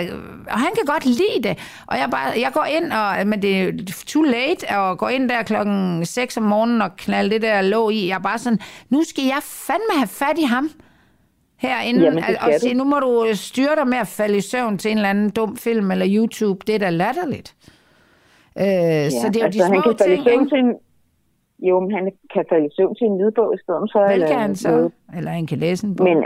og 0.50 0.58
han 0.58 0.70
kan 0.74 0.84
godt 0.86 1.06
lide 1.06 1.48
det, 1.48 1.58
og 1.86 1.96
jeg, 1.98 2.08
bare, 2.10 2.40
jeg 2.40 2.50
går 2.52 2.64
ind, 2.64 2.92
og, 2.92 3.26
men 3.26 3.42
det 3.42 3.62
er 3.62 3.72
too 4.06 4.22
late, 4.22 4.78
og 4.78 4.98
går 4.98 5.08
ind 5.08 5.28
der 5.28 5.42
klokken 5.42 6.06
6 6.06 6.36
om 6.36 6.42
morgenen 6.42 6.82
og 6.82 6.96
knalde 6.96 7.30
det 7.30 7.42
der 7.42 7.62
låg 7.62 7.92
i, 7.92 8.08
jeg 8.08 8.14
er 8.14 8.18
bare 8.22 8.38
sådan, 8.38 8.58
nu 8.90 9.02
skal 9.02 9.24
jeg 9.24 9.38
fandme 9.42 9.94
have 9.96 10.08
fat 10.08 10.38
i 10.38 10.44
ham 10.44 10.70
herinde, 11.58 12.04
Jamen, 12.04 12.22
det 12.22 12.36
og, 12.40 12.48
og 12.48 12.60
sige, 12.60 12.74
nu 12.74 12.84
må 12.84 12.98
du 13.00 13.26
styre 13.34 13.76
dig 13.76 13.88
med 13.88 13.98
at 13.98 14.06
falde 14.08 14.36
i 14.36 14.40
søvn 14.40 14.78
til 14.78 14.90
en 14.90 14.96
eller 14.96 15.10
anden 15.10 15.30
dum 15.30 15.56
film 15.56 15.90
eller 15.90 16.06
YouTube, 16.10 16.58
det 16.66 16.74
er 16.74 16.78
da 16.78 16.90
latterligt. 16.90 17.56
Øh, 18.58 18.64
ja, 18.64 19.10
så 19.10 19.28
det 19.28 19.36
er 19.36 19.40
jo 19.40 19.44
altså, 19.44 19.58
de 19.58 19.64
han 19.64 19.72
små 19.72 19.80
kan 19.80 19.98
falde 19.98 20.14
i 20.14 20.16
ting, 20.16 20.26
søvn 20.30 20.48
til 20.48 20.58
en, 20.58 20.74
jo, 21.68 21.80
men 21.80 21.90
han 21.90 22.12
kan 22.34 22.44
falde 22.48 22.66
i 22.66 22.70
søvn 22.76 22.94
til 22.94 23.06
en 23.06 23.18
lydbog 23.18 23.54
i 23.54 23.58
stedet 23.64 23.90
for. 23.92 24.00
Vel 24.02 24.12
eller 24.12 24.26
kan 24.26 24.38
han 24.38 24.56
så, 24.56 24.70
noget. 24.70 24.92
eller 25.16 25.30
han 25.30 25.46
kan 25.46 25.58
læse 25.58 25.86
en 25.86 25.96
bog. 25.96 26.04
Men 26.08 26.24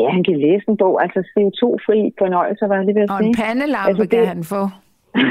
ja, 0.00 0.08
han 0.16 0.24
kan 0.24 0.36
læse 0.40 0.64
en 0.68 0.76
bog, 0.76 1.02
altså 1.02 1.20
CO2-fri 1.32 2.00
fornøjelse, 2.18 2.64
var 2.68 2.82
lige 2.82 2.94
ved 2.94 3.02
at 3.02 3.10
og 3.10 3.18
sige. 3.18 3.28
en 3.28 3.34
pandelampe 3.34 3.88
Altså, 3.88 4.02
altså, 4.02 4.16
det- 4.16 4.26
kan 4.26 4.26
han 4.36 4.44
få. 4.44 4.62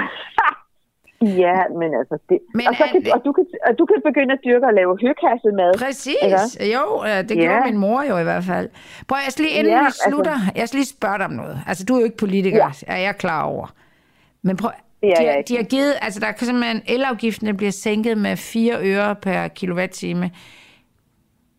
Ja, 1.45 1.57
men 1.79 1.89
altså, 1.99 2.17
det, 2.29 2.37
Men 2.53 2.67
og, 2.67 2.75
så 2.75 2.83
kan, 2.91 3.01
er- 3.07 3.13
og, 3.15 3.21
du 3.25 3.31
kan, 3.31 3.45
og 3.67 3.79
du 3.79 3.85
kan 3.85 3.95
begynde 4.05 4.33
at 4.33 4.39
dyrke 4.45 4.65
og 4.65 4.73
lave 4.73 4.97
høkassemad. 5.01 5.71
Præcis. 5.85 6.15
Ikke? 6.23 6.73
Jo, 6.75 6.83
øh, 7.03 7.29
det 7.29 7.35
Ja. 7.37 7.41
gjorde 7.41 7.61
min 7.71 7.77
mor 7.77 8.03
jo 8.09 8.17
i 8.17 8.23
hvert 8.23 8.43
fald. 8.43 8.69
Prøv, 9.07 9.17
jeg 9.25 9.31
skal 9.31 9.45
lige, 9.45 9.55
inden 9.59 9.73
Ja, 9.73 9.79
vi 9.79 9.85
altså- 9.85 10.05
slutter, 10.09 10.35
jeg 10.55 10.67
skal 10.67 10.77
lige 10.77 10.87
spørge 10.97 11.17
dig 11.17 11.25
om 11.25 11.31
noget. 11.31 11.57
Altså, 11.67 11.85
du 11.85 11.93
er 11.95 11.99
jo 11.99 12.03
ikke 12.05 12.17
politiker, 12.17 12.57
Ja. 12.87 12.93
er 12.93 12.97
jeg 12.97 13.15
klar 13.17 13.43
over. 13.43 13.67
Men 14.41 14.57
prøv, 14.57 14.71
Det 15.01 15.13
de, 15.19 15.25
har- 15.25 15.41
de 15.47 15.55
har 15.55 15.63
givet, 15.63 15.93
altså 16.01 16.19
der 16.19 16.31
kan 16.31 16.47
simpelthen, 16.47 16.81
elafgiften 16.87 17.57
bliver 17.57 17.71
sænket 17.71 18.17
med 18.17 18.37
4 18.37 18.75
øre 18.81 19.15
per 19.15 19.47
kilowatt-time. 19.47 20.31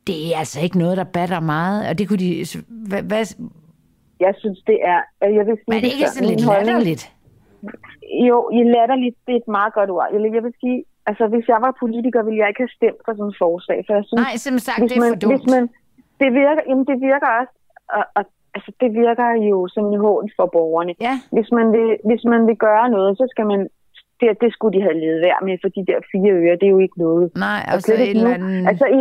Det 0.07 0.17
er 0.33 0.39
altså 0.43 0.59
ikke 0.65 0.79
noget, 0.79 0.97
der 0.97 1.05
batter 1.05 1.41
meget. 1.41 1.79
Og 1.89 1.99
det 1.99 2.05
kunne 2.09 2.23
de... 2.27 2.31
Hvad, 2.91 3.03
hvad, 3.11 3.23
Jeg 4.27 4.35
synes, 4.43 4.59
det 4.71 4.79
er... 4.93 5.01
øh, 5.25 5.35
Jeg 5.39 5.45
vil 5.47 5.55
sige, 5.57 5.69
men 5.71 5.77
er 5.79 5.83
det 5.87 5.93
ikke 5.97 6.09
sådan 6.15 6.29
lidt 6.33 6.45
latterligt? 6.53 7.03
Jo, 8.29 8.39
i 8.59 8.61
latterligt, 8.77 9.17
det 9.27 9.33
er 9.37 9.41
et 9.45 9.49
meget 9.59 9.73
godt 9.79 9.91
ord. 9.95 10.07
Jeg, 10.37 10.43
vil 10.47 10.55
sige, 10.63 10.79
altså 11.09 11.25
hvis 11.33 11.47
jeg 11.53 11.59
var 11.67 11.73
politiker, 11.83 12.21
ville 12.27 12.39
jeg 12.43 12.49
ikke 12.51 12.63
have 12.67 12.77
stemt 12.79 13.01
for 13.05 13.13
sådan 13.19 13.31
et 13.33 13.39
forslag. 13.45 13.79
For 13.87 13.93
jeg 13.99 14.05
synes, 14.09 14.21
Nej, 14.27 14.35
som 14.47 14.57
sagt, 14.67 14.81
det 14.91 14.97
er 14.97 15.01
man, 15.05 15.11
for 15.13 15.21
dumt. 15.25 15.33
Hvis 15.35 15.47
man, 15.55 15.63
det 16.23 16.29
virker, 16.43 16.63
jamen 16.69 16.85
det 16.91 16.97
virker 17.09 17.29
også, 17.41 17.55
og, 17.99 18.05
og, 18.19 18.23
altså 18.57 18.71
det 18.83 18.91
virker 19.03 19.29
jo 19.51 19.59
som 19.75 19.85
en 19.93 19.99
hån 20.07 20.27
for 20.39 20.47
borgerne. 20.57 20.93
Ja. 21.07 21.15
Hvis 21.37 21.49
man 21.59 21.67
vil, 21.77 21.89
hvis 22.09 22.23
man 22.33 22.41
vil 22.49 22.57
gøre 22.69 22.87
noget, 22.97 23.13
så 23.21 23.25
skal 23.33 23.47
man, 23.53 23.61
det, 24.21 24.29
det 24.43 24.51
skulle 24.55 24.73
de 24.77 24.83
have 24.87 24.99
levet 25.03 25.21
værd 25.27 25.41
med, 25.49 25.55
for 25.63 25.69
de 25.77 25.83
der 25.91 25.99
fire 26.13 26.33
øre, 26.43 26.55
det 26.61 26.67
er 26.69 26.75
jo 26.79 26.83
ikke 26.87 26.99
noget. 27.07 27.25
Nej, 27.47 27.61
Og 27.67 27.73
altså 27.75 27.87
slet 27.87 28.01
et 28.11 28.11
eller 28.17 28.35
andet... 28.39 28.69
Altså 28.71 28.87
i, 28.99 29.01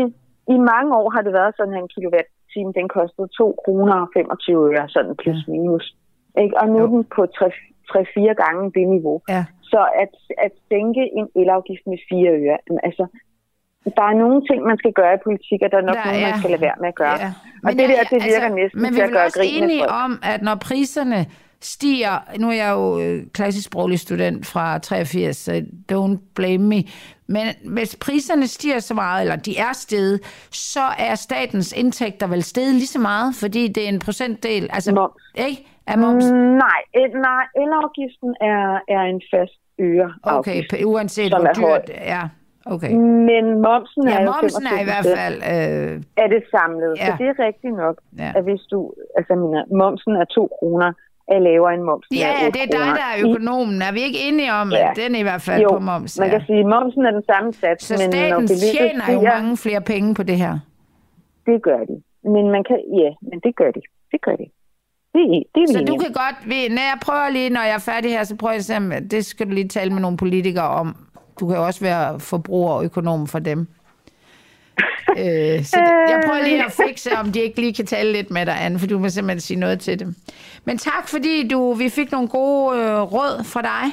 i 0.56 0.58
mange 0.72 0.91
år 1.02 1.08
har 1.16 1.22
det 1.22 1.34
været 1.39 1.54
sådan, 1.58 1.74
at 1.74 1.82
en 1.84 1.94
kilowatt-time, 1.96 2.72
den 2.80 2.88
kostede 2.98 3.28
2 3.38 3.56
kroner 3.66 3.96
og 4.04 4.10
25 4.14 4.74
øre, 4.74 4.89
sådan 4.89 5.16
plus 5.22 5.39
minus. 5.48 5.86
Ikke? 6.41 6.58
Og 6.62 6.66
nu 6.70 6.78
er 6.78 6.82
Jo. 6.82 6.88
den 6.96 7.04
på 7.16 7.22
3-4 7.24 8.34
gange 8.44 8.64
det 8.76 8.86
niveau. 8.96 9.18
Ja. 9.30 9.44
Så 9.72 9.82
at, 10.04 10.12
at 10.46 10.52
sænke 10.70 11.04
en 11.20 11.28
elafgift 11.41 11.84
med 11.91 11.98
4 12.10 12.30
øre, 12.44 12.58
altså, 12.88 13.06
der 13.98 14.04
er 14.12 14.16
nogle 14.24 14.39
ting, 14.50 14.60
man 14.72 14.78
skal 14.82 14.94
gøre 15.00 15.14
i 15.18 15.22
politik, 15.28 15.60
og 15.66 15.70
der 15.72 15.78
er 15.78 15.88
nok 15.89 15.96
Der 15.96 16.06
noget, 16.06 16.22
er- 16.24 16.28
man 16.30 16.39
skal 16.39 16.52
lade 16.56 16.62
være 16.68 16.78
med 16.84 16.89
at 16.94 16.96
gøre. 17.04 17.18
Ja. 17.26 17.32
Og 17.68 17.72
det 17.80 17.86
der, 17.94 18.02
det 18.14 18.20
virker 18.32 18.50
næsten 18.62 18.82
men 18.84 18.89
vi 18.91 18.96
til 18.96 19.02
er 19.04 19.08
at 19.10 19.14
gøre 19.18 19.26
også 19.30 19.39
grin 19.39 19.54
med 19.54 19.64
enige 19.64 19.84
folk. 19.84 20.04
om, 20.06 20.12
at 20.34 20.39
når 20.48 20.56
priserne 20.68 21.20
stiger, 21.66 22.20
nu 22.39 22.47
er 22.49 22.53
jeg 22.53 22.72
jo 22.72 22.99
øh, 23.01 23.24
klassisk 23.34 23.66
sproglig 23.66 23.99
student 23.99 24.45
fra 24.45 24.78
83, 24.78 25.38
så 25.38 25.66
don't 25.91 26.18
blame 26.36 26.64
me, 26.68 26.84
men 27.28 27.45
hvis 27.74 27.95
priserne 27.95 28.47
stiger 28.47 28.80
så 28.80 28.93
meget, 28.93 29.22
eller 29.22 29.36
de 29.36 29.57
er 29.57 29.74
steget, 29.74 30.20
så 30.51 30.86
er 30.99 31.16
statens 31.16 31.74
indtægter 31.78 32.28
vel 32.28 32.43
steget 32.43 32.74
lige 32.74 32.88
så 32.88 32.99
meget, 32.99 33.36
fordi 33.36 33.68
det 33.68 33.84
er 33.86 33.89
en 33.89 33.99
procentdel, 33.99 34.70
altså, 34.74 34.93
Moms. 34.95 35.24
ikke? 35.36 35.68
Af 35.88 35.97
moms. 35.97 36.26
Mm, 36.32 36.38
nej, 36.38 36.82
nej, 37.30 37.43
elafgiften 37.64 38.32
er, 38.41 38.64
er 38.95 39.01
en 39.14 39.22
fast 39.34 39.59
øre 39.82 40.14
Okay, 40.24 40.64
uanset 40.86 41.30
hvor 41.32 41.39
er 41.47 41.53
høj. 41.61 41.78
dyrt 41.78 41.88
det 41.88 41.95
er. 42.18 42.28
Okay. 42.66 42.91
Men 43.30 43.43
momsen 43.68 44.03
er 44.07 44.11
Ja, 44.11 44.22
jo 44.24 44.32
momsen 44.41 44.66
er 44.74 44.78
i 44.84 44.86
25 44.86 44.89
hvert 44.91 45.05
fald... 45.18 45.36
Øh, 45.53 46.01
af 46.24 46.28
det 46.36 46.41
samlede. 46.55 46.93
Ja. 46.97 47.05
Så 47.05 47.11
det 47.20 47.28
er 47.34 47.38
rigtigt 47.47 47.76
nok, 47.84 47.95
Ja. 48.24 48.32
at 48.38 48.43
hvis 48.47 48.61
du, 48.72 48.93
altså 49.18 49.34
mina, 49.41 49.61
momsen 49.82 50.11
er 50.22 50.26
2 50.26 50.49
kroner, 50.59 50.89
er 51.28 51.39
lavere 51.39 51.74
end 51.74 51.84
momsen 51.84 52.15
ja, 52.15 52.28
ja, 52.28 52.47
8 52.47 52.59
det 52.59 52.61
er 52.67 52.71
dig, 52.78 52.88
der 53.01 53.07
er 53.13 53.17
økonomen. 53.30 53.82
Er 53.82 53.91
vi 53.91 54.01
ikke 54.01 54.19
enige 54.28 54.53
om, 54.53 54.71
Ja. 54.71 54.89
at 54.89 54.95
den 54.97 55.15
er 55.15 55.19
i 55.19 55.21
hvert 55.30 55.41
fald 55.41 55.61
jo, 55.61 55.69
på 55.69 55.80
moms? 55.80 56.19
man 56.19 56.30
kan 56.30 56.41
sige, 56.47 56.59
at 56.59 56.65
momsen 56.65 57.05
er 57.05 57.11
den 57.11 57.24
samme 57.32 57.53
sats, 57.53 57.86
Så 57.86 57.93
men 57.99 58.09
når 58.09 58.17
staten 58.17 58.47
tjener 58.47 59.05
jo 59.13 59.19
stiger, 59.19 59.34
mange 59.36 59.57
flere 59.57 59.82
penge 59.82 60.15
på 60.15 60.24
det 60.24 60.38
her. 60.38 60.59
Det 61.45 61.61
gør 61.63 61.78
de. 61.89 61.95
Men 62.34 62.51
man 62.55 62.63
kan, 62.69 62.78
ja, 63.01 63.09
men 63.30 63.39
det 63.45 63.55
gør 63.55 63.71
de. 63.71 63.82
Det 64.11 64.21
gør 64.21 64.36
de. 64.36 64.45
Det, 65.13 65.43
det 65.55 65.61
er 65.63 65.67
Så 65.67 65.84
du 65.88 65.95
kan 65.97 66.11
godt, 66.13 66.38
når 66.47 66.84
jeg 66.91 66.97
prøver 67.05 67.30
lige, 67.30 67.49
når 67.49 67.61
jeg 67.61 67.76
er 67.76 67.80
færdig 67.91 68.11
her, 68.11 68.24
så 68.24 68.36
prøver 68.36 68.53
jeg 68.69 68.78
om- 68.78 69.07
det 69.11 69.26
skal 69.26 69.45
du 69.47 69.51
lige 69.51 69.67
tale 69.67 69.91
med 69.93 70.01
nogle 70.01 70.17
politikere 70.17 70.67
om. 70.69 70.95
Du 71.39 71.47
kan 71.47 71.55
jo 71.57 71.65
også 71.65 71.82
være 71.82 72.19
forbruger 72.19 72.74
og 72.74 72.86
økonom 72.86 73.28
for 73.28 73.39
dem. 73.39 73.67
Øh, 75.21 75.57
så 75.71 75.78
det, 75.88 75.93
jeg 76.13 76.19
prøver 76.26 76.43
lige 76.43 76.65
at 76.65 76.71
fikse, 76.88 77.09
om 77.21 77.28
de 77.34 77.39
ikke 77.41 77.59
lige 77.61 77.74
kan 77.74 77.86
tale 77.86 78.11
lidt 78.11 78.32
med 78.32 78.45
dig, 78.45 78.55
Anne, 78.65 78.80
for 78.80 78.88
du 78.88 78.99
må 78.99 79.09
simpelthen 79.09 79.39
sige 79.39 79.59
noget 79.59 79.80
til 79.80 79.99
dem. 79.99 80.09
Men 80.65 80.78
tak, 80.78 81.03
fordi 81.13 81.47
du, 81.47 81.74
vi 81.74 81.88
fik 81.89 82.11
nogle 82.11 82.28
gode 82.28 82.78
øh, 82.80 83.01
råd 83.15 83.36
fra 83.53 83.61
dig 83.61 83.86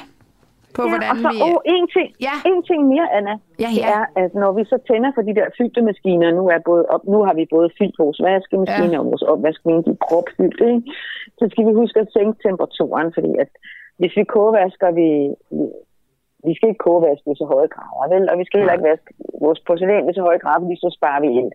på, 0.75 0.81
ja, 0.83 0.89
hvordan 0.91 1.09
og 1.11 1.17
så 1.23 1.29
vi... 1.33 1.39
oh, 1.47 1.57
en, 1.75 1.85
ting, 1.95 2.07
Ja. 2.27 2.35
en 2.51 2.59
ting 2.69 2.81
mere, 2.93 3.07
Anna. 3.17 3.33
Ja, 3.63 3.69
Det 3.75 3.77
ja. 3.83 3.87
er, 3.97 4.03
at 4.23 4.31
når 4.41 4.51
vi 4.57 4.63
så 4.73 4.77
tænder 4.89 5.11
for 5.15 5.21
de 5.27 5.33
der 5.39 5.47
fyldte 5.57 5.81
maskiner, 5.89 6.27
nu, 6.39 6.43
er 6.55 6.59
både 6.71 6.83
op, 6.93 7.03
nu 7.13 7.19
har 7.27 7.33
vi 7.39 7.45
både 7.55 7.69
fyldt 7.79 7.95
vores 8.03 8.19
vaskemaskiner 8.27 8.97
Ja. 8.97 8.99
og 8.99 9.05
vores 9.11 9.21
opvaskemaskiner, 9.33 9.81
de 9.87 9.91
er 9.97 10.01
propfyldte, 10.09 10.65
ikke? 10.75 10.91
så 11.39 11.43
skal 11.51 11.63
vi 11.67 11.73
huske 11.81 11.97
at 12.03 12.09
sænke 12.15 12.37
temperaturen, 12.47 13.07
fordi 13.17 13.31
at 13.43 13.49
hvis 13.99 14.13
vi 14.17 14.23
kogevasker, 14.35 14.89
vi, 14.99 15.07
vi, 16.47 16.53
skal 16.55 16.69
ikke 16.69 16.85
kogevaske 16.87 17.27
i 17.31 17.39
så 17.41 17.45
høje 17.53 17.69
grader, 17.75 18.07
vel? 18.13 18.25
og 18.31 18.35
vi 18.39 18.45
skal 18.45 18.59
heller 18.59 18.75
ikke 18.77 18.89
vaske 18.91 19.09
vores 19.45 19.59
porcelæn 19.67 20.09
i 20.09 20.13
så 20.17 20.21
høje 20.27 20.41
grader, 20.43 20.61
fordi 20.63 20.75
så 20.83 20.89
sparer 20.97 21.21
vi 21.25 21.29
ind. 21.41 21.51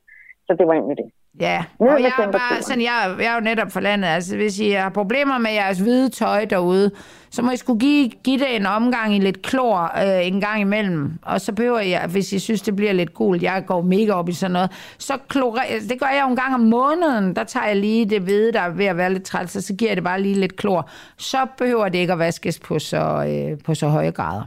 Så 0.46 0.50
det 0.58 0.66
var 0.68 0.74
med 0.90 0.96
det. 1.00 1.08
Ja, 1.40 1.64
Ned 1.80 1.88
og 1.88 2.02
jeg 2.02 2.12
er, 2.18 2.32
bare, 2.32 2.62
sådan, 2.62 2.82
jeg, 2.82 3.16
jeg 3.18 3.26
er 3.26 3.34
jo 3.34 3.40
netop 3.40 3.72
fra 3.72 3.80
landet. 3.80 4.08
Altså, 4.08 4.36
hvis 4.36 4.60
I 4.60 4.70
har 4.70 4.88
problemer 4.90 5.38
med 5.38 5.50
jeres 5.50 5.78
hvide 5.78 6.08
tøj 6.08 6.44
derude, 6.44 6.90
så 7.30 7.42
må 7.42 7.50
I 7.50 7.56
skulle 7.56 7.80
give, 7.80 8.10
give 8.24 8.38
det 8.38 8.56
en 8.56 8.66
omgang 8.66 9.14
i 9.14 9.18
lidt 9.18 9.42
klor 9.42 9.92
øh, 10.02 10.26
en 10.26 10.40
gang 10.40 10.60
imellem. 10.60 11.12
Og 11.22 11.40
så 11.40 11.52
behøver 11.54 11.80
jeg, 11.80 12.08
hvis 12.10 12.32
I 12.32 12.38
synes, 12.38 12.62
det 12.62 12.76
bliver 12.76 12.92
lidt 12.92 13.14
gult, 13.14 13.42
jeg 13.42 13.64
går 13.66 13.82
mega 13.82 14.12
op 14.12 14.28
i 14.28 14.32
sådan 14.32 14.52
noget, 14.52 14.70
så 14.98 15.12
klore, 15.28 15.60
det 15.88 16.00
gør 16.00 16.06
jeg 16.06 16.22
jo 16.24 16.30
en 16.30 16.36
gang 16.36 16.54
om 16.54 16.60
måneden. 16.60 17.36
Der 17.36 17.44
tager 17.44 17.66
jeg 17.66 17.76
lige 17.76 18.04
det 18.04 18.22
hvide, 18.22 18.52
der 18.52 18.60
er 18.60 18.70
ved 18.70 18.86
at 18.86 18.96
være 18.96 19.12
lidt 19.12 19.24
træls, 19.24 19.56
og 19.56 19.62
så 19.62 19.74
giver 19.74 19.90
jeg 19.90 19.96
det 19.96 20.04
bare 20.04 20.20
lige 20.20 20.34
lidt 20.34 20.56
klor. 20.56 20.90
Så 21.18 21.46
behøver 21.58 21.88
det 21.88 21.98
ikke 21.98 22.12
at 22.12 22.18
vaskes 22.18 22.60
på 22.60 22.78
så, 22.78 23.26
øh, 23.28 23.58
på 23.64 23.74
så 23.74 23.88
høje 23.88 24.10
grader. 24.10 24.42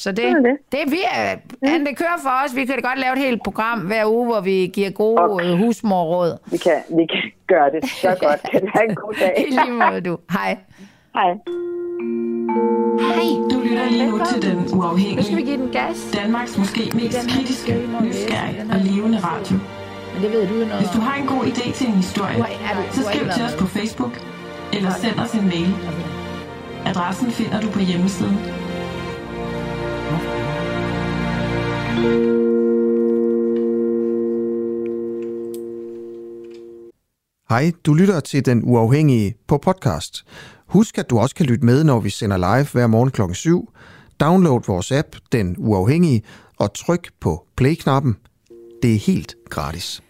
Så 0.00 0.12
det, 0.12 0.24
er 0.24 0.34
det. 0.34 0.56
det 0.72 0.80
er 0.82 0.90
vi, 0.90 0.98
Anne, 1.62 1.86
det 1.86 1.96
kører 1.98 2.18
for 2.22 2.30
os. 2.44 2.56
Vi 2.56 2.64
kan 2.64 2.74
da 2.74 2.88
godt 2.88 2.98
lave 2.98 3.12
et 3.12 3.18
helt 3.18 3.42
program 3.44 3.78
hver 3.80 4.06
uge, 4.06 4.26
hvor 4.26 4.40
vi 4.40 4.70
giver 4.74 4.90
gode 4.90 5.18
Okay. 5.22 5.44
øh, 5.46 5.58
husmorråd. 5.58 6.38
Vi 6.50 6.56
kan, 6.56 6.72
vi 6.98 7.06
kan 7.12 7.22
gøre 7.48 7.70
det 7.70 7.90
så 7.90 8.16
godt. 8.26 8.42
Kan 8.50 8.60
det 8.62 8.70
have 8.74 8.88
en 8.90 8.94
god 8.94 9.14
dag? 9.20 9.44
I 9.48 9.50
lige 9.50 9.72
måde, 9.72 10.00
du. 10.00 10.18
Hej. 10.30 10.56
Hej. 11.14 11.30
Hej. 13.08 13.28
Du 13.52 13.60
lytter 13.66 13.86
lige 13.90 14.06
nu 14.10 14.20
til 14.32 14.42
Den 14.42 14.56
Nu 14.56 14.62
skal 14.68 14.76
vi 14.76 14.82
Uafhængige. 14.82 15.42
give 15.46 15.56
den 15.62 15.70
gas. 15.72 15.96
Danmarks 16.22 16.58
måske 16.58 16.82
mest 16.94 17.18
kritiske, 17.30 17.72
nysgerrige 18.04 18.62
og 18.72 18.78
levende 18.88 19.18
radio. 19.30 19.56
Men 20.14 20.22
det 20.22 20.32
ved 20.32 20.46
du 20.48 20.54
noget 20.54 20.72
Hvis 20.82 20.90
du 20.96 21.00
har 21.00 21.16
en 21.22 21.26
god 21.26 21.42
idé 21.44 21.72
til 21.72 21.86
en 21.86 21.92
historie, 21.94 22.36
Du 22.36 22.42
har- 22.42 22.52
er 22.70 22.74
du- 22.76 22.94
så 22.96 23.02
skriv 23.10 23.24
til 23.36 23.42
os 23.48 23.54
på 23.62 23.66
Facebook, 23.66 24.12
eller 24.76 24.90
send 24.90 25.16
os 25.24 25.32
en 25.34 25.46
mail. 25.54 25.70
Adressen 26.86 27.30
finder 27.30 27.60
du 27.60 27.68
på 27.70 27.80
hjemmesiden. 27.80 28.36
Hej, 37.50 37.72
du 37.86 37.94
lytter 37.94 38.20
til 38.20 38.46
Den 38.46 38.62
Uafhængige 38.64 39.34
på 39.46 39.58
podcast. 39.58 40.24
Husk, 40.66 40.98
at 40.98 41.10
du 41.10 41.18
også 41.18 41.34
kan 41.34 41.46
lytte 41.46 41.64
med, 41.64 41.84
når 41.84 42.00
vi 42.00 42.10
sender 42.10 42.36
live 42.36 42.68
hver 42.72 42.86
morgen 42.86 43.10
kl. 43.10 43.22
7. 43.32 43.72
Download 44.20 44.60
vores 44.66 44.92
app, 44.92 45.16
Den 45.32 45.54
Uafhængige, 45.58 46.22
og 46.58 46.74
tryk 46.74 47.10
på 47.20 47.46
play-knappen. 47.56 48.16
Det 48.82 48.94
er 48.94 48.98
helt 48.98 49.34
gratis. 49.50 50.02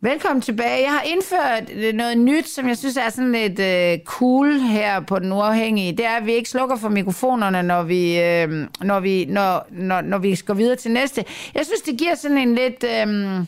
Velkommen 0.00 0.42
tilbage. 0.42 0.82
Jeg 0.82 0.92
har 0.92 1.02
indført 1.02 1.70
øh, 1.74 1.94
noget 1.94 2.18
nyt, 2.18 2.48
som 2.48 2.68
jeg 2.68 2.78
synes 2.78 2.96
er 2.96 3.08
sådan 3.10 3.32
lidt 3.32 3.58
øh, 3.58 3.98
cool 4.04 4.52
her 4.52 5.00
på 5.00 5.18
Den 5.18 5.32
Uafhængige. 5.32 5.96
Det 5.96 6.06
er, 6.06 6.16
at 6.16 6.26
vi 6.26 6.32
ikke 6.32 6.50
slukker 6.50 6.76
for 6.76 6.88
mikrofonerne, 6.88 7.62
når 7.62 7.82
vi, 7.82 8.20
øh, 8.20 8.66
når 8.80 9.00
vi, 9.00 9.24
når, 9.24 9.66
når, 9.70 10.00
når 10.00 10.18
vi 10.18 10.34
skal 10.34 10.56
videre 10.56 10.76
til 10.76 10.90
næste. 10.90 11.24
Jeg 11.54 11.64
synes, 11.64 11.80
det 11.80 11.98
giver 11.98 12.14
sådan 12.14 12.38
en 12.38 12.54
lidt... 12.54 12.84
Øh, 12.84 13.44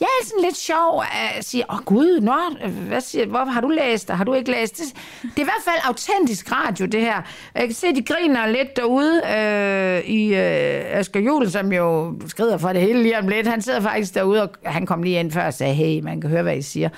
Ja, 0.00 0.06
sådan 0.24 0.44
lidt 0.44 0.56
sjov 0.56 1.02
at 1.36 1.44
sige, 1.44 1.64
åh 1.70 1.76
oh, 1.76 1.84
gud, 1.84 2.20
nå, 2.20 2.68
hvad 2.88 3.00
siger, 3.00 3.26
hvor 3.26 3.44
har 3.44 3.60
du 3.60 3.68
læst, 3.68 4.10
og 4.10 4.16
har 4.16 4.24
du 4.24 4.34
ikke 4.34 4.50
læst? 4.50 4.76
Det, 4.76 4.84
det 5.22 5.36
er 5.36 5.40
i 5.40 5.44
hvert 5.44 5.64
fald 5.64 5.76
autentisk 5.84 6.52
radio, 6.52 6.86
det 6.86 7.00
her. 7.00 7.22
Jeg 7.54 7.66
kan 7.66 7.74
se, 7.74 7.94
de 7.94 8.02
griner 8.02 8.46
lidt 8.46 8.76
derude 8.76 9.22
øh, 9.26 10.10
i 10.10 10.34
øh, 10.34 10.98
Asger 10.98 11.20
Juhl, 11.20 11.50
som 11.50 11.72
jo 11.72 12.14
skrider 12.26 12.58
for 12.58 12.72
det 12.72 12.82
hele 12.82 13.02
lige 13.02 13.18
om 13.18 13.28
lidt. 13.28 13.46
Han 13.46 13.62
sidder 13.62 13.80
faktisk 13.80 14.14
derude, 14.14 14.42
og 14.42 14.50
han 14.64 14.86
kom 14.86 15.02
lige 15.02 15.20
ind 15.20 15.32
før 15.32 15.46
og 15.46 15.54
sagde, 15.54 15.74
hey, 15.74 16.00
man 16.00 16.20
kan 16.20 16.30
høre, 16.30 16.42
hvad 16.42 16.56
I 16.56 16.62
siger. 16.62 16.88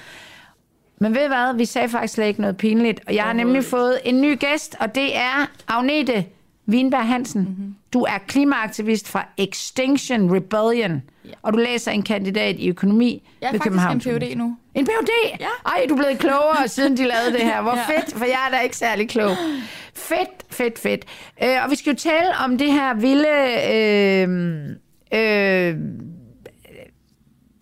Men 0.98 1.14
ved 1.14 1.28
hvad, 1.28 1.54
vi 1.56 1.64
sagde 1.64 1.88
faktisk 1.88 2.14
slet 2.14 2.26
ikke 2.26 2.40
noget 2.40 2.56
pinligt, 2.56 3.00
og 3.06 3.14
jeg 3.14 3.24
har 3.24 3.32
nemlig 3.32 3.64
fået 3.64 3.98
en 4.04 4.20
ny 4.20 4.38
gæst, 4.38 4.76
og 4.80 4.94
det 4.94 5.16
er 5.16 5.50
Agnete 5.68 6.24
Wienberg 6.68 7.06
Hansen. 7.06 7.40
Mm-hmm. 7.40 7.74
Du 7.92 8.02
er 8.02 8.18
klimaaktivist 8.26 9.08
fra 9.08 9.24
Extinction 9.38 10.36
Rebellion, 10.36 11.02
ja. 11.24 11.30
og 11.42 11.52
du 11.52 11.58
læser 11.58 11.90
en 11.92 12.02
kandidat 12.02 12.56
i 12.58 12.68
økonomi 12.68 13.28
Jeg 13.40 13.48
er 13.48 13.52
ved 13.52 13.60
faktisk 13.60 14.08
en 14.08 14.20
PhD 14.20 14.36
nu. 14.36 14.56
En 14.74 14.84
PhD? 14.86 15.36
Ja. 15.40 15.46
Ej, 15.66 15.86
du 15.88 15.94
er 15.94 15.98
blevet 15.98 16.18
klogere, 16.18 16.68
siden 16.68 16.96
de 16.96 17.02
lavede 17.02 17.32
det 17.32 17.40
her. 17.40 17.62
Hvor 17.62 17.76
Ja. 17.90 17.98
fedt, 18.00 18.12
for 18.16 18.24
jeg 18.24 18.38
er 18.50 18.56
da 18.56 18.60
ikke 18.60 18.76
særlig 18.76 19.08
klog. 19.08 19.30
Fedt, 19.94 20.28
fedt, 20.50 20.78
fedt. 20.78 21.04
Øh, 21.44 21.64
og 21.64 21.70
vi 21.70 21.76
skal 21.76 21.90
jo 21.90 21.96
tale 21.96 22.28
om 22.44 22.58
det 22.58 22.72
her 22.72 22.94
vilde 22.94 23.28
øh, 23.72 24.28
øh, 25.14 25.76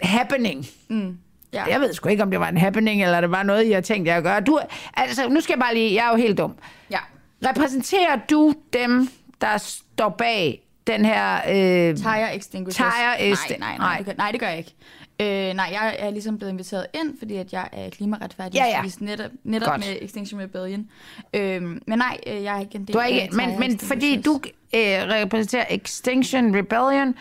happening. 0.03 0.67
Mm. 0.89 1.17
Ja. 1.53 1.65
Jeg 1.65 1.81
ved 1.81 1.93
sgu 1.93 2.09
ikke, 2.09 2.23
om 2.23 2.31
det 2.31 2.41
var 2.41 2.49
en 2.49 2.57
happening, 2.59 3.03
eller 3.03 3.21
det 3.21 3.31
var 3.31 3.43
noget, 3.43 3.69
jeg 3.71 3.85
tænkte, 3.85 4.13
jeg 4.13 4.23
gøre. 4.23 4.41
Du, 4.41 4.61
altså, 4.97 5.29
nu 5.29 5.41
skal 5.41 5.53
jeg 5.53 5.61
bare 5.61 5.75
lige, 5.75 5.95
jeg 5.95 6.07
er 6.07 6.11
jo 6.11 6.17
helt 6.17 6.39
dum. 6.39 6.55
ja. 6.91 6.99
Repræsenterer 7.47 8.19
du 8.31 8.55
dem, 8.73 9.09
der 9.41 9.57
står 9.59 10.09
bag 10.09 10.63
den 10.93 11.05
her... 11.05 11.37
Øh, 11.37 11.97
Tire 11.97 12.37
extinguishers. 12.37 12.95
Tire 12.95 13.31
nej, 13.31 13.59
nej, 13.59 13.79
nej. 13.79 13.79
nej, 13.79 13.97
det 13.97 14.07
gør, 14.07 14.13
nej, 14.19 14.31
det 14.31 14.41
gør 14.41 14.49
jeg 14.49 14.59
ikke. 14.59 14.75
Øh, 15.21 15.55
nej, 15.55 15.69
jeg 15.73 15.97
er 15.99 16.11
ligesom 16.11 16.39
blevet 16.39 16.53
inviteret 16.53 16.87
ind, 16.95 17.19
fordi 17.19 17.37
at 17.37 17.53
jeg 17.53 17.69
er 17.73 17.91
klimaretfærdig, 17.91 18.55
Ja, 18.55 18.67
ja. 18.67 18.83
netop, 19.01 19.31
netop 19.45 19.69
Godt. 19.69 19.81
med 19.81 19.97
Extinction 20.03 20.41
Rebellion. 20.41 20.89
Øh, 21.35 21.63
men 21.63 21.81
nej, 21.87 22.19
øh, 22.27 22.43
jeg 22.43 22.57
er 22.57 22.61
ikke 22.61 22.75
en 22.75 22.85
del 22.85 22.95
du 22.95 22.99
er 22.99 23.03
af 23.03 23.09
ikke, 23.11 23.35
Tire 23.35 23.47
men, 23.47 23.61
men 23.61 23.79
fordi 23.79 24.23
du 24.23 24.41
øh, 24.75 24.81
repræsenterer 24.83 25.65
Extinction 25.71 26.57
Rebellion, 26.57 27.15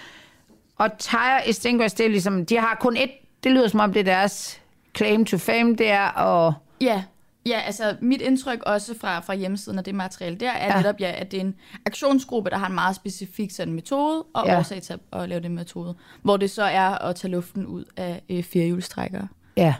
og 0.77 0.97
Tire 0.97 1.49
Extinguishers, 1.49 1.93
det 1.93 2.05
er 2.05 2.09
ligesom, 2.09 2.45
de 2.45 2.57
har 2.57 2.77
kun 2.79 2.97
et, 2.97 3.11
det 3.43 3.51
lyder 3.51 3.67
som 3.67 3.79
om 3.79 3.93
det 3.93 3.99
er 3.99 4.03
deres 4.03 4.61
claim 4.97 5.25
to 5.25 5.37
fame, 5.37 5.75
det 5.75 5.89
er 5.89 6.17
at... 6.17 6.53
Ja, 6.81 7.03
ja, 7.45 7.59
altså 7.59 7.95
mit 8.01 8.21
indtryk 8.21 8.59
også 8.65 8.95
fra, 9.01 9.19
fra 9.19 9.35
hjemmesiden 9.35 9.79
og 9.79 9.85
det 9.85 9.95
materiale 9.95 10.35
der, 10.35 10.51
er 10.51 10.67
Ja. 10.67 10.77
netop, 10.81 10.95
ja, 10.99 11.11
at 11.17 11.31
det 11.31 11.37
er 11.37 11.41
en 11.41 11.55
aktionsgruppe, 11.85 12.49
der 12.49 12.57
har 12.57 12.67
en 12.67 12.73
meget 12.75 12.95
specifik 12.95 13.51
sådan 13.51 13.73
metode 13.73 14.23
og 14.33 14.45
Ja. 14.47 14.59
årsag 14.59 14.81
til 14.81 14.93
at, 14.93 15.21
at 15.21 15.29
lave 15.29 15.41
den 15.41 15.55
metode. 15.55 15.95
Hvor 16.21 16.37
det 16.37 16.51
så 16.51 16.63
er 16.63 16.89
at 16.89 17.15
tage 17.15 17.31
luften 17.31 17.65
ud 17.65 17.83
af 17.97 18.21
øh, 18.29 18.43
firehjulstrækkere. 18.43 19.27
Ja. 19.57 19.75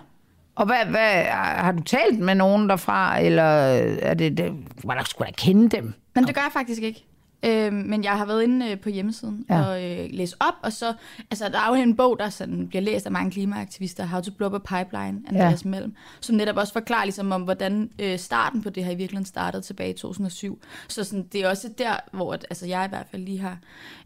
Og 0.55 0.66
hvad, 0.66 0.86
hvad, 0.86 1.24
har 1.34 1.72
du 1.72 1.84
talt 1.84 2.20
med 2.20 2.36
nogen 2.36 2.70
derfra, 2.70 3.20
eller 3.20 3.43
er 3.43 4.14
det, 4.14 4.38
det 4.38 4.53
man 4.86 5.05
skulle 5.05 5.28
da 5.28 5.32
kende 5.38 5.70
dem? 5.78 5.93
Men 6.16 6.24
det 6.28 6.36
gør 6.36 6.41
jeg 6.41 6.51
faktisk 6.53 6.82
ikke. 6.82 7.05
Øh, 7.46 7.74
men 7.74 8.04
jeg 8.04 8.12
har 8.18 8.26
været 8.26 8.44
inde 8.44 8.72
øh, 8.72 8.80
på 8.80 8.90
hjemmesiden 8.90 9.46
Ja. 9.50 9.62
og 9.62 9.84
øh, 9.86 10.08
læst 10.12 10.36
op, 10.40 10.54
og 10.64 10.74
så, 10.74 10.94
altså 11.32 11.50
der 11.50 11.60
er 11.60 11.68
jo 11.68 11.74
en 11.84 11.96
bog, 11.96 12.20
der 12.20 12.30
sådan, 12.30 12.68
bliver 12.68 12.82
læst 12.82 13.06
af 13.06 13.12
mange 13.12 13.32
klimaaktivister, 13.32 14.06
How 14.06 14.22
to 14.22 14.32
Blow 14.32 14.50
Up 14.50 14.56
a 14.56 14.58
Pipeline, 14.84 15.22
Andreas 15.30 15.66
ja. 15.66 15.70
Mellem, 15.70 15.94
som 16.20 16.36
netop 16.36 16.58
også 16.58 16.74
forklarer 16.74 17.04
ligesom 17.06 17.32
om, 17.32 17.42
hvordan 17.42 17.90
øh, 18.00 18.20
starten 18.20 18.62
på 18.62 18.70
det 18.70 18.84
her 18.86 18.92
i 18.92 18.96
virkeligheden 18.96 19.26
startede 19.26 19.62
tilbage 19.64 19.90
i 19.90 19.94
2007. 19.94 20.60
Så 20.88 21.04
sådan, 21.04 21.26
det 21.34 21.42
er 21.44 21.50
også 21.50 21.70
der, 21.78 21.94
hvor 22.12 22.34
at, 22.34 22.46
altså, 22.50 22.66
jeg 22.68 22.86
i 22.86 22.90
hvert 22.90 23.06
fald 23.12 23.22
lige 23.22 23.40
har, 23.40 23.58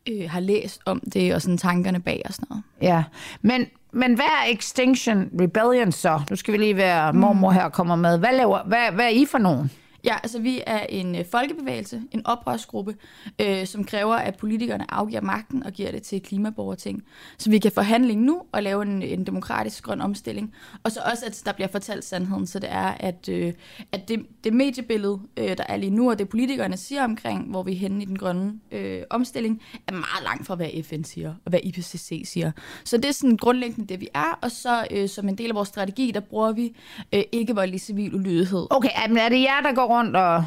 øh, 0.10 0.30
har 0.30 0.40
læst 0.40 0.82
om 0.86 1.00
det, 1.14 1.36
og 1.36 1.42
sådan 1.42 1.58
tankerne 1.58 2.00
bag 2.00 2.22
og 2.26 2.34
sådan 2.34 2.48
noget. 2.50 2.64
Ja, 2.82 3.04
men, 3.42 3.66
men 3.92 4.14
hvad 4.14 4.26
er 4.26 4.54
Extinction 4.54 5.30
Rebellion 5.42 5.92
så? 5.92 6.22
Nu 6.30 6.36
skal 6.36 6.52
vi 6.54 6.58
lige 6.58 6.76
være 6.78 7.14
mormor 7.14 7.52
her 7.52 7.64
og 7.64 7.74
kommer 7.74 7.96
med. 7.96 8.18
Hvad, 8.20 8.34
laver, 8.38 8.64
hvad, 8.64 8.92
hvad 8.94 9.06
er 9.06 9.10
I 9.10 9.26
for 9.32 9.38
nogen? 9.38 9.72
Ja, 10.06 10.16
altså 10.24 10.40
vi 10.40 10.62
er 10.68 10.80
en 10.80 11.16
øh, 11.16 11.26
folkebevægelse, 11.26 12.02
en 12.12 12.26
oprørsgruppe, 12.26 12.96
øh, 13.42 13.66
som 13.68 13.84
kræver, 13.84 14.16
at 14.16 14.38
politikerne 14.38 14.94
afgiver 14.94 15.22
magten 15.22 15.64
og 15.64 15.72
giver 15.72 15.92
det 15.92 16.04
til 16.04 16.22
klimaborgerting, 16.22 17.04
så 17.38 17.50
vi 17.50 17.60
kan 17.60 17.72
få 17.72 17.82
handling 17.82 18.22
nu 18.22 18.42
og 18.52 18.64
lave 18.64 18.82
en, 18.82 19.02
en 19.02 19.26
demokratisk 19.26 19.84
grøn 19.84 20.02
omstilling. 20.02 20.54
Og 20.84 20.92
så 20.92 21.00
også, 21.12 21.26
at 21.26 21.42
der 21.46 21.52
bliver 21.52 21.68
fortalt 21.68 22.06
sandheden, 22.06 22.48
så 22.48 22.60
det 22.60 22.72
er, 22.72 22.94
at, 23.00 23.30
øh, 23.30 23.54
at 23.92 24.08
det, 24.08 24.26
det 24.44 24.54
mediebillede, 24.54 25.20
øh, 25.38 25.58
der 25.58 25.64
er 25.70 25.78
lige 25.78 25.90
nu, 25.90 26.10
og 26.10 26.20
det 26.20 26.30
politikerne 26.30 26.78
siger 26.78 27.04
omkring, 27.04 27.50
hvor 27.50 27.64
vi 27.64 27.72
er 27.72 27.78
henne 27.78 28.04
i 28.04 28.06
den 28.06 28.18
grønne 28.18 28.54
øh, 28.72 29.02
omstilling, 29.10 29.62
er 29.88 29.92
meget 29.92 30.24
langt 30.24 30.48
fra, 30.48 30.56
hvad 30.56 30.84
FN 30.84 31.04
siger, 31.04 31.30
og 31.30 31.50
hvad 31.50 31.60
IPCC 31.64 32.22
siger. 32.26 32.52
Så 32.84 32.98
det 32.98 33.06
er 33.06 33.12
sådan 33.12 33.38
grundlæggende 33.38 33.90
det, 33.90 34.00
vi 34.00 34.08
er, 34.14 34.40
og 34.42 34.52
så 34.52 34.88
øh, 34.92 35.10
som 35.10 35.30
en 35.30 35.38
del 35.38 35.50
af 35.50 35.56
vores 35.56 35.70
strategi, 35.70 36.12
der 36.12 36.20
bruger 36.20 36.52
vi 36.52 36.76
øh, 37.14 37.24
ikke 37.32 37.56
voldelig 37.56 37.82
civil 37.82 38.16
ulydighed. 38.16 38.68
Okay, 38.70 38.90
men 39.08 39.18
er 39.18 39.30
det 39.30 39.42
jer, 39.42 39.62
der 39.62 39.74
går 39.74 39.93
rundt 39.98 40.16
og 40.16 40.46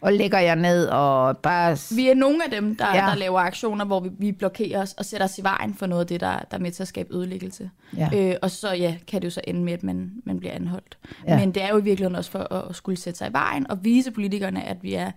og 0.00 0.12
lægger 0.12 0.38
jer 0.38 0.54
ned 0.54 0.86
og 0.86 1.38
bare... 1.38 1.76
Vi 1.96 2.08
er 2.08 2.14
nogle 2.14 2.44
af 2.44 2.50
dem, 2.50 2.76
der, 2.76 2.94
ja. 2.94 3.00
der 3.00 3.14
laver 3.14 3.40
aktioner, 3.40 3.84
hvor 3.84 4.00
vi, 4.00 4.10
vi 4.18 4.32
blokerer 4.32 4.82
os 4.82 4.92
og 4.92 5.04
sætter 5.04 5.26
os 5.26 5.38
i 5.38 5.42
vejen 5.42 5.74
for 5.74 5.86
noget 5.86 6.00
af 6.00 6.06
det, 6.06 6.20
der, 6.20 6.38
der 6.50 6.56
er 6.56 6.58
med 6.58 6.70
til 6.70 6.82
at 6.82 6.88
skabe 6.88 7.14
ødelæggelse. 7.14 7.70
Ja. 7.96 8.08
Øh, 8.14 8.36
og 8.42 8.50
så 8.50 8.72
ja, 8.72 8.96
kan 9.06 9.20
det 9.20 9.24
jo 9.24 9.30
så 9.30 9.40
ende 9.44 9.64
med, 9.64 9.72
at 9.72 9.82
man, 9.82 10.12
man 10.24 10.38
bliver 10.38 10.54
anholdt. 10.54 10.98
Ja. 11.26 11.38
Men 11.38 11.52
det 11.52 11.62
er 11.62 11.68
jo 11.68 11.78
i 11.78 11.82
virkeligheden 11.82 12.16
også 12.16 12.30
for 12.30 12.52
at, 12.54 12.70
at 12.70 12.76
skulle 12.76 12.96
sætte 12.98 13.18
sig 13.18 13.28
i 13.30 13.32
vejen 13.32 13.70
og 13.70 13.84
vise 13.84 14.10
politikerne, 14.10 14.64
at 14.64 14.76
vi 14.82 14.94
er 14.94 15.10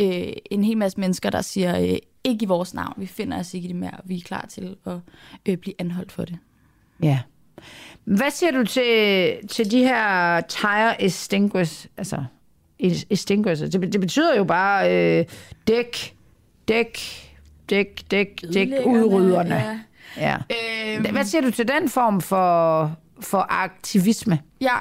øh, 0.00 0.32
en 0.50 0.64
hel 0.64 0.78
masse 0.78 1.00
mennesker, 1.00 1.30
der 1.30 1.40
siger, 1.40 1.80
øh, 1.80 1.96
ikke 2.24 2.42
i 2.42 2.46
vores 2.46 2.74
navn, 2.74 2.94
vi 2.96 3.06
finder 3.06 3.38
os 3.38 3.54
ikke 3.54 3.64
i 3.64 3.68
det 3.68 3.76
mere, 3.76 3.90
og 3.90 4.02
vi 4.04 4.16
er 4.16 4.22
klar 4.24 4.46
til 4.48 4.76
at 4.86 4.96
øh, 5.46 5.56
blive 5.56 5.74
anholdt 5.78 6.12
for 6.12 6.24
det. 6.24 6.38
Ja. 7.02 7.20
Hvad 8.04 8.30
siger 8.30 8.52
du 8.52 8.64
til, 8.64 9.48
til 9.48 9.70
de 9.70 9.78
her 9.78 10.40
tire 10.40 11.02
extinguish, 11.02 11.86
altså 11.96 12.24
extinguisher. 12.80 13.68
Det, 13.68 13.92
det 13.92 14.00
betyder 14.00 14.36
jo 14.36 14.44
bare 14.44 14.92
øh, 15.18 15.24
dæk, 15.68 16.16
dæk, 16.68 16.98
dæk, 17.70 18.02
dæk, 18.10 18.40
dæk, 18.54 18.68
udrydderne. 18.86 19.54
Ja. 19.54 19.78
Ja. 20.16 20.36
Øhm, 20.96 21.12
Hvad 21.12 21.24
siger 21.24 21.42
du 21.42 21.50
til 21.50 21.68
den 21.68 21.88
form 21.88 22.20
for, 22.20 22.96
for 23.20 23.46
aktivisme? 23.50 24.38
Ja, 24.60 24.76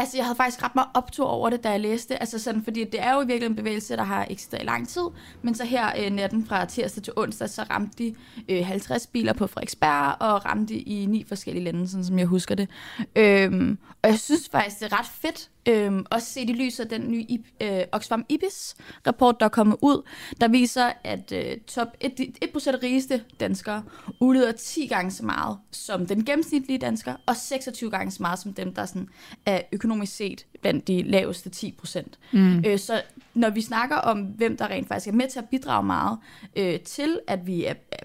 Altså, 0.00 0.16
jeg 0.16 0.24
havde 0.24 0.36
faktisk 0.36 0.62
ret 0.62 0.74
meget 0.74 0.88
optur 0.94 1.26
over 1.26 1.50
det, 1.50 1.64
da 1.64 1.70
jeg 1.70 1.80
læste 1.80 2.20
Altså 2.20 2.38
sådan, 2.38 2.64
fordi 2.64 2.84
det 2.84 3.02
er 3.02 3.12
jo 3.12 3.18
virkelig 3.18 3.46
en 3.46 3.56
bevægelse, 3.56 3.96
der 3.96 4.02
har 4.02 4.26
eksisteret 4.30 4.62
i 4.62 4.66
lang 4.66 4.88
tid. 4.88 5.02
Men 5.42 5.54
så 5.54 5.64
her 5.64 5.86
øh, 5.98 6.10
natten 6.10 6.46
fra 6.46 6.64
tirsdag 6.64 7.02
til 7.02 7.12
onsdag, 7.16 7.50
så 7.50 7.62
ramte 7.70 8.04
de 8.04 8.14
øh, 8.48 8.66
50 8.66 9.06
biler 9.06 9.32
på 9.32 9.46
Frederiksberg, 9.46 10.16
og 10.20 10.44
ramte 10.44 10.74
i 10.74 11.06
ni 11.06 11.24
forskellige 11.28 11.64
lande, 11.64 11.88
sådan 11.88 12.04
som 12.04 12.18
jeg 12.18 12.26
husker 12.26 12.54
det. 12.54 12.68
Øhm, 13.16 13.78
og 14.02 14.10
jeg 14.10 14.18
synes 14.18 14.48
faktisk, 14.52 14.80
det 14.80 14.92
er 14.92 14.98
ret 14.98 15.06
fedt, 15.06 15.50
Øhm, 15.68 16.06
også 16.10 16.28
set 16.32 16.50
i 16.50 16.52
lyset 16.52 16.84
af 16.84 17.00
den 17.00 17.10
nye 17.10 17.26
øh, 17.60 17.80
Oxfam 17.92 18.24
IBIS-rapport, 18.28 19.40
der 19.40 19.46
er 19.46 19.50
kommet 19.50 19.76
ud, 19.82 20.02
der 20.40 20.48
viser, 20.48 20.92
at 21.04 21.32
øh, 21.32 21.56
top 21.66 21.88
1%, 22.04 22.08
1 22.42 22.82
rigeste 22.82 23.22
danskere 23.40 23.82
udleder 24.20 24.52
10 24.52 24.86
gange 24.86 25.10
så 25.10 25.24
meget 25.24 25.58
som 25.70 26.06
den 26.06 26.24
gennemsnitlige 26.24 26.78
dansker, 26.78 27.14
og 27.26 27.36
26 27.36 27.90
gange 27.90 28.10
så 28.10 28.22
meget 28.22 28.38
som 28.38 28.52
dem, 28.52 28.74
der 28.74 28.86
sådan 28.86 29.08
er 29.46 29.60
økonomisk 29.72 30.16
set 30.16 30.46
blandt 30.60 30.88
de 30.88 31.02
laveste 31.02 31.50
10 31.50 31.74
Mm. 32.32 32.64
Øh, 32.66 32.78
så 32.78 33.02
når 33.34 33.50
vi 33.50 33.60
snakker 33.60 33.96
om, 33.96 34.20
hvem 34.20 34.56
der 34.56 34.68
rent 34.68 34.88
faktisk 34.88 35.08
er 35.08 35.12
med 35.12 35.28
til 35.28 35.38
at 35.38 35.48
bidrage 35.48 35.86
meget 35.86 36.18
øh, 36.56 36.80
til, 36.80 37.20
at 37.26 37.46
vi 37.46 37.64
er, 37.64 37.74
er 37.92 37.96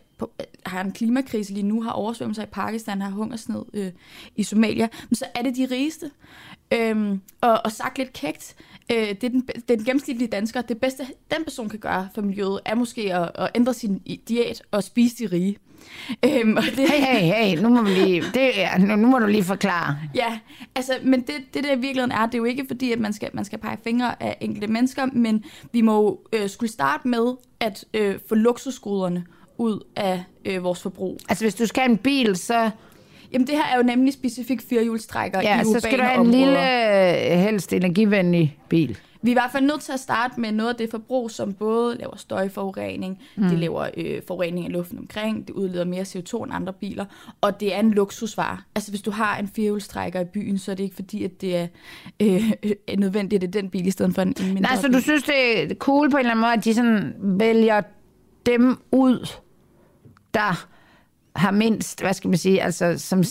har 0.66 0.82
en 0.82 0.91
klimakrise 0.91 1.54
lige 1.54 1.64
nu, 1.64 1.82
har 1.82 1.91
oversvømmelser 1.91 2.44
i 2.44 2.45
Pakistan, 2.52 3.02
har 3.02 3.10
hungersned 3.10 3.62
øh, 3.74 3.91
i 4.36 4.44
Somalia, 4.44 4.88
men 5.10 5.16
så 5.16 5.26
er 5.36 5.41
det 5.41 5.56
de 5.56 5.68
rigeste. 5.72 6.12
Øhm, 6.74 7.22
og, 7.41 7.62
og 7.66 7.72
sagt 7.72 7.98
lidt 7.98 8.14
kægt, 8.14 8.56
øh, 8.91 8.98
det 8.98 9.24
er 9.24 9.30
den, 9.30 9.48
den 9.68 9.84
gennemsnitlige 9.84 10.28
dansker, 10.28 10.62
det 10.62 10.82
bedste 10.82 11.04
den 11.32 11.44
person 11.44 11.70
kan 11.70 11.80
gøre 11.80 12.10
for 12.16 12.22
miljøet, 12.22 12.60
er 12.66 12.76
måske 12.76 13.14
at, 13.14 13.32
at 13.36 13.50
ændre 13.56 13.74
sin 13.74 13.98
diæt 14.28 14.64
og 14.72 14.84
spise 14.84 15.16
de 15.18 15.36
rige. 15.36 15.58
Øhm, 16.26 16.58
og 16.58 16.64
det, 16.64 16.90
hey, 16.90 17.00
hey, 17.00 17.20
hey, 17.20 17.62
nu 17.62 17.70
må, 17.70 17.82
vi 17.82 17.90
lige, 17.90 18.24
det, 18.34 18.64
er, 18.64 18.78
nu, 18.78 18.95
nu 18.95 19.08
må 19.08 19.20
du 19.20 19.26
lige 19.26 19.44
forklare. 19.44 19.98
Ja, 20.16 20.40
altså, 20.76 20.94
men 21.04 21.22
det, 21.22 21.36
det 21.54 21.64
der 21.64 21.72
i 21.72 21.80
virkeligheden 21.80 22.12
er, 22.12 22.26
det 22.26 22.34
er 22.34 22.38
jo 22.38 22.44
ikke 22.44 22.66
fordi, 22.68 22.91
at 22.91 23.00
man 23.00 23.14
skal, 23.14 23.30
man 23.34 23.45
skal 23.45 23.60
pege 23.60 23.78
fingre 23.84 24.24
af 24.24 24.38
enkelte 24.41 24.68
mennesker, 24.68 25.06
men 25.06 25.44
vi 25.72 25.82
må 25.82 26.22
øh, 26.34 26.50
skulle 26.50 26.72
starte 26.72 27.08
med 27.08 27.34
at 27.60 27.86
øh, 27.94 28.20
få 28.30 28.36
luksusgoderne 28.36 29.26
ud 29.57 29.80
af 29.95 30.23
øh, 30.45 30.63
vores 30.63 30.81
forbrug. 30.81 31.19
Altså 31.30 31.43
hvis 31.43 31.55
du 31.55 31.65
skal 31.65 31.81
have 31.81 31.91
en 31.91 31.97
bil, 31.97 32.35
så... 32.35 32.69
Jamen 33.34 33.47
det 33.47 33.55
her 33.55 33.63
er 33.63 33.77
jo 33.77 33.84
nemlig 33.84 34.13
specifikt 34.13 34.63
firehjulstrækker 34.69 35.41
ja, 35.41 35.61
i 35.61 35.63
så 35.63 35.80
skal 35.80 35.99
du 35.99 36.03
have 36.03 36.25
en 36.25 36.31
lille, 36.31 36.59
helst 37.38 37.73
energivenlig 37.73 38.57
bil. 38.69 38.97
Vi 39.23 39.30
er 39.30 39.34
i 39.34 39.34
hvert 39.34 39.51
fald 39.51 39.65
nødt 39.65 39.81
til 39.81 39.91
at 39.91 39.99
starte 39.99 40.39
med 40.39 40.51
noget 40.51 40.69
af 40.69 40.75
det 40.75 40.89
forbrug, 40.91 41.31
som 41.31 41.53
både 41.53 41.97
laver 41.97 42.17
støjforurening, 42.17 43.19
mm. 43.35 43.43
det 43.43 43.59
laver 43.59 43.88
øh, 43.97 44.21
forurening 44.27 44.65
af 44.65 44.71
luften 44.71 44.97
omkring, 44.97 45.47
det 45.47 45.53
udleder 45.53 45.85
mere 45.85 46.01
CO2 46.01 46.43
end 46.43 46.53
andre 46.53 46.73
biler, 46.73 47.05
og 47.41 47.59
det 47.59 47.75
er 47.75 47.80
en 47.80 47.91
luksusvare. 47.91 48.57
Altså 48.75 48.91
hvis 48.91 49.01
du 49.01 49.11
har 49.11 49.38
en 49.38 49.47
firehjulstrækker 49.47 50.19
i 50.19 50.25
byen, 50.25 50.57
så 50.57 50.71
er 50.71 50.75
det 50.75 50.84
ikke 50.84 50.95
fordi, 50.95 51.23
at 51.23 51.41
det 51.41 51.57
er 51.57 51.67
øh, 52.19 52.51
nødvendigt, 52.97 53.43
at 53.43 53.53
det 53.53 53.57
er 53.57 53.61
den 53.61 53.69
bil 53.69 53.88
i 53.88 53.91
stedet 53.91 54.15
for 54.15 54.21
en, 54.21 54.27
en 54.27 54.45
mindre 54.45 54.61
Nej, 54.61 54.75
så 54.75 54.88
bil. 54.88 54.93
du 54.93 55.01
synes, 55.01 55.23
det 55.23 55.63
er 55.71 55.75
cool 55.75 56.11
på 56.11 56.17
en 56.17 56.19
eller 56.19 56.31
anden 56.31 56.41
måde, 56.41 56.53
at 56.53 56.65
de 56.65 56.73
sådan 56.73 57.13
vælger 57.19 57.81
dem 58.45 58.80
ud, 58.91 59.28
der 60.34 60.65
har 61.36 61.52
mindst, 61.52 62.02
hvad 62.02 62.14
skal 62.14 62.30
man 62.30 62.38
sige, 62.38 62.64
altså 62.64 62.98
som 62.98 63.24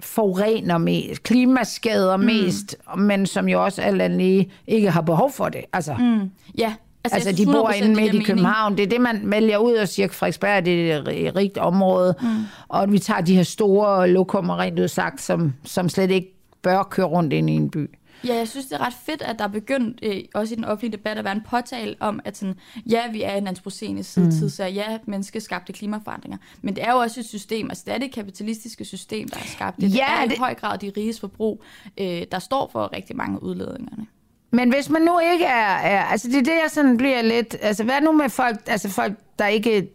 forurener 0.00 0.78
mest, 0.78 1.22
klimaskader 1.22 2.16
mm. 2.16 2.24
mest, 2.24 2.76
men 2.98 3.26
som 3.26 3.48
jo 3.48 3.64
også 3.64 3.82
alt 3.82 4.02
andet 4.02 4.18
lige 4.18 4.50
ikke 4.66 4.90
har 4.90 5.00
behov 5.00 5.32
for 5.32 5.48
det. 5.48 5.64
Altså, 5.72 5.94
mm. 5.94 6.30
Ja, 6.58 6.74
Altså, 7.04 7.28
altså 7.28 7.44
de 7.44 7.46
bor 7.52 7.70
inde 7.70 7.94
midt 7.94 8.14
i 8.14 8.22
København. 8.22 8.76
Det 8.76 8.82
er 8.82 8.86
det, 8.86 9.00
man 9.00 9.20
vælger 9.24 9.58
ud 9.58 9.72
og 9.72 9.88
siger, 9.88 10.08
Frederiksberg 10.08 10.64
det 10.64 10.92
er 10.92 11.02
et 11.08 11.36
rigt 11.36 11.58
område. 11.58 12.14
Mm. 12.22 12.28
Og 12.68 12.92
vi 12.92 12.98
tager 12.98 13.20
de 13.20 13.36
her 13.36 13.42
store 13.42 14.08
lokummer 14.08 14.58
rent 14.58 14.78
ud 14.78 14.88
sagt, 14.88 15.20
som, 15.20 15.52
som 15.64 15.88
slet 15.88 16.10
ikke 16.10 16.34
bør 16.62 16.82
køre 16.82 17.06
rundt 17.06 17.32
ind 17.32 17.50
i 17.50 17.52
en 17.52 17.70
by. 17.70 17.90
Ja, 18.24 18.34
jeg 18.34 18.48
synes, 18.48 18.66
det 18.66 18.74
er 18.74 18.86
ret 18.86 18.94
fedt, 19.04 19.22
at 19.22 19.38
der 19.38 19.44
er 19.44 19.48
begyndt, 19.48 20.00
øh, 20.02 20.20
også 20.34 20.54
i 20.54 20.56
den 20.56 20.64
offentlige 20.64 20.92
debat, 20.92 21.18
at 21.18 21.24
være 21.24 21.32
en 21.32 21.42
påtale 21.50 21.96
om, 22.00 22.20
at 22.24 22.36
sådan, 22.36 22.54
ja, 22.90 23.10
vi 23.10 23.22
er 23.22 23.34
en 23.34 23.46
antropocene 23.46 24.04
sidetid, 24.04 24.42
mm. 24.42 24.48
så 24.48 24.64
ja, 24.64 24.98
menneskeskabte 25.06 25.72
klimaforandringer. 25.72 26.38
Men 26.62 26.76
det 26.76 26.84
er 26.84 26.92
jo 26.92 26.98
også 26.98 27.20
et 27.20 27.26
system, 27.26 27.70
altså 27.70 27.82
det 27.86 27.94
er 27.94 27.98
det 27.98 28.12
kapitalistiske 28.12 28.84
system, 28.84 29.28
der 29.28 29.36
er 29.36 29.46
skabt. 29.46 29.76
Det, 29.76 29.94
ja, 29.94 30.06
det 30.24 30.30
er 30.30 30.34
i 30.34 30.38
høj 30.38 30.54
grad 30.54 30.78
de 30.78 30.92
riges 30.96 31.20
forbrug, 31.20 31.62
øh, 32.00 32.22
der 32.32 32.38
står 32.38 32.68
for 32.72 32.92
rigtig 32.96 33.16
mange 33.16 33.42
udledningerne. 33.42 34.06
Men 34.50 34.72
hvis 34.72 34.90
man 34.90 35.02
nu 35.02 35.18
ikke 35.32 35.44
er, 35.44 35.76
er, 35.76 36.02
altså 36.02 36.28
det 36.28 36.36
er 36.36 36.42
det, 36.42 36.50
jeg 36.62 36.70
sådan 36.70 36.96
bliver 36.96 37.22
lidt, 37.22 37.56
altså 37.60 37.84
hvad 37.84 38.00
nu 38.00 38.12
med 38.12 38.28
folk, 38.28 38.58
altså 38.66 38.88
folk, 38.88 39.12
der 39.38 39.46
ikke 39.46 39.88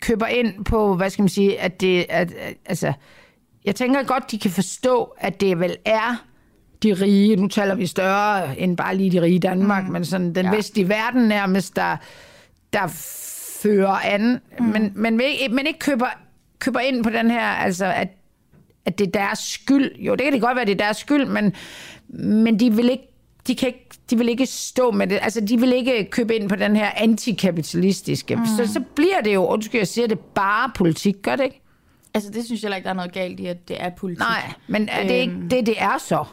køber 0.00 0.26
ind 0.26 0.64
på, 0.64 0.96
hvad 0.96 1.10
skal 1.10 1.22
man 1.22 1.28
sige, 1.28 1.60
at 1.60 1.80
det, 1.80 2.06
at, 2.08 2.32
altså, 2.64 2.92
jeg 3.64 3.76
tænker 3.76 4.02
godt, 4.02 4.30
de 4.30 4.38
kan 4.38 4.50
forstå, 4.50 5.14
at 5.18 5.40
det 5.40 5.60
vel 5.60 5.76
er 5.84 6.24
de 6.82 6.92
rige, 6.92 7.36
nu 7.36 7.48
taler 7.48 7.74
vi 7.74 7.86
større 7.86 8.58
end 8.58 8.76
bare 8.76 8.96
lige 8.96 9.10
de 9.10 9.22
rige 9.22 9.34
i 9.34 9.38
Danmark, 9.38 9.84
mm. 9.84 9.92
men 9.92 10.04
sådan 10.04 10.34
den 10.34 10.46
ja. 10.46 10.54
vestlige 10.54 10.88
verden 10.88 11.28
nærmest, 11.28 11.76
der, 11.76 11.96
der 12.72 12.86
fører 13.62 13.88
an, 13.88 14.40
mm. 14.58 14.64
men, 14.64 14.92
men, 14.94 15.16
men 15.50 15.66
ikke 15.66 15.78
køber, 15.78 16.06
køber 16.58 16.80
ind 16.80 17.04
på 17.04 17.10
den 17.10 17.30
her, 17.30 17.46
altså 17.46 17.86
at, 17.86 18.08
at 18.84 18.98
det 18.98 19.06
er 19.06 19.10
deres 19.10 19.38
skyld. 19.38 19.96
Jo, 19.98 20.14
det 20.14 20.24
kan 20.24 20.32
det 20.32 20.40
godt 20.40 20.56
være, 20.56 20.64
det 20.64 20.72
er 20.72 20.84
deres 20.84 20.96
skyld, 20.96 21.26
men, 21.26 21.52
men 22.18 22.60
de 22.60 22.72
vil 22.72 22.90
ikke 22.90 23.08
de, 23.46 23.54
kan 23.54 23.68
ikke, 23.68 23.88
de 24.10 24.18
vil 24.18 24.28
ikke 24.28 24.46
stå 24.46 24.90
med 24.90 25.06
det. 25.06 25.18
Altså, 25.22 25.40
de 25.40 25.60
vil 25.60 25.72
ikke 25.72 26.08
købe 26.10 26.36
ind 26.36 26.48
på 26.48 26.56
den 26.56 26.76
her 26.76 26.90
antikapitalistiske. 26.96 28.36
Mm. 28.36 28.46
Så, 28.46 28.72
så 28.72 28.80
bliver 28.94 29.20
det 29.20 29.34
jo, 29.34 29.46
undskyld, 29.46 29.80
jeg 29.80 29.88
siger 29.88 30.06
det, 30.06 30.18
bare 30.18 30.70
politik, 30.74 31.14
gør 31.22 31.36
det 31.36 31.44
ikke? 31.44 31.60
Altså, 32.14 32.30
det 32.30 32.44
synes 32.44 32.62
jeg 32.62 32.76
ikke, 32.76 32.84
der 32.84 32.90
er 32.90 32.94
noget 32.94 33.12
galt 33.12 33.40
i, 33.40 33.46
at 33.46 33.68
det 33.68 33.82
er 33.82 33.90
politik. 33.90 34.18
Nej, 34.18 34.52
men 34.66 34.88
er 34.88 35.02
det 35.02 35.14
ikke 35.14 35.32
øhm, 35.32 35.48
det, 35.48 35.66
det 35.66 35.74
er 35.82 35.98
så? 35.98 36.24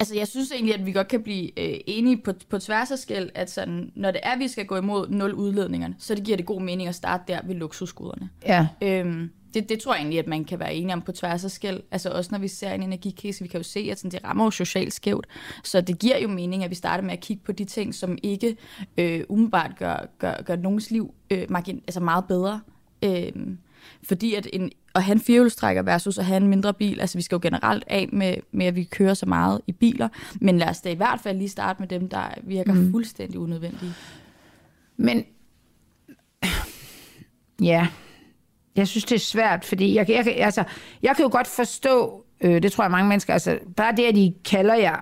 Altså, 0.00 0.16
jeg 0.16 0.28
synes 0.28 0.52
egentlig, 0.52 0.74
at 0.74 0.86
vi 0.86 0.92
godt 0.92 1.08
kan 1.08 1.22
blive 1.22 1.60
øh, 1.60 1.80
enige 1.86 2.16
på, 2.16 2.32
på 2.48 2.58
tværs 2.58 2.90
af 2.90 2.98
skæld, 2.98 3.30
at 3.34 3.50
sådan, 3.50 3.92
når 3.94 4.10
det 4.10 4.20
er, 4.22 4.30
at 4.30 4.38
vi 4.38 4.48
skal 4.48 4.66
gå 4.66 4.76
imod 4.76 5.08
nul 5.08 5.34
udledningerne, 5.34 5.94
så 5.98 6.14
det 6.14 6.24
giver 6.24 6.36
det 6.36 6.46
god 6.46 6.60
mening 6.60 6.88
at 6.88 6.94
starte 6.94 7.24
der 7.28 7.40
ved 7.44 7.54
luksusgoderne. 7.54 8.28
Ja. 8.46 8.68
Øhm, 8.82 9.30
det, 9.54 9.68
det 9.68 9.78
tror 9.78 9.94
jeg 9.94 10.00
egentlig, 10.00 10.18
at 10.18 10.26
man 10.26 10.44
kan 10.44 10.58
være 10.58 10.74
enige 10.74 10.94
om 10.94 11.02
på 11.02 11.12
tværs 11.12 11.44
af 11.44 11.50
skæld. 11.50 11.80
Altså 11.90 12.10
også 12.10 12.28
når 12.32 12.38
vi 12.38 12.48
ser 12.48 12.72
en 12.72 12.82
energikrise, 12.82 13.42
vi 13.42 13.48
kan 13.48 13.60
jo 13.60 13.64
se, 13.64 13.88
at 13.90 13.98
sådan, 13.98 14.10
det 14.10 14.24
rammer 14.24 14.44
jo 14.44 14.50
socialt 14.50 14.92
skævt. 14.92 15.26
Så 15.64 15.80
det 15.80 15.98
giver 15.98 16.18
jo 16.18 16.28
mening, 16.28 16.64
at 16.64 16.70
vi 16.70 16.74
starter 16.74 17.04
med 17.04 17.12
at 17.12 17.20
kigge 17.20 17.42
på 17.44 17.52
de 17.52 17.64
ting, 17.64 17.94
som 17.94 18.18
ikke 18.22 18.56
øh, 18.98 19.24
umiddelbart 19.28 19.70
gør, 19.78 20.06
gør, 20.18 20.42
gør 20.42 20.56
nogens 20.56 20.90
liv 20.90 21.14
øh, 21.30 21.46
margin, 21.48 21.76
altså 21.86 22.00
meget 22.00 22.24
bedre. 22.24 22.60
Øh, 23.04 23.32
fordi 24.02 24.34
at, 24.34 24.46
en, 24.52 24.70
at 24.94 25.02
have 25.02 25.12
en 25.12 25.20
firehjulstrækker 25.20 25.82
versus 25.82 26.18
at 26.18 26.24
have 26.24 26.36
en 26.36 26.46
mindre 26.46 26.74
bil, 26.74 27.00
altså 27.00 27.18
vi 27.18 27.22
skal 27.22 27.36
jo 27.36 27.40
generelt 27.42 27.84
af 27.86 28.08
med, 28.12 28.34
med, 28.52 28.66
at 28.66 28.76
vi 28.76 28.84
kører 28.84 29.14
så 29.14 29.26
meget 29.26 29.60
i 29.66 29.72
biler, 29.72 30.08
men 30.40 30.58
lad 30.58 30.68
os 30.68 30.80
da 30.80 30.90
i 30.90 30.94
hvert 30.94 31.20
fald 31.20 31.38
lige 31.38 31.48
starte 31.48 31.82
med 31.82 31.88
dem, 31.88 32.08
der 32.08 32.34
virker 32.42 32.74
mm. 32.74 32.90
fuldstændig 32.90 33.38
unødvendige. 33.38 33.94
Men, 34.96 35.24
ja, 37.62 37.88
jeg 38.76 38.88
synes, 38.88 39.04
det 39.04 39.14
er 39.14 39.20
svært, 39.20 39.64
fordi 39.64 39.94
jeg, 39.94 40.10
jeg, 40.10 40.26
altså, 40.36 40.64
jeg 41.02 41.16
kan 41.16 41.22
jo 41.22 41.28
godt 41.32 41.46
forstå, 41.46 42.24
øh, 42.40 42.62
det 42.62 42.72
tror 42.72 42.84
jeg 42.84 42.90
mange 42.90 43.08
mennesker, 43.08 43.32
altså 43.32 43.58
bare 43.76 43.96
det, 43.96 44.02
at 44.02 44.14
de 44.14 44.34
kalder 44.44 44.74
jer, 44.74 45.00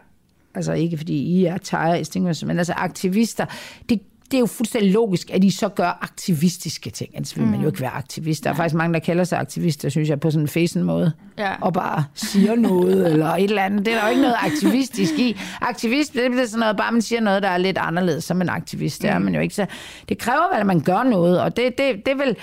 altså 0.55 0.73
ikke 0.73 0.97
fordi 0.97 1.15
I 1.15 1.45
er 1.45 1.59
tire 1.59 2.47
men 2.47 2.59
altså 2.59 2.73
aktivister, 2.73 3.47
det 3.89 4.03
det 4.31 4.37
er 4.37 4.39
jo 4.39 4.47
fuldstændig 4.47 4.93
logisk, 4.93 5.31
at 5.31 5.43
de 5.43 5.53
så 5.53 5.69
gør 5.69 5.99
aktivistiske 6.03 6.91
ting. 6.91 7.11
Ellers 7.15 7.37
vil 7.37 7.45
mm. 7.45 7.51
man 7.51 7.61
jo 7.61 7.63
mm. 7.63 7.69
ikke 7.69 7.81
være 7.81 7.91
aktivist. 7.91 8.45
Der 8.45 8.51
er 8.51 8.55
ja. 8.55 8.59
faktisk 8.59 8.75
mange, 8.75 8.95
der 8.95 9.01
kalder 9.01 9.25
sig 9.25 9.39
aktivister, 9.39 9.89
synes 9.89 10.09
jeg, 10.09 10.21
på 10.21 10.31
sådan 10.31 10.45
en 10.45 10.49
fæsen 10.49 10.83
måde. 10.83 11.13
Ja. 11.39 11.55
Og 11.61 11.73
bare 11.73 12.05
siger 12.15 12.55
noget, 12.55 13.13
eller 13.13 13.27
et 13.27 13.45
eller 13.45 13.63
andet. 13.63 13.87
Det 13.87 13.95
er 13.95 13.99
der 13.99 14.05
jo 14.05 14.11
ikke 14.11 14.23
noget 14.23 14.37
aktivistisk 14.39 15.19
i. 15.19 15.37
Aktivist, 15.61 16.15
det 16.15 16.25
er 16.25 16.47
sådan 16.47 16.61
noget, 16.61 16.77
bare 16.77 16.93
man 16.93 17.03
siger 17.03 17.21
noget, 17.21 17.43
der 17.43 17.49
er 17.49 17.59
lidt 17.59 17.79
anderledes 17.79 18.25
som 18.25 18.41
en 18.41 18.49
aktivist. 18.49 19.03
Det 19.03 19.11
er 19.11 19.19
mm. 19.19 19.25
man 19.25 19.35
jo 19.35 19.41
ikke. 19.41 19.55
Så 19.55 19.67
det 20.09 20.19
kræver 20.19 20.55
vel, 20.55 20.61
at 20.61 20.67
man 20.67 20.81
gør 20.81 21.03
noget, 21.03 21.41
og 21.41 21.57
det, 21.57 21.79
det, 21.79 22.07
det, 22.07 22.13
er 22.13 22.17
vel, 22.17 22.37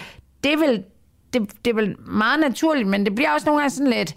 det, 0.44 0.54
er 0.54 0.58
vel, 0.58 0.84
det, 1.34 1.66
det 1.66 1.72
er 1.72 1.76
vel 1.76 1.96
meget 2.08 2.40
naturligt, 2.40 2.88
men 2.88 3.06
det 3.06 3.16
bliver 3.16 3.32
også 3.32 3.46
nogle 3.46 3.62
gange 3.62 3.76
sådan 3.76 3.92
lidt, 3.92 4.16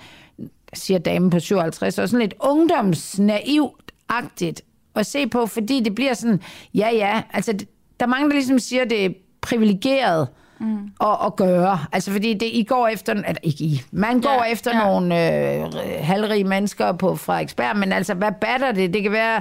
siger 0.74 0.99
damen 0.99 1.31
på 1.31 1.40
57, 1.40 1.99
og 1.99 2.09
sådan 2.09 2.20
lidt 2.20 2.35
ungdomsnaivt-agtigt 2.40 4.68
at 4.99 5.07
se 5.07 5.27
på, 5.27 5.47
fordi 5.47 5.81
det 5.81 5.95
bliver 5.95 6.15
sådan, 6.15 6.43
ja 6.75 6.89
ja, 6.93 7.23
altså 7.33 7.53
der 8.01 8.07
er 8.07 8.11
mange, 8.11 8.29
der 8.29 8.35
ligesom 8.35 8.59
siger, 8.59 8.85
det 8.85 9.05
er 9.05 9.11
privilegeret 9.41 10.29
mm. 10.61 10.91
at, 11.01 11.16
at 11.27 11.37
gøre. 11.37 11.79
Altså 11.93 12.12
fordi 12.12 12.35
det, 12.35 12.47
I 12.53 12.62
går 12.62 12.89
efter, 12.89 13.12
eller 13.12 13.35
ikke 13.43 13.65
I, 13.65 13.83
man 13.91 14.20
går 14.20 14.45
ja, 14.45 14.53
efter 14.53 14.77
ja. 14.77 14.85
nogle 14.85 15.15
øh, 15.55 15.73
halvrige 16.01 16.45
mennesker 16.45 16.93
på 16.93 17.16
Frederiksberg, 17.16 17.77
men 17.77 17.93
altså 17.93 18.15
hvad 18.15 18.33
batter 18.41 18.73
det? 18.73 18.95
Det 18.95 19.03
kan 19.03 19.12
være 19.12 19.41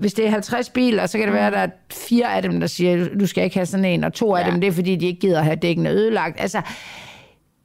hvis 0.00 0.14
det 0.14 0.26
er 0.26 0.30
50 0.30 0.70
biler, 0.70 1.06
så 1.06 1.18
kan 1.18 1.26
det 1.26 1.34
være, 1.34 1.46
at 1.46 1.52
der 1.52 1.58
er 1.58 1.68
fire 1.92 2.34
af 2.34 2.42
dem, 2.42 2.60
der 2.60 2.66
siger, 2.66 3.08
du 3.18 3.26
skal 3.26 3.44
ikke 3.44 3.56
have 3.56 3.66
sådan 3.66 3.84
en, 3.84 4.04
og 4.04 4.12
to 4.12 4.34
af 4.34 4.46
ja. 4.46 4.50
dem, 4.50 4.60
det 4.60 4.68
er, 4.68 4.72
fordi 4.72 4.96
de 4.96 5.06
ikke 5.06 5.20
gider 5.20 5.42
have 5.42 5.56
dækkene 5.56 5.90
ødelagt. 5.90 6.40
Altså, 6.40 6.60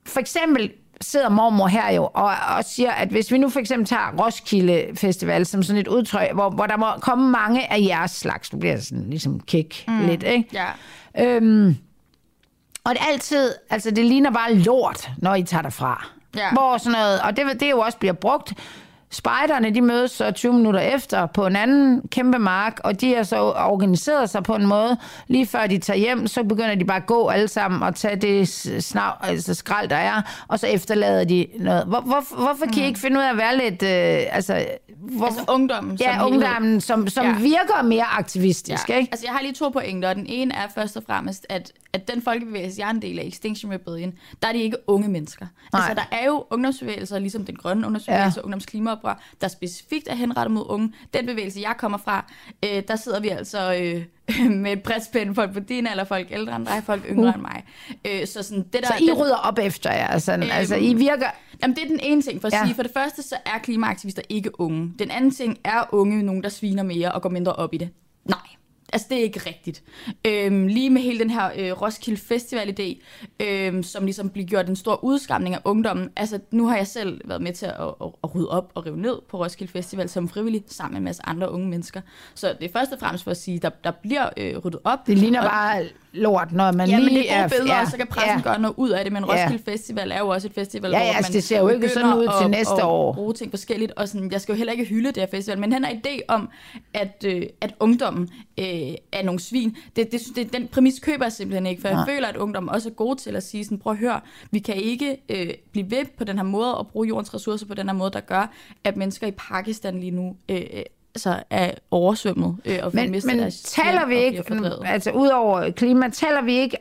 for 0.05 0.19
eksempel 0.19 0.71
sidder 1.01 1.29
mormor 1.29 1.67
her 1.67 1.91
jo 1.91 2.09
og, 2.13 2.33
og 2.57 2.65
siger, 2.65 2.91
at 2.91 3.09
hvis 3.09 3.31
vi 3.31 3.37
nu 3.37 3.49
for 3.49 3.59
eksempel 3.59 3.87
tager 3.87 4.25
Roskilde 4.25 4.85
Festival 4.95 5.45
som 5.45 5.63
sådan 5.63 5.79
et 5.79 5.87
udtryk, 5.87 6.27
hvor, 6.33 6.49
hvor 6.49 6.65
der 6.65 6.77
må 6.77 6.87
komme 7.01 7.29
mange 7.29 7.73
af 7.73 7.79
jeres 7.79 8.11
slags, 8.11 8.49
du 8.49 8.57
bliver 8.57 8.79
sådan 8.79 9.09
ligesom 9.09 9.39
kick 9.39 9.83
mm. 9.87 10.05
lidt, 10.05 10.23
ikke? 10.23 10.49
Ja. 10.53 10.67
Øhm, 11.25 11.77
og 12.83 12.91
det 12.95 13.01
altid, 13.11 13.53
altså 13.69 13.91
det 13.91 14.05
ligner 14.05 14.31
bare 14.31 14.53
lort, 14.53 15.09
når 15.17 15.35
I 15.35 15.43
tager 15.43 15.61
derfra. 15.61 16.07
Ja. 16.35 16.51
Hvor 16.51 16.77
sådan 16.77 16.91
noget, 16.91 17.21
og 17.21 17.37
det, 17.37 17.59
det 17.59 17.71
jo 17.71 17.79
også 17.79 17.97
bliver 17.97 18.13
brugt 18.13 18.53
Spejderne, 19.11 19.75
de 19.75 19.81
mødes 19.81 20.11
så 20.11 20.31
20 20.31 20.53
minutter 20.53 20.79
efter 20.79 21.25
på 21.25 21.45
en 21.45 21.55
anden 21.55 22.01
kæmpe 22.11 22.39
mark, 22.39 22.79
og 22.83 23.01
de 23.01 23.15
har 23.15 23.23
så 23.23 23.41
organiseret 23.41 24.29
sig 24.29 24.43
på 24.43 24.55
en 24.55 24.67
måde. 24.67 24.97
Lige 25.27 25.45
før 25.45 25.67
de 25.67 25.77
tager 25.77 25.97
hjem, 25.97 26.27
så 26.27 26.43
begynder 26.43 26.75
de 26.75 26.85
bare 26.85 26.97
at 26.97 27.05
gå 27.05 27.27
alle 27.27 27.47
sammen 27.47 27.83
og 27.83 27.95
tage 27.95 28.15
det 28.15 28.47
snav, 28.83 29.13
altså 29.21 29.53
skrald, 29.53 29.89
der 29.89 29.95
er, 29.95 30.21
og 30.47 30.59
så 30.59 30.67
efterlader 30.67 31.23
de 31.23 31.47
noget. 31.59 31.85
Hvor, 31.85 32.01
hvor, 32.01 32.35
hvorfor 32.43 32.65
kan 32.65 32.77
I 32.77 32.81
mm. 32.81 32.87
ikke 32.87 32.99
finde 32.99 33.17
ud 33.17 33.23
af 33.23 33.29
at 33.29 33.37
være 33.37 33.57
lidt... 33.57 33.83
Øh, 33.83 34.35
altså, 34.35 34.65
hvor, 34.99 35.25
altså 35.25 35.41
ungdommen 35.47 35.95
Ja, 35.95 36.17
som 36.17 36.27
ungdommen, 36.27 36.81
som, 36.81 37.07
som 37.07 37.25
ja. 37.25 37.37
virker 37.39 37.83
mere 37.83 38.05
aktivistisk, 38.05 38.89
ja. 38.89 38.97
ikke? 38.97 39.09
Altså, 39.11 39.25
jeg 39.25 39.33
har 39.33 39.41
lige 39.41 39.53
to 39.53 39.69
pointer, 39.69 40.09
og 40.09 40.15
den 40.15 40.25
ene 40.27 40.53
er 40.53 40.67
først 40.75 40.97
og 40.97 41.03
fremmest, 41.07 41.45
at, 41.49 41.71
at 41.93 42.07
den 42.13 42.21
folkebevægelse, 42.21 42.81
jeg 42.81 42.87
er 42.87 42.93
en 42.93 43.01
del 43.01 43.19
af, 43.19 43.23
Extinction 43.23 43.73
Rebellion, 43.73 44.13
der 44.41 44.47
er 44.47 44.53
de 44.53 44.59
ikke 44.59 44.77
unge 44.87 45.09
mennesker. 45.09 45.45
Nej. 45.73 45.81
Altså, 45.81 45.93
der 45.93 46.17
er 46.17 46.25
jo 46.25 46.45
ungdomsbevægelser, 46.49 47.19
ligesom 47.19 47.45
den 47.45 47.55
grønne 47.55 47.85
ungdomsbevægelse, 47.85 48.39
ja. 48.39 48.45
Ungdomsklimaoprør, 48.99 49.23
der 49.41 49.47
specifikt 49.47 50.07
er 50.07 50.15
henrettet 50.15 50.51
mod 50.51 50.65
unge. 50.67 50.93
Den 51.13 51.25
bevægelse, 51.25 51.61
jeg 51.61 51.75
kommer 51.77 51.97
fra, 51.97 52.25
øh, 52.65 52.83
der 52.87 52.95
sidder 52.95 53.19
vi 53.19 53.27
altså 53.27 53.73
øh, 53.73 54.51
med 54.63 54.71
et 54.71 54.83
brætspænd, 54.83 55.35
folk 55.35 55.53
på 55.53 55.59
din 55.59 55.87
alder, 55.87 56.03
folk 56.03 56.27
ældre 56.31 56.55
end 56.55 56.65
dig, 56.65 56.83
folk 56.83 57.05
yngre 57.09 57.27
uh. 57.27 57.33
end 57.33 57.41
mig. 57.41 57.63
Øh, 58.05 58.27
så, 58.27 58.43
sådan, 58.43 58.63
det 58.63 58.81
der, 58.83 58.87
så 58.87 59.03
I 59.03 59.11
rydder 59.11 59.35
op 59.35 59.59
efter 59.59 59.91
jer? 59.91 60.17
Sådan, 60.17 60.43
øh, 60.43 60.57
altså, 60.57 60.75
I 60.75 60.93
virker... 60.93 61.27
Jamen, 61.61 61.75
det 61.75 61.83
er 61.83 61.87
den 61.87 61.99
ene 62.03 62.21
ting 62.21 62.41
for 62.41 62.47
at 62.47 62.53
ja. 62.53 62.65
sige. 62.65 62.75
For 62.75 62.83
det 62.83 62.91
første, 62.93 63.23
så 63.23 63.35
er 63.45 63.57
klimaaktivister 63.57 64.21
ikke 64.29 64.59
unge. 64.59 64.93
Den 64.99 65.11
anden 65.11 65.31
ting 65.31 65.57
er 65.63 65.83
unge 65.91 66.23
nogen, 66.23 66.43
der 66.43 66.49
sviner 66.49 66.83
mere 66.83 67.11
og 67.11 67.21
går 67.21 67.29
mindre 67.29 67.53
op 67.53 67.73
i 67.73 67.77
det. 67.77 67.89
Nej, 68.25 68.39
Altså, 68.93 69.07
det 69.09 69.17
er 69.19 69.23
ikke 69.23 69.41
rigtigt. 69.45 69.83
Øhm, 70.25 70.67
lige 70.67 70.89
med 70.89 71.01
hele 71.01 71.19
den 71.19 71.29
her 71.29 71.49
øh, 71.55 71.81
Roskilde 71.81 72.21
Festival-idé, 72.21 73.01
øhm, 73.39 73.83
som 73.83 74.05
ligesom 74.05 74.29
bliver 74.29 74.47
gjort 74.47 74.69
en 74.69 74.75
stor 74.75 75.03
udskamning 75.03 75.55
af 75.55 75.59
ungdommen. 75.63 76.09
Altså, 76.15 76.39
nu 76.51 76.67
har 76.67 76.77
jeg 76.77 76.87
selv 76.87 77.21
været 77.25 77.41
med 77.41 77.53
til 77.53 77.65
at, 77.65 77.73
at, 77.79 78.07
at 78.23 78.35
rydde 78.35 78.49
op 78.49 78.71
og 78.75 78.85
rive 78.85 78.97
ned 78.97 79.15
på 79.29 79.43
Roskilde 79.43 79.71
Festival 79.71 80.09
som 80.09 80.29
frivillig, 80.29 80.63
sammen 80.67 80.93
med 80.93 80.97
en 80.97 81.03
masse 81.03 81.21
andre 81.25 81.51
unge 81.51 81.67
mennesker. 81.67 82.01
Så 82.35 82.55
det 82.59 82.69
er 82.69 82.79
først 82.79 82.91
og 82.91 82.99
fremmest 82.99 83.23
for 83.23 83.31
at 83.31 83.37
sige, 83.37 83.59
der, 83.59 83.69
der 83.83 83.91
bliver 83.91 84.29
øh, 84.37 84.57
ryddet 84.57 84.79
op. 84.83 85.07
Det 85.07 85.17
ligner 85.17 85.41
og, 85.41 85.49
bare 85.49 85.85
lort, 86.13 86.51
når 86.51 86.71
man 86.71 86.89
ja, 86.89 86.97
lige 86.97 87.05
men 87.05 87.15
det 87.15 87.31
er 87.31 87.41
gode 87.41 87.49
billeder, 87.49 87.75
ja, 87.75 87.81
og 87.81 87.87
så 87.87 87.97
kan 87.97 88.07
pressen 88.07 88.37
ja. 88.37 88.41
gøre 88.41 88.59
noget 88.59 88.75
ud 88.77 88.89
af 88.89 89.03
det, 89.03 89.13
men 89.13 89.25
Roskilde 89.25 89.63
ja. 89.67 89.71
Festival 89.71 90.11
er 90.11 90.19
jo 90.19 90.27
også 90.27 90.47
et 90.47 90.53
festival, 90.53 90.91
ja, 90.91 90.97
ja, 90.97 91.03
hvor 91.05 91.13
altså, 91.13 91.31
man 91.31 91.33
det 91.33 91.43
ser 91.43 91.59
jo 91.59 91.67
ikke 91.67 91.89
sådan 91.89 92.13
ud 92.13 92.27
til 92.41 92.49
næste 92.49 92.83
og, 92.83 92.99
år. 92.99 93.13
Bruge 93.13 93.33
ting 93.33 93.51
forskelligt, 93.51 93.91
og 93.91 94.07
sådan, 94.07 94.31
jeg 94.31 94.41
skal 94.41 94.53
jo 94.53 94.57
heller 94.57 94.71
ikke 94.71 94.85
hylde 94.85 95.07
det 95.07 95.17
her 95.17 95.27
festival, 95.27 95.59
men 95.59 95.73
han 95.73 95.83
har 95.83 95.91
idé 95.91 96.19
om, 96.27 96.49
at, 96.93 97.25
øh, 97.25 97.43
at 97.61 97.75
ungdommen 97.79 98.29
øh, 98.59 98.65
er 99.11 99.23
nogle 99.23 99.39
svin. 99.39 99.75
Det, 99.95 100.11
det, 100.11 100.21
det, 100.35 100.53
den 100.53 100.67
præmis 100.67 100.99
køber 100.99 101.25
jeg 101.25 101.31
simpelthen 101.31 101.65
ikke, 101.65 101.81
for 101.81 101.87
jeg 101.87 102.03
føler, 102.07 102.27
at 102.27 102.37
ungdommen 102.37 102.69
også 102.69 102.89
er 102.89 102.93
gode 102.93 103.19
til 103.19 103.35
at 103.35 103.43
sige 103.43 103.63
sådan, 103.63 103.79
prøv 103.79 103.93
at 103.93 103.99
høre, 103.99 104.19
vi 104.51 104.59
kan 104.59 104.75
ikke 104.75 105.17
øh, 105.29 105.49
blive 105.71 105.91
ved 105.91 106.05
på 106.17 106.23
den 106.23 106.37
her 106.37 106.43
måde 106.43 106.77
og 106.77 106.87
bruge 106.87 107.07
jordens 107.07 107.33
ressourcer 107.33 107.65
på 107.65 107.73
den 107.73 107.87
her 107.89 107.95
måde, 107.95 108.11
der 108.11 108.19
gør, 108.19 108.51
at 108.83 108.97
mennesker 108.97 109.27
i 109.27 109.31
Pakistan 109.31 109.99
lige 109.99 110.11
nu 110.11 110.35
øh, 110.49 110.61
altså 111.15 111.43
er 111.49 111.71
oversvømmet 111.91 112.57
øh, 112.65 112.79
og 112.83 112.91
men, 112.93 113.11
men 113.11 113.39
deres 113.39 113.61
taler 113.61 114.07
vi 114.07 114.15
ikke, 114.15 114.43
altså 114.85 115.11
udover 115.11 115.71
klima, 115.71 116.09
taler 116.09 116.41
vi 116.41 116.53
ikke 116.53 116.77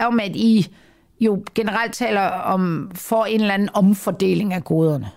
om, 0.00 0.20
at 0.20 0.36
I 0.36 0.74
jo 1.20 1.44
generelt 1.54 1.94
taler 1.94 2.20
om 2.28 2.90
for 2.94 3.24
en 3.24 3.40
eller 3.40 3.54
anden 3.54 3.68
omfordeling 3.74 4.54
af 4.54 4.64
goderne? 4.64 5.10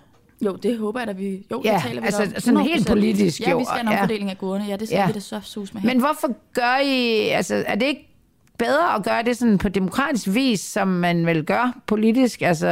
Jo, 0.44 0.56
det 0.56 0.78
håber 0.78 1.00
jeg, 1.00 1.08
at 1.08 1.18
vi... 1.18 1.46
Jo, 1.50 1.62
ja, 1.64 1.72
det 1.74 1.82
taler 1.82 2.00
vi 2.00 2.06
altså 2.06 2.22
om. 2.22 2.40
sådan 2.40 2.60
helt 2.60 2.88
politisk, 2.88 3.40
ja, 3.40 3.50
jo. 3.50 3.58
vi 3.58 3.64
skal 3.64 3.78
have 3.78 3.80
en 3.80 3.88
omfordeling 3.88 4.28
ja. 4.28 4.30
af 4.30 4.38
goderne. 4.38 4.64
Ja, 4.64 4.76
det 4.76 4.88
siger 4.88 5.00
ja. 5.00 5.06
vi 5.06 5.12
det 5.12 5.22
så 5.22 5.40
sus 5.42 5.74
med 5.74 5.82
Men 5.82 5.98
hvorfor 5.98 6.28
gør 6.52 6.78
I... 6.84 7.28
Altså, 7.28 7.64
er 7.66 7.74
det 7.74 7.86
ikke 7.86 8.11
bedre 8.64 8.94
at 8.94 9.04
gøre 9.04 9.22
det 9.22 9.36
sådan 9.36 9.58
på 9.58 9.68
demokratisk 9.68 10.28
vis, 10.34 10.60
som 10.60 10.88
man 10.88 11.26
vil 11.26 11.44
gøre 11.44 11.72
politisk. 11.86 12.42
Altså, 12.42 12.66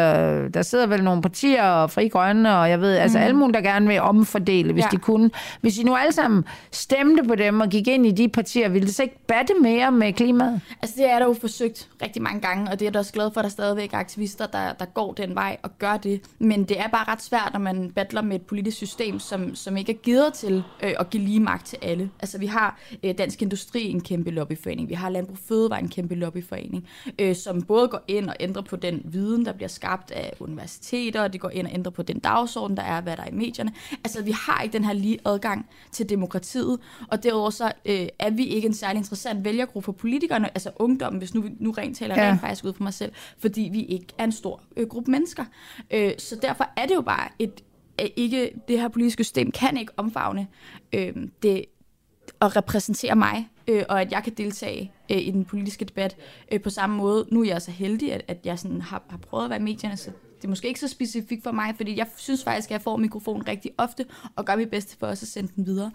der 0.55 0.62
sidder 0.62 0.87
vel 0.87 1.05
nogle 1.05 1.23
partier 1.23 1.65
og 1.65 1.91
fri 1.91 2.09
grønne, 2.09 2.57
og 2.57 2.71
jeg 2.71 2.81
ved, 2.81 2.97
mm. 2.97 3.03
altså 3.03 3.19
mhm. 3.19 3.25
alle 3.25 3.37
mulige, 3.37 3.55
der 3.55 3.61
gerne 3.61 3.87
vil 3.87 4.01
omfordele, 4.01 4.73
hvis 4.73 4.85
ja. 4.85 4.89
de 4.93 4.97
kunne. 4.97 5.31
Hvis 5.61 5.79
I 5.79 5.83
nu 5.83 5.97
alle 5.97 6.12
sammen 6.12 6.45
stemte 6.73 7.23
på 7.25 7.35
dem 7.35 7.61
og 7.61 7.69
gik 7.69 7.89
ind 7.89 8.07
i 8.07 8.11
de 8.11 8.29
partier, 8.29 8.69
ville 8.69 8.87
det 8.87 8.95
så 8.95 9.03
ikke 9.03 9.27
batte 9.27 9.55
mere 9.62 9.93
med 9.93 10.12
klimaet? 10.12 10.61
Altså, 10.83 10.97
det 10.99 11.11
er 11.11 11.19
der 11.19 11.27
jo 11.27 11.37
forsøgt 11.41 11.89
rigtig 12.03 12.23
mange 12.23 12.41
gange, 12.41 12.71
og 12.71 12.73
det 12.73 12.83
er 12.83 12.87
jeg 12.87 12.95
da 12.95 12.99
også 12.99 13.12
glad 13.12 13.31
for, 13.35 13.41
at 13.41 13.45
der 13.45 13.51
stadigvæk 13.51 13.93
er 13.93 13.99
aktivister, 13.99 14.47
der, 14.47 14.73
der 14.73 14.85
går 14.85 15.12
den 15.12 15.35
vej 15.35 15.57
og 15.62 15.79
gør 15.79 15.97
det. 15.97 16.21
Men 16.39 16.65
det 16.65 16.81
er 16.81 16.89
bare 16.89 17.05
ret 17.12 17.23
svært, 17.23 17.51
når 17.53 17.61
man 17.61 17.91
battler 17.95 18.23
med 18.23 18.37
et 18.37 18.43
politisk 18.43 18.77
system, 18.77 19.19
som, 19.19 19.55
som 19.55 19.77
ikke 19.77 19.93
er 19.93 19.97
givet 19.97 20.33
til 20.35 20.62
øh, 20.83 20.93
at 21.01 21.11
give 21.11 21.23
lige 21.23 21.41
magt 21.41 21.67
til 21.67 21.79
alle. 21.83 22.11
Altså, 22.21 22.39
vi 22.39 22.47
har 22.47 22.81
øh, 23.05 23.15
Dansk 23.19 23.43
Industri, 23.43 23.89
en 23.89 24.01
kæmpe 24.01 24.31
lobbyforening. 24.31 24.89
Vi 24.89 24.95
har 24.95 25.09
Landbrug 25.09 25.39
Fødevare, 25.49 25.80
en 25.81 25.89
kæmpe 25.89 26.15
lobbyforening, 26.15 26.89
øh, 27.19 27.36
som 27.36 27.62
både 27.62 27.89
går 27.89 28.05
ind 28.09 28.28
og 28.28 28.36
ændrer 28.40 28.62
på 28.62 28.77
den 28.77 29.02
viden, 29.05 29.44
der 29.44 29.52
bliver 29.52 29.69
skabt 29.69 30.11
af 30.11 30.32
universiteter, 30.40 31.23
og 31.23 31.32
de 31.32 31.39
går 31.39 31.51
ind 31.51 31.66
og 31.66 31.74
ændrer 31.74 31.90
på 31.90 32.02
den 32.02 32.19
dagsorden, 32.19 32.77
der 32.77 32.82
er, 32.82 33.01
hvad 33.01 33.16
der 33.16 33.23
er 33.23 33.28
i 33.28 33.35
medierne. 33.35 33.73
Altså, 34.05 34.23
vi 34.23 34.31
har 34.31 34.62
ikke 34.62 34.73
den 34.73 34.85
her 34.85 34.93
lige 34.93 35.19
adgang 35.24 35.66
til 35.93 36.09
demokratiet, 36.09 36.78
og 37.09 37.23
derudover 37.23 37.51
så 37.51 37.73
øh, 37.85 38.09
er 38.19 38.31
vi 38.31 38.47
ikke 38.47 38.66
en 38.66 38.74
særlig 38.74 38.98
interessant 38.98 39.44
vælgergruppe 39.44 39.85
for 39.85 39.93
politikerne, 39.93 40.48
altså 40.48 40.70
ungdommen, 40.77 41.19
hvis 41.19 41.35
nu, 41.35 41.44
nu 41.59 41.70
rent 41.70 41.97
taler 41.97 42.23
ja. 42.23 42.31
rent 42.31 42.40
faktisk 42.40 42.65
ud 42.65 42.73
for 42.73 42.82
mig 42.82 42.94
selv, 42.94 43.12
fordi 43.39 43.69
vi 43.73 43.82
ikke 43.82 44.07
er 44.19 44.24
en 44.24 44.32
stor 44.32 44.62
øh, 44.77 44.89
gruppe 44.89 45.11
mennesker. 45.11 45.44
Øh, 45.90 46.12
så 46.19 46.36
derfor 46.43 46.69
er 46.77 46.86
det 46.86 46.94
jo 46.94 47.01
bare 47.01 47.28
et, 47.39 47.61
ikke, 48.16 48.51
det 48.69 48.81
her 48.81 48.89
politiske 48.89 49.24
system 49.24 49.52
kan 49.52 49.77
ikke 49.77 49.93
omfavne 49.97 50.47
øh, 50.93 51.12
det 51.43 51.65
at 52.40 52.57
repræsentere 52.57 53.16
mig, 53.16 53.48
øh, 53.71 53.85
og 53.89 54.01
at 54.01 54.13
jeg 54.13 54.25
kan 54.25 54.33
deltage 54.33 54.93
øh, 55.11 55.19
i 55.19 55.31
den 55.31 55.45
politiske 55.45 55.85
debat 55.85 56.17
øh, 56.53 56.61
på 56.61 56.71
samme 56.71 56.97
måde. 56.97 57.27
Nu 57.31 57.41
er 57.41 57.47
jeg 57.47 57.63
så 57.63 57.71
heldig, 57.71 58.13
at, 58.13 58.23
at 58.29 58.39
jeg 58.45 58.59
sådan 58.59 58.81
har, 58.81 59.03
har 59.09 59.19
prøvet 59.19 59.45
at 59.45 59.51
være 59.51 59.59
i 59.59 59.63
medierne, 59.63 59.97
så 59.97 60.11
det 60.37 60.45
er 60.45 60.49
måske 60.49 60.69
ikke 60.69 60.81
så 60.81 60.89
specifikt 60.89 61.43
for 61.43 61.53
mig, 61.53 61.75
fordi 61.77 61.99
jeg 61.99 62.07
synes 62.17 62.45
faktisk, 62.45 62.69
at 62.69 62.73
jeg 62.73 62.81
får 62.81 62.97
mikrofonen 62.97 63.49
rigtig 63.49 63.71
ofte, 63.79 64.05
og 64.37 64.45
gør 64.45 64.57
mit 64.57 64.71
bedste 64.71 64.97
for 64.99 65.07
også 65.07 65.25
at 65.25 65.29
sende 65.29 65.53
den 65.57 65.67
videre. 65.67 65.91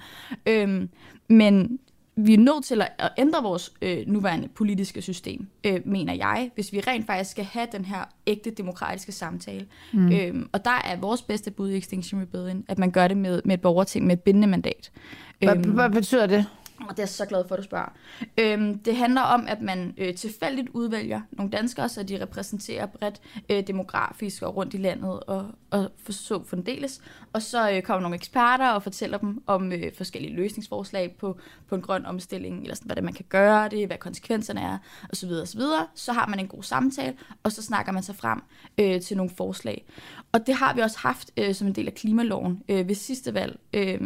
Øh, 0.46 0.88
men 1.30 1.80
vi 2.16 2.34
er 2.34 2.38
nødt 2.38 2.66
til 2.66 2.82
at 2.82 3.12
ændre 3.18 3.44
vores 3.44 3.74
øh, 3.82 4.08
nuværende 4.08 4.48
politiske 4.48 5.02
system, 5.02 5.48
øh, 5.64 5.82
mener 5.86 6.14
jeg, 6.14 6.52
hvis 6.56 6.74
vi 6.74 6.80
rent 6.80 7.06
faktisk 7.06 7.32
skal 7.32 7.46
have 7.46 7.68
den 7.72 7.86
her 7.86 8.04
ægte 8.28 8.52
demokratiske 8.52 9.12
samtale. 9.12 9.66
Mm. 9.94 10.12
Øhm, 10.12 10.50
og 10.52 10.66
der 10.66 10.82
er 10.86 10.96
vores 11.00 11.22
bedste 11.22 11.52
bud 11.52 11.70
i 11.70 11.78
Extinction 11.78 12.22
Rebellion, 12.22 12.66
at 12.68 12.80
man 12.80 12.92
gør 12.92 13.08
det 13.08 13.18
med, 13.18 13.42
med 13.46 13.54
et 13.54 13.62
borgerting 13.62 14.06
med 14.06 14.14
et 14.14 14.22
bindende 14.22 14.48
mandat. 14.48 14.92
Hvad, 15.40 15.56
øhm, 15.56 15.72
hvad 15.72 15.90
betyder 15.90 16.28
det? 16.28 16.46
Og 16.80 16.90
det 16.90 17.00
er 17.00 17.04
jeg 17.04 17.10
så 17.10 17.26
glad 17.26 17.48
for, 17.48 17.56
at 17.56 17.60
du 17.60 17.64
spørger. 17.64 17.94
Øhm, 18.38 18.80
det 18.80 18.96
handler 18.96 19.22
om, 19.22 19.46
at 19.48 19.62
man 19.62 19.94
øh, 19.98 20.16
tilfældigt 20.16 20.70
udvælger 20.74 21.22
nogle 21.32 21.52
danskere, 21.52 21.90
så 21.90 22.04
de 22.04 22.22
repræsenterer 22.22 22.86
bredt 22.86 23.22
øh, 23.50 23.68
demografisk 23.68 24.44
og 24.44 24.56
rundt 24.56 24.74
i 24.74 24.78
landet 24.78 25.20
og, 25.20 25.48
og 25.70 25.92
for, 26.04 26.12
så 26.12 26.44
fundeles. 26.44 27.02
Og 27.36 27.42
så 27.42 27.72
øh, 27.72 27.82
kommer 27.82 28.02
nogle 28.02 28.16
eksperter 28.16 28.70
og 28.70 28.84
fortæller 28.84 29.18
dem 29.18 29.44
om 29.48 29.72
øh, 29.72 29.92
forskellige 29.98 30.36
løsningsforslag 30.36 31.16
på, 31.20 31.38
på 31.70 31.76
en 31.76 31.82
grøn 31.82 32.06
omstilling, 32.06 32.62
eller 32.62 32.76
sådan, 32.76 32.88
hvad 32.88 32.96
det 32.96 33.04
man 33.04 33.14
kan 33.14 33.26
gøre 33.30 33.70
det, 33.70 33.88
hvad 33.88 33.98
konsekvenserne 33.98 34.62
er, 34.62 34.78
osv. 35.14 35.30
osv. 35.30 35.62
Så 35.96 36.14
har 36.14 36.28
man 36.28 36.40
en 36.40 36.48
god 36.48 36.64
samtale, 36.64 37.14
og 37.44 37.52
så 37.52 37.62
snakker 37.62 37.92
man 37.92 38.04
sig 38.04 38.16
frem 38.16 38.42
øh, 38.78 39.02
til 39.02 39.18
nogle 39.18 39.32
forslag. 39.38 39.86
Og 40.32 40.48
det 40.48 40.56
har 40.56 40.74
vi 40.74 40.82
også 40.82 40.98
haft 41.00 41.32
øh, 41.38 41.56
som 41.56 41.68
en 41.68 41.74
del 41.74 41.88
af 41.88 41.94
klimaloven 41.94 42.64
øh, 42.70 42.88
ved 42.88 42.96
sidste 42.96 43.34
valg, 43.34 43.60
øh, 43.74 44.00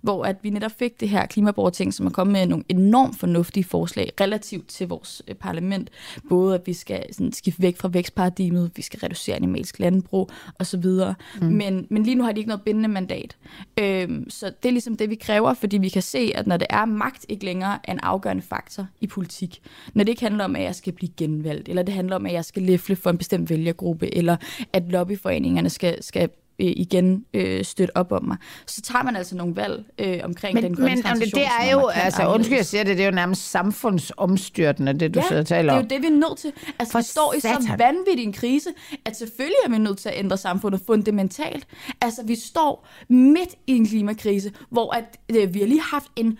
hvor 0.00 0.24
at 0.24 0.36
vi 0.42 0.50
netop 0.50 0.72
fik 0.78 1.00
det 1.00 1.08
her 1.08 1.26
klimaborgerting, 1.26 1.94
som 1.94 2.06
er 2.06 2.10
kommet 2.10 2.32
med 2.32 2.46
nogle 2.46 2.64
enormt 2.68 3.18
fornuftige 3.18 3.64
forslag 3.64 4.12
relativt 4.20 4.68
til 4.68 4.88
vores 4.88 5.22
øh, 5.28 5.34
parlament. 5.34 5.90
Både 6.28 6.54
at 6.54 6.66
vi 6.66 6.72
skal 6.72 7.14
sådan, 7.14 7.32
skifte 7.32 7.62
væk 7.62 7.76
fra 7.76 7.88
vækstparadigmet, 7.88 8.70
vi 8.76 8.82
skal 8.82 9.00
reducere 9.00 9.36
animalsk 9.36 9.78
landbrug 9.78 10.30
osv. 10.58 10.84
Mm. 11.40 11.46
Men, 11.46 11.86
men 11.90 12.02
lige 12.02 12.14
nu 12.14 12.24
har 12.24 12.32
de 12.32 12.40
ikke 12.40 12.48
noget 12.48 12.62
bindende 12.68 12.88
mandat. 12.88 13.36
Øhm, 13.78 14.30
så 14.30 14.46
det 14.62 14.68
er 14.68 14.72
ligesom 14.72 14.96
det, 14.96 15.10
vi 15.10 15.14
kræver, 15.14 15.54
fordi 15.54 15.78
vi 15.78 15.88
kan 15.88 16.02
se, 16.02 16.32
at 16.34 16.46
når 16.46 16.56
det 16.56 16.66
er 16.70 16.84
magt 16.84 17.26
ikke 17.28 17.44
længere 17.44 17.78
er 17.84 17.92
en 17.92 18.00
afgørende 18.02 18.42
faktor 18.42 18.86
i 19.00 19.06
politik, 19.06 19.60
når 19.94 20.04
det 20.04 20.10
ikke 20.10 20.22
handler 20.22 20.44
om, 20.44 20.56
at 20.56 20.62
jeg 20.62 20.74
skal 20.74 20.92
blive 20.92 21.10
genvalgt, 21.16 21.68
eller 21.68 21.82
det 21.82 21.94
handler 21.94 22.16
om, 22.16 22.26
at 22.26 22.32
jeg 22.32 22.44
skal 22.44 22.62
læfle 22.62 22.96
for 22.96 23.10
en 23.10 23.18
bestemt 23.18 23.50
vælgergruppe, 23.50 24.14
eller 24.14 24.36
at 24.72 24.82
lobbyforeningerne 24.88 25.70
skal, 25.70 26.02
skal 26.02 26.28
øh, 26.58 26.72
igen 26.76 27.24
øh, 27.34 27.64
støtte 27.64 27.96
op 27.96 28.12
om 28.12 28.24
mig. 28.24 28.36
Så 28.66 28.80
tager 28.82 29.04
man 29.04 29.16
altså 29.16 29.36
nogle 29.36 29.56
valg 29.56 29.84
øh, 29.98 30.20
omkring 30.24 30.54
men, 30.54 30.64
den 30.64 30.74
grønne 30.74 30.94
Men 30.94 31.02
transition, 31.02 31.40
det 31.40 31.48
er 31.60 31.72
jo, 31.72 31.86
altså 31.86 32.28
undskyld 32.28 32.56
jeg 32.56 32.66
siger 32.66 32.84
det, 32.84 32.96
det 32.96 33.02
er 33.02 33.08
jo 33.08 33.14
nærmest 33.14 33.50
samfundsomstyrtende, 33.50 34.92
det 34.92 35.14
du 35.14 35.20
ja, 35.20 35.26
sidder 35.28 35.42
og 35.42 35.46
taler 35.46 35.72
om. 35.72 35.82
det 35.82 35.92
er 35.92 35.96
jo 35.96 36.02
det, 36.02 36.10
vi 36.10 36.14
er 36.14 36.20
nødt 36.28 36.38
til. 36.38 36.52
Altså, 36.78 36.92
For 36.92 36.98
vi 36.98 37.04
står 37.04 37.34
i 37.36 37.40
så 37.40 37.48
satan. 37.62 37.78
vanvittig 37.78 38.24
en 38.24 38.32
krise, 38.32 38.70
at 39.04 39.16
selvfølgelig 39.16 39.58
er 39.64 39.70
vi 39.70 39.78
nødt 39.78 39.98
til 39.98 40.08
at 40.08 40.18
ændre 40.18 40.36
samfundet 40.36 40.80
fundamentalt. 40.86 41.66
Altså, 42.00 42.22
vi 42.26 42.34
står 42.34 42.86
midt 43.08 43.54
i 43.66 43.76
en 43.76 43.86
klimakrise, 43.86 44.52
hvor 44.70 44.94
at, 44.94 45.18
øh, 45.36 45.54
vi 45.54 45.58
har 45.58 45.66
lige 45.66 45.82
haft 45.82 46.08
en 46.16 46.38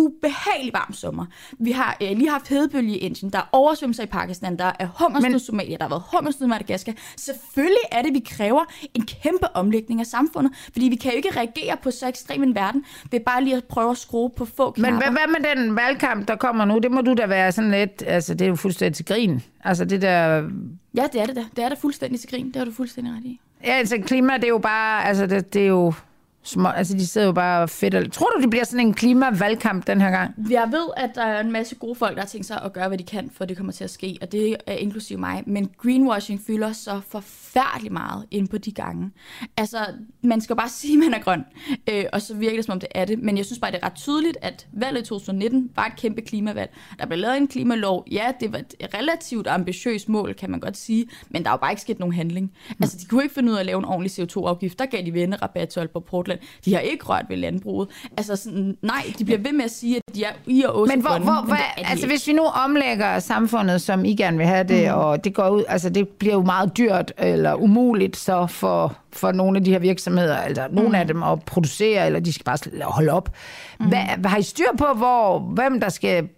ubehagelig 0.00 0.72
varm 0.72 0.92
sommer. 0.92 1.26
Vi 1.58 1.70
har 1.70 1.96
øh, 2.02 2.08
lige 2.08 2.30
haft 2.30 2.48
hedebølge 2.48 2.94
i 2.94 2.98
Indien, 2.98 3.32
der 3.32 3.38
er 3.38 3.48
oversvømmelser 3.52 4.02
i 4.02 4.06
Pakistan, 4.06 4.58
der 4.58 4.72
er 4.78 4.86
hungersnød 4.98 5.40
i 5.40 5.44
Somalia, 5.44 5.76
der 5.76 5.82
har 5.82 5.88
været 5.88 6.02
hungersnød 6.12 6.46
i 6.46 6.50
Madagaskar. 6.50 6.92
Selvfølgelig 7.16 7.82
er 7.92 8.02
det, 8.02 8.14
vi 8.14 8.22
kræver 8.26 8.64
en 8.94 9.06
kæmpe 9.06 9.56
omlægning 9.56 10.00
af 10.00 10.06
samfundet, 10.06 10.52
fordi 10.72 10.88
vi 10.88 10.96
kan 10.96 11.10
jo 11.10 11.16
ikke 11.16 11.30
reagere 11.36 11.76
på 11.82 11.90
så 11.90 12.08
ekstrem 12.08 12.42
en 12.42 12.54
verden 12.54 12.84
ved 13.10 13.20
bare 13.20 13.44
lige 13.44 13.56
at 13.56 13.64
prøve 13.64 13.90
at 13.90 13.98
skrue 13.98 14.30
på 14.30 14.44
få 14.44 14.70
knapper. 14.70 14.90
Men 14.90 15.02
hvad, 15.02 15.10
hvad 15.10 15.40
med 15.40 15.56
den 15.56 15.76
valgkamp, 15.76 16.28
der 16.28 16.36
kommer 16.36 16.64
nu? 16.64 16.78
Det 16.78 16.90
må 16.90 17.00
du 17.00 17.14
da 17.14 17.26
være 17.26 17.52
sådan 17.52 17.70
lidt, 17.70 18.02
altså 18.06 18.34
det 18.34 18.44
er 18.44 18.48
jo 18.48 18.56
fuldstændig 18.56 18.96
til 18.96 19.04
grin. 19.04 19.42
Altså 19.64 19.84
det 19.84 20.02
der... 20.02 20.48
Ja, 20.94 21.06
det 21.12 21.20
er 21.20 21.26
det 21.26 21.36
da. 21.36 21.44
Det 21.56 21.64
er 21.64 21.68
da 21.68 21.74
fuldstændig 21.74 22.20
til 22.20 22.30
grin. 22.30 22.46
Det 22.46 22.56
har 22.56 22.64
du 22.64 22.72
fuldstændig 22.72 23.14
ret 23.14 23.24
i. 23.24 23.40
Ja, 23.64 23.72
altså 23.72 23.96
klima, 24.06 24.34
det 24.34 24.44
er 24.44 24.48
jo 24.48 24.58
bare, 24.58 25.04
altså 25.04 25.26
det, 25.26 25.54
det 25.54 25.62
er 25.62 25.66
jo... 25.66 25.92
Små, 26.42 26.68
altså 26.68 26.94
de 26.94 27.06
sidder 27.06 27.26
jo 27.26 27.32
bare 27.32 27.68
fedt. 27.68 27.94
og- 27.94 28.12
Tror 28.12 28.26
du, 28.36 28.40
det 28.42 28.50
bliver 28.50 28.64
sådan 28.64 28.86
en 28.86 28.94
klimavalgkamp 28.94 29.86
den 29.86 30.00
her 30.00 30.10
gang? 30.10 30.34
Jeg 30.50 30.68
ved, 30.72 30.86
at 30.96 31.10
der 31.14 31.22
er 31.24 31.40
en 31.40 31.52
masse 31.52 31.74
gode 31.74 31.94
folk, 31.94 32.14
der 32.14 32.20
har 32.22 32.26
tænkt 32.28 32.46
sig 32.46 32.62
at 32.64 32.72
gøre, 32.72 32.88
hvad 32.88 32.98
de 32.98 33.04
kan, 33.04 33.30
for 33.34 33.44
det 33.44 33.56
kommer 33.56 33.72
til 33.72 33.84
at 33.84 33.90
ske, 33.90 34.18
og 34.22 34.32
det 34.32 34.56
er 34.66 34.72
inklusive 34.74 35.18
mig. 35.18 35.42
Men 35.46 35.70
greenwashing 35.78 36.40
fylder 36.46 36.72
så 36.72 37.00
forfærdeligt 37.08 37.92
meget 37.92 38.24
ind 38.30 38.48
på 38.48 38.58
de 38.58 38.72
gange. 38.72 39.10
Altså, 39.56 39.78
man 40.22 40.40
skal 40.40 40.56
bare 40.56 40.68
sige, 40.80 40.92
at 40.92 40.98
man 41.10 41.14
er 41.20 41.22
grøn, 41.24 41.44
øh, 41.90 42.04
og 42.12 42.22
så 42.22 42.34
virker 42.34 42.56
det, 42.56 42.64
som 42.64 42.72
om 42.72 42.80
det 42.80 42.88
er 42.94 43.04
det. 43.04 43.18
Men 43.22 43.36
jeg 43.36 43.44
synes 43.46 43.58
bare, 43.58 43.70
det 43.70 43.78
er 43.82 43.86
ret 43.86 43.94
tydeligt, 43.94 44.36
at 44.42 44.66
valget 44.72 45.00
i 45.00 45.04
2019 45.04 45.70
var 45.76 45.86
et 45.86 45.96
kæmpe 45.96 46.20
klimavalg. 46.20 46.70
Der 46.98 47.06
blev 47.06 47.18
lavet 47.18 47.36
en 47.36 47.48
klimalov. 47.48 48.04
Ja, 48.12 48.32
det 48.40 48.52
var 48.52 48.58
et 48.58 48.74
relativt 48.94 49.46
ambitiøst 49.46 50.08
mål, 50.08 50.34
kan 50.34 50.50
man 50.50 50.60
godt 50.60 50.76
sige, 50.76 51.06
men 51.30 51.42
der 51.42 51.48
er 51.48 51.52
jo 51.52 51.58
bare 51.58 51.72
ikke 51.72 51.82
sket 51.82 51.98
nogen 51.98 52.14
handling. 52.14 52.52
Altså, 52.80 52.98
de 53.00 53.06
kunne 53.06 53.22
ikke 53.22 53.34
finde 53.34 53.50
ud 53.50 53.56
af 53.56 53.60
at 53.60 53.66
lave 53.66 53.78
en 53.78 53.84
ordentlig 53.84 54.10
CO2-afgift. 54.18 54.78
Der 54.78 54.86
gav 54.86 55.04
de 55.04 55.14
vennerabat 55.14 55.68
til 55.68 55.80
Aalborg 55.80 56.04
Portland. 56.04 56.39
De 56.64 56.72
har 56.74 56.80
ikke 56.80 57.04
rørt 57.04 57.24
ved 57.28 57.36
landbruget. 57.36 57.88
Altså, 58.16 58.36
sådan, 58.36 58.76
nej, 58.82 59.02
de 59.18 59.24
bliver 59.24 59.38
ved 59.38 59.52
med 59.52 59.64
at 59.64 59.70
sige, 59.70 59.96
at 59.96 60.14
de 60.14 60.24
er 60.24 60.28
i 60.46 60.62
og 60.68 60.88
Men 60.88 61.00
hvor, 61.00 61.18
hvor, 61.18 61.54
de 61.54 61.56
altså 61.76 61.94
ikke. 61.94 62.06
hvis 62.06 62.26
vi 62.26 62.32
nu 62.32 62.42
omlægger 62.42 63.18
samfundet, 63.18 63.80
som 63.82 64.04
I 64.04 64.14
gerne 64.14 64.36
vil 64.36 64.46
have 64.46 64.64
det, 64.64 64.88
mm. 64.92 64.98
og 64.98 65.24
det 65.24 65.34
går 65.34 65.48
ud, 65.48 65.64
altså 65.68 65.90
det 65.90 66.08
bliver 66.08 66.34
jo 66.34 66.42
meget 66.42 66.76
dyrt 66.78 67.12
eller 67.18 67.54
umuligt 67.54 68.16
så 68.16 68.46
for, 68.46 68.96
for 69.12 69.32
nogle 69.32 69.58
af 69.58 69.64
de 69.64 69.70
her 69.70 69.78
virksomheder, 69.78 70.36
altså 70.36 70.66
nogle 70.70 70.88
Mm. 70.88 70.94
af 70.94 71.06
dem 71.06 71.22
at 71.22 71.42
producere, 71.42 72.06
eller 72.06 72.20
de 72.20 72.32
skal 72.32 72.44
bare 72.44 72.58
holde 72.82 73.12
op. 73.12 73.34
Hvad, 73.78 74.28
har 74.28 74.38
I 74.38 74.42
styr 74.42 74.76
på, 74.78 74.86
hvor, 74.96 75.38
hvem 75.38 75.80
der 75.80 75.88
skal 75.88 76.28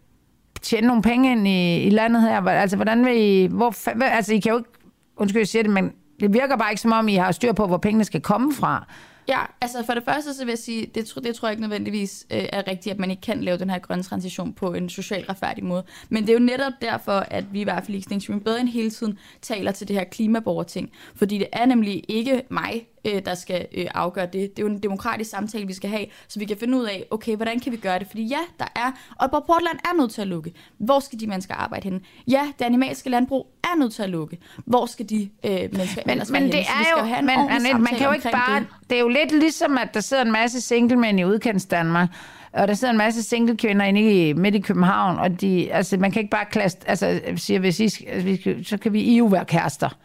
tjene 0.63 0.87
nogle 0.87 1.03
penge 1.03 1.33
ind 1.33 1.49
i, 1.49 1.83
i 1.83 1.91
landet 1.91 2.23
her? 2.23 2.41
Hvor- 2.41 2.51
Altså 2.51 2.77
hvordan 2.77 3.05
vil 3.05 3.17
I, 3.21 3.47
hvor, 3.47 3.75
altså 4.05 4.35
I 4.35 4.39
kan 4.39 4.53
jo 4.53 4.59
ikke, 4.59 4.71
undskyld 5.17 5.41
jeg 5.41 5.49
siger 5.49 5.63
det, 5.63 5.73
men 5.73 5.93
det 6.21 6.33
virker 6.33 6.57
bare 6.57 6.71
ikke 6.71 6.81
som 6.83 6.93
om, 6.93 7.09
I 7.09 7.15
har 7.15 7.33
styr 7.33 7.53
på, 7.53 7.67
hvor 7.67 7.77
pengene 7.77 8.05
skal 8.05 8.21
komme 8.21 8.53
fra. 8.53 8.87
Ja, 9.29 9.41
altså 9.61 9.83
for 9.87 9.93
det 9.95 10.05
første 10.05 10.35
så 10.35 10.45
vil 10.45 10.53
jeg 10.53 10.59
sige, 10.59 10.87
det, 10.95 11.07
tro- 11.07 11.21
det 11.21 11.35
tror 11.35 11.49
jeg 11.49 11.53
ikke 11.53 11.61
nødvendigvis 11.61 12.27
øh, 12.31 12.45
er 12.53 12.69
rigtigt, 12.69 12.93
at 12.93 12.99
man 12.99 13.11
ikke 13.11 13.21
kan 13.21 13.41
lave 13.45 13.59
den 13.59 13.71
her 13.71 13.79
grønne 13.79 14.03
transition 14.03 14.53
på 14.53 14.75
en 14.75 14.89
socialt 14.89 15.29
retfærdig 15.29 15.65
måde. 15.65 15.85
Men 16.09 16.23
det 16.23 16.29
er 16.29 16.33
jo 16.33 16.39
netop 16.39 16.73
derfor, 16.83 17.13
at 17.13 17.45
vi 17.53 17.61
i 17.61 17.65
hvert 17.65 17.85
fald 17.85 17.95
i 17.95 17.99
Extinction 17.99 18.37
Rebellion 18.37 18.69
hele 18.69 18.91
tiden 18.91 19.19
taler 19.43 19.73
til 19.73 19.89
det 19.89 19.97
her 19.97 20.05
klimaborgerting. 20.05 20.91
Fordi 21.15 21.39
det 21.39 21.47
er 21.53 21.67
nemlig 21.67 22.05
ikke 22.09 22.43
mig, 22.51 22.87
øh, 23.05 23.23
der 23.25 23.35
skal 23.35 23.67
øh, 23.75 23.87
afgøre 23.95 24.27
det. 24.27 24.33
Det 24.33 24.59
er 24.59 24.63
jo 24.63 24.67
en 24.67 24.83
demokratisk 24.83 25.31
samtale, 25.31 25.67
vi 25.67 25.73
skal 25.73 25.91
have, 25.91 26.07
så 26.29 26.39
vi 26.39 26.45
kan 26.45 26.57
finde 26.57 26.79
ud 26.79 26.85
af, 26.85 27.05
okay, 27.11 27.37
hvordan 27.37 27.61
kan 27.61 27.73
vi 27.73 27.77
gøre 27.77 27.99
det? 27.99 28.07
Fordi 28.07 28.23
ja, 28.23 28.39
der 28.59 28.67
er, 28.77 28.93
Aalborg 29.21 29.45
Portland 29.47 29.79
er 29.85 29.97
nødt 30.01 30.11
til 30.11 30.21
at 30.21 30.29
lukke. 30.29 30.53
Hvor 30.79 31.01
skal 31.01 31.21
de 31.21 31.27
mennesker 31.27 31.55
arbejde 31.55 31.85
henne? 31.85 32.01
Ja, 32.29 32.53
det 32.59 32.65
animalske 32.65 33.11
landbrug 33.11 33.47
er 33.65 33.79
nødt 33.79 33.93
til 33.95 34.03
at 34.03 34.11
lukke. 34.11 34.39
Hvor 34.65 34.87
skal 34.87 35.09
de 35.09 35.31
øh, 35.45 35.51
mennesker 35.51 36.03
Men, 36.07 36.11
ellers 36.11 36.31
men 36.31 36.43
det 36.43 36.55
henne? 36.55 36.67
Er 36.69 37.01
jo, 37.01 37.05
have 37.05 37.19
en 37.19 37.27
men, 37.27 37.83
man, 37.83 37.95
kan 37.95 38.07
jo 38.07 38.13
ikke 38.13 38.29
bare, 38.33 38.61
det. 38.61 38.69
det. 38.91 38.97
er 38.97 39.01
jo 39.01 39.09
lidt 39.09 39.33
ligesom, 39.33 39.79
at 39.79 39.95
der 39.95 40.01
sidder 40.01 40.25
en 40.25 40.33
masse 40.33 40.61
singlemænd 40.61 41.21
i 41.21 41.25
udkants 41.25 41.67
Danmark, 41.67 42.09
og 42.53 42.69
der 42.69 42.75
sidder 42.75 42.93
en 42.93 42.99
masse 42.99 43.23
singlekvinder 43.23 43.85
inde 43.85 44.29
i, 44.29 44.33
midt 44.33 44.55
i 44.55 44.61
København, 44.61 45.19
og 45.19 45.41
de, 45.41 45.73
altså, 45.73 45.97
man 45.97 46.11
kan 46.11 46.21
ikke 46.21 46.31
bare 46.31 46.45
klaste, 46.51 46.89
altså, 46.89 47.21
siger, 47.37 47.61
hvis 47.61 47.81
I, 47.81 48.07
altså, 48.07 48.55
så 48.65 48.77
kan 48.77 48.93
vi 48.93 49.01
I 49.01 49.17
jo 49.17 49.25
være 49.25 49.45
kærester. 49.45 49.99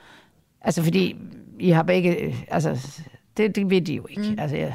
Altså, 0.62 0.84
fordi 0.84 1.16
I 1.60 1.70
har 1.70 1.84
begge, 1.84 2.36
altså, 2.48 3.00
det, 3.38 3.56
det 3.56 3.70
ved 3.70 3.82
de 3.82 3.94
jo 3.94 4.08
ikke. 4.10 4.22
Mm. 4.22 4.40
Altså, 4.40 4.58
ja. 4.58 4.74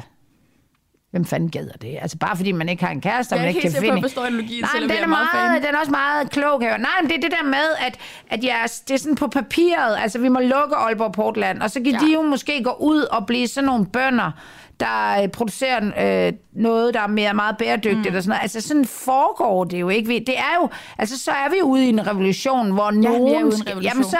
Hvem 1.11 1.25
fanden 1.25 1.49
gider 1.49 1.73
det? 1.81 1.97
Altså, 2.01 2.17
bare 2.17 2.35
fordi 2.37 2.51
man 2.51 2.69
ikke 2.69 2.83
har 2.83 2.91
en 2.91 3.01
kæreste, 3.01 3.33
og 3.33 3.37
Jeg 3.37 3.41
er 3.41 3.45
man 3.45 3.49
ikke 3.49 3.57
ikke 3.57 3.67
helt 3.67 3.75
kan 3.75 3.81
finde... 3.81 3.95
jeg 3.95 4.03
forstår 4.03 4.25
analogien, 4.25 4.61
Nej, 4.61 4.69
selvom 4.73 4.89
den 4.89 4.97
jeg 4.97 5.01
er, 5.01 5.05
er 5.05 5.09
meget 5.09 5.27
meget, 5.33 5.63
den 5.63 5.75
er 5.75 5.79
også 5.79 5.91
meget 5.91 6.29
klog 6.29 6.61
her. 6.61 6.77
Nej, 6.77 6.91
men 7.01 7.09
det 7.09 7.17
er 7.17 7.21
det 7.21 7.31
der 7.31 7.43
med, 7.43 7.67
at, 7.87 7.97
at 8.29 8.43
jeres, 8.43 8.79
det 8.79 8.93
er 8.93 8.97
sådan 8.97 9.15
på 9.15 9.27
papiret, 9.27 9.97
altså 9.99 10.19
vi 10.19 10.27
må 10.27 10.39
lukke 10.39 10.75
Aalborg 10.75 11.11
Portland, 11.11 11.61
og 11.61 11.71
så 11.71 11.79
kan 11.79 11.85
ja. 11.85 11.97
Ja. 12.01 12.07
de 12.07 12.13
jo 12.13 12.21
måske 12.21 12.63
gå 12.63 12.71
ud 12.79 13.01
og 13.01 13.25
blive 13.25 13.47
sådan 13.47 13.65
nogle 13.65 13.85
bønder, 13.85 14.31
der 14.79 15.21
øh, 15.21 15.27
producerer 15.29 16.27
øh, 16.27 16.33
noget, 16.53 16.93
der 16.93 16.99
er 17.01 17.07
mere, 17.07 17.33
meget 17.33 17.57
bæredygtigt 17.57 18.11
mm. 18.11 18.15
og 18.15 18.23
sådan 18.23 18.29
noget. 18.29 18.41
Altså 18.41 18.61
sådan 18.61 18.85
foregår 18.85 19.63
det 19.63 19.81
jo 19.81 19.89
ikke. 19.89 20.23
Det 20.27 20.37
er 20.37 20.55
jo, 20.61 20.69
altså 20.97 21.19
så 21.19 21.31
er 21.31 21.49
vi 21.49 21.61
ude 21.61 21.85
i 21.85 21.89
en 21.89 22.07
revolution, 22.07 22.71
hvor 22.71 22.91
vi 22.91 22.97
er 22.97 23.01
nogen... 23.01 23.21
ude 23.21 23.31
i 23.31 23.35
en 23.35 23.67
revolution. 23.67 23.81
Jamen 23.83 24.03
så, 24.03 24.17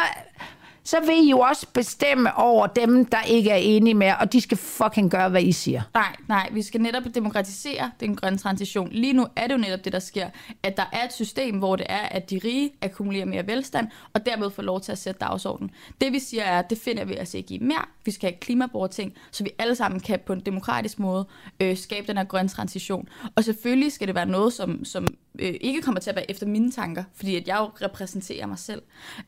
så 0.83 0.99
vil 0.99 1.27
I 1.27 1.29
jo 1.29 1.39
også 1.39 1.67
bestemme 1.73 2.37
over 2.37 2.67
dem, 2.67 3.05
der 3.05 3.21
ikke 3.21 3.49
er 3.49 3.55
enige 3.55 3.93
med, 3.93 4.07
jer, 4.07 4.15
og 4.15 4.33
de 4.33 4.41
skal 4.41 4.57
fucking 4.57 5.11
gøre, 5.11 5.29
hvad 5.29 5.43
I 5.43 5.51
siger. 5.51 5.81
Nej, 5.93 6.15
nej, 6.27 6.49
vi 6.51 6.61
skal 6.61 6.81
netop 6.81 7.03
demokratisere 7.15 7.91
den 7.99 8.15
grønne 8.15 8.37
transition. 8.37 8.89
Lige 8.91 9.13
nu 9.13 9.27
er 9.35 9.47
det 9.47 9.53
jo 9.53 9.59
netop 9.59 9.85
det, 9.85 9.93
der 9.93 9.99
sker, 9.99 10.29
at 10.63 10.77
der 10.77 10.89
er 10.91 11.05
et 11.05 11.13
system, 11.13 11.57
hvor 11.57 11.75
det 11.75 11.85
er, 11.89 11.97
at 11.97 12.29
de 12.29 12.41
rige 12.43 12.71
akkumulerer 12.81 13.25
mere 13.25 13.47
velstand, 13.47 13.87
og 14.13 14.25
dermed 14.25 14.49
får 14.49 14.63
lov 14.63 14.81
til 14.81 14.91
at 14.91 14.97
sætte 14.97 15.19
dagsordenen. 15.19 15.71
Det 16.01 16.13
vi 16.13 16.19
siger 16.19 16.43
er, 16.43 16.59
at 16.59 16.69
det 16.69 16.77
finder 16.77 17.05
vi 17.05 17.15
altså 17.15 17.37
ikke 17.37 17.55
i 17.55 17.59
mere. 17.59 17.85
Vi 18.05 18.11
skal 18.11 18.29
have 18.29 18.39
klimaborgerting, 18.39 19.13
så 19.31 19.43
vi 19.43 19.49
alle 19.59 19.75
sammen 19.75 19.99
kan 19.99 20.19
på 20.25 20.33
en 20.33 20.39
demokratisk 20.39 20.99
måde 20.99 21.27
øh, 21.59 21.77
skabe 21.77 22.07
den 22.07 22.17
her 22.17 22.23
grønne 22.23 22.49
transition. 22.49 23.07
Og 23.35 23.43
selvfølgelig 23.43 23.91
skal 23.91 24.07
det 24.07 24.15
være 24.15 24.25
noget, 24.25 24.53
som, 24.53 24.85
som 24.85 25.07
øh, 25.39 25.53
ikke 25.61 25.81
kommer 25.81 26.01
til 26.01 26.09
at 26.09 26.15
være 26.15 26.31
efter 26.31 26.45
mine 26.45 26.71
tanker, 26.71 27.03
fordi 27.15 27.35
at 27.35 27.47
jeg 27.47 27.57
jo 27.59 27.85
repræsenterer 27.85 28.45
mig 28.45 28.59
selv. 28.59 28.81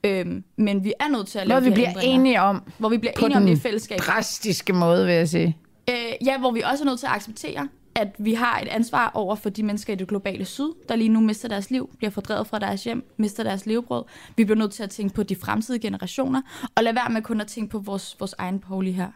Øh, 0.04 0.42
men 0.58 0.84
vi 0.84 0.94
er 1.00 1.08
nødt 1.08 1.28
til 1.28 1.40
at 1.40 1.45
lave 1.48 1.62
Noget, 1.62 1.66
vi 1.66 1.74
bliver 1.74 2.00
enige 2.04 2.42
om. 2.42 2.64
Hvor 2.78 2.90
vi 2.90 2.98
bliver 2.98 3.14
enige 3.22 3.38
om 3.38 3.46
det 3.46 3.58
i 3.58 3.60
fællesskab. 3.60 4.00
drastiske 4.00 4.74
måde, 4.74 5.06
vil 5.06 5.16
jeg 5.16 5.30
sige. 5.30 5.58
Øh, 5.90 5.96
ja, 6.26 6.38
hvor 6.38 6.52
vi 6.52 6.62
også 6.62 6.84
er 6.84 6.86
nødt 6.86 7.00
til 7.00 7.08
at 7.08 7.14
acceptere, 7.14 7.68
at 7.96 8.16
vi 8.18 8.34
har 8.34 8.60
et 8.60 8.68
ansvar 8.68 9.12
over 9.14 9.36
for 9.36 9.50
de 9.50 9.64
mennesker 9.64 9.94
i 9.94 9.96
det 9.96 10.08
globale 10.08 10.46
syd, 10.46 10.70
der 10.90 10.96
lige 10.96 11.10
nu 11.10 11.20
mister 11.20 11.48
deres 11.48 11.72
liv, 11.72 11.90
bliver 11.98 12.12
fordrevet 12.12 12.48
fra 12.48 12.60
deres 12.60 12.84
hjem, 12.84 13.14
mister 13.18 13.44
deres 13.44 13.66
levebrød. 13.66 14.04
Vi 14.38 14.46
bliver 14.46 14.58
nødt 14.58 14.72
til 14.72 14.84
at 14.84 14.90
tænke 14.90 15.16
på 15.16 15.24
de 15.24 15.36
fremtidige 15.36 15.82
generationer, 15.82 16.42
og 16.76 16.84
lade 16.84 16.96
være 16.96 17.10
med 17.10 17.22
kun 17.22 17.42
at 17.42 17.48
tænke 17.48 17.72
på 17.72 17.80
vores, 17.80 18.16
vores 18.20 18.36
egen 18.38 18.60
poli 18.60 18.92
her. 18.92 19.08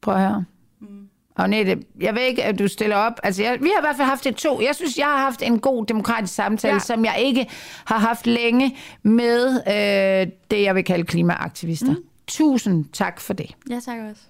Prøv 0.00 0.14
at 0.14 0.20
høre. 0.20 0.44
Mm. 0.80 1.07
Agnete, 1.38 1.82
jeg 2.00 2.14
ved 2.14 2.22
ikke, 2.22 2.44
at 2.44 2.58
du 2.58 2.68
stiller 2.68 2.96
op. 2.96 3.12
Altså, 3.22 3.42
jeg, 3.42 3.58
vi 3.60 3.70
har 3.74 3.80
i 3.80 3.84
hvert 3.84 3.96
fald 3.96 4.08
haft 4.08 4.24
det 4.24 4.36
to. 4.36 4.60
Jeg 4.60 4.74
synes, 4.74 4.98
jeg 4.98 5.06
har 5.06 5.18
haft 5.18 5.42
en 5.42 5.58
god 5.58 5.86
demokratisk 5.86 6.34
samtale. 6.34 6.74
Ja. 6.74 6.78
som 6.78 7.04
jeg 7.04 7.16
ikke 7.18 7.46
har 7.84 7.98
haft 7.98 8.26
længe 8.26 8.76
med 9.02 9.48
øh, 9.68 10.32
det, 10.50 10.62
jeg 10.62 10.74
vil 10.74 10.84
kalde 10.84 11.04
klimaaktivister. 11.04 11.92
Mm. 11.92 12.04
Tusind 12.26 12.84
tak 12.92 13.20
for 13.20 13.34
det. 13.34 13.54
Ja, 13.70 13.80
tak 13.80 13.98
også. 14.10 14.22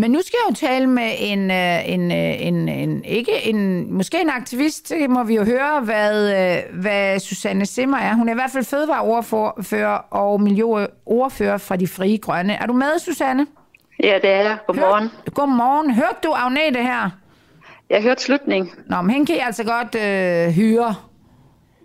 Men 0.00 0.10
nu 0.10 0.18
skal 0.22 0.38
jeg 0.44 0.50
jo 0.50 0.66
tale 0.66 0.86
med 0.86 1.12
en, 1.18 1.50
øh, 1.50 1.88
en, 1.88 2.12
øh, 2.12 2.46
en, 2.46 2.68
en 2.68 3.04
ikke 3.04 3.32
en, 3.44 3.92
måske 3.94 4.20
en 4.20 4.30
aktivist, 4.30 4.88
så 4.88 4.94
må 5.08 5.22
vi 5.22 5.34
jo 5.34 5.44
høre, 5.44 5.80
hvad, 5.80 6.32
øh, 6.32 6.80
hvad 6.80 7.18
Susanne 7.18 7.66
Simmer 7.66 7.98
er. 7.98 8.14
Hun 8.14 8.28
er 8.28 8.32
i 8.32 8.34
hvert 8.34 8.50
fald 8.50 8.64
fødevareordfører 8.64 9.96
og 10.10 10.40
miljøordfører 10.40 11.58
fra 11.58 11.76
De 11.76 11.88
Frie 11.88 12.18
Grønne. 12.18 12.52
Er 12.52 12.66
du 12.66 12.72
med, 12.72 12.98
Susanne? 12.98 13.46
Ja, 14.02 14.18
det 14.22 14.30
er 14.30 14.42
jeg. 14.42 14.56
Godmorgen. 14.66 15.02
Hør, 15.02 15.32
godmorgen. 15.34 15.94
Hørte 15.94 16.18
du 16.24 16.32
Agnete 16.32 16.82
her? 16.82 17.10
Jeg 17.90 18.02
hørte 18.02 18.22
slutningen. 18.22 18.70
Nå, 18.86 19.00
men 19.00 19.10
hende 19.10 19.26
kan 19.26 19.36
jeg 19.36 19.46
altså 19.46 19.64
godt 19.64 19.94
øh, 19.94 20.54
hyre. 20.54 20.94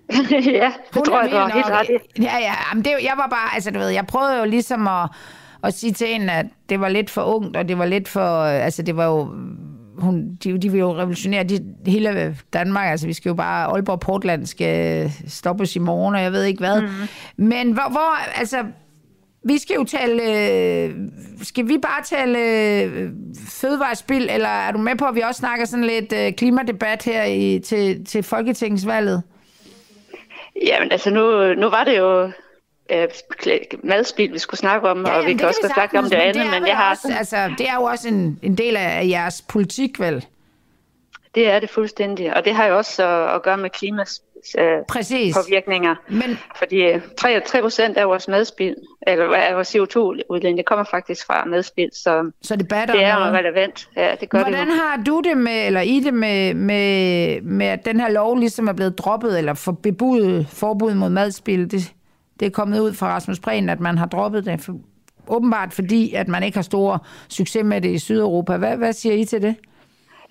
ja, 0.31 0.65
det 0.65 0.73
Hun 0.93 1.05
tror 1.05 1.21
jeg, 1.21 1.31
du 1.31 1.35
har 1.35 1.49
helt 1.49 1.69
ret 1.69 1.89
i. 1.89 2.21
Ja, 2.23 2.37
ja, 2.37 2.53
jamen 2.69 2.85
det, 2.85 2.91
jeg 2.91 3.13
var 3.17 3.27
bare, 3.27 3.53
altså 3.53 3.71
du 3.71 3.79
ved, 3.79 3.89
jeg 3.89 4.07
prøvede 4.07 4.37
jo 4.37 4.45
ligesom 4.45 4.87
at, 4.87 5.09
at 5.65 5.73
sige 5.73 5.93
til 5.93 6.07
hende, 6.07 6.33
at 6.33 6.45
det 6.69 6.79
var 6.79 6.89
lidt 6.89 7.09
for 7.09 7.21
ungt, 7.21 7.57
og 7.57 7.67
det 7.67 7.77
var 7.77 7.85
lidt 7.85 8.07
for, 8.07 8.43
altså 8.43 8.81
det 8.81 8.97
var 8.97 9.05
jo, 9.05 9.29
hun, 9.97 10.35
de, 10.43 10.57
de 10.57 10.71
vil 10.71 10.79
jo 10.79 10.95
revolutionere 10.97 11.43
de, 11.43 11.59
hele 11.85 12.37
Danmark, 12.53 12.91
altså 12.91 13.07
vi 13.07 13.13
skal 13.13 13.29
jo 13.29 13.35
bare, 13.35 13.65
Aalborg 13.65 13.99
Portland 13.99 14.45
skal 14.45 15.11
stoppes 15.27 15.75
i 15.75 15.79
morgen, 15.79 16.15
og 16.15 16.21
jeg 16.21 16.31
ved 16.31 16.43
ikke 16.43 16.59
hvad. 16.59 16.81
Mm. 16.81 16.87
Men 17.37 17.71
hvor, 17.71 17.89
hvor, 17.91 18.39
altså, 18.39 18.57
vi 19.43 19.57
skal 19.57 19.73
jo 19.75 19.83
tale, 19.83 20.23
øh, 20.23 20.95
skal 21.43 21.67
vi 21.67 21.77
bare 21.77 22.03
tale 22.03 22.39
øh, 22.39 23.09
fødevarespil, 23.49 24.29
eller 24.31 24.49
er 24.49 24.71
du 24.71 24.77
med 24.77 24.95
på, 24.95 25.05
at 25.05 25.15
vi 25.15 25.21
også 25.21 25.39
snakker 25.39 25.65
sådan 25.65 25.85
lidt 25.85 26.13
øh, 26.13 26.33
klimadebat 26.33 27.03
her 27.03 27.23
i, 27.23 27.59
til, 27.59 28.05
til 28.05 28.23
Folketingsvalget? 28.23 29.23
Jamen 30.65 30.91
altså, 30.91 31.09
nu, 31.09 31.53
nu 31.53 31.69
var 31.69 31.83
det 31.83 31.97
jo 31.97 32.31
øh, 32.91 33.07
madspil, 33.83 34.33
vi 34.33 34.39
skulle 34.39 34.59
snakke 34.59 34.89
om, 34.89 35.05
ja, 35.05 35.17
og 35.17 35.25
vi 35.25 35.33
kan 35.33 35.47
også 35.47 35.71
snakke 35.73 35.99
om 35.99 36.03
det 36.03 36.13
andet, 36.13 36.43
men, 36.43 36.51
men 36.51 36.67
jeg 36.67 36.77
har... 36.77 36.91
Også, 36.91 37.13
altså, 37.17 37.53
det 37.57 37.69
er 37.69 37.75
jo 37.75 37.83
også 37.83 38.07
en, 38.07 38.39
en 38.41 38.55
del 38.55 38.77
af 38.77 39.07
jeres 39.07 39.41
politik, 39.41 39.99
vel? 39.99 40.25
Det 41.35 41.49
er 41.49 41.59
det 41.59 41.69
fuldstændig, 41.69 42.35
og 42.35 42.45
det 42.45 42.55
har 42.55 42.65
jo 42.65 42.77
også 42.77 43.03
at, 43.03 43.35
at 43.35 43.43
gøre 43.43 43.57
med 43.57 43.69
klimas 43.69 44.21
øh, 44.57 44.65
Præcis. 44.87 45.35
påvirkninger. 45.35 45.95
Men... 46.09 46.39
Fordi 46.55 46.83
3, 47.17 47.35
øh, 47.35 47.41
3 47.41 47.61
procent 47.61 47.97
af 47.97 48.07
vores 48.07 48.27
madspil, 48.27 48.75
eller 49.07 49.35
af 49.35 49.55
vores 49.55 49.75
CO2-udledning, 49.75 50.57
det 50.57 50.65
kommer 50.65 50.85
faktisk 50.91 51.25
fra 51.25 51.45
madspil, 51.45 51.89
så, 51.93 52.31
så 52.41 52.55
det, 52.55 52.67
batter 52.67 52.95
det 52.95 53.03
er 53.03 53.19
noget. 53.19 53.33
relevant. 53.33 53.89
Ja, 53.95 54.15
det 54.19 54.29
gør 54.29 54.39
Hvordan 54.39 54.67
det 54.67 54.75
har 54.75 55.03
du 55.05 55.21
det 55.21 55.37
med, 55.37 55.65
eller 55.65 55.81
I 55.81 55.99
det 55.99 56.13
med, 56.13 56.53
med, 56.53 57.41
med, 57.41 57.65
at 57.65 57.85
den 57.85 57.99
her 57.99 58.09
lov 58.09 58.39
ligesom 58.39 58.67
er 58.67 58.73
blevet 58.73 58.97
droppet, 58.97 59.37
eller 59.37 59.53
for 59.53 59.71
bebudet 59.71 60.47
forbud 60.49 60.93
mod 60.93 61.09
madspil? 61.09 61.71
Det, 61.71 61.93
det 62.39 62.45
er 62.45 62.49
kommet 62.49 62.79
ud 62.79 62.93
fra 62.93 63.07
Rasmus 63.07 63.39
Prehn, 63.39 63.69
at 63.69 63.79
man 63.79 63.97
har 63.97 64.05
droppet 64.05 64.45
det, 64.45 64.61
for, 64.61 64.79
åbenbart 65.27 65.73
fordi, 65.73 66.13
at 66.13 66.27
man 66.27 66.43
ikke 66.43 66.57
har 66.57 66.63
store 66.63 66.99
succes 67.29 67.63
med 67.63 67.81
det 67.81 67.89
i 67.89 67.99
Sydeuropa. 67.99 68.57
Hvad, 68.57 68.77
hvad 68.77 68.93
siger 68.93 69.15
I 69.15 69.25
til 69.25 69.41
det? 69.41 69.55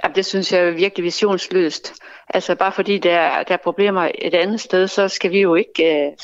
Ja, 0.04 0.08
det 0.14 0.26
synes 0.26 0.52
jeg 0.52 0.60
er 0.60 0.70
virkelig 0.70 1.04
visionsløst. 1.04 1.94
Altså 2.28 2.54
bare 2.54 2.72
fordi 2.72 2.98
der, 2.98 3.42
der 3.42 3.54
er 3.54 3.58
problemer 3.64 4.10
et 4.18 4.34
andet 4.34 4.60
sted, 4.60 4.88
så 4.88 5.08
skal 5.08 5.30
vi 5.30 5.40
jo 5.40 5.54
ikke 5.54 6.06
uh, 6.08 6.16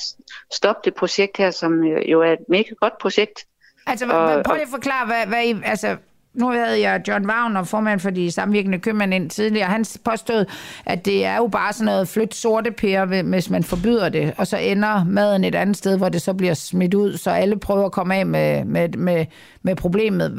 stoppe 0.53 0.81
det 0.85 0.95
projekt 0.95 1.37
her, 1.37 1.51
som 1.51 1.85
jo 1.85 2.21
er 2.21 2.33
et 2.33 2.39
mega 2.49 2.75
godt 2.81 2.99
projekt. 2.99 3.45
Altså 3.87 4.07
og, 4.07 4.43
prøv 4.45 4.55
lige 4.55 4.63
at 4.63 4.69
forklare, 4.69 5.07
hvad, 5.07 5.27
hvad 5.27 5.45
I, 5.45 5.55
altså 5.65 5.97
nu 6.35 6.51
havde 6.51 6.81
jeg 6.81 7.03
John 7.09 7.31
Wagner, 7.31 7.65
formand 7.65 8.01
for 8.01 8.11
de 8.11 8.31
samvirkende 8.31 8.79
købmænd 8.79 9.15
ind 9.15 9.31
tidligere. 9.31 9.67
Han 9.67 9.85
påstod, 10.05 10.45
at 10.87 11.05
det 11.05 11.25
er 11.25 11.37
jo 11.37 11.47
bare 11.47 11.73
sådan 11.73 11.85
noget 11.85 12.09
flyt 12.09 12.35
sorte 12.35 12.71
pære, 12.71 13.23
hvis 13.23 13.51
man 13.51 13.65
forbyder 13.65 14.09
det, 14.09 14.35
og 14.39 14.47
så 14.47 14.57
ender 14.57 15.05
maden 15.05 15.45
et 15.45 15.55
andet 15.55 15.77
sted, 15.77 15.99
hvor 15.99 16.09
det 16.09 16.23
så 16.23 16.35
bliver 16.35 16.55
smidt 16.55 16.95
ud, 16.95 17.17
så 17.17 17.31
alle 17.31 17.59
prøver 17.59 17.85
at 17.87 17.93
komme 17.93 18.17
af 18.17 18.27
med, 18.27 18.65
med, 18.65 18.89
med, 18.89 19.27
med 19.63 19.77
problemet. 19.77 20.31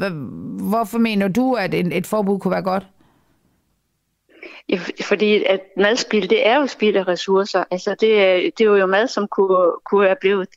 Hvorfor 0.60 0.98
mener 0.98 1.28
du, 1.28 1.54
at 1.54 1.74
et, 1.74 1.96
et 1.96 2.06
forbud 2.06 2.38
kunne 2.38 2.52
være 2.52 2.62
godt? 2.62 2.86
Fordi 5.02 5.44
at 5.44 5.60
madspil, 5.76 6.30
det 6.30 6.46
er 6.46 6.56
jo 6.56 6.66
spild 6.66 6.96
af 6.96 7.08
ressourcer. 7.08 7.64
Altså 7.70 7.94
det, 8.00 8.22
er, 8.22 8.50
det 8.58 8.66
er 8.66 8.70
jo 8.70 8.86
mad, 8.86 9.06
som 9.08 9.28
kunne, 9.28 9.72
kunne 9.84 10.06
have 10.06 10.16
blevet 10.20 10.48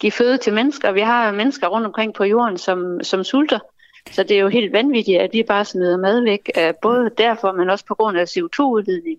give 0.00 0.12
føde 0.12 0.38
til 0.38 0.52
mennesker. 0.52 0.92
Vi 0.92 1.00
har 1.00 1.32
mennesker 1.32 1.66
rundt 1.66 1.86
omkring 1.86 2.14
på 2.14 2.24
jorden, 2.24 2.58
som, 2.58 3.00
som 3.02 3.24
sulter. 3.24 3.58
Så 4.10 4.22
det 4.22 4.36
er 4.36 4.40
jo 4.40 4.48
helt 4.48 4.72
vanvittigt, 4.72 5.20
at 5.20 5.32
de 5.32 5.44
bare 5.44 5.64
smider 5.64 5.96
mad 5.96 6.20
væk. 6.20 6.50
Både 6.82 7.10
derfor, 7.18 7.52
men 7.52 7.70
også 7.70 7.84
på 7.84 7.94
grund 7.94 8.18
af 8.18 8.24
CO2-udledning. 8.24 9.18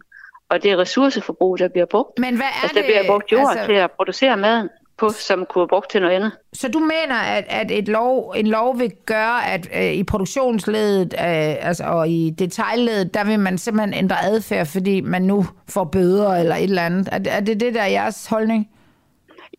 Og 0.50 0.64
det 0.64 0.78
ressourceforbrug, 0.78 1.60
der 1.60 1.68
bliver 1.68 1.86
brugt. 1.86 2.20
Men 2.20 2.36
hvad 2.36 2.46
er 2.46 2.62
altså, 2.64 2.76
der 2.76 2.82
det? 2.82 2.86
bliver 2.86 3.08
brugt 3.08 3.32
jord 3.32 3.50
altså... 3.50 3.66
til 3.66 3.74
at 3.74 3.92
producere 3.92 4.38
maden 4.38 4.70
på, 4.98 5.10
som 5.10 5.46
kunne 5.46 5.62
have 5.62 5.68
brugt 5.68 5.92
til 5.92 6.02
noget 6.02 6.16
andet. 6.16 6.32
Så 6.54 6.68
du 6.68 6.80
mener, 6.80 7.16
at, 7.16 7.46
at 7.48 7.72
et 7.72 7.88
lov, 7.88 8.34
en 8.38 8.48
lov 8.48 8.80
vil 8.80 8.92
gøre, 9.06 9.52
at 9.52 9.70
øh, 9.76 9.94
i 9.94 10.04
produktionsledet 10.04 11.14
øh, 11.14 11.68
altså, 11.68 11.84
og 11.84 12.10
i 12.10 12.30
detaljledet, 12.30 13.14
der 13.14 13.24
vil 13.24 13.40
man 13.40 13.58
simpelthen 13.58 13.94
ændre 13.94 14.16
adfærd, 14.24 14.66
fordi 14.66 15.02
man 15.02 15.22
nu 15.22 15.46
får 15.70 15.84
bøder 15.84 16.36
eller 16.36 16.56
et 16.56 16.64
eller 16.64 16.86
andet. 16.86 17.10
Er, 17.12 17.20
er 17.26 17.40
det 17.40 17.60
det, 17.60 17.74
der 17.74 17.82
er 17.82 17.88
jeres 17.88 18.28
holdning? 18.28 18.70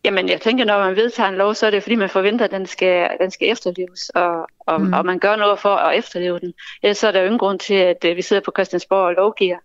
Jamen, 0.05 0.29
jeg 0.29 0.41
tænker, 0.41 0.65
når 0.65 0.79
man 0.79 0.95
vedtager 0.95 1.29
en 1.29 1.35
lov, 1.35 1.53
så 1.53 1.65
er 1.65 1.71
det 1.71 1.83
fordi, 1.83 1.95
man 1.95 2.09
forventer, 2.09 2.45
at 2.45 2.51
den 2.51 2.65
skal, 2.65 3.09
den 3.21 3.31
skal 3.31 3.49
efterleves, 3.51 4.09
og, 4.09 4.47
og, 4.59 4.81
mm. 4.81 4.93
og 4.93 5.05
man 5.05 5.19
gør 5.19 5.35
noget 5.35 5.59
for 5.59 5.75
at 5.75 5.97
efterleve 5.97 6.39
den. 6.39 6.53
Ellers 6.83 6.97
så 6.97 7.07
er 7.07 7.11
der 7.11 7.19
jo 7.19 7.25
ingen 7.25 7.39
grund 7.39 7.59
til, 7.59 7.73
at 7.73 8.05
øh, 8.05 8.15
vi 8.15 8.21
sidder 8.21 8.41
på 8.45 8.51
Christiansborg 8.55 9.05
og 9.05 9.13
lovgiver. 9.13 9.57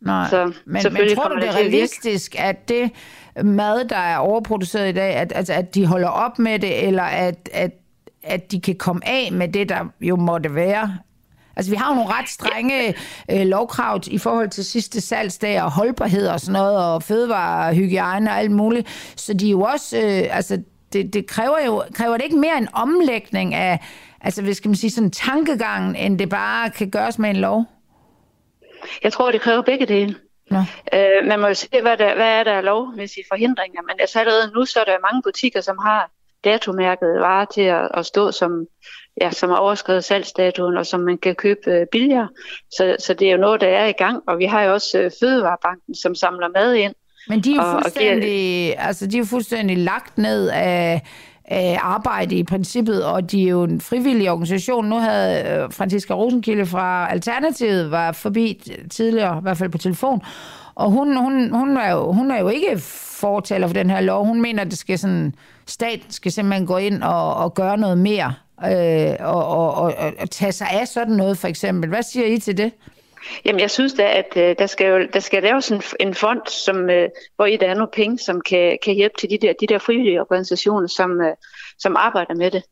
Nej, 0.00 0.28
så, 0.30 0.44
men, 0.44 0.82
men 0.92 1.16
tror 1.16 1.28
du, 1.28 1.36
det 1.36 1.48
er 1.48 1.56
realistisk, 1.56 2.34
at 2.38 2.68
det 2.68 2.90
mad, 3.44 3.84
der 3.84 3.96
er 3.96 4.18
overproduceret 4.18 4.88
i 4.88 4.92
dag, 4.92 5.14
at, 5.14 5.32
altså, 5.34 5.52
at 5.52 5.74
de 5.74 5.86
holder 5.86 6.08
op 6.08 6.38
med 6.38 6.58
det, 6.58 6.86
eller 6.86 7.02
at, 7.02 7.48
at, 7.52 7.70
at 8.22 8.52
de 8.52 8.60
kan 8.60 8.74
komme 8.74 9.02
af 9.08 9.32
med 9.32 9.48
det, 9.48 9.68
der 9.68 9.84
jo 10.00 10.16
måtte 10.16 10.54
være? 10.54 10.98
Altså, 11.56 11.72
vi 11.72 11.76
har 11.76 11.88
jo 11.88 11.94
nogle 11.94 12.10
ret 12.10 12.28
strenge 12.28 12.94
øh, 13.30 13.46
lovkrav 13.46 14.00
i 14.06 14.18
forhold 14.18 14.48
til 14.48 14.64
sidste 14.64 15.00
salgsdag 15.00 15.62
og 15.62 15.70
holdbarhed 15.70 16.28
og 16.28 16.40
sådan 16.40 16.52
noget, 16.52 16.84
og 16.84 17.02
fødevarehygiejne 17.02 18.30
og 18.30 18.38
alt 18.38 18.50
muligt. 18.50 18.88
Så 19.16 19.34
de 19.34 19.46
er 19.46 19.50
jo 19.50 19.60
også, 19.60 19.96
øh, 19.96 20.36
altså, 20.36 20.62
det, 20.92 21.14
det 21.14 21.26
kræver 21.26 21.64
jo 21.66 21.82
kræver 21.94 22.16
det 22.16 22.24
ikke 22.24 22.36
mere 22.36 22.58
en 22.58 22.68
omlægning 22.72 23.54
af, 23.54 23.80
altså, 24.20 24.42
hvad 24.42 24.54
skal 24.54 24.68
man 24.68 24.76
sige, 24.76 24.90
sådan 24.90 25.10
tankegangen, 25.10 25.96
end 25.96 26.18
det 26.18 26.28
bare 26.28 26.70
kan 26.70 26.90
gøres 26.90 27.18
med 27.18 27.30
en 27.30 27.36
lov? 27.36 27.64
Jeg 29.02 29.12
tror, 29.12 29.30
det 29.30 29.40
kræver 29.40 29.62
begge 29.62 29.86
dele. 29.86 30.14
Ja. 30.50 30.64
Øh, 30.92 31.26
man 31.26 31.40
må 31.40 31.46
jo 31.46 31.54
se, 31.54 31.68
hvad, 31.82 31.96
der, 31.96 32.14
hvad 32.14 32.28
er 32.28 32.44
der 32.44 32.60
lovmæssige 32.60 33.24
forhindringer, 33.30 33.82
men 33.82 34.00
altså 34.00 34.20
allerede 34.20 34.52
nu 34.54 34.64
så 34.64 34.80
er 34.80 34.84
der 34.84 34.98
mange 35.12 35.22
butikker, 35.22 35.60
som 35.60 35.78
har 35.78 36.10
datomærket 36.44 37.20
varer 37.20 37.44
til 37.44 37.60
at, 37.60 37.88
at 37.94 38.06
stå 38.06 38.32
som, 38.32 38.66
ja, 39.20 39.30
som 39.30 39.50
har 39.50 39.56
overskrevet 39.56 40.04
salgsdatoen, 40.04 40.76
og 40.76 40.86
som 40.86 41.00
man 41.00 41.18
kan 41.18 41.34
købe 41.34 41.60
øh, 41.70 41.86
billigere. 41.92 42.28
Så, 42.70 42.96
så 42.98 43.14
det 43.14 43.28
er 43.28 43.32
jo 43.32 43.38
noget, 43.38 43.60
der 43.60 43.66
er 43.66 43.86
i 43.86 43.92
gang, 43.92 44.22
og 44.28 44.38
vi 44.38 44.44
har 44.44 44.62
jo 44.62 44.72
også 44.72 44.98
øh, 44.98 45.10
Fødevarebanken, 45.20 45.94
som 45.94 46.14
samler 46.14 46.48
mad 46.54 46.74
ind. 46.74 46.94
Men 47.28 47.40
de 47.40 47.52
er 47.52 47.56
jo 47.56 47.72
fuldstændig, 47.72 48.70
og, 48.72 48.82
og 48.82 48.86
altså, 48.86 49.06
de 49.06 49.18
er 49.18 49.24
fuldstændig 49.24 49.78
lagt 49.78 50.18
ned 50.18 50.48
af, 50.48 51.02
af 51.44 51.78
arbejde 51.82 52.36
i 52.36 52.44
princippet, 52.44 53.04
og 53.04 53.30
de 53.30 53.42
er 53.42 53.50
jo 53.50 53.62
en 53.62 53.80
frivillig 53.80 54.30
organisation. 54.30 54.84
Nu 54.88 54.96
havde 54.96 55.62
øh, 55.62 55.72
Franziska 55.72 56.14
Rosenkilde 56.14 56.66
fra 56.66 57.10
Alternativet 57.10 57.90
var 57.90 58.12
forbi 58.12 58.72
tidligere, 58.90 59.38
i 59.38 59.42
hvert 59.42 59.58
fald 59.58 59.70
på 59.70 59.78
telefon, 59.78 60.22
og 60.74 60.90
hun, 60.90 61.16
hun, 61.16 61.50
hun, 61.54 61.76
er, 61.76 61.90
jo, 61.90 62.12
hun 62.12 62.30
er 62.30 62.40
jo 62.40 62.48
ikke 62.48 62.78
fortaler 63.20 63.66
for 63.66 63.74
den 63.74 63.90
her 63.90 64.00
lov. 64.00 64.24
Hun 64.24 64.42
mener, 64.42 64.62
at 64.62 64.70
det 64.70 64.78
skal 64.78 64.98
sådan, 64.98 65.34
staten 65.66 66.10
skal 66.10 66.32
simpelthen 66.32 66.66
gå 66.66 66.76
ind 66.76 67.02
og, 67.02 67.34
og 67.34 67.54
gøre 67.54 67.78
noget 67.78 67.98
mere, 67.98 68.34
øh, 68.64 69.16
og, 69.20 69.48
og, 69.48 69.72
og, 69.74 69.94
og 70.20 70.30
tage 70.30 70.52
sig 70.52 70.66
af 70.70 70.88
sådan 70.88 71.14
noget 71.14 71.38
for 71.38 71.48
eksempel. 71.48 71.88
Hvad 71.88 72.02
siger 72.02 72.26
I 72.26 72.38
til 72.38 72.58
det? 72.58 72.72
Jamen, 73.44 73.60
jeg 73.60 73.70
synes 73.70 73.92
da, 73.94 74.18
at 74.18 74.36
øh, 74.36 74.56
der, 74.58 74.66
skal 74.66 74.86
jo, 74.86 75.08
der 75.12 75.20
skal 75.20 75.42
laves 75.42 75.68
en, 75.68 75.82
en 76.00 76.14
fond, 76.14 76.40
som, 76.46 76.90
øh, 76.90 77.08
hvor 77.36 77.46
i 77.46 77.56
der 77.56 77.66
er 77.66 77.74
nogle 77.74 77.90
penge, 77.92 78.18
som 78.18 78.40
kan, 78.40 78.78
kan 78.84 78.94
hjælpe 78.94 79.14
til 79.18 79.30
de 79.30 79.38
der, 79.38 79.52
de 79.60 79.66
der 79.66 79.78
frivillige 79.78 80.20
organisationer, 80.20 80.88
som, 80.88 81.20
øh, 81.20 81.34
som 81.78 81.96
arbejder 81.96 82.34
med 82.34 82.50
det. 82.50 82.62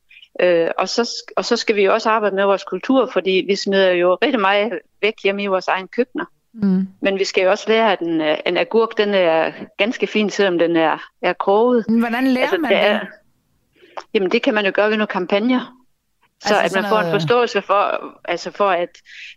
Øh, 0.40 0.70
og, 0.78 0.89
så, 0.89 1.11
og 1.36 1.44
så 1.44 1.56
skal 1.56 1.77
vi 1.77 1.89
også 1.89 2.11
arbejde 2.11 2.36
med 2.36 2.44
vores 2.44 2.65
kultur, 2.65 3.11
fordi 3.12 3.44
vi 3.48 3.56
smider 3.56 3.90
jo 3.90 4.15
rigtig 4.15 4.40
meget 4.40 4.73
væk 5.02 5.15
hjemme 5.24 5.43
i 5.43 5.47
vores 5.47 5.69
egen 5.69 5.89
køkkener. 5.89 6.24
Mm. 6.55 6.89
Men 7.01 7.19
vi 7.19 7.24
skal 7.24 7.43
jo 7.43 7.51
også 7.51 7.65
lære, 7.69 7.93
at 7.93 8.01
en, 8.01 8.20
øh, 8.20 8.36
en 8.47 8.56
agurk, 8.56 8.98
den 8.98 9.15
er 9.15 9.52
ganske 9.78 10.06
fin, 10.06 10.31
selvom 10.31 10.59
den 10.59 10.77
er, 10.77 11.11
er 11.23 11.32
kroget. 11.32 11.85
Hvordan 11.89 12.27
lærer 12.27 12.44
altså, 12.44 12.59
man 12.59 12.70
det? 12.70 12.81
Er, 12.81 13.01
jamen, 14.14 14.30
det 14.30 14.42
kan 14.42 14.54
man 14.54 14.64
jo 14.64 14.72
gøre 14.74 14.90
ved 14.90 14.96
nogle 14.96 15.06
kampagner. 15.06 15.74
Så 16.40 16.54
altså 16.54 16.78
at 16.78 16.82
man 16.82 16.90
får 16.90 16.98
en 16.98 17.12
forståelse 17.12 17.62
for, 17.62 18.00
altså 18.24 18.50
for 18.50 18.70
at, 18.70 18.88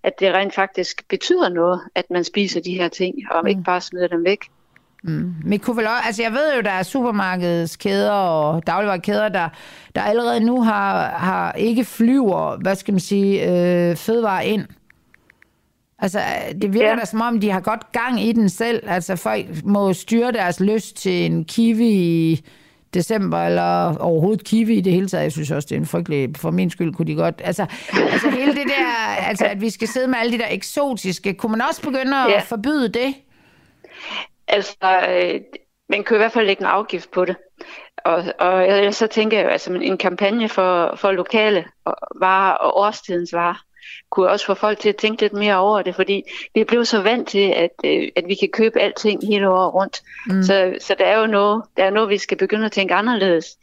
at 0.03 0.13
det 0.19 0.33
rent 0.33 0.55
faktisk 0.55 1.07
betyder 1.09 1.49
noget, 1.49 1.81
at 1.95 2.05
man 2.09 2.23
spiser 2.23 2.61
de 2.61 2.73
her 2.73 2.87
ting, 2.87 3.15
og 3.31 3.41
mm. 3.43 3.47
ikke 3.47 3.63
bare 3.63 3.81
smider 3.81 4.07
dem 4.07 4.23
væk. 4.23 4.39
Mm. 5.03 5.33
Men 5.43 5.59
kunne 5.59 5.77
vel 5.77 5.87
også, 5.87 6.01
altså 6.05 6.21
jeg 6.21 6.31
ved 6.31 6.55
jo, 6.55 6.61
der 6.61 6.71
er 6.71 6.83
supermarkedskæder 6.83 8.11
og 8.11 8.67
dagligvarekæder, 8.67 9.29
der, 9.29 9.49
der 9.95 10.01
allerede 10.01 10.39
nu 10.39 10.61
har, 10.61 11.09
har 11.09 11.51
ikke 11.51 11.85
flyver, 11.85 12.57
hvad 12.57 12.75
skal 12.75 12.91
man 12.91 12.99
sige, 12.99 13.43
øh, 13.43 13.95
fødevarer 13.95 14.41
ind. 14.41 14.67
Altså, 15.99 16.19
det 16.61 16.73
virker 16.73 16.89
ja. 16.89 16.95
da 16.95 17.05
som 17.05 17.21
om, 17.21 17.39
de 17.39 17.49
har 17.49 17.59
godt 17.59 17.91
gang 17.91 18.21
i 18.21 18.31
den 18.31 18.49
selv. 18.49 18.83
Altså, 18.87 19.15
folk 19.15 19.45
må 19.63 19.93
styre 19.93 20.31
deres 20.31 20.59
lyst 20.59 20.95
til 20.95 21.25
en 21.25 21.45
kiwi 21.45 22.41
december, 22.93 23.37
eller 23.37 23.97
overhovedet 23.97 24.43
kiwi 24.43 24.77
i 24.77 24.81
det 24.81 24.93
hele 24.93 25.07
taget. 25.07 25.23
Jeg 25.23 25.31
synes 25.31 25.51
også, 25.51 25.67
det 25.69 25.75
er 25.75 25.79
en 25.79 25.85
frygtelig... 25.85 26.29
For 26.37 26.51
min 26.51 26.69
skyld 26.69 26.93
kunne 26.93 27.07
de 27.07 27.15
godt... 27.15 27.41
Altså, 27.43 27.65
altså 27.93 28.29
hele 28.29 28.55
det 28.55 28.67
der... 28.67 29.15
Altså, 29.27 29.45
at 29.45 29.61
vi 29.61 29.69
skal 29.69 29.87
sidde 29.87 30.07
med 30.07 30.17
alle 30.17 30.31
de 30.31 30.37
der 30.37 30.47
eksotiske... 30.49 31.33
Kunne 31.33 31.51
man 31.51 31.61
også 31.61 31.81
begynde 31.81 32.17
at 32.17 32.31
ja. 32.31 32.39
forbyde 32.39 32.89
det? 32.89 33.15
Altså, 34.47 35.07
øh, 35.09 35.41
man 35.89 36.03
kan 36.03 36.15
i 36.15 36.17
hvert 36.17 36.31
fald 36.31 36.45
lægge 36.45 36.61
en 36.61 36.67
afgift 36.67 37.11
på 37.11 37.25
det. 37.25 37.35
Og, 38.05 38.23
og 38.39 38.67
jeg, 38.67 38.93
så 38.93 39.07
tænker 39.07 39.39
jeg 39.39 39.51
altså 39.51 39.73
en 39.73 39.97
kampagne 39.97 40.49
for, 40.49 40.95
for 40.95 41.11
lokale 41.11 41.65
varer 42.19 42.53
og 42.53 42.77
årstidens 42.77 43.33
varer, 43.33 43.63
kunne 44.09 44.29
også 44.29 44.45
få 44.45 44.53
folk 44.53 44.79
til 44.79 44.89
at 44.89 44.95
tænke 44.95 45.21
lidt 45.21 45.33
mere 45.33 45.57
over 45.57 45.81
det, 45.81 45.95
fordi 45.95 46.23
vi 46.53 46.61
er 46.61 46.65
blevet 46.65 46.87
så 46.87 47.01
vant 47.01 47.27
til, 47.27 47.53
at, 47.55 47.71
øh, 47.85 48.07
at 48.15 48.23
vi 48.27 48.35
kan 48.35 48.49
købe 48.53 48.79
alting 48.79 49.27
hele 49.27 49.49
året 49.49 49.73
rundt. 49.73 50.01
Mm. 50.27 50.43
Så, 50.43 50.75
så 50.81 50.95
der 50.99 51.05
er 51.05 51.19
jo 51.19 51.27
noget, 51.27 51.63
der 51.77 51.83
er 51.83 51.89
noget, 51.89 52.09
vi 52.09 52.17
skal 52.17 52.37
begynde 52.37 52.65
at 52.65 52.71
tænke 52.71 52.93
anderledes. 52.93 53.57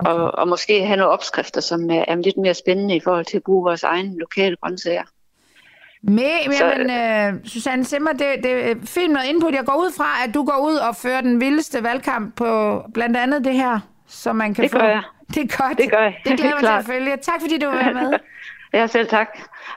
Okay. 0.00 0.10
Og, 0.10 0.34
og 0.34 0.48
måske 0.48 0.86
have 0.86 0.96
nogle 0.96 1.12
opskrifter, 1.12 1.60
som 1.60 1.90
er, 1.90 2.04
er 2.08 2.16
lidt 2.16 2.36
mere 2.36 2.54
spændende 2.54 2.96
i 2.96 3.00
forhold 3.00 3.24
til 3.24 3.36
at 3.36 3.42
bruge 3.42 3.64
vores 3.64 3.82
egen 3.82 4.18
lokale 4.18 4.56
grøntsager. 4.56 5.02
Med, 6.02 6.52
så, 6.52 6.74
men 6.76 7.34
uh, 7.34 7.40
Susanne 7.44 7.84
Simmer, 7.84 8.12
det, 8.12 8.28
det 8.42 8.70
er 8.70 8.74
fint 8.84 9.12
med 9.12 9.20
input. 9.28 9.54
Jeg 9.54 9.64
går 9.66 9.76
ud 9.76 9.92
fra, 9.96 10.24
at 10.28 10.34
du 10.34 10.44
går 10.44 10.66
ud 10.68 10.74
og 10.74 10.96
fører 10.96 11.20
den 11.20 11.40
vildeste 11.40 11.82
valgkamp 11.82 12.36
på 12.36 12.82
blandt 12.94 13.16
andet 13.16 13.44
det 13.44 13.54
her, 13.54 13.80
så 14.08 14.32
man 14.32 14.54
kan 14.54 14.64
det 14.64 14.70
få... 14.70 14.78
Gør 14.78 14.88
jeg. 14.88 15.02
Det 15.34 15.52
er 15.52 15.62
godt. 15.62 15.78
Det 15.78 15.90
gør 15.90 16.02
jeg. 16.02 16.16
Det 16.24 16.38
glæder 16.38 16.54
mig 16.60 16.62
til 16.62 16.66
at 16.66 16.84
følge. 16.84 17.16
Tak 17.16 17.40
fordi 17.40 17.58
du 17.58 17.66
var 17.66 17.92
med. 17.92 18.12
Ja, 18.72 18.86
selv 18.86 19.08
tak. 19.08 19.28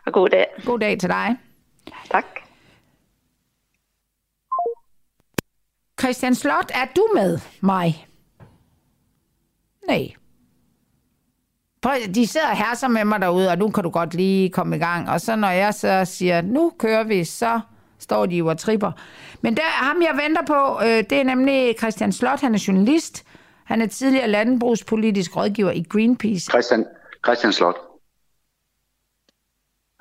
Og 0.05 0.13
god 0.13 0.29
dag. 0.29 0.45
God 0.65 0.79
dag 0.79 0.99
til 0.99 1.09
dig. 1.09 1.37
Tak. 2.11 2.25
Christian 5.99 6.35
Slot, 6.35 6.71
er 6.73 6.85
du 6.95 7.07
med 7.13 7.39
mig? 7.61 8.07
Nej. 9.87 10.13
De 12.15 12.27
sidder 12.27 12.55
her 12.55 12.75
så 12.75 12.87
med 12.87 13.05
mig 13.05 13.21
derude, 13.21 13.49
og 13.49 13.57
nu 13.57 13.69
kan 13.69 13.83
du 13.83 13.89
godt 13.89 14.13
lige 14.13 14.49
komme 14.49 14.75
i 14.75 14.79
gang. 14.79 15.09
Og 15.09 15.21
så 15.21 15.35
når 15.35 15.49
jeg 15.49 15.73
så 15.73 16.05
siger, 16.05 16.41
nu 16.41 16.71
kører 16.79 17.03
vi, 17.03 17.23
så 17.23 17.59
står 17.99 18.25
de 18.25 18.35
jo 18.35 18.47
og 18.47 18.57
tripper. 18.57 18.91
Men 19.41 19.57
der, 19.57 19.63
ham 19.63 20.01
jeg 20.01 20.19
venter 20.23 20.41
på, 20.47 20.79
øh, 20.83 21.03
det 21.09 21.11
er 21.11 21.23
nemlig 21.23 21.75
Christian 21.79 22.11
Slot, 22.11 22.41
han 22.41 22.53
er 22.53 22.63
journalist. 22.67 23.23
Han 23.63 23.81
er 23.81 23.85
tidligere 23.85 24.27
landbrugspolitisk 24.27 25.37
rådgiver 25.37 25.71
i 25.71 25.85
Greenpeace. 25.89 26.51
Christian, 26.51 26.85
Christian 27.25 27.53
Slot. 27.53 27.75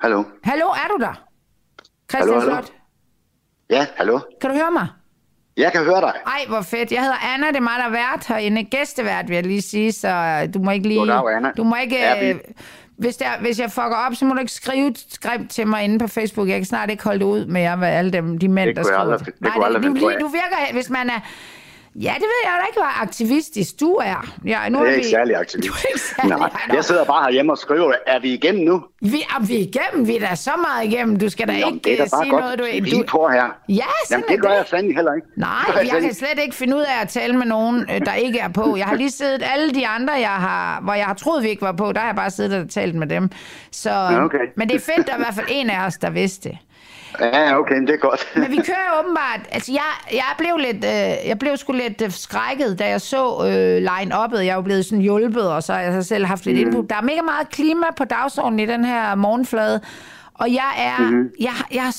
Hallo? 0.01 0.23
Hallo, 0.43 0.65
er 0.65 0.87
du 0.89 0.97
der? 0.99 1.23
Christian 2.11 2.39
hallo, 2.39 2.51
hallo. 2.51 2.65
Slot? 2.65 2.73
Ja, 3.69 3.85
hallo? 3.95 4.19
Kan 4.41 4.49
du 4.49 4.55
høre 4.55 4.71
mig? 4.71 4.87
Jeg 5.57 5.71
kan 5.71 5.83
høre 5.83 6.01
dig. 6.01 6.13
Ej, 6.25 6.45
hvor 6.47 6.61
fedt. 6.61 6.91
Jeg 6.91 7.01
hedder 7.01 7.33
Anna, 7.33 7.47
det 7.47 7.55
er 7.55 7.59
mig, 7.61 7.73
der 7.79 7.85
er 7.85 7.89
vært 7.89 8.27
herinde. 8.27 8.63
Gæstevært, 8.63 9.29
vil 9.29 9.35
jeg 9.35 9.45
lige 9.45 9.61
sige, 9.61 9.91
så 9.91 10.09
du 10.53 10.59
må 10.59 10.71
ikke 10.71 10.87
lige... 10.87 10.99
Goddag, 10.99 11.35
Anna. 11.35 11.51
Du 11.57 11.63
må 11.63 11.75
ikke... 11.75 11.95
Ja, 11.95 12.33
vi... 12.33 12.39
hvis, 12.97 13.17
der, 13.17 13.25
hvis 13.41 13.59
jeg 13.59 13.71
fucker 13.71 13.95
op, 14.07 14.15
så 14.15 14.25
må 14.25 14.33
du 14.33 14.39
ikke 14.39 14.51
skrive 14.51 14.93
skrive 15.09 15.47
til 15.47 15.67
mig 15.67 15.83
inde 15.83 15.99
på 15.99 16.07
Facebook. 16.07 16.47
Jeg 16.47 16.55
kan 16.57 16.65
snart 16.65 16.89
ikke 16.89 17.03
holde 17.03 17.19
det 17.19 17.25
ud 17.25 17.45
med 17.45 17.61
jer, 17.61 17.75
med 17.75 17.87
alle 17.87 18.11
dem, 18.11 18.37
de 18.37 18.47
mænd, 18.47 18.67
det 18.67 18.75
der 18.75 18.83
skriver. 18.83 18.99
Aldrig, 18.99 19.19
det 19.25 19.41
Nej, 19.41 19.69
det, 19.69 19.83
du, 19.83 20.11
du 20.19 20.27
virker, 20.27 20.73
hvis 20.73 20.89
man 20.89 21.09
er 21.09 21.19
Ja, 22.01 22.13
det 22.15 22.21
ved 22.21 22.41
jeg 22.43 22.53
da 22.61 22.65
ikke, 22.67 22.79
hvor 22.79 23.01
aktivistisk 23.01 23.79
du 23.79 23.93
er. 23.93 24.35
Ja, 24.45 24.69
nu 24.69 24.79
det 24.79 24.85
er, 24.85 24.89
er 24.89 24.95
ikke 24.95 25.05
vi... 25.05 25.09
særlig 25.09 25.35
aktivistisk. 25.35 25.73
Du 25.73 25.77
er 25.83 25.87
ikke 25.93 25.99
særlig, 25.99 26.37
Nej, 26.67 26.75
jeg 26.75 26.85
sidder 26.85 27.05
bare 27.05 27.23
herhjemme 27.23 27.51
og 27.51 27.57
skriver, 27.57 27.93
er 28.07 28.19
vi 28.19 28.33
igennem 28.33 28.63
nu? 28.65 28.83
Vi 29.01 29.21
er, 29.21 29.45
vi 29.45 29.55
igennem, 29.55 30.07
vi 30.07 30.15
er 30.15 30.27
da 30.29 30.35
så 30.35 30.51
meget 30.67 30.85
igennem. 30.91 31.19
Du 31.19 31.29
skal 31.29 31.47
da 31.47 31.53
Jamen, 31.53 31.73
ikke 31.75 31.83
det 31.83 31.93
er 31.93 32.03
da 32.03 32.09
sige 32.23 32.29
godt. 32.31 32.43
noget, 32.43 32.59
du... 32.59 32.63
Vi 32.63 32.99
er 32.99 33.03
på 33.07 33.27
her. 33.27 33.43
Ja, 33.69 33.83
Jamen, 34.11 34.25
det 34.29 34.41
gør 34.41 34.49
det. 34.49 34.55
jeg 34.55 34.65
fandme 34.69 34.93
heller 34.95 35.13
ikke. 35.13 35.27
Nej, 35.37 35.49
jeg, 35.67 35.87
jeg 35.93 36.01
kan 36.01 36.13
slet 36.13 36.39
ikke 36.43 36.55
finde 36.55 36.75
ud 36.75 36.81
af 36.81 37.01
at 37.01 37.09
tale 37.09 37.37
med 37.37 37.45
nogen, 37.45 37.85
øh, 37.93 38.05
der 38.05 38.13
ikke 38.13 38.39
er 38.39 38.49
på. 38.49 38.75
Jeg 38.77 38.85
har 38.85 38.95
lige 38.95 39.11
siddet 39.21 39.43
alle 39.53 39.73
de 39.73 39.87
andre, 39.87 40.13
jeg 40.13 40.29
har, 40.29 40.81
hvor 40.81 40.93
jeg 40.93 41.05
har 41.05 41.13
troet, 41.13 41.43
vi 41.43 41.49
ikke 41.49 41.61
var 41.61 41.71
på, 41.71 41.91
der 41.91 41.99
har 41.99 42.07
jeg 42.07 42.15
bare 42.15 42.29
siddet 42.31 42.61
og 42.63 42.69
talt 42.69 42.95
med 42.95 43.07
dem. 43.07 43.29
Så, 43.71 44.19
okay. 44.21 44.45
Men 44.57 44.69
det 44.69 44.75
er 44.75 44.79
fedt, 44.95 45.09
er 45.09 45.13
i 45.15 45.17
hvert 45.17 45.35
fald 45.35 45.47
en 45.49 45.69
af 45.69 45.85
os, 45.85 45.93
der 45.97 46.09
vidste 46.09 46.49
det. 46.49 46.57
Ja, 47.19 47.59
okay, 47.59 47.81
det 47.81 47.89
er 47.89 47.97
godt. 47.97 48.27
Men 48.35 48.51
vi 48.51 48.55
kører 48.55 48.99
åbenbart... 48.99 49.39
Altså, 49.51 49.71
jeg, 49.71 49.91
jeg 50.11 50.35
blev 50.37 50.57
lidt... 50.57 50.85
Øh, 50.85 51.27
jeg 51.29 51.39
blev 51.39 51.57
sgu 51.57 51.73
lidt 51.73 52.01
øh, 52.01 52.11
skrækket, 52.11 52.79
da 52.79 52.87
jeg 52.87 53.01
så 53.01 53.45
øh, 53.45 53.77
line-uppet. 53.77 54.37
Jeg 54.37 54.47
er 54.47 54.55
jo 54.55 54.61
blevet 54.61 54.85
sådan 54.85 55.01
hjulpet, 55.01 55.51
og 55.51 55.63
så 55.63 55.73
har 55.73 55.79
jeg 55.79 56.05
selv 56.05 56.25
haft 56.25 56.45
lidt 56.45 56.57
mm. 56.57 56.67
input. 56.67 56.89
Der 56.89 56.95
er 56.95 57.01
mega 57.01 57.21
meget 57.21 57.49
klima 57.49 57.85
på 57.97 58.03
dagsordenen 58.05 58.59
i 58.59 58.65
den 58.65 58.85
her 58.85 59.15
morgenflade. 59.15 59.81
Og 60.33 60.53
jeg 60.53 60.71
er... 60.77 61.09
Mm-hmm. 61.09 61.29
Jeg, 61.39 61.53
jeg, 61.71 61.93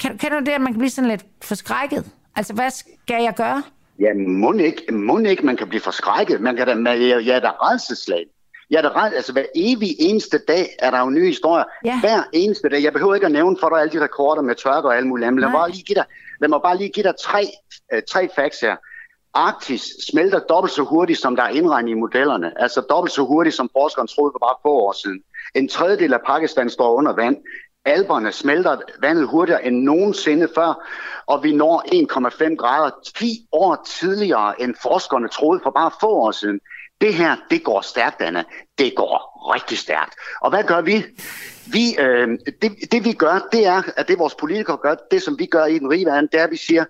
kan, 0.00 0.18
kender 0.18 0.38
du 0.38 0.44
det, 0.44 0.52
at 0.52 0.60
man 0.60 0.72
kan 0.72 0.78
blive 0.78 0.90
sådan 0.90 1.10
lidt 1.10 1.24
forskrækket? 1.42 2.04
Altså, 2.36 2.54
hvad 2.54 2.70
skal 2.70 3.22
jeg 3.22 3.34
gøre? 3.36 3.62
Ja, 3.98 4.14
må 4.28 4.52
ikke, 4.52 4.92
må 4.92 5.18
ikke 5.18 5.46
man 5.46 5.56
kan 5.56 5.68
blive 5.68 5.80
forskrækket. 5.80 6.40
Man 6.40 6.56
kan 6.56 6.84
da, 6.84 6.90
jeg, 6.90 7.26
jeg 7.26 7.36
er 7.36 7.40
da. 7.40 7.50
Jeg 8.72 8.78
er 8.78 8.82
da 8.82 8.88
ret, 8.88 9.14
altså 9.14 9.32
hver 9.32 9.44
evig 9.54 9.96
eneste 9.98 10.38
dag 10.48 10.76
er 10.78 10.90
der 10.90 10.98
jo 10.98 11.10
nye 11.10 11.26
historier. 11.26 11.64
Ja. 11.84 12.00
Hver 12.00 12.22
eneste 12.32 12.68
dag. 12.68 12.82
Jeg 12.82 12.92
behøver 12.92 13.14
ikke 13.14 13.26
at 13.26 13.32
nævne 13.32 13.56
for 13.60 13.68
dig 13.68 13.78
alle 13.78 13.92
de 13.92 14.04
rekorder 14.04 14.42
med 14.42 14.54
tørke 14.54 14.88
og 14.88 14.96
alt 14.96 15.06
muligt 15.06 15.26
andet. 15.26 15.40
Lad 15.40 15.48
mig, 15.48 15.58
bare 15.58 15.70
lige 15.70 15.82
give 15.82 15.94
dig, 15.94 16.04
lad 16.40 16.48
mig 16.48 16.60
bare 16.62 16.76
lige 16.76 16.90
give 16.90 17.04
dig 17.04 17.14
tre, 17.20 17.42
uh, 17.94 17.98
tre 18.10 18.28
facts 18.36 18.60
her. 18.60 18.76
Arktis 19.34 19.82
smelter 20.10 20.38
dobbelt 20.38 20.72
så 20.72 20.82
hurtigt, 20.82 21.18
som 21.18 21.36
der 21.36 21.42
er 21.42 21.48
indregnet 21.48 21.90
i 21.90 21.94
modellerne. 21.94 22.62
Altså 22.62 22.80
dobbelt 22.80 23.12
så 23.12 23.22
hurtigt, 23.22 23.56
som 23.56 23.70
forskeren 23.72 24.08
troede 24.08 24.32
for 24.34 24.38
bare 24.38 24.56
få 24.62 24.68
år 24.68 24.92
siden. 24.92 25.22
En 25.54 25.68
tredjedel 25.68 26.12
af 26.14 26.20
Pakistan 26.26 26.70
står 26.70 26.94
under 26.94 27.12
vand. 27.12 27.36
Alberne 27.84 28.32
smelter 28.32 28.76
vandet 29.00 29.28
hurtigere 29.28 29.64
end 29.64 29.76
nogensinde 29.76 30.48
før, 30.54 30.86
og 31.26 31.42
vi 31.42 31.56
når 31.56 31.82
1,5 32.50 32.56
grader 32.56 32.90
10 33.16 33.48
år 33.52 33.86
tidligere, 33.86 34.62
end 34.62 34.74
forskerne 34.82 35.28
troede 35.28 35.60
for 35.62 35.70
bare 35.70 35.90
få 36.00 36.08
år 36.08 36.30
siden. 36.30 36.60
Det 37.02 37.14
her, 37.14 37.36
det 37.50 37.64
går 37.64 37.80
stærkt, 37.80 38.22
Anna. 38.22 38.44
Det 38.78 38.94
går 38.96 39.16
rigtig 39.54 39.78
stærkt. 39.78 40.14
Og 40.40 40.50
hvad 40.50 40.64
gør 40.64 40.80
vi? 40.80 41.04
vi 41.66 41.96
øh, 41.98 42.28
det, 42.62 42.92
det 42.92 43.04
vi 43.04 43.12
gør, 43.12 43.48
det 43.52 43.66
er, 43.66 43.82
at 43.96 44.08
det 44.08 44.18
vores 44.18 44.34
politikere 44.34 44.76
gør, 44.76 44.94
det 45.10 45.22
som 45.22 45.38
vi 45.38 45.46
gør 45.46 45.64
i 45.64 45.78
den 45.78 45.90
rige 45.90 46.06
verden, 46.06 46.28
det 46.32 46.40
er, 46.40 46.44
at 46.44 46.50
vi 46.50 46.56
siger, 46.56 46.84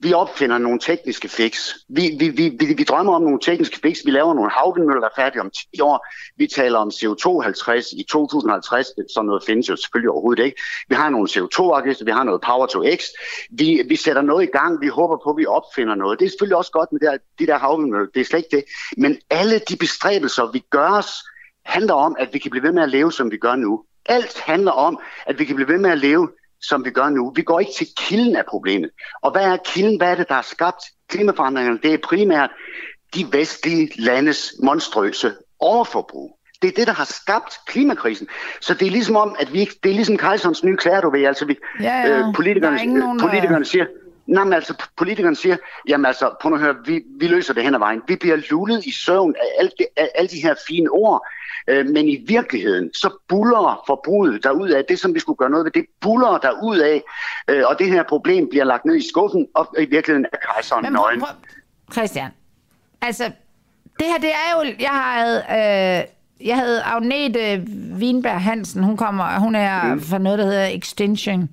vi 0.00 0.12
opfinder 0.12 0.58
nogle 0.58 0.78
tekniske 0.78 1.28
fix. 1.28 1.74
Vi, 1.88 2.16
vi, 2.18 2.28
vi, 2.28 2.48
vi, 2.48 2.74
vi 2.74 2.84
drømmer 2.84 3.14
om 3.14 3.22
nogle 3.22 3.38
tekniske 3.42 3.78
fix. 3.82 3.98
Vi 4.04 4.10
laver 4.10 4.34
nogle 4.34 4.50
havvindmøller, 4.50 5.00
der 5.00 5.08
er 5.08 5.22
færdige 5.22 5.40
om 5.40 5.50
10 5.50 5.80
år. 5.80 6.06
Vi 6.36 6.46
taler 6.46 6.78
om 6.78 6.88
CO2-50 6.88 8.00
i 8.00 8.02
2050. 8.02 8.86
Sådan 9.14 9.26
noget 9.26 9.42
findes 9.46 9.68
jo 9.68 9.76
selvfølgelig 9.76 10.10
overhovedet 10.10 10.44
ikke. 10.44 10.62
Vi 10.88 10.94
har 10.94 11.10
nogle 11.10 11.28
CO2-afgifter, 11.30 12.04
vi 12.04 12.10
har 12.10 12.24
noget 12.24 12.40
Power 12.40 12.66
to 12.66 12.84
X. 12.96 13.04
Vi, 13.50 13.82
vi 13.88 13.96
sætter 13.96 14.22
noget 14.22 14.42
i 14.42 14.50
gang. 14.58 14.80
Vi 14.80 14.88
håber 14.88 15.16
på, 15.24 15.30
at 15.30 15.36
vi 15.36 15.46
opfinder 15.46 15.94
noget. 15.94 16.18
Det 16.18 16.24
er 16.24 16.30
selvfølgelig 16.30 16.56
også 16.56 16.70
godt 16.70 16.92
med 16.92 17.00
der, 17.00 17.16
de 17.38 17.46
der 17.46 17.58
havvindmøller. 17.58 18.08
Det 18.14 18.20
er 18.20 18.24
slet 18.24 18.38
ikke 18.38 18.56
det. 18.56 18.64
Men 18.96 19.18
alle 19.30 19.58
de 19.58 19.76
bestræbelser, 19.76 20.52
vi 20.52 20.64
gør 20.70 20.90
os, 20.90 21.12
handler 21.64 21.94
om, 21.94 22.16
at 22.18 22.28
vi 22.32 22.38
kan 22.38 22.50
blive 22.50 22.62
ved 22.62 22.72
med 22.72 22.82
at 22.82 22.88
leve, 22.88 23.12
som 23.12 23.30
vi 23.30 23.36
gør 23.36 23.56
nu. 23.56 23.84
Alt 24.06 24.40
handler 24.40 24.72
om, 24.72 24.98
at 25.26 25.38
vi 25.38 25.44
kan 25.44 25.56
blive 25.56 25.68
ved 25.68 25.78
med 25.78 25.90
at 25.90 25.98
leve 25.98 26.28
som 26.60 26.84
vi 26.84 26.90
gør 26.90 27.08
nu. 27.08 27.32
Vi 27.36 27.42
går 27.42 27.60
ikke 27.60 27.72
til 27.78 27.86
kilden 27.96 28.36
af 28.36 28.44
problemet. 28.48 28.90
Og 29.22 29.30
hvad 29.30 29.42
er 29.42 29.56
kilden? 29.64 29.96
Hvad 29.96 30.10
er 30.10 30.14
det, 30.14 30.28
der 30.28 30.34
har 30.34 30.42
skabt 30.42 30.84
klimaforandringerne? 31.08 31.78
Det 31.82 31.94
er 31.94 31.98
primært 32.04 32.50
de 33.14 33.26
vestlige 33.32 33.90
landes 33.98 34.54
monstrøse 34.62 35.32
overforbrug. 35.60 36.38
Det 36.62 36.68
er 36.68 36.72
det, 36.76 36.86
der 36.86 36.92
har 36.92 37.04
skabt 37.04 37.54
klimakrisen. 37.66 38.28
Så 38.60 38.74
det 38.74 38.86
er 38.86 38.90
ligesom 38.90 39.16
om, 39.16 39.36
at 39.38 39.52
vi 39.52 39.60
ikke, 39.60 39.74
det 39.82 39.90
er 39.90 39.94
ligesom 39.94 40.16
Kajsons 40.16 40.64
nye 40.64 40.76
klæder, 40.76 41.00
du 41.00 41.10
ved. 41.10 41.24
Altså, 41.24 41.44
vi, 41.44 41.56
ja, 41.80 41.96
ja. 41.96 42.18
Øh, 42.18 42.34
politikerne, 42.34 42.84
nogen, 42.84 43.20
politikerne 43.20 43.64
siger, 43.64 43.86
Nej, 44.26 44.44
men 44.44 44.52
altså, 44.52 44.74
politikerne 44.96 45.36
siger, 45.36 45.56
jamen 45.88 46.06
altså, 46.06 46.34
prøv 46.40 46.52
at 46.52 46.60
høre, 46.60 46.74
vi, 46.84 47.02
vi 47.20 47.26
løser 47.26 47.54
det 47.54 47.62
hen 47.62 47.74
ad 47.74 47.78
vejen. 47.78 48.02
Vi 48.08 48.16
bliver 48.16 48.36
lullet 48.50 48.86
i 48.86 48.92
søvn 48.92 49.34
af 49.40 49.46
alle 49.58 49.70
de, 49.78 49.86
af 49.96 50.10
alle 50.14 50.28
de 50.28 50.42
her 50.42 50.54
fine 50.68 50.90
ord, 50.90 51.26
øh, 51.68 51.86
men 51.86 52.08
i 52.08 52.24
virkeligheden, 52.26 52.94
så 52.94 53.10
buller 53.28 53.82
forbruget 53.86 54.44
derud 54.44 54.68
af, 54.68 54.84
det 54.84 54.98
som 54.98 55.14
vi 55.14 55.20
skulle 55.20 55.36
gøre 55.36 55.50
noget 55.50 55.64
ved, 55.64 55.72
det 55.72 55.86
buller 56.00 56.38
derud 56.38 56.78
af, 56.78 57.02
øh, 57.48 57.62
og 57.66 57.78
det 57.78 57.90
her 57.90 58.02
problem 58.02 58.48
bliver 58.48 58.64
lagt 58.64 58.84
ned 58.84 58.96
i 58.96 59.08
skuffen, 59.08 59.46
og 59.54 59.74
i 59.78 59.84
virkeligheden 59.84 60.26
er 60.32 60.36
kejseren 60.52 60.82
men, 60.82 60.92
nøgen. 60.92 61.22
Christian, 61.92 62.30
altså, 63.02 63.24
det 63.98 64.06
her, 64.06 64.18
det 64.18 64.30
er 64.30 64.64
jo, 64.64 64.74
jeg 64.80 64.90
havde... 64.90 66.00
Øh 66.00 66.16
jeg 66.40 66.56
havde 66.56 66.82
Agnete 66.82 67.66
Wienberg 67.98 68.40
Hansen, 68.40 68.82
hun 68.84 68.96
kommer, 68.96 69.38
hun 69.38 69.54
er 69.54 69.94
mm. 69.94 70.02
fra 70.02 70.18
noget, 70.18 70.38
der 70.38 70.44
hedder 70.44 70.66
Extinction 70.66 71.48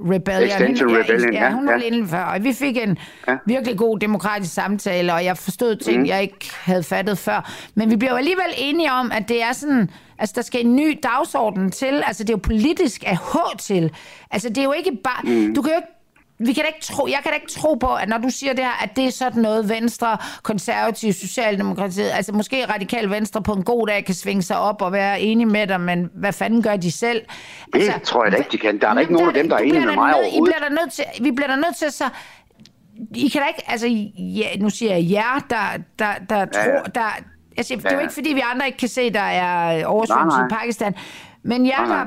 Rebellion. 0.00 0.50
Extension 0.50 0.88
hende, 0.88 1.02
Rebellion, 1.02 1.32
ja. 1.32 1.44
ja 1.44 1.52
hun 1.52 1.66
var 1.66 1.72
ja. 1.72 1.84
inden 1.84 2.08
før, 2.08 2.22
og 2.22 2.44
vi 2.44 2.52
fik 2.52 2.76
en 2.76 2.98
ja. 3.28 3.36
virkelig 3.46 3.78
god 3.78 3.98
demokratisk 3.98 4.54
samtale, 4.54 5.14
og 5.14 5.24
jeg 5.24 5.36
forstod 5.36 5.76
ting, 5.76 6.00
mm. 6.00 6.06
jeg 6.06 6.22
ikke 6.22 6.50
havde 6.60 6.82
fattet 6.82 7.18
før. 7.18 7.52
Men 7.74 7.90
vi 7.90 7.96
blev 7.96 8.10
alligevel 8.12 8.54
enige 8.56 8.92
om, 8.92 9.12
at 9.12 9.28
det 9.28 9.42
er 9.42 9.52
sådan, 9.52 9.90
altså 10.18 10.32
der 10.36 10.42
skal 10.42 10.66
en 10.66 10.76
ny 10.76 10.98
dagsorden 11.02 11.70
til, 11.70 12.02
altså 12.06 12.24
det 12.24 12.30
er 12.30 12.34
jo 12.34 12.40
politisk 12.42 13.04
at 13.06 13.16
H 13.16 13.36
til. 13.58 13.92
Altså 14.30 14.48
det 14.48 14.58
er 14.58 14.64
jo 14.64 14.72
ikke 14.72 14.98
bare, 15.04 15.22
mm. 15.24 15.54
du 15.54 15.62
kan 15.62 15.70
jo 15.70 15.76
ikke 15.76 15.95
vi 16.38 16.52
kan 16.52 16.64
ikke 16.66 16.80
tro, 16.80 17.06
jeg 17.06 17.18
kan 17.22 17.32
da 17.32 17.34
ikke 17.34 17.52
tro 17.52 17.74
på, 17.74 17.94
at 17.94 18.08
når 18.08 18.18
du 18.18 18.28
siger 18.30 18.52
det 18.52 18.64
her, 18.64 18.82
at 18.82 18.96
det 18.96 19.04
er 19.04 19.10
sådan 19.10 19.42
noget 19.42 19.68
Venstre, 19.68 20.18
konservativ, 20.42 21.12
socialdemokratiet, 21.12 22.10
altså 22.10 22.32
måske 22.32 22.64
radikal 22.64 23.10
Venstre 23.10 23.42
på 23.42 23.52
en 23.52 23.64
god 23.64 23.86
dag 23.86 24.04
kan 24.04 24.14
svinge 24.14 24.42
sig 24.42 24.58
op 24.58 24.82
og 24.82 24.92
være 24.92 25.20
enige 25.20 25.46
med 25.46 25.66
dig, 25.66 25.80
men 25.80 26.10
hvad 26.14 26.32
fanden 26.32 26.62
gør 26.62 26.76
de 26.76 26.92
selv? 26.92 27.22
Altså, 27.74 27.92
det 27.92 28.02
tror 28.02 28.24
jeg 28.24 28.32
da 28.32 28.36
ikke, 28.36 28.50
de 28.52 28.58
kan. 28.58 28.80
Der 28.80 28.88
er 28.88 28.94
da 28.94 29.00
ikke 29.00 29.12
nogen 29.12 29.28
af 29.28 29.34
dem, 29.34 29.48
der 29.48 29.56
er 29.56 29.60
enige 29.60 29.86
med 29.86 29.94
mig 29.94 30.12
nød, 30.12 30.32
I 30.32 30.40
bliver 30.44 30.58
der 30.58 30.68
nødt 30.68 30.92
til, 30.92 31.04
vi 31.20 31.30
bliver 31.30 31.48
der 31.48 31.56
nødt 31.56 31.76
til 31.76 31.92
så... 31.92 32.04
I 33.14 33.28
kan 33.28 33.40
da 33.42 33.48
ikke, 33.48 33.62
altså, 33.70 33.86
ja, 34.18 34.56
nu 34.58 34.70
siger 34.70 34.94
jeg 34.94 35.10
jer, 35.10 35.38
der, 35.50 35.82
der, 35.98 36.12
der, 36.30 36.38
ja, 36.38 36.46
tror, 36.46 36.72
ja. 36.72 36.82
der, 36.94 37.16
altså, 37.56 37.74
det 37.76 37.84
er 37.84 37.94
jo 37.94 38.00
ikke, 38.00 38.14
fordi 38.14 38.32
vi 38.32 38.42
andre 38.52 38.66
ikke 38.66 38.78
kan 38.78 38.88
se, 38.88 39.10
der 39.10 39.20
er 39.20 39.86
oversvømmelse 39.86 40.38
i 40.40 40.54
Pakistan, 40.54 40.94
men 41.42 41.66
jer, 41.66 41.86
der 41.86 42.06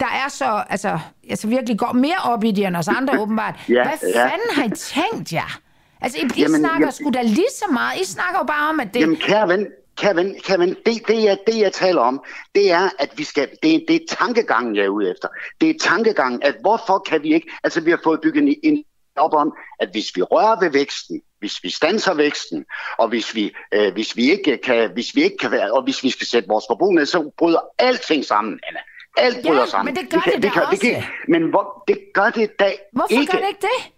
der 0.00 0.06
er 0.24 0.28
så, 0.28 0.64
altså, 0.68 0.98
altså 1.30 1.48
virkelig 1.48 1.78
går 1.78 1.92
mere 1.92 2.18
op 2.24 2.44
i 2.44 2.50
det 2.50 2.66
end 2.66 2.76
os 2.76 2.88
andre 2.88 3.18
åbenbart. 3.22 3.54
ja, 3.68 3.82
Hvad 3.82 4.10
ja. 4.14 4.24
fanden 4.24 4.50
har 4.50 4.64
I 4.64 4.70
tænkt 4.70 5.32
jer? 5.32 5.60
Altså, 6.00 6.18
I, 6.18 6.22
I 6.36 6.42
jamen, 6.42 6.60
snakker 6.60 6.90
sgu 6.90 7.10
da 7.10 7.22
lige 7.22 7.50
så 7.58 7.64
meget. 7.72 8.00
I 8.00 8.04
snakker 8.04 8.38
jo 8.38 8.44
bare 8.44 8.68
om, 8.68 8.80
at 8.80 8.94
det... 8.94 9.00
Jamen, 9.00 9.16
kære 9.16 9.48
ven, 9.48 9.66
kære 9.96 10.16
ven, 10.16 10.36
kære 10.44 10.58
ven 10.58 10.76
det, 10.86 11.08
det, 11.08 11.24
jeg, 11.24 11.38
det, 11.46 11.58
jeg 11.58 11.72
taler 11.72 12.00
om, 12.00 12.22
det 12.54 12.72
er, 12.72 12.88
at 12.98 13.10
vi 13.16 13.24
skal... 13.24 13.48
Det, 13.62 13.84
det 13.88 13.96
er 13.96 14.00
tankegangen, 14.08 14.76
jeg 14.76 14.84
er 14.84 14.88
ude 14.88 15.10
efter. 15.10 15.28
Det 15.60 15.70
er 15.70 15.74
tankegangen, 15.80 16.42
at 16.42 16.54
hvorfor 16.60 16.98
kan 16.98 17.22
vi 17.22 17.34
ikke... 17.34 17.50
Altså, 17.64 17.80
vi 17.80 17.90
har 17.90 18.00
fået 18.04 18.20
bygget 18.20 18.58
en 18.62 18.84
op 19.16 19.34
om, 19.34 19.52
at 19.80 19.88
hvis 19.92 20.16
vi 20.16 20.22
rører 20.22 20.60
ved 20.60 20.70
væksten, 20.70 21.22
hvis 21.38 21.64
vi 21.64 21.70
stanser 21.70 22.14
væksten, 22.14 22.64
og 22.98 23.08
hvis 23.08 23.34
vi, 23.34 23.52
øh, 23.72 23.92
hvis 23.92 24.16
vi 24.16 24.30
ikke 24.30 24.58
kan, 24.58 24.90
hvis 24.92 25.14
vi 25.14 25.22
ikke 25.22 25.36
kan 25.36 25.50
være, 25.50 25.72
og 25.72 25.82
hvis 25.82 26.02
vi 26.02 26.10
skal 26.10 26.26
sætte 26.26 26.48
vores 26.48 26.64
forbrug 26.70 26.94
ned, 26.94 27.06
så 27.06 27.30
bryder 27.38 27.60
alting 27.78 28.24
sammen, 28.24 28.60
Anna. 28.68 28.80
Alt 29.16 29.46
bryder 29.46 29.60
ja, 29.60 29.66
sammen. 29.66 29.94
men 29.94 30.04
det 30.04 30.12
gør 30.12 30.18
det, 30.18 30.34
det, 30.34 30.42
det, 30.42 30.52
kan, 30.52 30.62
det, 30.70 30.80
kan, 30.80 31.02
Men 31.28 31.50
hvor, 31.50 31.84
det 31.88 31.98
gør 32.14 32.30
det 32.30 32.60
da 32.60 32.72
Hvorfor 32.92 33.20
ikke. 33.20 33.32
gør 33.32 33.38
det 33.38 33.48
ikke 33.48 33.60
det? 33.60 33.92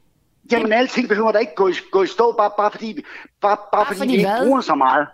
Jamen, 0.53 0.71
det... 0.71 0.77
alting 0.77 1.09
behøver 1.09 1.33
da 1.33 1.39
ikke 1.39 1.55
gå 1.55 1.69
i, 1.69 1.73
gå 1.91 2.03
i 2.03 2.07
stå, 2.07 2.33
bare, 2.33 2.51
bare 2.57 2.71
fordi, 2.71 3.05
bare, 3.41 3.57
bare, 3.57 3.67
bare 3.73 3.87
fordi, 3.87 3.99
fordi 3.99 4.13
vi 4.13 4.17
ikke 4.17 4.31
bruger 4.45 4.61
så 4.61 4.75
meget. 4.75 5.07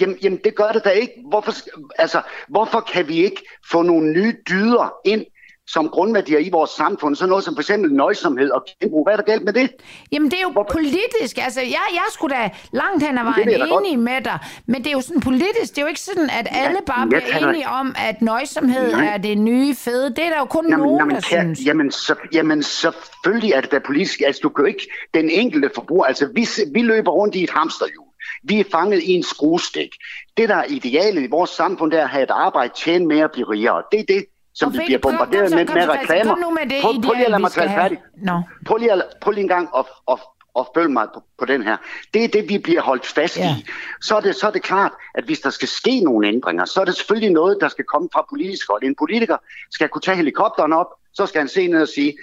Jamen, 0.00 0.18
jamen, 0.22 0.40
det 0.44 0.54
gør 0.54 0.72
det 0.72 0.84
da 0.84 0.90
ikke. 0.90 1.12
Hvorfor, 1.28 1.52
altså, 1.98 2.22
hvorfor 2.48 2.80
kan 2.80 3.08
vi 3.08 3.24
ikke 3.24 3.42
få 3.70 3.82
nogle 3.82 4.12
nye 4.12 4.36
dyder 4.48 4.94
ind 5.04 5.24
som 5.68 5.88
grundværdier 5.88 6.38
i 6.38 6.50
vores 6.50 6.70
samfund, 6.70 7.16
så 7.16 7.26
noget 7.26 7.44
som 7.44 7.54
for 7.54 7.60
eksempel 7.60 7.92
nøjsomhed 7.92 8.50
og 8.50 8.64
genbrug. 8.80 9.04
Hvad 9.04 9.12
er 9.12 9.16
der 9.16 9.24
galt 9.24 9.44
med 9.44 9.52
det? 9.52 9.70
Jamen 10.12 10.30
det 10.30 10.38
er 10.38 10.42
jo 10.42 10.50
Hvor... 10.50 10.68
politisk. 10.72 11.38
Altså, 11.38 11.60
jeg, 11.60 11.86
jeg 11.92 12.06
skulle 12.12 12.36
da 12.36 12.50
langt 12.72 13.02
hen 13.06 13.18
ad 13.18 13.24
vejen 13.24 13.48
enig 13.48 13.68
godt. 13.70 13.98
med 13.98 14.20
dig, 14.24 14.38
men 14.66 14.84
det 14.84 14.86
er 14.86 14.92
jo 14.92 15.00
sådan 15.00 15.20
politisk. 15.20 15.70
Det 15.70 15.78
er 15.78 15.82
jo 15.82 15.88
ikke 15.88 16.00
sådan, 16.00 16.30
at 16.30 16.46
alle 16.50 16.80
ja, 16.86 16.92
bare 16.92 17.06
bliver 17.06 17.48
enige 17.48 17.68
om, 17.68 17.94
at 17.98 18.22
nøjsomhed 18.22 18.92
Nej. 18.92 19.06
er 19.06 19.16
det 19.16 19.38
nye 19.38 19.74
fede. 19.74 20.10
Det 20.10 20.24
er 20.24 20.30
der 20.30 20.38
jo 20.38 20.44
kun 20.44 20.64
jamen, 20.70 20.78
nogen, 20.78 20.98
jamen, 20.98 21.14
der 21.14 21.20
kan, 21.20 21.54
synes. 21.54 21.66
Jamen, 21.66 21.90
så, 21.90 22.14
jamen 22.32 22.62
selvfølgelig 22.62 23.52
er 23.52 23.60
det 23.60 23.70
da 23.70 23.78
politisk. 23.78 24.20
Altså 24.20 24.40
du 24.42 24.48
kan 24.48 24.62
jo 24.62 24.66
ikke, 24.66 24.88
den 25.14 25.30
enkelte 25.30 25.70
forbruger, 25.74 26.04
altså 26.04 26.26
vi, 26.34 26.48
vi 26.72 26.82
løber 26.82 27.10
rundt 27.10 27.34
i 27.34 27.44
et 27.44 27.50
hamsterhjul. 27.50 28.06
Vi 28.42 28.60
er 28.60 28.64
fanget 28.72 29.02
i 29.02 29.12
en 29.12 29.22
skruestik. 29.22 29.90
Det, 30.36 30.48
der 30.48 30.54
er 30.54 30.64
idealet 30.68 31.22
i 31.22 31.26
vores 31.26 31.50
samfund, 31.50 31.90
det 31.90 31.98
er 31.98 32.04
at 32.04 32.10
have 32.10 32.22
et 32.22 32.30
arbejde, 32.30 32.72
tjene 32.76 33.06
mere 33.06 33.24
og 33.24 33.30
blive 33.30 33.50
rigere. 33.50 33.82
Det 33.92 34.00
er 34.00 34.04
det, 34.08 34.24
som 34.56 34.72
vi 34.72 34.78
bliver 34.86 34.98
bombarderet 34.98 35.50
med, 35.50 35.66
med 35.74 35.88
reklamer. 35.88 36.34
Prøv, 36.82 37.02
prøv 37.02 37.14
lige 37.14 37.24
at 37.24 37.30
lade 37.30 37.40
mig 37.40 37.50
tale 37.50 37.70
færdig. 37.70 37.98
No. 38.16 38.40
Prøv, 38.66 38.76
lige 38.76 38.92
at, 38.92 39.04
prøv 39.20 39.32
lige 39.32 39.42
en 39.42 39.48
gang 39.48 39.68
at, 39.78 39.84
at, 40.10 40.18
at 40.58 40.66
følge 40.74 40.88
mig 40.88 41.06
på, 41.14 41.22
på 41.38 41.44
den 41.44 41.62
her. 41.62 41.76
Det 42.14 42.24
er 42.24 42.28
det, 42.28 42.48
vi 42.48 42.58
bliver 42.58 42.82
holdt 42.82 43.06
fast 43.06 43.34
yeah. 43.34 43.58
i. 43.58 43.66
Så 44.00 44.16
er, 44.16 44.20
det, 44.20 44.36
så 44.36 44.46
er 44.46 44.50
det 44.50 44.62
klart, 44.62 44.92
at 45.14 45.24
hvis 45.24 45.40
der 45.40 45.50
skal 45.50 45.68
ske 45.68 46.00
nogle 46.00 46.28
ændringer, 46.28 46.64
så 46.64 46.80
er 46.80 46.84
det 46.84 46.94
selvfølgelig 46.94 47.30
noget, 47.30 47.58
der 47.60 47.68
skal 47.68 47.84
komme 47.84 48.08
fra 48.12 48.26
politisk 48.30 48.70
hold. 48.70 48.82
En 48.82 48.94
politiker 48.94 49.36
skal 49.70 49.88
kunne 49.88 50.02
tage 50.02 50.16
helikopteren 50.16 50.72
op, 50.72 50.86
så 51.14 51.26
skal 51.26 51.38
han 51.38 51.48
se 51.48 51.68
ned 51.68 51.82
og 51.82 51.88
sige, 51.88 52.14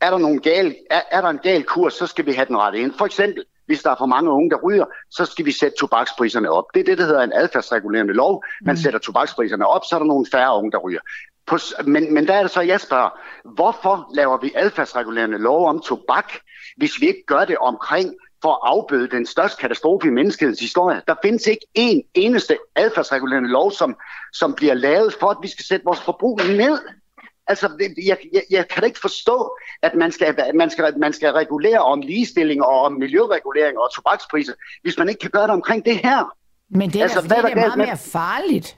er 0.00 0.10
der, 0.10 0.18
nogen 0.18 0.40
gal, 0.40 0.74
er, 0.90 1.00
er 1.10 1.20
der 1.20 1.28
en 1.28 1.38
gal 1.42 1.62
kurs, 1.62 1.94
så 1.94 2.06
skal 2.06 2.26
vi 2.26 2.32
have 2.32 2.46
den 2.46 2.58
rette 2.58 2.78
ind. 2.78 2.92
For 2.98 3.06
eksempel, 3.06 3.44
hvis 3.66 3.82
der 3.82 3.90
er 3.90 3.94
for 3.98 4.06
mange 4.06 4.30
unge, 4.30 4.50
der 4.50 4.56
ryger, 4.56 4.84
så 5.10 5.24
skal 5.24 5.44
vi 5.44 5.52
sætte 5.52 5.76
tobakspriserne 5.80 6.50
op. 6.50 6.64
Det 6.74 6.80
er 6.80 6.84
det, 6.84 6.98
der 6.98 7.04
hedder 7.04 7.22
en 7.22 7.32
adfærdsregulerende 7.34 8.14
lov. 8.14 8.44
Man 8.62 8.72
mm. 8.72 8.76
sætter 8.76 8.98
tobakspriserne 8.98 9.66
op, 9.66 9.84
så 9.84 9.94
er 9.94 9.98
der 9.98 10.06
nogle 10.06 10.26
færre 10.32 10.58
unge, 10.58 10.72
der 10.72 10.78
ryger. 10.78 11.00
På, 11.46 11.58
men, 11.86 12.14
men 12.14 12.26
der 12.26 12.34
er 12.34 12.42
det 12.42 12.50
så, 12.50 12.60
jeg 12.60 12.80
spørger, 12.80 13.10
hvorfor 13.54 14.10
laver 14.14 14.38
vi 14.38 14.52
adfærdsregulerende 14.54 15.38
lov 15.38 15.68
om 15.68 15.80
tobak, 15.80 16.32
hvis 16.76 17.00
vi 17.00 17.06
ikke 17.06 17.24
gør 17.26 17.44
det 17.44 17.58
omkring 17.58 18.14
for 18.42 18.52
at 18.52 18.58
afbøde 18.62 19.08
den 19.08 19.26
største 19.26 19.60
katastrofe 19.60 20.06
i 20.06 20.10
menneskehedens 20.10 20.60
historie. 20.60 21.02
Der 21.08 21.14
findes 21.24 21.46
ikke 21.46 21.66
en 21.74 22.02
eneste 22.14 22.58
adfærdsregulerende 22.76 23.48
lov, 23.50 23.72
som, 23.72 23.96
som 24.32 24.54
bliver 24.54 24.74
lavet 24.74 25.14
for, 25.20 25.26
at 25.26 25.36
vi 25.42 25.48
skal 25.48 25.64
sætte 25.64 25.84
vores 25.84 26.00
forbrug 26.00 26.40
ned. 26.48 26.78
Altså, 27.46 27.70
jeg, 28.06 28.16
jeg, 28.32 28.42
jeg 28.50 28.68
kan 28.68 28.80
da 28.80 28.86
ikke 28.86 29.00
forstå, 29.00 29.56
at 29.82 29.94
man 29.94 30.12
skal, 30.12 30.36
man, 30.54 30.70
skal, 30.70 30.98
man 30.98 31.12
skal 31.12 31.32
regulere 31.32 31.78
om 31.78 32.00
ligestilling 32.00 32.64
og 32.64 32.80
om 32.80 32.92
miljøregulering 32.92 33.78
og 33.78 33.94
tobakspriser, 33.94 34.52
hvis 34.82 34.98
man 34.98 35.08
ikke 35.08 35.18
kan 35.18 35.30
gøre 35.30 35.42
det 35.42 35.50
omkring 35.50 35.84
det 35.84 35.96
her. 35.98 36.36
Men 36.70 36.90
det 36.90 36.98
er, 36.98 37.02
altså, 37.02 37.20
hvad 37.20 37.36
det 37.36 37.50
er 37.50 37.54
meget 37.54 37.78
mere 37.78 37.96
farligt. 37.96 38.76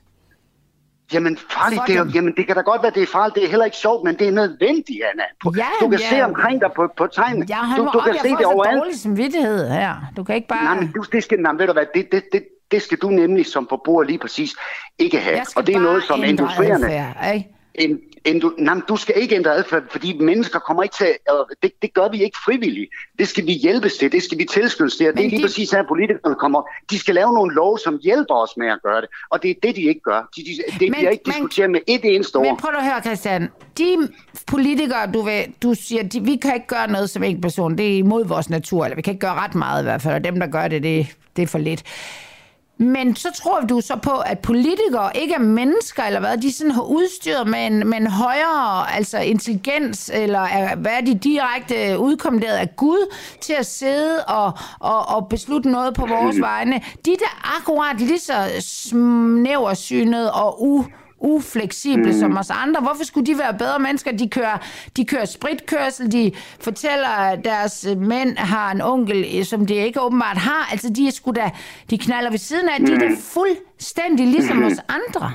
Jamen, 1.13 1.39
farligt, 1.51 1.83
det, 1.87 1.97
er, 1.97 2.07
jamen, 2.15 2.35
det 2.37 2.47
kan 2.47 2.57
da 2.57 2.63
godt 2.63 2.83
være, 2.83 2.93
det 2.95 3.03
er 3.03 3.07
farligt. 3.07 3.35
Det 3.35 3.45
er 3.45 3.49
heller 3.49 3.65
ikke 3.65 3.77
sjovt, 3.77 4.05
men 4.05 4.19
det 4.19 4.29
er 4.29 4.33
nødvendigt, 4.33 5.03
Anna. 5.13 5.23
Ja, 5.57 5.67
du 5.81 5.89
kan 5.89 5.99
ja. 5.99 6.17
se 6.17 6.25
omkring 6.25 6.61
dig 6.61 6.71
på, 6.77 6.89
på 6.97 7.07
tegnet. 7.07 7.51
Ja, 7.51 7.57
du, 7.77 7.83
du 7.83 7.89
op, 7.89 8.05
kan 8.05 8.15
se 8.23 8.29
det 8.29 8.47
overalt. 8.47 8.77
Jeg 8.77 8.85
får 8.93 8.99
samvittighed 8.99 9.69
her. 9.71 9.95
Du 10.17 10.25
kan 10.25 10.35
ikke 10.35 10.49
bare... 10.49 10.65
Nej, 10.65 10.81
men 10.81 10.93
du, 10.93 11.05
det 11.13 11.25
skal, 11.25 11.41
nej, 11.41 11.53
ved 11.53 11.67
du 11.67 11.73
hvad, 11.73 11.87
det, 11.95 12.13
det, 12.13 12.25
det, 12.33 12.45
det 12.71 12.83
skal 12.83 12.99
du 12.99 13.09
nemlig 13.09 13.47
som 13.47 13.67
forbruger 13.69 14.03
lige 14.03 14.19
præcis 14.19 14.53
ikke 14.99 15.19
have. 15.19 15.41
Og 15.57 15.67
det 15.67 15.75
er 15.75 15.81
noget, 15.81 16.03
som 16.03 16.25
industrierende... 16.25 16.87
Adfærd, 16.87 17.35
ikke? 17.35 17.51
En, 17.75 18.01
en, 18.25 18.41
du, 18.41 18.55
nej, 18.59 18.81
du 18.89 18.97
skal 18.97 19.15
ikke 19.23 19.35
ændre 19.35 19.55
adfærd, 19.55 19.83
fordi 19.91 20.19
mennesker 20.19 20.59
kommer 20.59 20.83
ikke 20.83 20.95
til, 20.97 21.07
og 21.29 21.51
det, 21.63 21.73
det 21.83 21.95
gør 21.95 22.09
vi 22.09 22.23
ikke 22.23 22.39
frivilligt. 22.45 22.91
Det 23.19 23.29
skal 23.29 23.47
vi 23.47 23.53
hjælpes 23.53 23.97
til, 23.97 24.13
det 24.13 24.23
skal 24.23 24.39
vi 24.39 24.45
tilskyndes 24.45 24.97
til, 24.97 25.09
og 25.09 25.17
det 25.17 25.25
er 25.25 25.29
lige 25.29 25.39
de... 25.39 25.45
præcis 25.45 25.71
her, 25.71 25.83
politikerne 25.89 26.35
kommer. 26.35 26.63
De 26.91 26.99
skal 26.99 27.15
lave 27.15 27.33
nogle 27.33 27.55
lov, 27.55 27.79
som 27.79 27.99
hjælper 28.03 28.35
os 28.35 28.51
med 28.57 28.69
at 28.69 28.79
gøre 28.83 29.01
det, 29.01 29.09
og 29.31 29.43
det 29.43 29.51
er 29.51 29.55
det, 29.63 29.77
de 29.77 29.83
ikke 29.83 30.01
gør. 30.01 30.29
De, 30.37 30.43
de, 30.43 30.49
det 30.73 30.81
men, 30.81 30.93
bliver 30.93 31.11
ikke 31.11 31.23
men, 31.27 31.33
diskuteret 31.35 31.71
med 31.71 31.81
et 31.87 32.01
eneste 32.05 32.37
ord. 32.37 32.47
Men 32.47 32.57
prøv 32.57 32.71
at 32.79 32.85
høre, 32.85 33.03
Christian. 33.03 33.49
De 33.79 34.09
politikere, 34.47 35.13
du, 35.13 35.23
vil, 35.23 35.55
du 35.63 35.75
siger, 35.75 36.03
de, 36.03 36.21
vi 36.21 36.37
kan 36.37 36.55
ikke 36.55 36.67
gøre 36.67 36.91
noget 36.91 37.11
som 37.11 37.23
en 37.23 37.41
person, 37.41 37.79
det 37.79 37.95
er 37.95 37.99
imod 37.99 38.25
vores 38.27 38.51
natur, 38.51 38.85
eller 38.85 38.97
vi 38.97 39.03
kan 39.03 39.15
ikke 39.15 39.27
gøre 39.27 39.35
ret 39.35 39.55
meget 39.55 39.83
i 39.83 39.85
hvert 39.85 40.03
fald, 40.03 40.15
og 40.15 40.25
dem, 40.25 40.41
der 40.41 40.47
gør 40.47 40.69
det, 40.69 40.83
det, 40.83 41.17
det 41.37 41.43
er 41.43 41.47
for 41.47 41.59
lidt. 41.59 41.83
Men 42.79 43.17
så 43.17 43.29
tror 43.43 43.61
du 43.61 43.81
så 43.81 43.97
på, 43.97 44.11
at 44.11 44.39
politikere 44.39 45.17
ikke 45.17 45.35
er 45.35 45.39
mennesker, 45.39 46.03
eller 46.03 46.21
hvad? 46.21 46.37
De 46.37 46.53
sådan 46.53 46.71
har 46.71 46.83
udstyret 46.83 47.47
med 47.47 47.67
en, 47.67 47.89
med 47.89 47.99
en 47.99 48.07
højere 48.07 48.95
altså 48.95 49.19
intelligens, 49.19 50.11
eller 50.15 50.41
er, 50.41 50.77
hvad 50.77 50.93
er 50.93 51.01
de 51.01 51.15
direkte 51.15 51.99
udkommanderet 51.99 52.57
af 52.57 52.77
Gud 52.77 53.15
til 53.41 53.53
at 53.53 53.67
sidde 53.67 54.25
og, 54.25 54.53
og, 54.81 55.09
og 55.09 55.29
beslutte 55.29 55.71
noget 55.71 55.95
på 55.95 56.07
vores 56.07 56.41
vegne? 56.41 56.81
De 57.05 57.11
der 57.11 57.57
akkurat 57.57 58.01
lige 58.01 58.19
så 58.19 58.35
snæversynet 58.61 60.31
og 60.31 60.63
u 60.63 60.85
ufleksible 61.25 62.13
mm. 62.13 62.19
som 62.19 62.37
os 62.37 62.51
andre. 62.51 62.81
Hvorfor 62.81 63.05
skulle 63.05 63.27
de 63.27 63.39
være 63.39 63.55
bedre 63.59 63.79
mennesker? 63.79 64.13
De 64.13 64.29
kører, 64.29 64.59
de 64.97 65.05
kører 65.05 65.25
spritkørsel, 65.25 66.13
de 66.13 66.33
fortæller, 66.61 67.09
at 67.09 67.45
deres 67.45 67.87
mænd 67.97 68.37
har 68.37 68.73
en 68.73 68.81
onkel, 68.81 69.47
som 69.47 69.67
de 69.67 69.75
ikke 69.75 70.01
åbenbart 70.01 70.37
har. 70.37 70.69
Altså, 70.73 70.89
de 70.97 71.07
er 71.07 71.13
sgu 71.13 71.33
da, 71.33 71.51
de 71.91 71.99
knaller 71.99 72.31
ved 72.31 72.39
siden 72.39 72.69
af, 72.69 72.81
mm. 72.81 72.87
de 72.87 72.93
er 72.93 72.99
da 72.99 73.09
mm. 73.09 73.17
fuldstændig 73.17 74.27
ligesom 74.27 74.57
mm. 74.57 74.65
os 74.65 74.79
andre. 74.89 75.33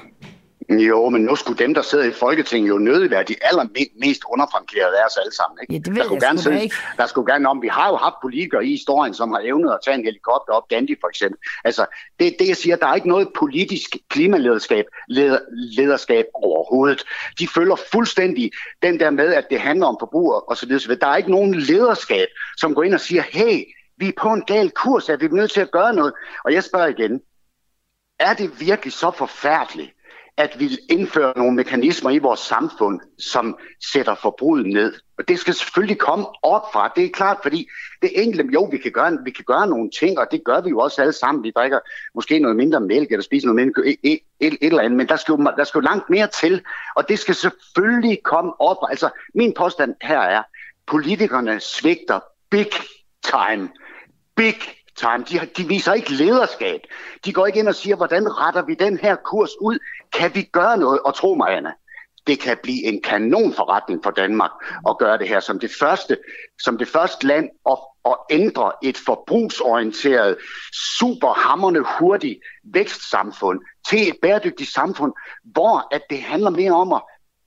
Jo, 0.69 1.09
men 1.09 1.21
nu 1.21 1.35
skulle 1.35 1.59
dem, 1.59 1.73
der 1.73 1.81
sidder 1.81 2.05
i 2.05 2.11
Folketinget, 2.11 2.69
jo 2.69 2.77
nødig 2.77 3.11
være 3.11 3.23
de 3.23 3.35
allermest 3.41 4.21
underfrankerede 4.29 4.97
af 4.99 5.05
os 5.05 5.17
alle 5.17 5.35
sammen. 5.35 5.57
Ikke? 5.61 5.73
Ja, 5.73 5.79
det 5.79 5.95
der, 5.95 6.03
skulle 6.03 6.25
gerne 6.25 6.39
sidde, 6.39 6.63
ikke. 6.63 6.75
der 6.97 7.05
skulle 7.05 7.33
gerne 7.33 7.49
om, 7.49 7.61
vi 7.61 7.67
har 7.67 7.89
jo 7.89 7.95
haft 7.95 8.15
politikere 8.21 8.65
i 8.65 8.69
historien, 8.69 9.13
som 9.13 9.31
har 9.31 9.39
evnet 9.43 9.71
at 9.71 9.79
tage 9.85 9.97
en 9.97 10.03
helikopter 10.03 10.53
op, 10.53 10.67
Gandhi 10.67 10.95
for 11.01 11.07
eksempel. 11.07 11.39
Altså, 11.63 11.85
det, 12.19 12.35
det 12.39 12.47
jeg 12.47 12.57
siger, 12.57 12.75
der 12.75 12.87
er 12.87 12.95
ikke 12.95 13.07
noget 13.07 13.27
politisk 13.35 13.97
klimalederskab 14.09 14.85
leder, 15.07 15.39
lederskab 15.51 16.25
overhovedet. 16.33 17.03
De 17.39 17.47
følger 17.47 17.75
fuldstændig 17.91 18.51
den 18.81 18.99
der 18.99 19.09
med, 19.09 19.33
at 19.33 19.45
det 19.49 19.59
handler 19.59 19.85
om 19.87 19.97
forbruger 19.99 20.51
osv. 20.51 20.69
Der 21.01 21.07
er 21.07 21.15
ikke 21.15 21.31
nogen 21.31 21.53
lederskab, 21.53 22.27
som 22.57 22.75
går 22.75 22.83
ind 22.83 22.93
og 22.93 22.99
siger, 22.99 23.21
hey, 23.21 23.63
vi 23.97 24.07
er 24.07 24.13
på 24.17 24.33
en 24.33 24.43
gal 24.47 24.71
kurs, 24.71 25.09
at 25.09 25.21
vi 25.21 25.25
er 25.25 25.29
nødt 25.29 25.51
til 25.51 25.61
at 25.61 25.71
gøre 25.71 25.93
noget. 25.93 26.13
Og 26.45 26.53
jeg 26.53 26.63
spørger 26.63 26.87
igen, 26.87 27.21
er 28.19 28.33
det 28.33 28.59
virkelig 28.59 28.93
så 28.93 29.11
forfærdeligt, 29.11 29.91
at 30.39 30.59
vi 30.59 30.77
indfører 30.89 31.33
nogle 31.35 31.55
mekanismer 31.55 32.09
i 32.09 32.17
vores 32.17 32.39
samfund, 32.39 32.99
som 33.17 33.57
sætter 33.93 34.15
forbruget 34.15 34.65
ned. 34.65 34.93
Og 35.17 35.27
det 35.27 35.39
skal 35.39 35.53
selvfølgelig 35.53 35.97
komme 35.97 36.25
op 36.43 36.61
fra. 36.73 36.91
Det 36.95 37.05
er 37.05 37.09
klart, 37.09 37.37
fordi 37.41 37.67
det 38.01 38.23
enkelte, 38.23 38.53
jo, 38.53 38.63
vi 38.63 38.77
kan, 38.77 38.91
gøre, 38.91 39.17
vi 39.25 39.31
kan 39.31 39.45
gøre 39.47 39.67
nogle 39.67 39.89
ting, 39.99 40.19
og 40.19 40.27
det 40.31 40.41
gør 40.45 40.61
vi 40.61 40.69
jo 40.69 40.79
også 40.79 41.01
alle 41.01 41.13
sammen. 41.13 41.43
Vi 41.43 41.51
drikker 41.55 41.79
måske 42.15 42.39
noget 42.39 42.57
mindre 42.57 42.79
mælk, 42.79 43.11
eller 43.11 43.23
spiser 43.23 43.47
noget 43.47 43.65
mindre, 43.65 43.87
et, 43.87 43.97
e- 44.07 44.37
et, 44.39 44.53
et 44.53 44.57
eller 44.61 44.81
andet, 44.81 44.97
men 44.97 45.07
der 45.07 45.15
skal, 45.15 45.31
jo, 45.31 45.51
der 45.57 45.63
skal 45.63 45.79
jo 45.79 45.83
langt 45.83 46.09
mere 46.09 46.27
til, 46.27 46.61
og 46.95 47.09
det 47.09 47.19
skal 47.19 47.35
selvfølgelig 47.35 48.23
komme 48.23 48.61
op. 48.61 48.77
Altså, 48.89 49.09
min 49.35 49.53
påstand 49.53 49.95
her 50.01 50.19
er, 50.19 50.43
politikerne 50.87 51.59
svigter 51.59 52.19
big 52.49 52.71
time. 53.23 53.69
Big 54.35 54.55
time. 54.99 55.23
De, 55.29 55.39
de 55.57 55.67
viser 55.67 55.93
ikke 55.93 56.13
lederskab. 56.13 56.79
De 57.25 57.33
går 57.33 57.45
ikke 57.45 57.59
ind 57.59 57.67
og 57.67 57.75
siger, 57.75 57.95
hvordan 57.95 58.37
retter 58.37 58.65
vi 58.65 58.73
den 58.73 58.97
her 58.97 59.15
kurs 59.15 59.49
ud? 59.61 59.79
Kan 60.13 60.35
vi 60.35 60.41
gøre 60.41 60.77
noget? 60.77 60.99
Og 60.99 61.15
tro 61.15 61.33
mig, 61.33 61.57
Anna, 61.57 61.71
det 62.27 62.39
kan 62.39 62.57
blive 62.63 62.83
en 62.83 63.01
kanonforretning 63.01 64.03
for 64.03 64.11
Danmark 64.11 64.51
at 64.89 64.97
gøre 64.97 65.17
det 65.17 65.27
her 65.27 65.39
som 65.39 65.59
det 65.59 65.71
første, 65.79 66.17
som 66.63 66.77
det 66.77 66.87
første 66.87 67.27
land 67.27 67.49
at, 67.69 67.77
at 68.05 68.15
ændre 68.29 68.71
et 68.83 68.97
forbrugsorienteret, 68.97 70.37
superhammerne 70.99 71.85
hurtigt 71.99 72.39
vækstsamfund 72.73 73.59
til 73.89 74.07
et 74.07 74.15
bæredygtigt 74.21 74.73
samfund, 74.73 75.13
hvor 75.43 75.87
at 75.91 76.01
det 76.09 76.21
handler 76.21 76.49
mere 76.49 76.71
om 76.71 76.93
at 76.93 77.01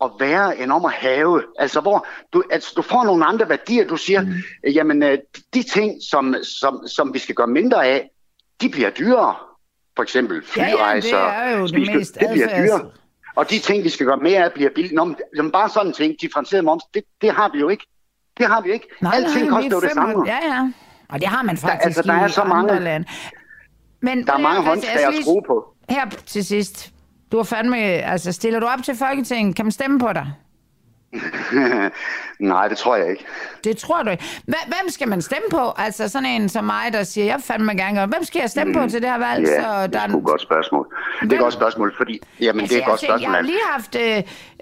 at 0.04 0.10
være 0.20 0.58
end 0.58 0.72
om 0.72 0.84
at 0.84 0.92
have. 0.92 1.42
Altså 1.58 1.80
hvor 1.80 2.06
du, 2.32 2.42
altså, 2.50 2.72
du 2.76 2.82
får 2.82 3.04
nogle 3.04 3.24
andre 3.24 3.48
værdier. 3.48 3.86
Du 3.86 3.96
siger, 3.96 4.22
mm. 4.22 4.32
jamen 4.70 5.02
øh, 5.02 5.18
de 5.54 5.62
ting, 5.62 6.02
som, 6.10 6.34
som, 6.60 6.86
som 6.86 7.14
vi 7.14 7.18
skal 7.18 7.34
gøre 7.34 7.46
mindre 7.46 7.86
af, 7.86 8.10
de 8.60 8.68
bliver 8.68 8.90
dyrere. 8.90 9.36
For 9.96 10.02
eksempel 10.02 10.42
flyrejser. 10.46 11.18
Ja, 11.18 11.24
ja, 11.24 11.48
det 11.48 11.54
er 11.54 11.58
jo 11.58 11.66
det 11.66 11.94
mest 11.94 12.14
det 12.20 12.28
bliver 12.32 12.48
dyrere. 12.48 12.90
Og 13.36 13.50
de 13.50 13.58
ting, 13.58 13.84
vi 13.84 13.88
skal 13.88 14.06
gøre 14.06 14.16
mere 14.16 14.44
af, 14.44 14.52
bliver 14.52 14.70
billige. 14.74 14.94
Nå, 14.94 15.04
men 15.36 15.50
bare 15.52 15.68
sådan 15.68 15.86
en 15.86 15.92
ting, 15.92 16.14
differentieret 16.20 16.64
moms, 16.64 16.82
det, 16.94 17.02
det 17.20 17.30
har 17.30 17.50
vi 17.52 17.58
jo 17.58 17.68
ikke. 17.68 17.86
Det 18.38 18.46
har 18.46 18.60
vi 18.60 18.72
ikke. 18.72 18.86
Nej, 19.00 19.12
Alting 19.14 19.50
koster 19.50 19.70
jo 19.70 19.80
det 19.80 19.90
samme. 19.90 20.26
Ja, 20.26 20.38
ja. 20.42 20.70
Og 21.08 21.20
det 21.20 21.28
har 21.28 21.42
man 21.42 21.56
faktisk 21.56 21.80
der, 21.80 21.86
altså, 21.86 22.02
der 22.02 22.12
er 22.12 22.28
så 22.28 22.44
mange, 22.44 22.80
lande. 22.80 23.08
Men, 24.02 24.26
der 24.26 24.32
er 24.32 24.38
mange 24.38 24.62
håndtag 24.62 25.06
at 25.06 25.14
skrue 25.22 25.42
på. 25.46 25.74
Her 25.88 26.06
til 26.26 26.44
sidst. 26.44 26.90
Du 27.32 27.36
har 27.36 27.44
fandme, 27.44 27.76
altså 27.78 28.32
stiller 28.32 28.60
du 28.60 28.66
op 28.66 28.82
til 28.84 28.96
Folketinget? 28.96 29.56
Kan 29.56 29.64
man 29.64 29.72
stemme 29.72 29.98
på 29.98 30.12
dig? 30.12 30.32
Nej, 32.38 32.68
det 32.68 32.78
tror 32.78 32.96
jeg 32.96 33.10
ikke. 33.10 33.24
Det 33.64 33.76
tror 33.76 34.02
du 34.02 34.10
ikke. 34.10 34.24
Hvem 34.44 34.88
skal 34.88 35.08
man 35.08 35.22
stemme 35.22 35.48
på? 35.50 35.72
Altså 35.76 36.08
sådan 36.08 36.28
en 36.28 36.48
som 36.48 36.64
mig, 36.64 36.92
der 36.92 37.02
siger, 37.02 37.24
jeg 37.24 37.40
fandme 37.40 37.72
gerne. 37.74 38.06
Hvem 38.06 38.24
skal 38.24 38.40
jeg 38.40 38.50
stemme 38.50 38.72
mm. 38.72 38.80
på 38.80 38.88
til 38.88 39.02
det 39.02 39.10
her 39.10 39.18
valg? 39.18 39.48
Ja, 39.48 39.62
så 39.62 39.68
der 39.68 39.86
det 39.86 39.96
er 39.96 40.18
et 40.18 40.24
godt 40.24 40.42
spørgsmål. 40.42 40.86
Hvem? 41.18 41.28
Det 41.28 41.36
er 41.36 41.40
et 41.40 41.42
godt 41.42 41.54
spørgsmål, 41.54 41.94
fordi... 41.96 42.20
Jamen, 42.40 42.60
altså, 42.60 42.74
det 42.74 42.82
er 42.82 42.84
et 42.84 42.88
godt 42.88 43.00
tænker, 43.00 43.18
spørgsmål. 43.18 43.34
Jeg 43.34 43.38
har 43.38 43.42
lige 43.42 43.60
haft 43.70 43.96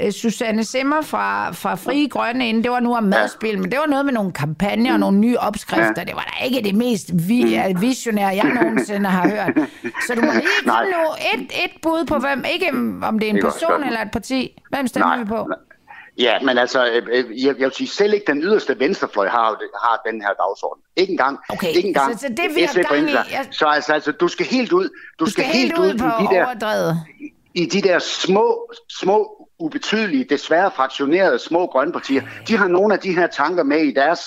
uh, 0.04 0.10
Susanne 0.10 0.64
Simmer 0.64 1.02
fra, 1.02 1.52
fra 1.52 1.74
Frie 1.74 2.08
Grønne 2.08 2.48
inden. 2.48 2.62
Det 2.64 2.70
var 2.70 2.80
nu 2.80 2.94
om 2.96 3.04
madspil, 3.04 3.50
ja. 3.50 3.56
men 3.56 3.70
det 3.70 3.78
var 3.78 3.86
noget 3.86 4.04
med 4.04 4.12
nogle 4.12 4.32
kampagner 4.32 4.90
mm. 4.90 4.94
og 4.94 5.00
nogle 5.00 5.18
nye 5.18 5.38
opskrifter. 5.38 5.94
Ja. 5.96 6.04
Det 6.04 6.14
var 6.14 6.34
da 6.38 6.44
ikke 6.44 6.68
det 6.68 6.74
mest 6.74 7.10
vi, 7.28 7.60
mm. 7.68 7.80
visionære, 7.80 8.28
jeg 8.28 8.52
nogensinde 8.54 9.08
har 9.08 9.28
hørt. 9.28 9.68
Så 10.06 10.14
du 10.14 10.20
må 10.20 10.32
lige 10.32 10.42
give 10.64 10.92
nu 10.92 11.34
et, 11.34 11.40
et 11.64 11.72
bud 11.82 12.04
på 12.04 12.18
hvem, 12.18 12.44
ikke 12.52 12.70
om 13.02 13.18
det 13.18 13.28
er 13.28 13.34
en 13.34 13.42
person 13.42 13.84
eller 13.84 14.00
et 14.00 14.10
parti. 14.10 14.62
Hvem 14.70 14.86
stemmer 14.86 15.08
Nej. 15.08 15.18
vi 15.18 15.24
på? 15.24 15.48
Ja, 16.20 16.40
men 16.40 16.58
altså, 16.58 16.86
øh, 16.86 17.02
øh, 17.12 17.44
jeg, 17.44 17.54
jeg 17.58 17.64
vil 17.66 17.72
sige, 17.72 17.88
selv 17.88 18.14
ikke 18.14 18.26
den 18.26 18.42
yderste 18.42 18.78
venstrefløj 18.78 19.28
har, 19.28 19.46
har 19.84 20.02
den 20.10 20.22
her 20.22 20.28
dagsorden. 20.28 20.82
Ikke 20.96 21.10
engang. 21.10 21.38
Okay, 21.48 21.68
ikke 21.68 21.88
engang 21.88 22.10
altså, 22.10 22.26
så 22.26 22.34
det 22.42 22.54
vil 22.54 22.68
jeg 22.74 22.84
gang 22.84 23.10
i. 23.10 23.12
Jeg... 23.12 23.46
Så 23.50 23.66
altså, 23.66 23.92
altså, 23.92 24.12
du 24.12 24.28
skal 24.28 24.46
helt 24.46 24.72
ud. 24.72 24.88
Du, 25.18 25.24
du 25.24 25.30
skal, 25.30 25.44
skal 25.44 25.56
helt 25.56 25.78
ud, 25.78 25.86
ud 25.86 25.98
på 25.98 26.04
i 26.04 26.26
de 26.26 26.34
der, 26.34 26.94
i 27.54 27.66
de 27.66 27.80
der 27.82 27.98
små, 27.98 28.72
små, 29.00 29.48
ubetydelige, 29.58 30.24
desværre 30.24 30.70
fraktionerede 30.76 31.38
små 31.38 31.66
grønne 31.66 31.92
partier. 31.92 32.22
De 32.48 32.56
har 32.56 32.68
nogle 32.68 32.94
af 32.94 33.00
de 33.00 33.14
her 33.14 33.26
tanker 33.26 33.62
med 33.62 33.78
i 33.78 33.92
deres 33.94 34.20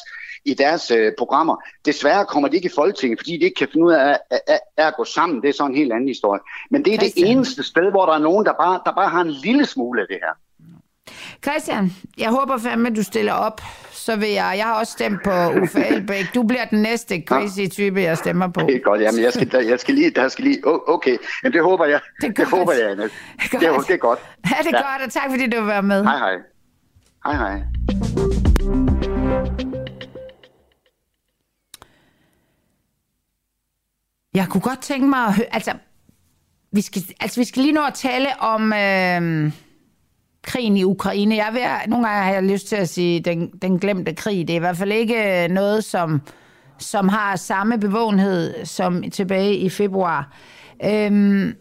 i 0.46 0.54
deres 0.54 0.92
øh, 0.92 1.12
programmer. 1.18 1.56
Desværre 1.86 2.26
kommer 2.26 2.50
de 2.50 2.56
ikke 2.56 2.66
i 2.66 2.76
Folketinget, 2.76 3.20
fordi 3.20 3.38
de 3.38 3.46
ikke 3.46 3.56
kan 3.56 3.68
finde 3.72 3.86
ud 3.86 3.94
af 3.94 4.10
at, 4.10 4.20
at, 4.32 4.42
at, 4.48 4.60
at 4.78 4.96
gå 4.96 5.06
sammen. 5.06 5.42
Det 5.42 5.50
er 5.50 5.54
så 5.54 5.66
en 5.66 5.76
helt 5.76 5.94
anden 5.94 6.08
historie. 6.08 6.42
Men 6.72 6.86
det 6.86 6.94
er 6.94 6.98
Christian. 6.98 7.26
det 7.26 7.32
eneste 7.32 7.64
sted, 7.64 7.92
hvor 7.92 8.06
der 8.06 8.14
er 8.14 8.20
nogen, 8.20 8.46
der 8.46 8.54
bare, 8.54 8.82
der 8.86 8.92
bare 8.92 9.10
har 9.10 9.22
en 9.22 9.32
lille 9.32 9.66
smule 9.66 10.02
af 10.02 10.08
det 10.08 10.18
her. 10.22 10.34
Christian, 11.44 11.92
jeg 12.18 12.30
håber 12.30 12.58
fandme, 12.58 12.90
at 12.90 12.96
du 12.96 13.04
stiller 13.04 13.34
op. 13.34 13.62
Så 13.92 14.16
vil 14.16 14.30
jeg, 14.30 14.54
jeg 14.58 14.66
har 14.66 14.80
også 14.80 14.92
stemt 14.92 15.24
på 15.24 15.32
Uffe 15.62 15.86
Elbæk. 15.86 16.26
Du 16.36 16.44
bliver 16.44 16.66
den 16.66 16.82
næste 16.82 17.24
crazy 17.28 17.68
type, 17.72 18.02
jeg 18.02 18.18
stemmer 18.18 18.48
på. 18.48 18.62
Det 18.62 18.76
er 18.76 18.80
godt, 18.80 19.02
jamen 19.02 19.24
jeg 19.24 19.34
skal, 19.34 19.66
jeg 19.68 19.80
skal 19.80 19.96
lige, 19.96 20.10
der 20.10 20.28
skal 20.28 20.44
lige, 20.46 20.60
okay, 20.66 21.18
men 21.44 21.54
det 21.54 21.64
håber 21.64 21.86
jeg. 21.86 22.00
Det, 22.22 22.28
er 22.30 22.34
det 22.34 22.48
håber 22.48 22.74
jeg, 22.74 22.92
Anne. 22.92 23.04
Det, 23.04 23.12
det, 23.52 23.64
er, 23.64 23.78
det 23.80 23.94
er 23.94 23.98
godt. 23.98 24.20
Ja, 24.52 24.56
det 24.64 24.74
er 24.74 24.78
ja. 24.78 24.92
godt, 24.92 25.02
og 25.06 25.12
tak 25.12 25.30
fordi 25.30 25.50
du 25.50 25.64
være 25.64 25.84
med. 25.84 26.04
Hej, 26.04 26.18
hej. 26.18 26.36
Hej, 27.26 27.36
hej. 27.36 27.62
Jeg 34.34 34.48
kunne 34.50 34.62
godt 34.62 34.82
tænke 34.82 35.08
mig 35.08 35.20
at 35.20 35.34
høre, 35.34 35.48
altså, 35.52 35.74
vi 36.72 36.82
skal, 36.82 37.04
altså, 37.20 37.40
vi 37.40 37.46
skal 37.46 37.62
lige 37.62 37.74
nå 37.74 37.82
at 37.82 37.94
tale 37.94 38.40
om 38.40 38.74
øh, 38.74 39.52
krigen 40.44 40.78
i 40.78 40.84
Ukraine. 40.84 41.36
Jeg 41.36 41.50
vil, 41.54 41.90
nogle 41.90 42.08
gange 42.08 42.24
har 42.24 42.34
jeg 42.34 42.44
lyst 42.44 42.68
til 42.68 42.76
at 42.76 42.90
sige, 42.90 43.20
den, 43.20 43.48
den 43.62 43.80
glemte 43.80 44.16
krig. 44.16 44.48
Det 44.48 44.54
er 44.54 44.58
i 44.58 44.60
hvert 44.60 44.78
fald 44.78 44.92
ikke 44.92 45.44
øh, 45.44 45.50
noget, 45.50 45.84
som, 45.84 46.22
som 46.78 47.10
har 47.10 47.36
samme 47.36 47.80
bevågenhed 47.80 48.66
som 48.66 49.12
tilbage 49.12 49.56
i 49.56 49.70
februar. 49.70 50.34
Øhm, 50.86 51.56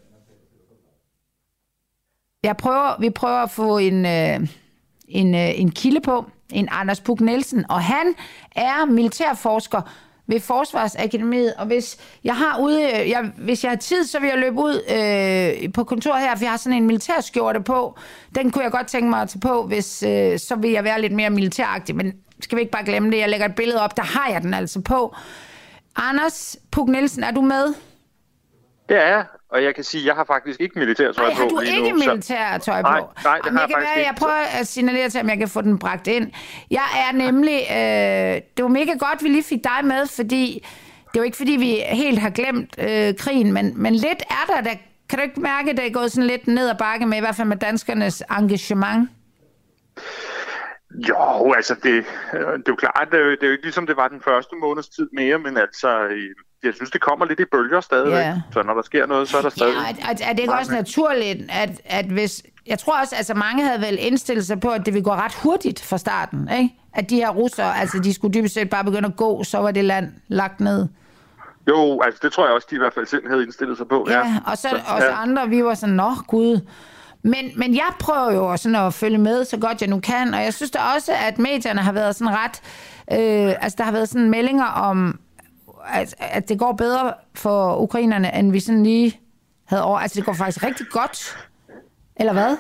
jeg 2.43 2.57
prøver, 2.57 3.01
vi 3.01 3.11
prøver 3.11 3.43
at 3.43 3.51
få 3.51 3.79
en, 3.79 4.07
øh, 4.07 4.49
en, 5.09 5.35
øh, 5.35 5.61
en 5.61 5.71
kilde 5.71 6.01
på, 6.01 6.27
en 6.53 6.69
Anders 6.71 7.01
Puk 7.01 7.21
Nielsen, 7.21 7.65
og 7.71 7.83
han 7.83 8.15
er 8.57 8.85
militærforsker, 8.85 9.83
ved 10.33 10.41
Forsvarsakademiet, 10.41 11.55
og 11.55 11.67
hvis 11.67 11.97
jeg 12.25 12.37
har 12.37 12.59
ude, 12.61 12.83
øh, 12.83 13.11
jeg, 13.11 13.31
hvis 13.39 13.65
jeg 13.65 13.71
har 13.71 13.77
tid, 13.77 14.05
så 14.05 14.21
vil 14.21 14.29
jeg 14.29 14.39
løbe 14.39 14.57
ud 14.57 14.75
øh, 15.65 15.73
på 15.73 15.85
kontoret 15.85 16.21
her, 16.21 16.37
for 16.37 16.45
jeg 16.45 16.51
har 16.51 16.57
sådan 16.57 16.77
en 16.77 16.87
militærskjorte 16.87 17.61
på. 17.61 17.99
Den 18.35 18.51
kunne 18.51 18.65
jeg 18.65 18.73
godt 18.73 18.87
tænke 18.87 19.11
mig 19.11 19.21
at 19.23 19.29
tage 19.29 19.41
på, 19.41 19.63
hvis 19.63 20.03
øh, 20.03 20.39
så 20.39 20.57
vil 20.57 20.71
jeg 20.71 20.85
være 20.85 21.01
lidt 21.01 21.13
mere 21.13 21.31
militæragtig, 21.31 21.97
men 21.97 22.13
skal 22.41 22.57
vi 22.57 22.61
ikke 22.61 22.73
bare 22.73 22.85
glemme 22.85 23.11
det? 23.11 23.19
Jeg 23.19 23.29
lægger 23.29 23.47
et 23.47 23.55
billede 23.55 23.83
op, 23.83 23.97
der 23.97 24.03
har 24.03 24.33
jeg 24.33 24.43
den 24.43 24.55
altså 24.55 24.81
på. 24.81 25.15
Anders 25.97 26.57
Puk 26.71 26.89
Nielsen, 26.89 27.25
er 27.25 27.31
du 27.31 27.41
med? 27.41 27.75
Det 28.89 28.97
er 28.97 29.09
jeg, 29.09 29.25
og 29.53 29.65
jeg 29.65 29.75
kan 29.75 29.85
sige, 29.85 30.01
at 30.01 30.07
jeg 30.07 30.15
har 30.15 30.25
faktisk 30.25 30.61
ikke 30.61 30.79
militærtøj 30.79 31.25
på. 31.25 31.29
Nej, 31.29 31.35
har 31.35 31.49
du 31.49 31.61
ikke 31.61 31.91
nu, 31.91 31.99
militærtøj 31.99 32.83
på? 32.83 32.89
Nej, 32.89 33.01
nej 33.25 33.39
det 33.39 33.47
Jamen, 33.47 33.59
har 33.59 33.67
jeg, 33.67 33.77
jeg 33.77 33.83
faktisk 33.83 34.07
Jeg 34.07 34.15
prøver 34.19 34.61
at 34.61 34.67
signalere 34.67 35.09
til, 35.09 35.21
om 35.21 35.29
jeg 35.29 35.39
kan 35.39 35.49
få 35.49 35.61
den 35.61 35.79
bragt 35.79 36.07
ind. 36.07 36.33
Jeg 36.71 37.09
er 37.09 37.13
nemlig... 37.13 37.59
Øh, 37.71 38.43
det 38.57 38.63
var 38.63 38.69
mega 38.69 38.93
godt, 38.99 39.23
vi 39.23 39.29
lige 39.29 39.43
fik 39.43 39.65
dig 39.65 39.85
med, 39.85 40.07
fordi... 40.07 40.67
Det 41.13 41.19
er 41.19 41.21
jo 41.21 41.25
ikke, 41.25 41.37
fordi 41.37 41.53
vi 41.53 41.83
helt 41.89 42.19
har 42.19 42.31
glemt 42.31 42.75
øh, 42.79 43.15
krigen, 43.19 43.53
men, 43.53 43.83
men 43.83 43.95
lidt 43.95 44.23
er 44.31 44.55
der, 44.55 44.61
der... 44.61 44.75
Kan 45.09 45.19
du 45.19 45.23
ikke 45.23 45.41
mærke, 45.41 45.71
at 45.71 45.77
det 45.77 45.87
er 45.87 45.91
gået 45.91 46.13
sådan 46.13 46.27
lidt 46.27 46.47
ned 46.47 46.71
ad 46.71 46.79
bakke 46.79 47.07
med, 47.07 47.17
i 47.17 47.21
hvert 47.21 47.37
fald 47.37 47.49
med 47.49 47.57
danskernes 47.57 48.23
engagement? 48.31 49.11
Jo, 51.09 51.53
altså 51.53 51.75
det, 51.75 52.05
øh, 52.35 52.41
det 52.41 52.43
er 52.43 52.63
jo 52.69 52.75
klart, 52.75 53.09
det 53.11 53.21
er 53.21 53.25
jo, 53.25 53.31
det 53.31 53.43
er 53.43 53.47
jo 53.47 53.53
ikke 53.53 53.65
ligesom 53.65 53.87
det 53.87 53.97
var 53.97 54.09
den 54.09 54.21
første 54.21 54.57
måneds 54.61 54.89
tid 54.89 55.09
mere, 55.13 55.39
men 55.39 55.57
altså 55.57 56.09
jeg 56.65 56.75
synes, 56.75 56.91
det 56.91 57.01
kommer 57.01 57.27
lidt 57.27 57.41
i 57.41 57.45
bølger 57.53 57.81
stadig. 57.81 58.11
Ja. 58.11 58.41
Så 58.53 58.63
når 58.63 58.75
der 58.75 58.83
sker 58.83 59.07
noget, 59.07 59.29
så 59.29 59.39
er 59.39 59.43
der 59.43 59.49
stadig... 59.49 59.75
Ja, 59.75 60.13
er, 60.13 60.29
er 60.29 60.33
det 60.33 60.41
ikke 60.41 60.55
også 60.55 60.73
naturligt, 60.73 61.51
at, 61.51 61.81
at 61.85 62.05
hvis... 62.05 62.43
Jeg 62.67 62.79
tror 62.79 63.01
også, 63.01 63.17
altså 63.17 63.35
mange 63.35 63.65
havde 63.65 63.81
vel 63.81 63.99
indstillet 64.01 64.47
sig 64.47 64.61
på, 64.61 64.69
at 64.69 64.87
det 64.87 64.95
ville 64.95 65.05
gå 65.05 65.11
ret 65.11 65.35
hurtigt 65.35 65.83
fra 65.83 65.99
starten, 65.99 66.49
ikke? 66.59 66.75
At 66.95 67.11
de 67.11 67.17
her 67.17 67.31
russere, 67.31 67.79
altså 67.79 67.99
de 67.99 68.15
skulle 68.15 68.35
dybest 68.35 68.55
set 68.55 68.71
bare 68.71 68.85
begynde 68.85 69.09
at 69.09 69.17
gå, 69.17 69.45
så 69.45 69.59
var 69.59 69.71
det 69.71 69.85
land 69.85 70.13
lagt 70.29 70.61
ned. 70.61 70.89
Jo, 71.69 72.01
altså 72.01 72.21
det 72.23 72.33
tror 72.33 72.45
jeg 72.45 72.55
også, 72.55 72.67
de 72.71 72.75
i 72.75 72.79
hvert 72.79 72.95
fald 72.95 73.07
selv 73.07 73.29
havde 73.29 73.43
indstillet 73.43 73.77
sig 73.77 73.89
på. 73.89 74.07
Ja, 74.11 74.19
ja. 74.19 74.35
og 74.47 74.59
så, 74.59 74.69
så 74.69 74.81
også 74.87 75.07
ja. 75.07 75.23
andre, 75.23 75.49
vi 75.49 75.65
var 75.65 75.75
sådan, 75.75 75.95
nå 75.95 76.15
gud. 76.27 76.61
Men, 77.23 77.53
men 77.57 77.75
jeg 77.75 77.89
prøver 78.01 78.33
jo 78.33 78.57
sådan 78.57 78.77
at 78.77 78.95
følge 78.95 79.19
med, 79.19 79.45
så 79.45 79.59
godt 79.59 79.81
jeg 79.81 79.89
nu 79.91 80.01
kan, 80.01 80.35
og 80.35 80.43
jeg 80.43 80.55
synes 80.55 80.71
da 80.71 80.79
også, 80.97 81.13
at 81.29 81.39
medierne 81.39 81.81
har 81.81 81.93
været 81.93 82.17
sådan 82.17 82.35
ret... 82.37 82.61
Øh, 83.13 83.55
altså 83.61 83.75
der 83.79 83.85
har 83.85 83.93
været 83.93 84.09
sådan 84.09 84.31
meldinger 84.31 84.65
om, 84.65 85.19
at, 85.87 86.15
at 86.19 86.49
det 86.49 86.59
går 86.59 86.73
bedre 86.73 87.15
for 87.35 87.77
ukrainerne, 87.77 88.39
end 88.39 88.53
vi 88.53 88.61
sådan 88.61 88.83
lige 88.83 89.21
havde 89.65 89.85
over. 89.85 89.99
Altså, 89.99 90.17
det 90.17 90.25
går 90.25 90.33
faktisk 90.33 90.65
rigtig 90.65 90.87
godt. 90.91 91.49
Eller 92.17 92.33
hvad? 92.33 92.57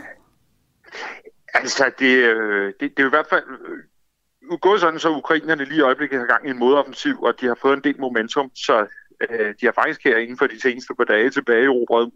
Altså, 1.54 1.90
det, 1.98 2.16
øh, 2.16 2.72
det, 2.80 2.96
det 2.96 3.02
er 3.02 3.06
i 3.06 3.10
hvert 3.10 3.26
fald 3.30 3.44
øh, 4.50 4.58
gået 4.58 4.80
sådan, 4.80 5.00
så 5.00 5.10
ukrainerne 5.10 5.64
lige 5.64 5.78
i 5.78 5.80
øjeblikket 5.80 6.18
har 6.18 6.26
gang 6.26 6.46
i 6.46 6.50
en 6.50 6.58
modoffensiv, 6.58 7.22
og 7.22 7.34
de 7.40 7.46
har 7.46 7.58
fået 7.62 7.76
en 7.76 7.84
del 7.84 8.00
momentum, 8.00 8.50
så 8.54 8.86
øh, 9.30 9.54
de 9.60 9.66
har 9.66 9.72
faktisk 9.72 10.04
her 10.04 10.16
inden 10.16 10.38
for 10.38 10.46
de 10.46 10.60
seneste 10.60 10.94
par 10.94 11.04
dage 11.04 11.30
tilbage 11.30 11.64
erobret 11.64 12.10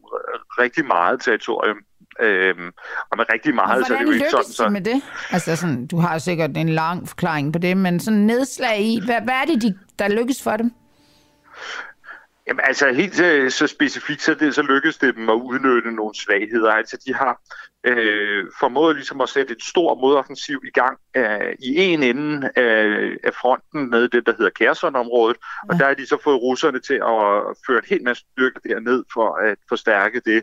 rigtig 0.58 0.86
meget 0.86 1.20
territorium. 1.20 1.76
Øhm, 2.20 2.70
og 3.10 3.16
med 3.16 3.24
rigtig 3.32 3.54
meget, 3.54 3.80
og 3.80 3.86
så 3.86 3.92
det 3.92 4.00
er 4.00 4.04
jo 4.04 4.10
ikke 4.10 4.30
sådan, 4.30 4.44
så... 4.44 4.68
med 4.68 4.80
det? 4.80 5.02
Altså 5.30 5.56
sådan, 5.56 5.86
du 5.86 5.96
har 5.98 6.18
sikkert 6.18 6.56
en 6.56 6.68
lang 6.68 7.08
forklaring 7.08 7.52
på 7.52 7.58
det, 7.58 7.76
men 7.76 8.00
sådan 8.00 8.20
nedslag 8.20 8.80
i, 8.80 9.00
hvad, 9.04 9.20
hvad 9.24 9.34
er 9.34 9.44
det, 9.44 9.62
de, 9.62 9.78
der 9.98 10.08
lykkes 10.08 10.42
for 10.42 10.56
dem? 10.56 10.72
Jamen 12.48 12.60
altså 12.64 12.92
helt 12.92 13.14
så, 13.16 13.46
så 13.50 13.66
specifikt, 13.66 14.22
så, 14.22 14.34
det, 14.34 14.54
så 14.54 14.62
lykkes 14.62 14.98
det 14.98 15.14
dem 15.16 15.28
at 15.28 15.34
udnytte 15.34 15.92
nogle 15.92 16.14
svagheder. 16.14 16.70
Altså 16.70 16.98
de 17.06 17.14
har 17.14 17.40
øh, 17.84 18.44
formået 18.60 18.96
ligesom 18.96 19.20
at 19.20 19.28
sætte 19.28 19.52
et 19.52 19.62
stort 19.62 19.98
modoffensiv 19.98 20.62
i 20.64 20.70
gang 20.70 20.98
øh, 21.16 21.54
i 21.58 21.76
en 21.76 22.02
ende 22.02 22.50
øh, 22.56 23.16
af 23.24 23.34
fronten 23.34 23.90
med 23.90 24.08
det, 24.08 24.26
der 24.26 24.32
hedder 24.38 24.50
Kherson-området. 24.50 25.36
Ja. 25.36 25.74
Og 25.74 25.80
der 25.80 25.86
er 25.86 25.94
de 25.94 26.06
så 26.06 26.18
fået 26.24 26.42
russerne 26.42 26.80
til 26.80 26.94
at 26.94 27.56
føre 27.66 27.78
et 27.78 27.86
helt 27.86 28.02
masse 28.02 28.24
styrke 28.32 28.60
derned 28.68 29.04
for 29.12 29.36
at 29.36 29.58
forstærke 29.68 30.20
det. 30.24 30.42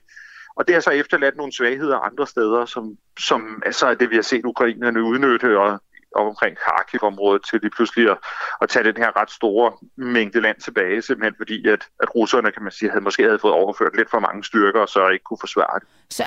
Og 0.55 0.67
det 0.67 0.75
har 0.75 0.81
så 0.81 0.89
efterladt 0.89 1.37
nogle 1.37 1.53
svagheder 1.53 1.97
andre 1.97 2.27
steder, 2.27 2.65
som, 2.65 2.97
som 3.19 3.63
altså 3.65 3.87
er 3.87 3.93
det, 3.93 4.09
vi 4.09 4.15
har 4.15 4.21
set 4.21 4.45
ukrainerne 4.45 5.03
udnytte, 5.03 5.59
og 5.59 5.81
omkring 6.15 6.57
Kharkiv-området 6.65 7.41
til 7.49 7.59
lige 7.61 7.71
pludselig 7.71 8.09
at, 8.11 8.17
at 8.61 8.69
tage 8.69 8.83
den 8.83 8.97
her 8.97 9.21
ret 9.21 9.31
store 9.31 9.71
mængde 9.95 10.41
land 10.41 10.57
tilbage, 10.57 11.01
simpelthen 11.01 11.35
fordi, 11.37 11.67
at, 11.67 11.81
at 12.03 12.15
russerne, 12.15 12.51
kan 12.51 12.63
man 12.63 12.71
sige, 12.71 12.89
havde 12.89 13.03
måske 13.03 13.23
havde 13.23 13.39
fået 13.39 13.53
overført 13.53 13.95
lidt 13.95 14.09
for 14.09 14.19
mange 14.19 14.43
styrker, 14.43 14.79
og 14.79 14.89
så 14.89 15.07
ikke 15.07 15.23
kunne 15.23 15.37
forsvare 15.41 15.79
det. 15.79 15.87
Så 16.09 16.23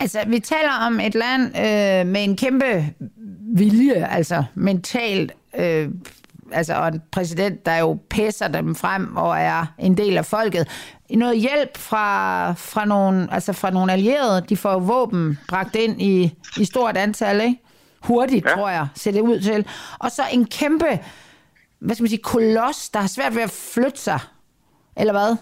altså, 0.00 0.24
vi 0.26 0.40
taler 0.40 0.72
om 0.86 1.00
et 1.00 1.14
land 1.14 1.42
øh, 1.42 2.12
med 2.12 2.24
en 2.24 2.36
kæmpe 2.36 2.94
vilje, 3.56 4.08
altså 4.10 4.44
mentalt, 4.54 5.32
øh, 5.58 5.88
altså, 6.52 6.74
og 6.74 6.88
en 6.88 7.02
præsident, 7.12 7.66
der 7.66 7.76
jo 7.76 7.98
pæsser 8.10 8.48
dem 8.48 8.74
frem 8.74 9.16
og 9.16 9.38
er 9.38 9.66
en 9.78 9.96
del 9.96 10.18
af 10.18 10.26
folket. 10.26 10.68
Noget 11.10 11.40
hjælp 11.40 11.76
fra, 11.76 12.52
fra, 12.52 12.84
nogle, 12.84 13.28
altså 13.32 13.52
fra 13.52 13.70
nogle 13.70 13.92
allierede, 13.92 14.44
de 14.48 14.56
får 14.56 14.78
våben 14.78 15.38
bragt 15.48 15.76
ind 15.76 16.02
i, 16.02 16.34
i 16.56 16.64
stort 16.64 16.96
antal, 16.96 17.40
ikke? 17.40 17.62
Hurtigt, 18.02 18.44
ja. 18.44 18.54
tror 18.54 18.68
jeg, 18.68 18.88
ser 18.94 19.10
det 19.12 19.20
ud 19.20 19.40
til. 19.40 19.66
Og 19.98 20.10
så 20.10 20.22
en 20.32 20.44
kæmpe, 20.44 20.98
hvad 21.78 21.94
skal 21.94 22.02
man 22.02 22.08
sige, 22.08 22.22
koloss, 22.22 22.90
der 22.90 23.00
har 23.00 23.08
svært 23.08 23.34
ved 23.34 23.42
at 23.42 23.50
flytte 23.50 24.00
sig. 24.00 24.20
Eller 24.96 25.12
hvad? 25.12 25.36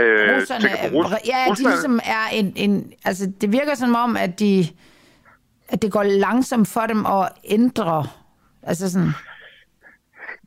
Øh, 0.00 0.36
Russerne, 0.36 0.68
Rus- 0.92 1.26
ja, 1.26 1.44
de 1.56 1.62
ligesom 1.62 2.00
er 2.04 2.28
en, 2.32 2.52
en, 2.56 2.92
altså 3.04 3.32
det 3.40 3.52
virker 3.52 3.74
som 3.74 3.94
om, 3.94 4.16
at 4.16 4.38
de, 4.38 4.68
at 5.68 5.82
det 5.82 5.92
går 5.92 6.02
langsomt 6.02 6.68
for 6.68 6.86
dem 6.86 7.06
at 7.06 7.28
ændre, 7.44 8.06
altså 8.62 8.90
sådan... 8.90 9.12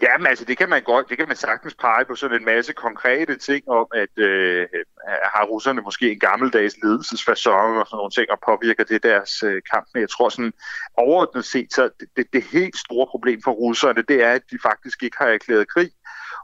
Ja, 0.05 0.17
men 0.17 0.27
altså 0.27 0.45
det 0.45 0.57
kan 0.57 0.69
man 0.69 0.83
godt, 0.83 1.09
det 1.09 1.17
kan 1.17 1.27
man 1.27 1.37
sagtens 1.37 1.73
pege 1.73 2.05
på 2.05 2.15
sådan 2.15 2.37
en 2.39 2.45
masse 2.45 2.73
konkrete 2.73 3.35
ting 3.37 3.69
om, 3.69 3.87
at 3.93 4.17
øh, 4.17 4.67
har 5.35 5.45
russerne 5.45 5.81
måske 5.81 6.11
en 6.11 6.19
gammeldags 6.19 6.75
ledelsesfasong 6.83 7.77
og 7.77 7.87
sådan 7.87 7.97
nogle 7.97 8.11
ting, 8.11 8.27
og 8.31 8.39
påvirker 8.45 8.83
det 8.83 9.03
deres 9.03 9.43
øh, 9.43 9.61
kamp. 9.71 9.87
Men 9.93 10.01
jeg 10.01 10.09
tror 10.09 10.29
sådan 10.29 10.53
overordnet 10.97 11.45
set, 11.45 11.73
så 11.73 11.89
det, 11.99 12.07
det, 12.17 12.25
det 12.33 12.43
helt 12.43 12.77
store 12.77 13.07
problem 13.07 13.39
for 13.43 13.51
russerne, 13.51 14.01
det 14.01 14.23
er, 14.23 14.31
at 14.31 14.41
de 14.51 14.57
faktisk 14.63 15.03
ikke 15.03 15.17
har 15.19 15.27
erklæret 15.27 15.67
krig 15.73 15.91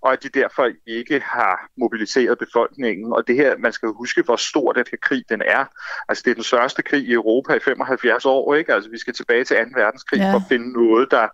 og 0.01 0.13
at 0.13 0.23
de 0.23 0.29
derfor 0.29 0.69
ikke 0.87 1.19
har 1.19 1.69
mobiliseret 1.77 2.37
befolkningen. 2.37 3.13
Og 3.13 3.27
det 3.27 3.35
her, 3.35 3.57
man 3.57 3.73
skal 3.73 3.89
huske, 3.89 4.21
hvor 4.21 4.35
stor 4.35 4.71
den 4.71 4.85
her 4.91 4.97
krig 5.01 5.23
den 5.29 5.41
er. 5.41 5.65
Altså 6.09 6.21
det 6.25 6.31
er 6.31 6.35
den 6.35 6.43
største 6.43 6.81
krig 6.81 7.03
i 7.03 7.13
Europa 7.13 7.53
i 7.53 7.59
75 7.59 8.25
år, 8.25 8.55
ikke? 8.55 8.73
Altså 8.73 8.89
vi 8.89 8.97
skal 8.97 9.13
tilbage 9.13 9.43
til 9.43 9.57
2. 9.57 9.63
verdenskrig 9.75 10.19
ja. 10.19 10.31
for 10.31 10.37
at 10.37 10.43
finde 10.49 10.73
noget, 10.73 11.11
der, 11.11 11.27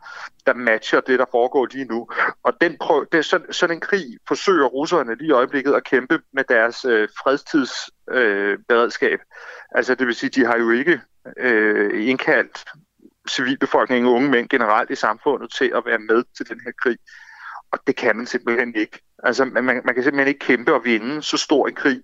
der 0.45 0.53
matcher 0.53 1.01
det, 1.01 1.19
der 1.19 1.25
foregår 1.31 1.67
lige 1.71 1.85
nu. 1.85 2.07
Og 2.43 2.53
den 2.61 2.77
prøv, 2.81 3.07
det 3.11 3.17
er 3.17 3.21
sådan, 3.21 3.53
sådan 3.53 3.75
en 3.75 3.81
krig 3.81 4.05
forsøger 4.27 4.65
russerne 4.65 5.15
lige 5.15 5.27
i 5.27 5.31
øjeblikket 5.31 5.73
at 5.73 5.83
kæmpe 5.83 6.19
med 6.33 6.43
deres 6.49 6.85
øh, 6.85 7.09
fredstidsberedskab. 7.23 9.19
Øh, 9.19 9.25
altså 9.71 9.95
det 9.95 10.07
vil 10.07 10.15
sige, 10.15 10.29
de 10.29 10.45
har 10.45 10.57
jo 10.57 10.71
ikke 10.71 11.01
øh, 11.37 12.07
indkaldt 12.07 12.65
civilbefolkningen, 13.29 14.13
unge 14.13 14.29
mænd 14.29 14.49
generelt 14.49 14.89
i 14.89 14.95
samfundet 14.95 15.51
til 15.57 15.71
at 15.75 15.83
være 15.85 15.99
med 15.99 16.23
til 16.37 16.49
den 16.49 16.61
her 16.65 16.71
krig. 16.83 16.97
Og 17.71 17.79
det 17.87 17.95
kan 17.95 18.15
man 18.15 18.25
simpelthen 18.25 18.75
ikke. 18.75 18.99
Altså, 19.23 19.45
man, 19.45 19.63
man 19.63 19.95
kan 19.95 20.03
simpelthen 20.03 20.27
ikke 20.27 20.39
kæmpe 20.39 20.73
og 20.73 20.85
vinde 20.85 21.21
så 21.21 21.37
stor 21.37 21.67
en 21.67 21.75
krig, 21.75 22.03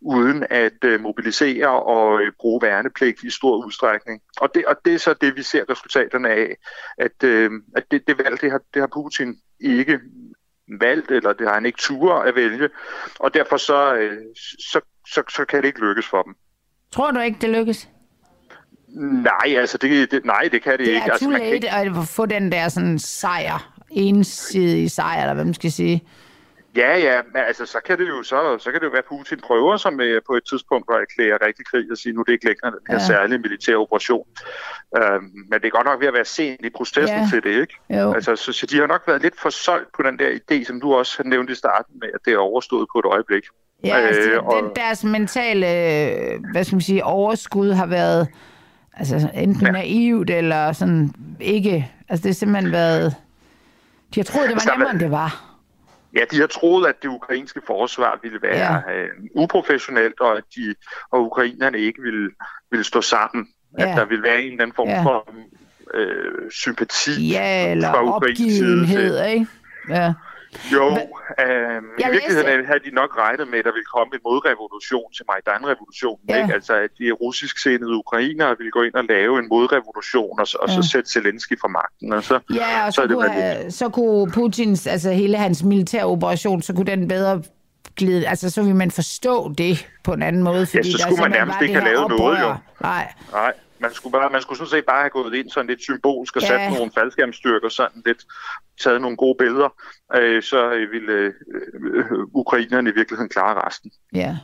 uden 0.00 0.46
at 0.50 0.84
øh, 0.84 1.00
mobilisere 1.00 1.82
og 1.82 2.22
øh, 2.22 2.32
bruge 2.40 2.62
værnepligt 2.62 3.22
i 3.22 3.30
stor 3.30 3.66
udstrækning. 3.66 4.20
Og 4.40 4.54
det, 4.54 4.66
og 4.66 4.76
det 4.84 4.94
er 4.94 4.98
så 4.98 5.14
det, 5.14 5.36
vi 5.36 5.42
ser 5.42 5.64
resultaterne 5.70 6.28
af, 6.28 6.56
at, 6.98 7.24
øh, 7.24 7.50
at 7.76 7.84
det, 7.90 8.06
det 8.06 8.18
valg, 8.24 8.40
det 8.40 8.50
har, 8.50 8.60
det 8.74 8.82
har 8.82 8.86
Putin 8.86 9.36
ikke 9.60 10.00
valgt, 10.80 11.10
eller 11.10 11.32
det 11.32 11.46
har 11.46 11.54
han 11.54 11.66
ikke 11.66 11.78
tur 11.78 12.14
at 12.14 12.34
vælge, 12.34 12.68
og 13.18 13.34
derfor 13.34 13.56
så, 13.56 13.94
øh, 13.94 14.18
så, 14.58 14.80
så, 15.06 15.22
så 15.28 15.44
kan 15.44 15.62
det 15.62 15.68
ikke 15.68 15.80
lykkes 15.80 16.06
for 16.06 16.22
dem. 16.22 16.34
Tror 16.92 17.10
du 17.10 17.20
ikke, 17.20 17.38
det 17.40 17.50
lykkes? 17.50 17.88
Nej, 18.94 19.56
altså 19.56 19.78
det, 19.78 20.10
det, 20.10 20.24
nej, 20.24 20.48
det 20.52 20.62
kan 20.62 20.72
det, 20.72 20.78
det 20.78 20.86
ikke. 20.86 21.04
Det 21.04 21.08
er 21.08 21.12
altså, 21.12 21.30
late 21.30 21.68
kan... 21.68 21.96
at 22.00 22.08
få 22.08 22.26
den 22.26 22.52
der 22.52 22.68
sådan 22.68 22.98
sejr, 22.98 23.71
ensidige 23.92 24.88
sejr, 24.88 25.20
eller 25.20 25.34
hvad 25.34 25.44
man 25.44 25.54
skal 25.54 25.72
sige. 25.72 26.04
Ja, 26.76 26.98
ja, 26.98 27.20
men 27.32 27.42
altså, 27.46 27.66
så 27.66 27.78
kan 27.86 27.98
det 27.98 28.08
jo, 28.08 28.22
så, 28.22 28.58
så 28.58 28.70
kan 28.70 28.80
det 28.80 28.86
jo 28.86 28.90
være, 28.90 28.98
at 28.98 29.04
Putin 29.08 29.40
prøver 29.40 29.76
sig 29.76 29.92
med 29.92 30.20
på 30.26 30.32
et 30.34 30.42
tidspunkt 30.50 30.86
at 30.90 31.00
erklære 31.00 31.46
rigtig 31.46 31.66
krig 31.66 31.84
og 31.90 31.96
sige, 31.96 32.12
nu 32.12 32.20
er 32.20 32.24
det 32.24 32.32
ikke 32.32 32.44
længere 32.44 32.70
den 32.70 32.86
her 32.88 32.94
ja. 32.94 33.06
særlige 33.06 33.38
militære 33.38 33.76
operation. 33.76 34.26
Uh, 34.98 35.22
men 35.48 35.56
det 35.60 35.64
er 35.64 35.70
godt 35.70 35.86
nok 35.86 36.00
ved 36.00 36.08
at 36.08 36.14
være 36.14 36.24
sent 36.24 36.60
i 36.64 36.70
processen 36.70 37.18
ja. 37.18 37.28
til 37.32 37.42
det, 37.42 37.60
ikke? 37.60 37.74
Jo. 37.90 38.12
Altså, 38.12 38.36
så, 38.36 38.52
så 38.52 38.66
de 38.66 38.78
har 38.78 38.86
nok 38.86 39.02
været 39.06 39.22
lidt 39.22 39.40
for 39.40 39.50
solgt 39.50 39.88
på 39.96 40.02
den 40.02 40.18
der 40.18 40.30
idé, 40.40 40.64
som 40.64 40.80
du 40.80 40.94
også 40.94 41.12
har 41.16 41.24
nævnt 41.24 41.50
i 41.50 41.54
starten 41.54 41.94
med, 42.00 42.08
at 42.14 42.20
det 42.24 42.32
er 42.32 42.38
overstået 42.38 42.86
på 42.92 42.98
et 42.98 43.04
øjeblik. 43.04 43.44
Ja, 43.84 43.96
altså, 43.96 44.30
øh, 44.30 44.46
og... 44.46 44.62
den, 44.62 44.70
deres 44.76 45.04
mentale, 45.04 45.66
hvad 46.52 46.64
skal 46.64 46.74
man 46.74 46.80
sige, 46.80 47.04
overskud 47.04 47.72
har 47.72 47.86
været 47.86 48.28
altså, 48.92 49.28
enten 49.34 49.66
ja. 49.66 49.72
naivt 49.72 50.30
eller 50.30 50.72
sådan 50.72 51.14
ikke. 51.40 51.90
Altså, 52.08 52.22
det 52.22 52.28
har 52.28 52.34
simpelthen 52.34 52.72
været... 52.72 53.14
De 54.14 54.20
har 54.20 54.24
troet, 54.24 54.42
det 54.42 54.48
var 54.48 54.54
altså, 54.54 54.70
nemmere, 54.70 54.90
end 54.90 55.00
det 55.00 55.10
var. 55.10 55.52
Ja, 56.14 56.20
de 56.30 56.40
har 56.40 56.46
troet, 56.46 56.86
at 56.86 57.02
det 57.02 57.08
ukrainske 57.08 57.60
forsvar 57.66 58.18
ville 58.22 58.42
være 58.42 58.82
ja. 58.86 58.92
øh, 58.92 59.08
uprofessionelt, 59.34 60.20
og 60.20 60.36
at 60.36 60.44
de 60.56 60.74
og 61.10 61.24
ukrainerne 61.26 61.78
ikke 61.78 62.02
ville, 62.02 62.30
ville 62.70 62.84
stå 62.84 63.00
sammen. 63.00 63.48
Ja. 63.78 63.90
At 63.90 63.96
der 63.96 64.04
ville 64.04 64.22
være 64.22 64.42
en 64.42 64.50
eller 64.50 64.62
anden 64.62 64.74
form 64.76 64.88
ja. 64.88 65.02
for 65.02 65.28
øh, 65.94 66.50
sympati 66.50 67.30
ja, 67.30 67.70
eller 67.70 67.90
fra 67.90 68.14
opgivenhed, 68.14 69.26
ikke? 69.26 69.46
Ja. 69.88 70.12
Jo, 70.72 70.86
øh, 71.44 71.82
i 71.98 72.04
virkeligheden 72.10 72.46
læste... 72.46 72.66
havde 72.66 72.82
de 72.88 72.90
nok 73.00 73.10
regnet 73.18 73.48
med, 73.48 73.58
at 73.58 73.64
der 73.64 73.72
ville 73.72 73.90
komme 73.96 74.10
en 74.14 74.20
modrevolution 74.24 75.12
til 75.16 75.24
Majdan-revolutionen. 75.30 76.24
Ja. 76.28 76.42
Ikke? 76.42 76.54
Altså, 76.54 76.74
at 76.74 76.90
de 76.98 77.12
russisk 77.12 77.58
sindede 77.62 77.94
ukrainere 77.94 78.54
ville 78.58 78.70
gå 78.70 78.82
ind 78.82 78.94
og 78.94 79.04
lave 79.04 79.38
en 79.38 79.48
modrevolution, 79.48 80.40
og, 80.40 80.46
og 80.62 80.68
ja. 80.68 80.74
så 80.74 80.82
sætte 80.92 81.10
Zelensky 81.10 81.60
fra 81.60 81.68
magten. 81.68 82.12
Og 82.12 82.22
så, 82.24 82.40
ja, 82.54 82.86
og 82.86 82.92
så, 82.92 83.02
så, 83.02 83.14
kunne, 83.14 83.28
have, 83.28 83.62
lidt... 83.62 83.74
så 83.74 83.88
kunne 83.88 84.30
Putins, 84.30 84.86
altså 84.86 85.10
hele 85.10 85.36
hans 85.36 85.62
militære 85.62 86.04
operation, 86.04 86.62
så 86.62 86.74
kunne 86.74 86.86
den 86.86 87.08
bedre 87.08 87.42
glide, 87.96 88.28
altså 88.28 88.50
så 88.50 88.62
vil 88.62 88.74
man 88.74 88.90
forstå 88.90 89.54
det 89.58 89.88
på 90.04 90.12
en 90.12 90.22
anden 90.22 90.42
måde. 90.42 90.66
Fordi 90.66 90.88
ja, 90.88 90.92
så 90.92 90.98
skulle 90.98 91.16
der 91.16 91.22
man 91.22 91.30
nærmest 91.30 91.58
ikke 91.62 91.74
have 91.74 91.84
lavet 91.84 92.08
noget, 92.08 92.40
jo. 92.40 92.54
Nej. 92.80 93.12
Nej. 93.32 93.52
Man 93.82 93.94
skulle, 93.94 94.12
bare, 94.12 94.30
man 94.30 94.42
skulle 94.42 94.58
sådan 94.58 94.70
set 94.70 94.84
bare 94.84 95.00
have 95.00 95.10
gået 95.10 95.34
ind 95.34 95.50
sådan 95.50 95.66
lidt 95.66 95.82
symbolsk 95.82 96.36
og 96.36 96.42
ja. 96.42 96.48
sat 96.48 96.72
nogle 96.78 96.92
faldskærmstyrker, 96.94 97.68
sådan 97.68 98.02
lidt 98.06 98.24
taget 98.82 99.00
nogle 99.00 99.16
gode 99.16 99.36
billeder, 99.38 99.68
øh, 100.16 100.42
så 100.42 100.68
ville 100.92 101.12
øh, 101.12 101.32
øh, 101.84 102.04
ukrainerne 102.34 102.90
i 102.90 102.94
virkeligheden 102.94 103.28
klare 103.28 103.66
resten. 103.66 103.90
Ja. 104.14 104.36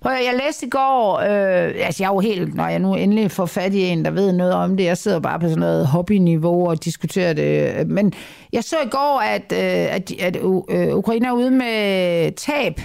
Prøv 0.00 0.12
jeg 0.12 0.40
læste 0.44 0.66
i 0.66 0.70
går, 0.70 1.18
øh, 1.18 1.86
altså 1.86 2.02
jeg 2.02 2.08
er 2.08 2.14
jo 2.14 2.20
helt, 2.20 2.54
når 2.54 2.68
jeg 2.68 2.78
nu 2.78 2.94
endelig 2.94 3.30
får 3.30 3.46
fat 3.46 3.74
i 3.74 3.80
en, 3.80 4.04
der 4.04 4.10
ved 4.10 4.32
noget 4.32 4.52
om 4.52 4.76
det, 4.76 4.84
jeg 4.84 4.98
sidder 4.98 5.20
bare 5.20 5.40
på 5.40 5.46
sådan 5.46 5.58
noget 5.58 5.86
hobbyniveau 5.86 6.68
og 6.68 6.84
diskuterer 6.84 7.32
det, 7.32 7.86
men 7.88 8.12
jeg 8.52 8.64
så 8.64 8.76
i 8.84 8.88
går, 8.88 9.20
at, 9.20 9.52
øh, 9.52 9.94
at, 9.94 10.12
at 10.20 10.36
øh, 10.36 10.96
Ukraine 10.96 11.26
er 11.26 11.32
ude 11.32 11.50
med 11.50 12.32
tab, 12.32 12.80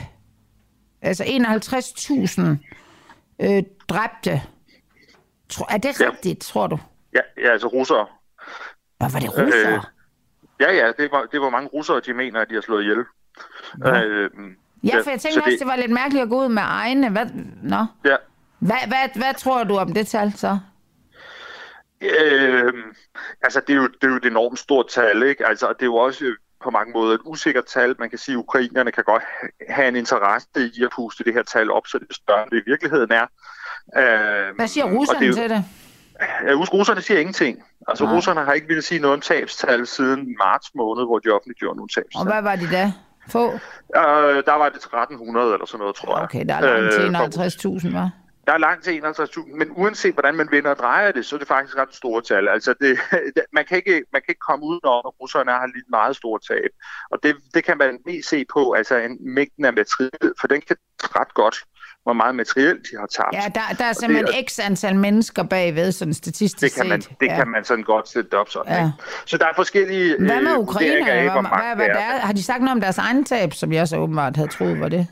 altså 1.02 1.24
51.000 1.24 2.42
øh, 3.40 3.64
dræbte 3.90 4.42
er 5.70 5.78
det 5.78 6.00
ja. 6.00 6.10
rigtigt, 6.10 6.42
tror 6.42 6.68
du? 6.68 6.80
Ja, 7.14 7.20
ja 7.38 7.52
altså 7.52 7.68
russere. 7.68 8.08
Hvad 8.98 9.12
var 9.12 9.20
det 9.20 9.30
russere? 9.30 9.74
Øh, 9.74 9.82
ja, 10.60 10.72
ja, 10.72 10.92
det 10.98 11.12
var, 11.12 11.28
det 11.32 11.42
var 11.42 11.50
mange 11.50 11.70
russere, 11.70 12.00
de 12.00 12.14
mener, 12.14 12.42
at 12.42 12.50
de 12.50 12.54
har 12.54 12.62
slået 12.62 12.82
ihjel. 12.82 13.06
Ja, 13.86 14.04
øh, 14.04 14.30
ja 14.84 15.00
for 15.04 15.10
jeg 15.10 15.20
tænkte 15.20 15.40
også, 15.40 15.50
det... 15.50 15.60
det 15.60 15.68
var 15.68 15.76
lidt 15.76 15.92
mærkeligt 15.92 16.24
at 16.24 16.30
gå 16.30 16.44
ud 16.44 16.50
med 16.50 16.64
egne. 16.66 17.10
Hvad, 17.10 17.26
nå. 17.64 17.86
Ja. 18.06 18.16
Hvad, 18.60 18.88
hvad, 18.88 19.10
hvad 19.16 19.34
tror 19.34 19.64
du 19.64 19.78
om 19.78 19.94
det 19.94 20.08
tal 20.08 20.34
så? 20.34 20.60
Øh, 22.02 22.74
altså, 23.42 23.62
det 23.68 23.74
er, 23.74 23.78
jo, 23.78 23.88
det 23.88 24.04
er 24.04 24.08
jo 24.08 24.16
et 24.16 24.26
enormt 24.26 24.60
stort 24.60 24.88
tal, 24.90 25.24
ikke? 25.24 25.48
Altså, 25.48 25.68
det 25.68 25.82
er 25.82 25.86
jo 25.86 25.96
også 25.96 26.36
på 26.64 26.70
mange 26.70 26.94
måder 26.94 27.14
et 27.16 27.22
usikkert 27.26 27.66
tal. 27.66 27.96
Man 28.00 28.10
kan 28.10 28.20
sige, 28.20 28.36
at 28.36 28.40
ukrainerne 28.40 28.92
kan 28.92 29.04
godt 29.04 29.24
have 29.70 29.88
en 29.88 29.96
interesse 29.96 30.72
i 30.74 30.84
at 30.84 30.92
puste 30.96 31.24
det 31.24 31.34
her 31.34 31.44
tal 31.44 31.72
op, 31.72 31.88
så 31.88 32.00
det 32.00 32.08
er 32.10 32.14
større, 32.14 32.44
end 32.44 32.52
det 32.52 32.58
i 32.58 32.70
virkeligheden 32.70 33.12
er. 33.12 33.28
Øh, 33.98 34.56
Hvad 34.56 34.68
siger 34.68 34.86
russerne 34.86 35.28
det, 35.28 35.36
til 35.36 35.50
det? 35.50 35.64
Ja, 36.48 36.54
russerne 36.54 37.02
siger 37.02 37.20
ingenting. 37.20 37.64
Altså, 37.88 38.04
Nej. 38.06 38.16
russerne 38.16 38.42
har 38.46 38.54
ikke 38.54 38.68
ville 38.68 38.82
sige 38.82 39.02
noget 39.02 39.14
om 39.14 39.22
tabstal 39.22 39.88
siden 39.88 40.36
marts 40.38 40.72
måned, 40.76 41.06
hvor 41.06 41.20
de 41.20 41.30
offentliggjorde 41.30 41.78
nogle 41.78 41.90
tabstal. 41.90 42.20
Og 42.20 42.26
hvad 42.26 42.42
var 42.42 42.56
de 42.56 42.72
da? 42.72 42.92
Få? 43.30 43.54
Øh, 43.96 44.44
der 44.46 44.54
var 44.54 44.70
det 44.70 44.76
1300 44.78 45.54
eller 45.54 45.66
sådan 45.66 45.80
noget, 45.80 45.96
tror 45.96 46.18
jeg. 46.18 46.24
Okay, 46.24 46.46
der 46.46 46.56
er 46.56 46.62
langt 46.62 47.52
til 47.52 47.68
51.000, 47.68 47.88
hva'? 47.96 48.10
Der 48.48 48.54
er 48.54 48.58
langt 48.58 48.84
til 48.84 49.02
51.000, 49.06 49.58
men 49.58 49.68
uanset 49.76 50.14
hvordan 50.14 50.36
man 50.36 50.48
vinder 50.52 50.70
og 50.70 50.78
drejer 50.78 51.12
det, 51.12 51.26
så 51.26 51.36
er 51.36 51.40
det 51.40 51.48
faktisk 51.48 51.78
ret 51.78 51.96
store 51.96 52.22
tal. 52.22 52.48
Altså 52.48 52.74
det, 52.82 53.00
man, 53.54 53.66
kan 53.66 53.78
ikke, 53.78 54.04
man 54.14 54.22
kan 54.22 54.30
ikke 54.30 54.46
komme 54.50 54.66
udenom, 54.66 55.02
at 55.08 55.14
russerne 55.22 55.52
har 55.52 55.66
lidt 55.66 55.90
meget 55.90 56.16
store 56.16 56.40
tab. 56.48 56.72
Og 57.12 57.20
det, 57.24 57.36
det 57.54 57.64
kan 57.64 57.78
man 57.78 58.00
mest 58.06 58.30
se 58.30 58.46
på, 58.54 58.72
altså 58.72 58.96
en 58.96 59.18
mængden 59.36 59.66
af 59.66 59.74
materiel, 59.74 60.34
for 60.40 60.48
den 60.48 60.62
kan 60.62 60.76
ret 60.98 61.34
godt 61.34 61.58
hvor 62.08 62.14
meget 62.14 62.36
materiel 62.36 62.76
de 62.76 62.98
har 63.00 63.06
tabt. 63.06 63.34
Ja, 63.34 63.44
der, 63.56 63.76
der 63.78 63.86
er 63.86 63.94
simpelthen 63.94 64.28
det, 64.28 64.50
x 64.52 64.60
antal 64.60 64.96
mennesker 64.96 65.44
bagved, 65.44 65.92
sådan 65.92 66.14
statistisk 66.14 66.76
det 66.76 66.82
kan 66.82 66.90
man, 66.90 67.02
set. 67.02 67.20
Det 67.20 67.26
ja. 67.26 67.36
kan 67.36 67.48
man 67.48 67.64
sådan 67.64 67.84
godt 67.84 68.10
sætte 68.10 68.40
op 68.40 68.50
sådan. 68.50 68.74
Ja. 68.74 68.80
Ikke? 68.80 68.92
Så 69.26 69.38
der 69.38 69.46
er 69.46 69.56
forskellige 69.56 70.16
Hvad 70.20 70.42
med 70.42 70.52
øh, 70.52 70.60
Ukraine? 70.60 71.12
Af, 71.12 71.22
hvad, 71.22 71.32
hvad, 71.32 71.76
hvad 71.76 71.88
der, 71.88 72.20
har 72.28 72.34
de 72.34 72.44
sagt 72.44 72.60
noget 72.60 72.72
om 72.72 72.82
deres 72.82 72.98
egen 72.98 73.26
tab, 73.26 73.54
som 73.54 73.74
jeg 73.74 73.88
så 73.88 73.98
åbenbart 73.98 74.36
havde 74.36 74.50
troet 74.50 74.80
var 74.80 74.90
det? 74.90 75.08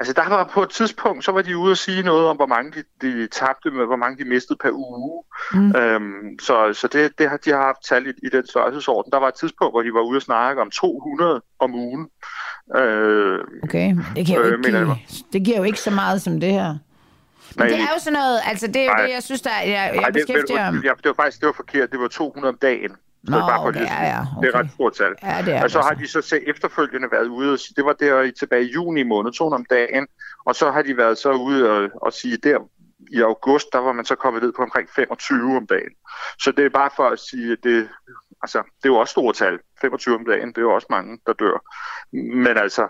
Altså 0.00 0.12
der 0.12 0.28
var 0.28 0.44
på 0.44 0.62
et 0.62 0.70
tidspunkt, 0.70 1.24
så 1.24 1.32
var 1.32 1.42
de 1.42 1.56
ude 1.56 1.70
og 1.70 1.76
sige 1.76 2.02
noget 2.02 2.26
om, 2.26 2.36
hvor 2.36 2.46
mange 2.46 2.72
de, 2.72 2.84
de 3.08 3.26
tabte 3.26 3.70
med, 3.70 3.86
hvor 3.86 3.96
mange 3.96 4.24
de 4.24 4.28
mistede 4.28 4.58
per 4.62 4.70
uge. 4.72 5.22
Mm. 5.52 5.76
Øhm, 5.76 6.38
så 6.40 6.72
så 6.72 6.88
det, 6.88 7.18
det 7.18 7.28
har, 7.30 7.36
de 7.36 7.50
har 7.50 7.62
haft 7.62 7.88
tal 7.88 8.06
i, 8.06 8.10
i 8.22 8.28
den 8.32 8.46
størrelsesorden. 8.46 9.12
Der 9.12 9.18
var 9.18 9.28
et 9.28 9.34
tidspunkt, 9.34 9.72
hvor 9.72 9.82
de 9.82 9.94
var 9.94 10.00
ude 10.00 10.18
og 10.18 10.22
snakke 10.22 10.60
om 10.62 10.70
200 10.70 11.42
om 11.58 11.74
ugen. 11.74 12.08
Øh, 12.76 13.38
okay, 13.62 13.96
det, 14.16 14.26
kan 14.26 14.36
jo 14.36 14.42
øh, 14.42 14.52
ikke 14.52 14.70
give, 14.70 14.96
det 15.32 15.44
giver 15.44 15.56
jo 15.56 15.62
ikke 15.62 15.80
så 15.80 15.90
meget 15.90 16.22
som 16.22 16.40
det 16.40 16.52
her. 16.52 16.68
Men 16.68 16.78
Nej, 17.56 17.68
det 17.68 17.76
er 17.76 17.90
jo 17.94 17.98
sådan 17.98 18.12
noget, 18.12 18.40
altså 18.46 18.66
det 18.66 18.76
er 18.76 18.84
jo 18.84 18.90
nej, 18.90 19.06
det, 19.06 19.12
jeg 19.12 19.22
synes, 19.22 19.40
der 19.40 19.50
jeg, 19.50 19.66
jeg 19.70 19.96
nej, 19.96 20.10
beskæftiger 20.10 20.70
det, 20.70 20.82
det, 20.82 21.04
det, 21.04 21.08
var 21.08 21.22
faktisk 21.22 21.40
det 21.40 21.46
var 21.46 21.52
forkert. 21.52 21.92
Det 21.92 22.00
var 22.00 22.08
200 22.08 22.52
om 22.52 22.58
dagen. 22.62 22.90
Nå, 23.22 23.36
det, 23.36 23.44
bare 23.48 23.66
okay, 23.66 23.80
ja, 23.80 24.04
ja, 24.04 24.20
okay. 24.20 24.46
det 24.46 24.54
er 24.54 24.58
ret 24.58 24.70
stort 24.74 24.94
tal. 24.94 25.14
Ja, 25.22 25.42
det 25.46 25.54
er 25.54 25.62
og 25.62 25.70
så 25.70 25.80
har 25.80 25.94
de 25.94 26.08
så 26.08 26.40
efterfølgende 26.46 27.08
været 27.12 27.26
ude 27.26 27.52
og 27.52 27.58
sige, 27.58 27.74
det 27.76 27.84
var 27.84 27.92
der 27.92 28.30
tilbage 28.38 28.64
i 28.64 28.72
juni 28.72 29.02
måned, 29.02 29.32
200 29.32 29.60
om 29.60 29.66
dagen, 29.70 30.06
og 30.44 30.54
så 30.54 30.70
har 30.70 30.82
de 30.82 30.96
været 30.96 31.18
så 31.18 31.32
ude 31.32 31.70
og, 31.70 31.88
og 32.02 32.12
sige, 32.12 32.36
der 32.36 32.58
i 33.10 33.20
august, 33.20 33.66
der 33.72 33.78
var 33.78 33.92
man 33.92 34.04
så 34.04 34.14
kommet 34.14 34.42
ned 34.42 34.52
på 34.52 34.62
omkring 34.62 34.88
25 34.96 35.56
om 35.56 35.66
dagen. 35.66 35.92
Så 36.38 36.52
det 36.52 36.64
er 36.64 36.68
bare 36.68 36.90
for 36.96 37.08
at 37.08 37.18
sige, 37.18 37.52
at 37.52 37.58
det, 37.62 37.88
altså, 38.42 38.58
det 38.58 38.88
er 38.88 38.92
jo 38.92 38.96
også 38.96 39.12
store 39.12 39.32
tal. 39.32 39.58
25 39.80 40.14
om 40.14 40.24
dagen, 40.24 40.48
det 40.48 40.58
er 40.58 40.62
jo 40.62 40.74
også 40.74 40.86
mange, 40.90 41.18
der 41.26 41.32
dør. 41.32 41.58
Men 42.12 42.56
altså, 42.56 42.88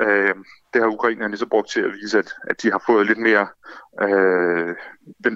øh, 0.00 0.34
det 0.74 0.82
har 0.82 0.88
ukrainerne 0.88 1.36
så 1.36 1.46
brugt 1.46 1.70
til 1.70 1.80
at 1.80 1.92
vise, 1.92 2.18
at, 2.18 2.34
at 2.50 2.62
de 2.62 2.70
har 2.70 2.82
fået 2.86 3.06
lidt 3.06 3.18
mere, 3.18 3.48
øh, 4.00 4.76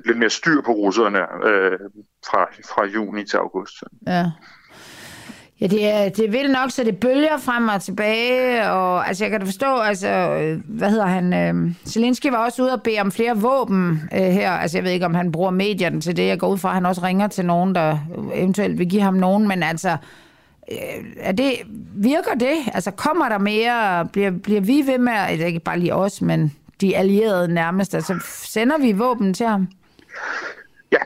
lidt 0.04 0.18
mere 0.18 0.30
styr 0.30 0.60
på 0.60 0.72
russerne 0.72 1.18
øh, 1.48 1.78
fra, 2.30 2.44
fra 2.44 2.84
juni 2.84 3.24
til 3.24 3.36
august. 3.36 3.74
Ja. 4.06 4.24
Ja, 5.60 5.66
det 5.66 5.86
er, 5.86 6.08
det 6.08 6.24
er 6.24 6.30
vildt 6.30 6.52
nok, 6.52 6.70
så 6.70 6.84
det 6.84 6.98
bølger 6.98 7.38
frem 7.38 7.68
og 7.68 7.82
tilbage, 7.82 8.70
og 8.70 9.08
altså, 9.08 9.24
jeg 9.24 9.30
kan 9.30 9.40
da 9.40 9.46
forstå, 9.46 9.76
altså, 9.76 10.08
hvad 10.64 10.90
hedder 10.90 11.06
han, 11.06 11.34
øh, 11.34 11.74
Zelensky 11.86 12.26
var 12.26 12.44
også 12.44 12.62
ude 12.62 12.72
og 12.72 12.82
bede 12.82 13.00
om 13.00 13.12
flere 13.12 13.36
våben 13.36 14.02
øh, 14.14 14.20
her, 14.20 14.50
altså 14.50 14.76
jeg 14.78 14.84
ved 14.84 14.90
ikke, 14.90 15.06
om 15.06 15.14
han 15.14 15.32
bruger 15.32 15.50
medierne 15.50 16.00
til 16.00 16.16
det, 16.16 16.26
jeg 16.26 16.38
går 16.38 16.48
ud 16.48 16.58
fra, 16.58 16.68
at 16.68 16.74
han 16.74 16.86
også 16.86 17.02
ringer 17.02 17.28
til 17.28 17.44
nogen, 17.44 17.74
der 17.74 17.98
eventuelt 18.34 18.78
vil 18.78 18.88
give 18.88 19.02
ham 19.02 19.14
nogen, 19.14 19.48
men 19.48 19.62
altså, 19.62 19.96
øh, 20.72 20.76
er 21.20 21.32
det, 21.32 21.52
virker 21.94 22.34
det? 22.34 22.56
Altså, 22.74 22.90
kommer 22.90 23.28
der 23.28 23.38
mere, 23.38 24.06
bliver, 24.12 24.30
bliver 24.30 24.60
vi 24.60 24.82
ved 24.86 24.98
med, 24.98 25.12
altså 25.12 25.46
ikke 25.46 25.60
bare 25.60 25.78
lige 25.78 25.94
os, 25.94 26.22
men 26.22 26.54
de 26.80 26.96
allierede 26.96 27.54
nærmest, 27.54 27.94
altså, 27.94 28.14
sender 28.24 28.78
vi 28.78 28.92
våben 28.92 29.34
til 29.34 29.46
ham? 29.46 29.68
Ja, 30.92 30.98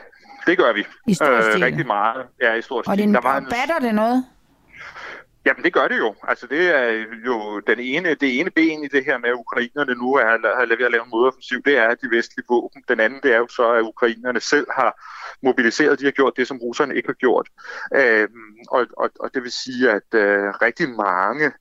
det 0.47 0.57
gør 0.57 0.73
vi. 0.73 0.83
I 1.07 1.13
stor 1.13 1.55
øh, 1.55 1.61
rigtig 1.61 1.87
meget. 1.87 2.25
Ja, 2.41 2.53
i 2.53 2.61
stor 2.61 2.81
stil. 2.81 2.91
Og 2.91 2.97
det, 2.97 3.13
der 3.13 3.21
var 3.21 3.37
en... 3.37 3.45
batter 3.45 3.87
det 3.87 3.95
noget? 3.95 4.25
Jamen 5.45 5.63
det 5.63 5.73
gør 5.73 5.87
det 5.87 5.97
jo. 5.97 6.15
Altså 6.23 6.47
det 6.47 6.75
er 6.75 7.05
jo 7.25 7.59
den 7.59 7.79
ene, 7.79 8.15
det 8.15 8.39
ene 8.39 8.51
ben 8.51 8.83
i 8.83 8.87
det 8.87 9.05
her 9.05 9.17
med, 9.17 9.29
at 9.29 9.35
ukrainerne 9.35 9.95
nu 9.95 10.13
er, 10.13 10.25
har 10.57 10.75
ved 10.77 10.85
at 10.85 10.91
lave 10.91 11.03
en 11.03 11.09
modoffensiv, 11.09 11.63
det 11.63 11.77
er 11.77 11.95
de 11.95 12.09
vestlige 12.11 12.45
våben. 12.49 12.83
Den 12.87 12.99
anden 12.99 13.19
det 13.23 13.33
er 13.33 13.37
jo 13.37 13.47
så, 13.47 13.71
at 13.71 13.81
ukrainerne 13.81 14.39
selv 14.39 14.67
har 14.75 14.91
mobiliseret, 15.43 15.99
de 15.99 16.05
har 16.05 16.11
gjort 16.11 16.33
det, 16.37 16.47
som 16.47 16.57
russerne 16.57 16.95
ikke 16.95 17.07
har 17.07 17.13
gjort. 17.13 17.49
Øhm, 17.95 18.55
og, 18.71 18.87
og, 18.97 19.09
og 19.19 19.33
det 19.33 19.43
vil 19.43 19.51
sige, 19.51 19.91
at 19.91 20.13
øh, 20.13 20.49
rigtig 20.61 20.89
mange 20.89 21.51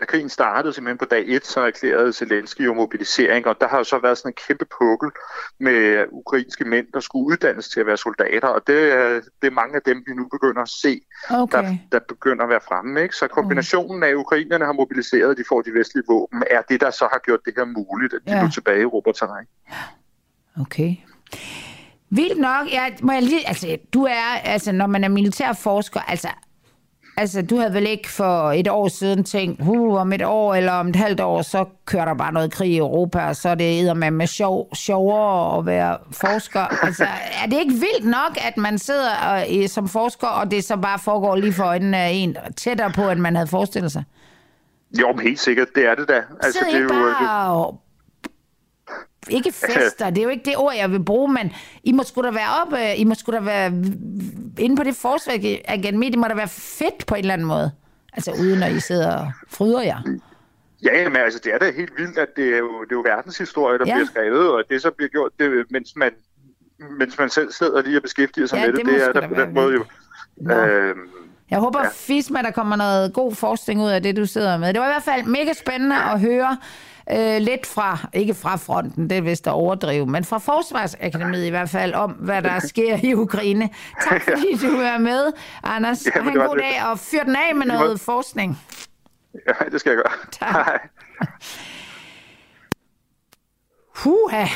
da 0.00 0.04
krigen 0.04 0.28
startede 0.28 0.72
simpelthen 0.72 0.98
på 0.98 1.04
dag 1.04 1.24
1, 1.28 1.46
så 1.46 1.60
erklærede 1.60 2.12
Zelensky 2.12 2.60
jo 2.60 2.74
mobilisering, 2.74 3.46
og 3.46 3.56
der 3.60 3.68
har 3.68 3.78
jo 3.78 3.84
så 3.84 3.98
været 3.98 4.18
sådan 4.18 4.28
en 4.28 4.34
kæmpe 4.46 4.66
pukkel 4.78 5.10
med 5.60 6.06
ukrainske 6.10 6.64
mænd, 6.64 6.86
der 6.94 7.00
skulle 7.00 7.26
uddannes 7.26 7.68
til 7.68 7.80
at 7.80 7.86
være 7.86 7.96
soldater, 7.96 8.48
og 8.48 8.66
det 8.66 8.92
er, 8.92 9.20
det 9.42 9.46
er 9.46 9.50
mange 9.50 9.76
af 9.76 9.82
dem, 9.82 10.02
vi 10.06 10.12
nu 10.14 10.28
begynder 10.28 10.62
at 10.62 10.68
se, 10.68 11.00
okay. 11.30 11.58
der, 11.62 11.76
der 11.92 11.98
begynder 12.08 12.42
at 12.44 12.50
være 12.50 12.60
fremme. 12.68 13.02
Ikke? 13.02 13.16
Så 13.16 13.28
kombinationen 13.28 14.02
af, 14.02 14.08
at 14.08 14.14
ukrainerne 14.14 14.64
har 14.64 14.72
mobiliseret, 14.72 15.38
de 15.38 15.44
får 15.48 15.62
de 15.62 15.70
vestlige 15.74 16.04
våben, 16.08 16.42
er 16.50 16.62
det, 16.62 16.80
der 16.80 16.90
så 16.90 17.08
har 17.12 17.20
gjort 17.24 17.40
det 17.44 17.54
her 17.56 17.64
muligt, 17.64 18.14
at 18.14 18.20
de 18.26 18.32
ja. 18.32 18.42
nu 18.42 18.50
tilbage 18.50 18.78
i 18.78 18.82
Europaterræn. 18.82 19.46
Okay. 20.60 20.96
Vildt 22.10 22.40
nok, 22.40 22.72
jeg, 22.72 22.96
må 23.02 23.12
jeg 23.12 23.22
lige, 23.22 23.48
altså, 23.48 23.78
du 23.94 24.04
er, 24.04 24.38
altså, 24.44 24.72
når 24.72 24.86
man 24.86 25.04
er 25.04 25.08
militærforsker, 25.08 26.00
altså, 26.00 26.28
Altså, 27.20 27.42
du 27.42 27.56
havde 27.56 27.74
vel 27.74 27.86
ikke 27.86 28.08
for 28.10 28.52
et 28.52 28.68
år 28.68 28.88
siden 28.88 29.24
tænkt, 29.24 29.60
uh, 29.60 30.00
om 30.00 30.12
et 30.12 30.22
år 30.22 30.54
eller 30.54 30.72
om 30.72 30.88
et 30.88 30.96
halvt 30.96 31.20
år, 31.20 31.42
så 31.42 31.64
kører 31.86 32.04
der 32.04 32.14
bare 32.14 32.32
noget 32.32 32.52
krig 32.52 32.70
i 32.70 32.78
Europa, 32.78 33.28
og 33.28 33.36
så 33.36 33.48
er 33.48 33.54
det 33.54 33.96
med 33.96 34.10
med 34.10 34.26
sjov, 34.26 34.74
sjovere 34.74 35.58
at 35.58 35.66
være 35.66 35.98
forsker. 36.12 36.84
Altså, 36.84 37.04
er 37.44 37.46
det 37.46 37.58
ikke 37.58 37.72
vildt 37.72 38.04
nok, 38.04 38.38
at 38.40 38.56
man 38.56 38.78
sidder 38.78 39.10
og, 39.10 39.44
som 39.66 39.88
forsker, 39.88 40.26
og 40.26 40.50
det 40.50 40.64
så 40.64 40.76
bare 40.76 40.98
foregår 40.98 41.36
lige 41.36 41.52
for 41.52 41.64
øjnene 41.64 41.96
af 41.96 42.10
en 42.10 42.36
tættere 42.56 42.90
på, 42.90 43.10
end 43.10 43.20
man 43.20 43.36
havde 43.36 43.48
forestillet 43.48 43.92
sig? 43.92 44.04
Jo, 45.00 45.12
men 45.12 45.20
helt 45.20 45.40
sikkert, 45.40 45.68
det 45.74 45.86
er 45.86 45.94
det 45.94 46.08
da. 46.08 46.22
Altså, 46.42 46.64
det 46.70 46.76
er 46.76 46.82
jo, 46.82 46.88
bare 46.88 47.72
det 47.72 47.78
ikke 49.28 49.52
fester, 49.66 50.10
det 50.10 50.18
er 50.18 50.22
jo 50.22 50.28
ikke 50.28 50.44
det 50.44 50.56
ord, 50.56 50.74
jeg 50.74 50.90
vil 50.90 51.04
bruge, 51.04 51.32
men 51.32 51.52
I 51.84 51.92
må 51.92 52.02
sgu 52.02 52.22
da 52.22 52.30
være 52.30 52.62
op, 52.62 52.74
I 52.96 53.04
må 53.04 53.14
sgu 53.14 53.32
da 53.32 53.40
være 53.40 53.66
inde 54.58 54.76
på 54.76 54.82
det 54.82 54.96
forsvarsakademi, 54.96 56.08
det 56.08 56.18
må 56.18 56.26
da 56.28 56.34
være 56.34 56.48
fedt 56.48 57.06
på 57.06 57.14
en 57.14 57.20
eller 57.20 57.34
anden 57.34 57.48
måde. 57.48 57.72
Altså 58.12 58.32
uden 58.40 58.62
at 58.62 58.72
I 58.72 58.80
sidder 58.80 59.16
og 59.16 59.32
fryder 59.48 59.82
jer. 59.82 60.02
Ja, 60.82 61.08
men 61.08 61.16
altså 61.16 61.40
det 61.44 61.54
er 61.54 61.58
da 61.58 61.70
helt 61.70 61.92
vildt, 61.96 62.18
at 62.18 62.28
det 62.36 62.54
er 62.54 62.58
jo, 62.58 62.84
det 62.84 62.92
er 62.92 62.96
jo 62.96 63.00
verdenshistorie, 63.00 63.78
der 63.78 63.84
ja. 63.86 63.94
bliver 63.94 64.06
skrevet, 64.06 64.50
og 64.50 64.64
det 64.70 64.82
så 64.82 64.90
bliver 64.90 65.08
gjort, 65.08 65.32
det, 65.38 65.66
mens, 65.70 65.96
man, 65.96 66.12
mens 66.98 67.18
man 67.18 67.30
selv 67.30 67.52
sidder 67.52 67.82
lige 67.82 67.98
og 67.98 68.02
beskæftiger 68.02 68.46
sig 68.46 68.56
ja, 68.56 68.66
med 68.66 68.72
det, 68.72 68.86
det, 68.86 68.94
det 68.94 69.04
er 69.04 69.12
der 69.12 69.28
på 69.28 69.34
den 69.34 69.54
måde 69.54 69.74
jo. 69.74 69.84
Øhm, 70.52 70.98
jeg 71.50 71.58
håber, 71.58 71.80
ja. 71.80 71.88
FISMA, 71.92 72.42
der 72.42 72.50
kommer 72.50 72.76
noget 72.76 73.12
god 73.12 73.34
forskning 73.34 73.80
ud 73.80 73.90
af 73.90 74.02
det, 74.02 74.16
du 74.16 74.26
sidder 74.26 74.58
med. 74.58 74.68
Det 74.68 74.80
var 74.80 74.86
i 74.86 74.92
hvert 74.92 75.02
fald 75.02 75.26
mega 75.26 75.52
spændende 75.52 75.96
at 75.96 76.20
høre 76.20 76.58
øh, 77.12 77.40
lidt 77.40 77.66
fra, 77.66 78.08
ikke 78.12 78.34
fra 78.34 78.56
fronten, 78.56 79.10
det 79.10 79.18
er 79.18 79.22
vist 79.22 79.46
at 79.46 79.52
overdrive, 79.52 80.06
men 80.06 80.24
fra 80.24 80.38
Forsvarsakademiet 80.38 81.46
i 81.46 81.50
hvert 81.50 81.70
fald, 81.70 81.94
om 81.94 82.10
hvad 82.10 82.42
der 82.42 82.58
sker 82.58 82.98
i 83.02 83.14
Ukraine. 83.14 83.68
Tak 84.08 84.22
fordi 84.22 84.56
du 84.62 84.76
er 84.76 84.98
med, 84.98 85.32
Anders. 85.62 86.06
Ja, 86.06 86.22
ha' 86.22 86.30
en 86.30 86.36
god 86.36 86.56
dag, 86.56 86.90
og 86.90 86.98
fyr 86.98 87.22
den 87.22 87.36
af 87.36 87.56
med 87.56 87.66
noget 87.66 87.90
må... 87.90 87.96
forskning. 87.96 88.58
Ja, 89.34 89.64
det 89.72 89.80
skal 89.80 89.90
jeg 89.90 89.96
gøre. 89.96 90.12
Tak. 90.40 90.54
Hej. 90.54 90.78
Huha. 93.96 94.46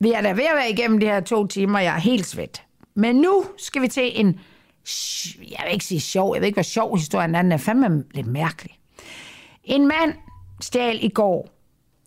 Vi 0.00 0.12
er 0.12 0.20
da 0.20 0.28
ved 0.32 0.44
at 0.44 0.56
være 0.56 0.70
igennem 0.70 1.00
de 1.00 1.06
her 1.06 1.20
to 1.20 1.46
timer, 1.46 1.78
jeg 1.78 1.94
er 1.94 2.00
helt 2.00 2.26
svedt. 2.26 2.62
Men 2.96 3.16
nu 3.16 3.44
skal 3.58 3.82
vi 3.82 3.88
til 3.88 4.20
en, 4.20 4.40
jeg 5.50 5.60
vil 5.64 5.72
ikke 5.72 5.84
sige 5.84 6.00
sjov, 6.00 6.34
jeg 6.34 6.40
ved 6.40 6.46
ikke, 6.46 6.56
hvad 6.56 6.64
sjov 6.64 6.96
historien 6.98 7.34
er, 7.34 7.42
den 7.42 7.52
er 7.52 7.56
fandme 7.56 8.04
lidt 8.14 8.26
mærkelig. 8.26 8.78
En 9.64 9.86
mand 9.88 10.14
stjal 10.64 10.98
i 11.02 11.08
går 11.08 11.48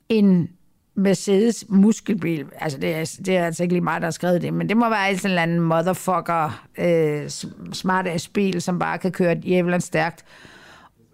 en 0.09 0.49
Mercedes 0.95 1.65
muskelbil. 1.69 2.45
Altså, 2.59 2.79
det 2.79 2.95
er, 2.95 3.17
det 3.25 3.37
er 3.37 3.45
altså 3.45 3.63
ikke 3.63 3.75
lige 3.75 3.83
mig, 3.83 4.01
der 4.01 4.07
har 4.07 4.11
skrevet 4.11 4.41
det, 4.41 4.53
men 4.53 4.69
det 4.69 4.77
må 4.77 4.89
være 4.89 5.11
en 5.11 5.19
eller 5.23 5.41
anden 5.41 5.59
motherfucker 5.59 6.65
øh, 6.77 7.29
smart 7.73 8.07
ass 8.07 8.27
bil, 8.27 8.61
som 8.61 8.79
bare 8.79 8.97
kan 8.97 9.11
køre 9.11 9.41
jævlen 9.45 9.81
stærkt. 9.81 10.25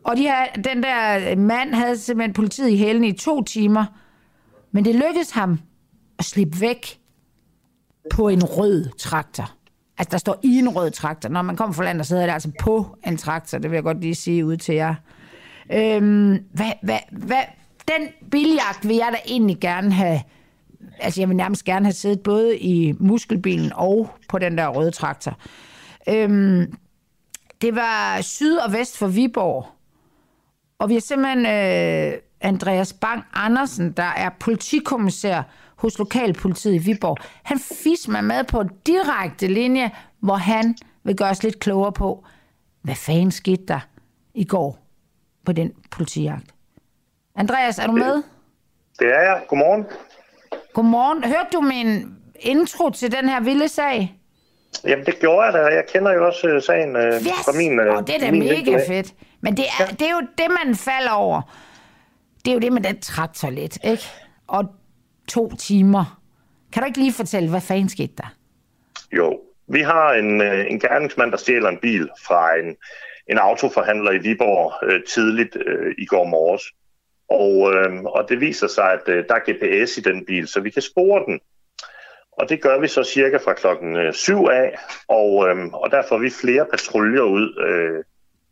Og 0.03 0.17
de 0.17 0.21
her, 0.21 0.45
den 0.55 0.83
der 0.83 1.35
mand 1.35 1.73
havde 1.73 1.97
simpelthen 1.97 2.33
politiet 2.33 2.69
i 2.69 2.77
hælen 2.77 3.03
i 3.03 3.11
to 3.11 3.43
timer, 3.43 3.85
men 4.71 4.85
det 4.85 4.95
lykkedes 4.95 5.31
ham 5.31 5.59
at 6.19 6.25
slippe 6.25 6.61
væk 6.61 6.99
på 8.11 8.27
en 8.27 8.43
rød 8.43 8.89
traktor. 8.97 9.51
Altså, 9.97 10.11
der 10.11 10.17
står 10.17 10.39
i 10.43 10.57
en 10.57 10.69
rød 10.69 10.91
traktor. 10.91 11.29
Når 11.29 11.41
man 11.41 11.55
kommer 11.55 11.73
fra 11.73 11.83
landet, 11.83 12.07
så 12.07 12.13
hedder 12.13 12.27
det 12.27 12.33
altså 12.33 12.51
på 12.59 12.97
en 13.07 13.17
traktor. 13.17 13.57
Det 13.57 13.71
vil 13.71 13.77
jeg 13.77 13.83
godt 13.83 14.01
lige 14.01 14.15
sige 14.15 14.45
ud 14.45 14.57
til 14.57 14.75
jer. 14.75 14.95
Øhm, 15.73 16.45
hvad, 16.53 16.71
hvad, 16.81 16.99
hvad, 17.11 17.43
den 17.87 18.07
biljagt 18.31 18.87
vil 18.87 18.95
jeg 18.95 19.09
da 19.11 19.17
egentlig 19.27 19.59
gerne 19.59 19.91
have, 19.91 20.21
altså 20.99 21.21
jeg 21.21 21.29
vil 21.29 21.37
nærmest 21.37 21.65
gerne 21.65 21.85
have 21.85 21.93
siddet 21.93 22.19
både 22.19 22.57
i 22.57 22.93
muskelbilen 22.99 23.71
og 23.75 24.09
på 24.29 24.39
den 24.39 24.57
der 24.57 24.67
røde 24.67 24.91
traktor. 24.91 25.37
Øhm, 26.09 26.77
det 27.61 27.75
var 27.75 28.21
syd 28.21 28.57
og 28.57 28.73
vest 28.73 28.97
for 28.97 29.07
Viborg, 29.07 29.65
og 30.79 30.89
vi 30.89 30.93
har 30.93 31.01
simpelthen 31.01 31.45
øh, 31.45 32.19
Andreas 32.41 32.93
Bang 32.93 33.23
Andersen, 33.33 33.91
der 33.91 34.03
er 34.03 34.29
politikommissær 34.39 35.41
hos 35.75 35.99
Lokalpolitiet 35.99 36.73
i 36.73 36.77
Viborg. 36.77 37.17
Han 37.43 37.59
mig 38.11 38.23
med 38.23 38.43
på 38.43 38.61
en 38.61 38.69
direkte 38.87 39.47
linje, 39.47 39.91
hvor 40.19 40.35
han 40.35 40.75
vil 41.03 41.15
gøre 41.15 41.29
os 41.29 41.43
lidt 41.43 41.59
klogere 41.59 41.91
på, 41.91 42.25
hvad 42.81 42.95
fanden 42.95 43.31
skete 43.31 43.65
der 43.67 43.79
i 44.33 44.43
går 44.43 44.82
på 45.45 45.51
den 45.51 45.73
politijagt. 45.91 46.45
Andreas, 47.35 47.79
er 47.79 47.87
du 47.87 47.93
med? 47.93 48.23
Det 48.99 49.07
er 49.07 49.21
jeg. 49.21 49.41
Godmorgen. 49.47 49.85
Godmorgen. 50.73 51.23
Hørte 51.23 51.49
du 51.53 51.61
min 51.61 52.15
intro 52.35 52.89
til 52.89 53.11
den 53.11 53.29
her 53.29 53.41
vilde 53.41 53.67
sag? 53.67 54.19
Jamen, 54.83 55.05
det 55.05 55.19
gjorde 55.19 55.45
jeg 55.45 55.53
da. 55.53 55.59
Jeg 55.59 55.83
kender 55.93 56.13
jo 56.13 56.25
også 56.25 56.55
uh, 56.55 56.61
sagen 56.61 56.95
uh, 56.95 57.01
yes. 57.01 57.45
fra 57.45 57.57
min 57.57 57.79
uh, 57.79 57.85
oh, 57.85 58.03
det 58.07 58.15
er 58.15 58.19
da 58.19 58.31
mega 58.31 58.53
lille. 58.53 58.81
fedt. 58.87 59.13
Men 59.41 59.57
det 59.57 59.65
er, 59.65 59.85
ja. 59.85 59.85
det 59.85 60.01
er 60.01 60.11
jo 60.11 60.21
det, 60.37 60.47
man 60.65 60.75
falder 60.75 61.11
over. 61.11 61.41
Det 62.45 62.51
er 62.51 62.53
jo 62.53 62.59
det 62.59 62.73
med 62.73 62.81
den 62.81 63.01
traktor 63.01 63.49
lidt, 63.49 63.77
ikke? 63.83 64.03
Og 64.47 64.65
to 65.27 65.55
timer. 65.55 66.19
Kan 66.73 66.81
du 66.81 66.85
ikke 66.85 66.99
lige 66.99 67.13
fortælle, 67.13 67.49
hvad 67.49 67.61
fanden 67.61 67.89
skete 67.89 68.13
der? 68.17 68.33
Jo, 69.11 69.39
vi 69.67 69.81
har 69.81 70.13
en, 70.13 70.41
en 70.41 70.79
gerningsmand, 70.79 71.31
der 71.31 71.37
stjæler 71.37 71.69
en 71.69 71.77
bil 71.81 72.09
fra 72.27 72.55
en 72.55 72.75
en 73.29 73.37
autoforhandler 73.37 74.11
i 74.11 74.17
Viborg 74.17 74.89
øh, 74.89 75.03
tidligt 75.03 75.57
øh, 75.65 75.95
i 75.97 76.05
går 76.05 76.23
morges. 76.23 76.63
Og, 77.29 77.73
øh, 77.73 78.03
og 78.03 78.29
det 78.29 78.39
viser 78.39 78.67
sig, 78.67 78.91
at 78.91 79.07
øh, 79.07 79.25
der 79.29 79.35
er 79.35 79.51
GPS 79.83 79.97
i 79.97 80.01
den 80.01 80.25
bil, 80.25 80.47
så 80.47 80.59
vi 80.59 80.69
kan 80.69 80.81
spore 80.81 81.25
den. 81.25 81.39
Og 82.31 82.49
det 82.49 82.61
gør 82.61 82.79
vi 82.79 82.87
så 82.87 83.03
cirka 83.03 83.37
fra 83.37 83.53
klokken 83.53 83.95
øh, 83.95 84.13
7 84.13 84.45
af, 84.45 84.77
og, 85.07 85.49
øh, 85.49 85.65
og 85.73 85.91
der 85.91 86.03
får 86.09 86.17
vi 86.17 86.29
flere 86.29 86.65
patruljer 86.65 87.21
ud 87.21 87.65
øh, 87.67 88.03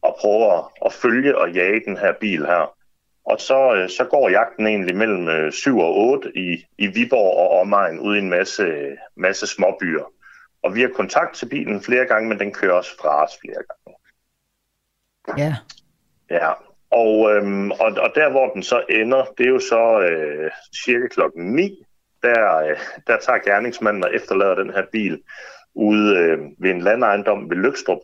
og 0.01 0.17
prøver 0.19 0.71
at 0.85 0.93
følge 0.93 1.37
og 1.37 1.51
jage 1.51 1.81
den 1.85 1.97
her 1.97 2.13
bil 2.19 2.45
her. 2.45 2.75
Og 3.25 3.39
så, 3.39 3.75
øh, 3.75 3.89
så 3.89 4.03
går 4.05 4.29
jagten 4.29 4.67
egentlig 4.67 4.95
mellem 4.95 5.27
øh, 5.27 5.51
7 5.51 5.79
og 5.79 5.97
8 5.97 6.37
i, 6.37 6.65
i 6.77 6.87
Viborg 6.87 7.37
og 7.37 7.59
omegn 7.59 7.99
ud 7.99 8.15
i 8.15 8.19
en 8.19 8.29
masse, 8.29 8.97
masse 9.15 9.47
småbyer. 9.47 10.11
Og 10.63 10.75
vi 10.75 10.81
har 10.81 10.89
kontakt 10.95 11.35
til 11.35 11.49
bilen 11.49 11.81
flere 11.81 12.05
gange, 12.05 12.29
men 12.29 12.39
den 12.39 12.53
kører 12.53 12.73
også 12.73 12.97
fra 13.01 13.23
os 13.23 13.37
flere 13.41 13.63
gange. 13.69 14.00
Ja. 15.37 15.55
Ja, 16.29 16.51
og, 16.91 17.31
øhm, 17.31 17.71
og, 17.71 17.91
og 17.97 18.11
der 18.15 18.29
hvor 18.29 18.49
den 18.53 18.63
så 18.63 18.83
ender, 18.89 19.25
det 19.37 19.45
er 19.45 19.49
jo 19.49 19.59
så 19.59 19.99
øh, 19.99 20.51
cirka 20.85 21.07
klokken 21.07 21.55
9, 21.55 21.85
der, 22.23 22.57
øh, 22.57 22.77
der 23.07 23.17
tager 23.17 23.39
gerningsmanden 23.39 24.03
og 24.03 24.15
efterlader 24.15 24.55
den 24.55 24.73
her 24.73 24.85
bil 24.91 25.21
ude 25.73 26.17
øh, 26.17 26.39
ved 26.57 26.71
en 26.71 26.81
landejendom 26.81 27.49
ved 27.49 27.57
Lykstrup, 27.57 27.99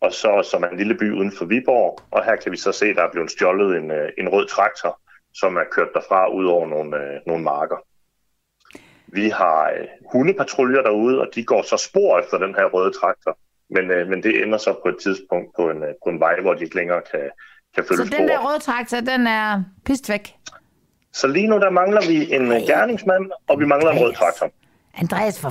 og 0.00 0.12
så 0.12 0.48
som 0.50 0.62
er 0.62 0.68
en 0.68 0.76
lille 0.76 0.94
by 0.94 1.12
uden 1.12 1.32
for 1.32 1.44
Viborg. 1.44 1.98
Og 2.10 2.24
her 2.24 2.36
kan 2.36 2.52
vi 2.52 2.56
så 2.56 2.72
se, 2.72 2.94
der 2.94 3.02
er 3.02 3.12
blevet 3.12 3.30
stjålet 3.30 3.76
en, 3.76 3.90
øh, 3.90 4.08
en 4.18 4.28
rød 4.28 4.46
traktor, 4.46 5.00
som 5.34 5.56
er 5.56 5.64
kørt 5.70 5.88
derfra 5.94 6.28
ud 6.28 6.46
over 6.46 6.66
nogle, 6.66 6.96
øh, 6.96 7.20
nogle 7.26 7.44
marker. 7.44 7.76
Vi 9.06 9.28
har 9.28 9.70
øh, 9.70 9.86
hundepatruljer 10.12 10.82
derude, 10.82 11.20
og 11.20 11.28
de 11.34 11.44
går 11.44 11.62
så 11.62 11.76
spor 11.76 12.18
efter 12.18 12.38
den 12.38 12.54
her 12.54 12.64
røde 12.64 12.92
traktor. 12.92 13.38
Men, 13.70 13.90
øh, 13.90 14.08
men 14.08 14.22
det 14.22 14.42
ender 14.42 14.58
så 14.58 14.74
på 14.82 14.88
et 14.88 14.96
tidspunkt 15.02 15.48
på 15.56 15.70
en, 15.70 15.76
øh, 15.82 15.88
på 16.04 16.10
en 16.10 16.20
vej, 16.20 16.40
hvor 16.40 16.54
de 16.54 16.64
ikke 16.64 16.76
længere 16.76 17.00
kan, 17.10 17.20
kan 17.74 17.84
følge 17.88 18.02
Så 18.02 18.06
spor. 18.06 18.16
den 18.18 18.28
der 18.28 18.38
røde 18.48 18.58
traktor, 18.58 19.00
den 19.00 19.26
er 19.26 19.62
pist 19.84 20.08
væk? 20.08 20.34
Så 21.12 21.26
lige 21.26 21.46
nu 21.46 21.56
der 21.58 21.70
mangler 21.70 22.00
vi 22.08 22.34
en 22.34 22.52
Ej. 22.52 22.58
gerningsmand, 22.58 23.30
og 23.48 23.60
vi 23.60 23.64
mangler 23.64 23.90
Andreas. 23.90 24.02
en 24.02 24.06
rød 24.08 24.14
traktor. 24.14 24.50
Andreas, 24.94 25.40
for 25.40 25.50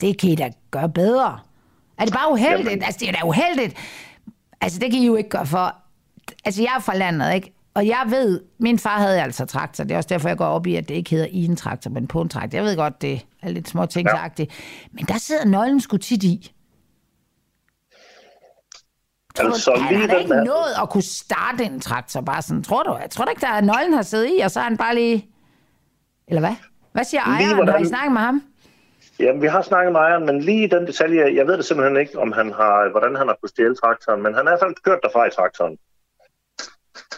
det 0.00 0.18
kan 0.18 0.30
I 0.30 0.34
da 0.34 0.50
gøre 0.70 0.88
bedre. 0.88 1.38
Er 1.98 2.04
det 2.04 2.14
bare 2.14 2.32
uheldigt? 2.32 2.70
Jamen. 2.70 2.82
Altså, 2.84 2.98
det 3.00 3.08
er 3.08 3.12
da 3.12 3.18
uheldigt. 3.26 3.76
Altså, 4.60 4.78
det 4.78 4.90
kan 4.92 5.00
I 5.00 5.06
jo 5.06 5.16
ikke 5.16 5.30
gøre 5.30 5.46
for... 5.46 5.74
Altså, 6.44 6.62
jeg 6.62 6.72
er 6.76 6.80
fra 6.80 6.96
landet, 6.96 7.34
ikke? 7.34 7.52
Og 7.74 7.86
jeg 7.86 8.02
ved, 8.08 8.40
min 8.58 8.78
far 8.78 8.98
havde 8.98 9.22
altså 9.22 9.44
traktor. 9.46 9.84
Det 9.84 9.92
er 9.92 9.96
også 9.96 10.08
derfor, 10.08 10.28
jeg 10.28 10.36
går 10.38 10.44
op 10.46 10.66
i, 10.66 10.76
at 10.76 10.88
det 10.88 10.94
ikke 10.94 11.10
hedder 11.10 11.26
i 11.30 11.44
en 11.44 11.56
traktor, 11.56 11.90
men 11.90 12.06
på 12.06 12.20
en 12.20 12.28
traktor. 12.28 12.58
Jeg 12.58 12.64
ved 12.64 12.76
godt, 12.76 13.02
det 13.02 13.26
er 13.42 13.50
lidt 13.50 13.68
små 13.68 13.86
tingsagtigt. 13.86 14.50
Ja. 14.50 14.88
Men 14.92 15.04
der 15.04 15.18
sidder 15.18 15.44
nøglen 15.44 15.80
sgu 15.80 15.96
tit 15.96 16.22
i. 16.22 16.52
Tror 19.34 19.44
altså, 19.44 19.72
du, 19.74 19.80
han 19.80 20.10
har 20.10 20.16
ikke 20.16 20.34
nået 20.34 20.74
at 20.82 20.90
kunne 20.90 21.02
starte 21.02 21.64
en 21.64 21.80
traktor 21.80 22.20
bare 22.20 22.42
sådan, 22.42 22.62
tror 22.62 22.82
du? 22.82 22.96
Jeg 23.00 23.10
tror 23.10 23.24
du 23.24 23.30
ikke, 23.30 23.40
der 23.40 23.48
er 23.48 23.60
nøglen 23.60 23.92
har 23.92 24.02
siddet 24.02 24.30
i, 24.38 24.40
og 24.40 24.50
så 24.50 24.60
er 24.60 24.64
han 24.64 24.76
bare 24.76 24.94
lige... 24.94 25.28
Eller 26.28 26.40
hvad? 26.40 26.54
Hvad 26.92 27.04
siger 27.04 27.22
ejeren? 27.22 27.54
Hvordan... 27.54 27.74
Har 27.74 27.80
I 27.80 27.86
snakket 27.86 28.12
med 28.12 28.20
ham? 28.20 28.42
Jamen, 29.18 29.42
vi 29.42 29.46
har 29.46 29.62
snakket 29.62 29.92
med 29.92 30.00
ejeren, 30.00 30.26
men 30.26 30.40
lige 30.40 30.68
den 30.68 30.86
detalje, 30.86 31.34
jeg 31.36 31.46
ved 31.46 31.56
det 31.56 31.64
simpelthen 31.64 31.96
ikke, 31.96 32.18
om 32.18 32.32
han 32.32 32.52
har, 32.52 32.90
hvordan 32.90 33.16
han 33.16 33.26
har 33.26 33.36
kunnet 33.40 33.50
stjæle 33.50 33.76
traktoren, 33.76 34.22
men 34.22 34.34
han 34.34 34.46
har 34.46 34.52
i 34.52 34.58
hvert 34.58 34.60
fald 34.60 34.74
kørt 34.84 34.98
derfra 35.02 35.26
i 35.26 35.30
traktoren. 35.30 35.76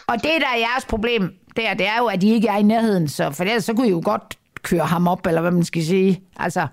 Og 0.07 0.15
det, 0.15 0.41
der 0.41 0.47
er 0.55 0.57
jeres 0.57 0.85
problem, 0.85 1.33
der, 1.55 1.73
det 1.73 1.87
er 1.87 1.97
jo, 1.99 2.05
at 2.05 2.23
I 2.23 2.33
ikke 2.33 2.47
er 2.47 2.57
i 2.57 2.63
nærheden, 2.63 3.07
så 3.07 3.31
for 3.31 3.43
ellers 3.43 3.63
så 3.63 3.73
kunne 3.73 3.87
I 3.87 3.91
jo 3.91 4.01
godt 4.05 4.37
køre 4.65 4.85
ham 4.85 5.07
op, 5.07 5.27
eller 5.27 5.41
hvad 5.41 5.51
man 5.51 5.63
skal 5.63 5.83
sige. 5.83 6.23
Altså, 6.39 6.67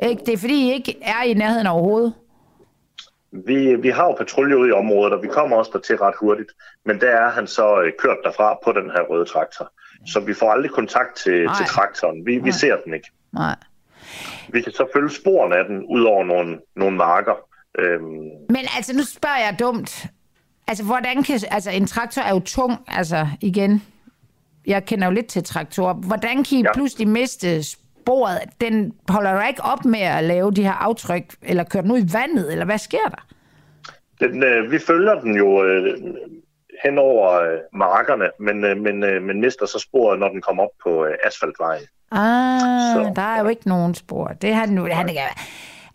ikke? 0.00 0.22
det 0.26 0.34
er 0.34 0.38
fordi, 0.38 0.68
I 0.68 0.72
ikke 0.72 0.96
er 1.02 1.22
i 1.22 1.34
nærheden 1.34 1.66
overhovedet. 1.66 2.12
Vi, 3.46 3.74
vi 3.74 3.88
har 3.88 4.04
jo 4.04 4.14
patrulje 4.18 4.58
ude 4.58 4.68
i 4.68 4.72
området, 4.72 5.12
og 5.12 5.22
vi 5.22 5.28
kommer 5.28 5.56
også 5.56 5.70
der 5.74 5.78
til 5.78 5.96
ret 5.96 6.14
hurtigt. 6.20 6.50
Men 6.86 7.00
der 7.00 7.10
er 7.10 7.30
han 7.30 7.46
så 7.46 7.80
øh, 7.80 7.92
kørt 7.98 8.16
derfra 8.24 8.58
på 8.64 8.72
den 8.72 8.90
her 8.90 9.02
røde 9.10 9.24
traktor. 9.24 9.72
Så 10.06 10.20
vi 10.20 10.34
får 10.34 10.50
aldrig 10.50 10.70
kontakt 10.70 11.16
til, 11.16 11.48
til 11.56 11.66
traktoren. 11.66 12.26
Vi, 12.26 12.38
vi 12.38 12.52
ser 12.52 12.76
den 12.84 12.94
ikke. 12.94 13.10
Nej. 13.32 13.56
Vi 14.48 14.60
kan 14.60 14.72
så 14.72 14.86
følge 14.94 15.10
sporene 15.10 15.56
af 15.56 15.64
den 15.64 15.84
ud 15.84 16.02
over 16.02 16.24
nogle, 16.24 16.58
nogle 16.76 16.96
marker. 16.96 17.34
Øhm. 17.78 18.04
Men 18.48 18.64
altså, 18.76 18.96
nu 18.96 19.02
spørger 19.02 19.38
jeg 19.38 19.56
dumt. 19.58 20.06
Altså, 20.68 20.84
hvordan 20.84 21.22
kan... 21.22 21.40
Altså, 21.50 21.70
en 21.70 21.86
traktor 21.86 22.22
er 22.22 22.30
jo 22.30 22.40
tung, 22.40 22.72
altså, 22.88 23.28
igen. 23.40 23.82
Jeg 24.66 24.84
kender 24.84 25.06
jo 25.06 25.12
lidt 25.12 25.26
til 25.26 25.44
traktorer. 25.44 25.94
Hvordan 25.94 26.44
kan 26.44 26.58
I 26.58 26.62
ja. 26.62 26.72
pludselig 26.74 27.08
miste 27.08 27.62
sporet? 27.62 28.38
Den 28.60 28.92
holder 29.08 29.34
du 29.34 29.48
ikke 29.48 29.62
op 29.62 29.84
med 29.84 30.00
at 30.00 30.24
lave 30.24 30.50
de 30.50 30.62
her 30.62 30.72
aftryk, 30.72 31.34
eller 31.42 31.64
køre 31.64 31.82
den 31.82 31.90
ud 31.90 31.98
i 31.98 32.12
vandet, 32.12 32.52
eller 32.52 32.64
hvad 32.64 32.78
sker 32.78 33.08
der? 33.08 33.26
Den, 34.20 34.42
øh, 34.42 34.70
vi 34.70 34.78
følger 34.78 35.20
den 35.20 35.36
jo 35.36 35.64
øh, 35.64 35.98
hen 36.84 36.98
over 36.98 37.32
øh, 37.32 37.58
markerne, 37.72 38.30
men, 38.40 38.64
øh, 38.64 38.76
men, 38.76 39.02
øh, 39.02 39.22
men 39.22 39.40
mister 39.40 39.66
så 39.66 39.78
sporet, 39.78 40.18
når 40.18 40.28
den 40.28 40.42
kommer 40.42 40.62
op 40.62 40.70
på 40.82 41.04
øh, 41.04 41.14
asfaltvejen. 41.24 41.82
Ah, 42.10 42.60
så, 42.94 43.12
der 43.16 43.22
er 43.22 43.42
jo 43.42 43.48
ikke 43.48 43.68
nogen 43.68 43.94
spor. 43.94 44.28
Det 44.28 44.54
har 44.54 44.66
nu, 44.66 44.88
han 44.92 45.08
ikke. 45.08 45.20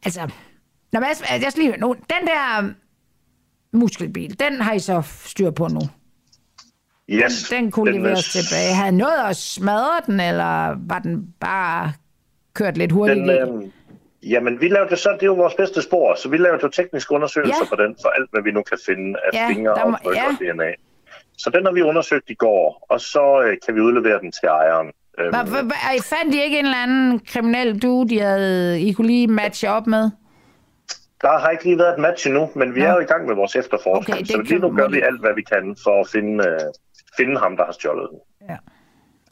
Altså, 0.06 0.32
når 0.92 1.00
man, 1.00 1.10
jeg 1.42 1.52
skal 1.52 1.64
lige 1.64 1.78
nu, 1.78 1.94
den 1.94 2.28
der 2.28 2.74
muskelbil, 3.72 4.40
den 4.40 4.62
har 4.62 4.74
I 4.74 4.80
så 4.80 5.02
styr 5.26 5.52
på 5.52 5.68
nu? 5.68 5.80
Yes. 7.12 7.50
Den, 7.50 7.72
kunne 7.72 7.92
den 7.92 8.02
leveres 8.02 8.36
er... 8.36 8.42
tilbage. 8.42 8.74
Havde 8.74 8.98
noget 8.98 9.30
at 9.30 9.36
smadre 9.36 10.02
den, 10.06 10.20
eller 10.20 10.78
var 10.88 11.00
den 11.00 11.34
bare 11.40 11.94
kørt 12.54 12.78
lidt 12.78 12.92
hurtigt? 12.92 13.18
Den, 13.18 13.30
øh, 13.30 14.32
jamen, 14.32 14.62
vi 14.62 14.68
lavede 14.68 14.96
så, 14.96 15.10
det 15.10 15.22
er 15.22 15.26
jo 15.26 15.34
vores 15.34 15.54
bedste 15.54 15.82
spor, 15.82 16.16
så 16.16 16.30
vi 16.30 16.38
lavede 16.38 16.60
jo 16.64 16.68
tekniske 16.68 17.14
undersøgelser 17.14 17.64
ja. 17.64 17.76
på 17.76 17.84
den, 17.84 17.96
for 18.02 18.10
alt, 18.10 18.30
hvad 18.32 18.42
vi 18.42 18.52
nu 18.52 18.64
kan 18.64 18.78
finde 18.86 19.20
af 19.26 19.30
ja, 19.34 19.48
fingre 19.48 19.74
og 19.74 20.16
ja. 20.16 20.26
og 20.26 20.34
DNA. 20.40 20.72
Så 21.38 21.50
den 21.50 21.66
har 21.66 21.72
vi 21.72 21.82
undersøgt 21.82 22.30
i 22.30 22.34
går, 22.34 22.86
og 22.90 23.02
så 23.02 23.42
øh, 23.46 23.58
kan 23.66 23.76
vi 23.76 23.82
udlevere 23.82 24.20
den 24.20 24.32
til 24.32 24.48
ejeren. 24.48 24.92
Øhm, 25.20 25.72
I 25.98 26.02
fandt 26.02 26.36
I 26.36 26.44
ikke 26.44 26.60
en 26.60 26.66
eller 26.66 26.84
anden 26.84 27.20
kriminel 27.20 27.82
du, 27.82 28.06
de 28.10 28.20
havde, 28.20 28.82
I 28.82 28.94
kunne 28.94 29.08
lige 29.08 29.28
matche 29.28 29.70
op 29.70 29.88
med? 29.88 30.12
Der 31.22 31.40
har 31.40 31.50
ikke 31.50 31.64
lige 31.64 31.78
været 31.78 31.94
et 31.94 32.00
match 32.00 32.28
endnu, 32.28 32.50
men 32.56 32.76
vi 32.76 32.82
ja. 32.82 32.88
er 32.88 32.94
jo 32.94 33.00
i 33.00 33.04
gang 33.04 33.28
med 33.28 33.36
vores 33.36 33.56
efterforskning, 33.56 34.20
okay, 34.20 34.26
så 34.26 34.42
lige 34.42 34.60
nu 34.60 34.76
gør 34.76 34.88
vi 34.88 35.02
alt, 35.02 35.20
hvad 35.20 35.34
vi 35.36 35.42
kan 35.42 35.76
for 35.84 36.02
at 36.02 36.08
finde, 36.08 36.44
uh, 36.48 36.74
finde 37.20 37.40
ham, 37.40 37.58
der 37.58 37.66
har 37.66 37.72
stjålet 37.72 38.08
den. 38.12 38.20
Ja. 38.50 38.56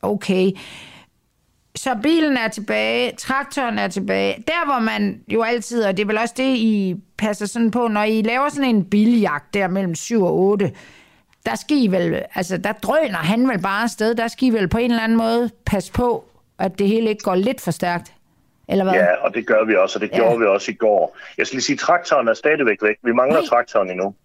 Okay. 0.02 0.52
Så 1.76 1.98
bilen 2.04 2.38
er 2.38 2.48
tilbage, 2.48 3.12
traktoren 3.18 3.80
er 3.80 3.88
tilbage. 3.88 4.44
Der, 4.48 4.66
hvor 4.66 4.80
man 4.80 5.22
jo 5.28 5.42
altid, 5.44 5.84
og 5.84 5.98
det 5.98 6.04
er 6.04 6.08
vel 6.08 6.18
også 6.18 6.34
det, 6.38 6.56
I 6.56 6.96
passer 7.18 7.46
sådan 7.46 7.72
på, 7.72 7.88
når 7.88 8.04
I 8.04 8.22
laver 8.22 8.50
sådan 8.50 8.76
en 8.76 8.90
biljagt 8.90 9.54
der 9.54 9.68
mellem 9.68 9.96
7 9.96 10.24
og 10.24 10.36
8, 10.36 10.72
der 11.46 11.56
skal 11.56 11.78
I 11.78 11.88
vel, 11.88 12.26
altså 12.36 12.58
der 12.58 12.72
drøner 12.72 13.18
han 13.18 13.50
vel 13.50 13.60
bare 13.60 13.84
afsted, 13.84 14.16
der 14.16 14.28
skal 14.28 14.48
I 14.48 14.50
vel 14.50 14.68
på 14.68 14.78
en 14.78 14.92
eller 14.92 15.04
anden 15.04 15.18
måde 15.18 15.50
passe 15.66 15.94
på, 15.94 16.26
at 16.60 16.80
det 16.80 16.88
hele 16.88 17.10
ikke 17.10 17.24
går 17.24 17.36
lidt 17.36 17.62
for 17.62 17.72
stærkt. 17.72 18.14
Eller 18.70 18.84
hvad? 18.84 18.94
Ja, 18.94 19.16
og 19.16 19.34
det 19.34 19.48
gør 19.48 19.66
vi 19.66 19.76
også, 19.76 19.98
og 19.98 20.02
det 20.02 20.10
ja. 20.12 20.16
gjorde 20.16 20.40
vi 20.40 20.46
også 20.46 20.72
i 20.72 20.74
går. 20.74 21.18
Jeg 21.38 21.48
skal 21.48 21.56
lige 21.56 21.64
sige, 21.64 21.78
traktoren 21.78 22.28
er 22.28 22.34
stadigvæk 22.34 22.82
væk. 22.82 22.96
Vi 23.04 23.12
mangler 23.12 23.40
Nej. 23.40 23.48
traktoren 23.48 23.92
endnu. 23.92 24.16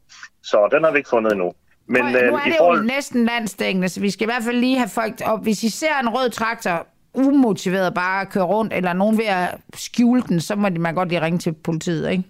Så 0.42 0.68
den 0.72 0.84
har 0.84 0.90
vi 0.90 0.98
ikke 0.98 1.08
fundet 1.08 1.32
endnu. 1.32 1.52
Men, 1.86 2.02
Prøv, 2.02 2.10
nu 2.12 2.18
øh, 2.18 2.24
er 2.24 2.44
det 2.44 2.54
forhold... 2.58 2.78
jo 2.78 2.86
næsten 2.86 3.24
landstækkende, 3.24 3.88
så 3.88 4.00
vi 4.00 4.10
skal 4.10 4.24
i 4.24 4.30
hvert 4.30 4.42
fald 4.42 4.56
lige 4.56 4.78
have 4.78 4.88
folk 4.88 5.14
op. 5.24 5.42
Hvis 5.42 5.62
I 5.62 5.68
ser 5.70 5.98
en 6.02 6.08
rød 6.08 6.30
traktor 6.30 6.86
umotiveret 7.14 7.94
bare 7.94 8.20
at 8.20 8.30
køre 8.30 8.44
rundt, 8.44 8.72
eller 8.72 8.92
nogen 8.92 9.18
ved 9.18 9.24
at 9.24 9.58
skjule 9.74 10.22
den, 10.22 10.40
så 10.40 10.56
må 10.56 10.68
man 10.78 10.94
godt 10.94 11.08
lige 11.08 11.20
ringe 11.20 11.38
til 11.38 11.52
politiet, 11.52 12.10
ikke? 12.10 12.24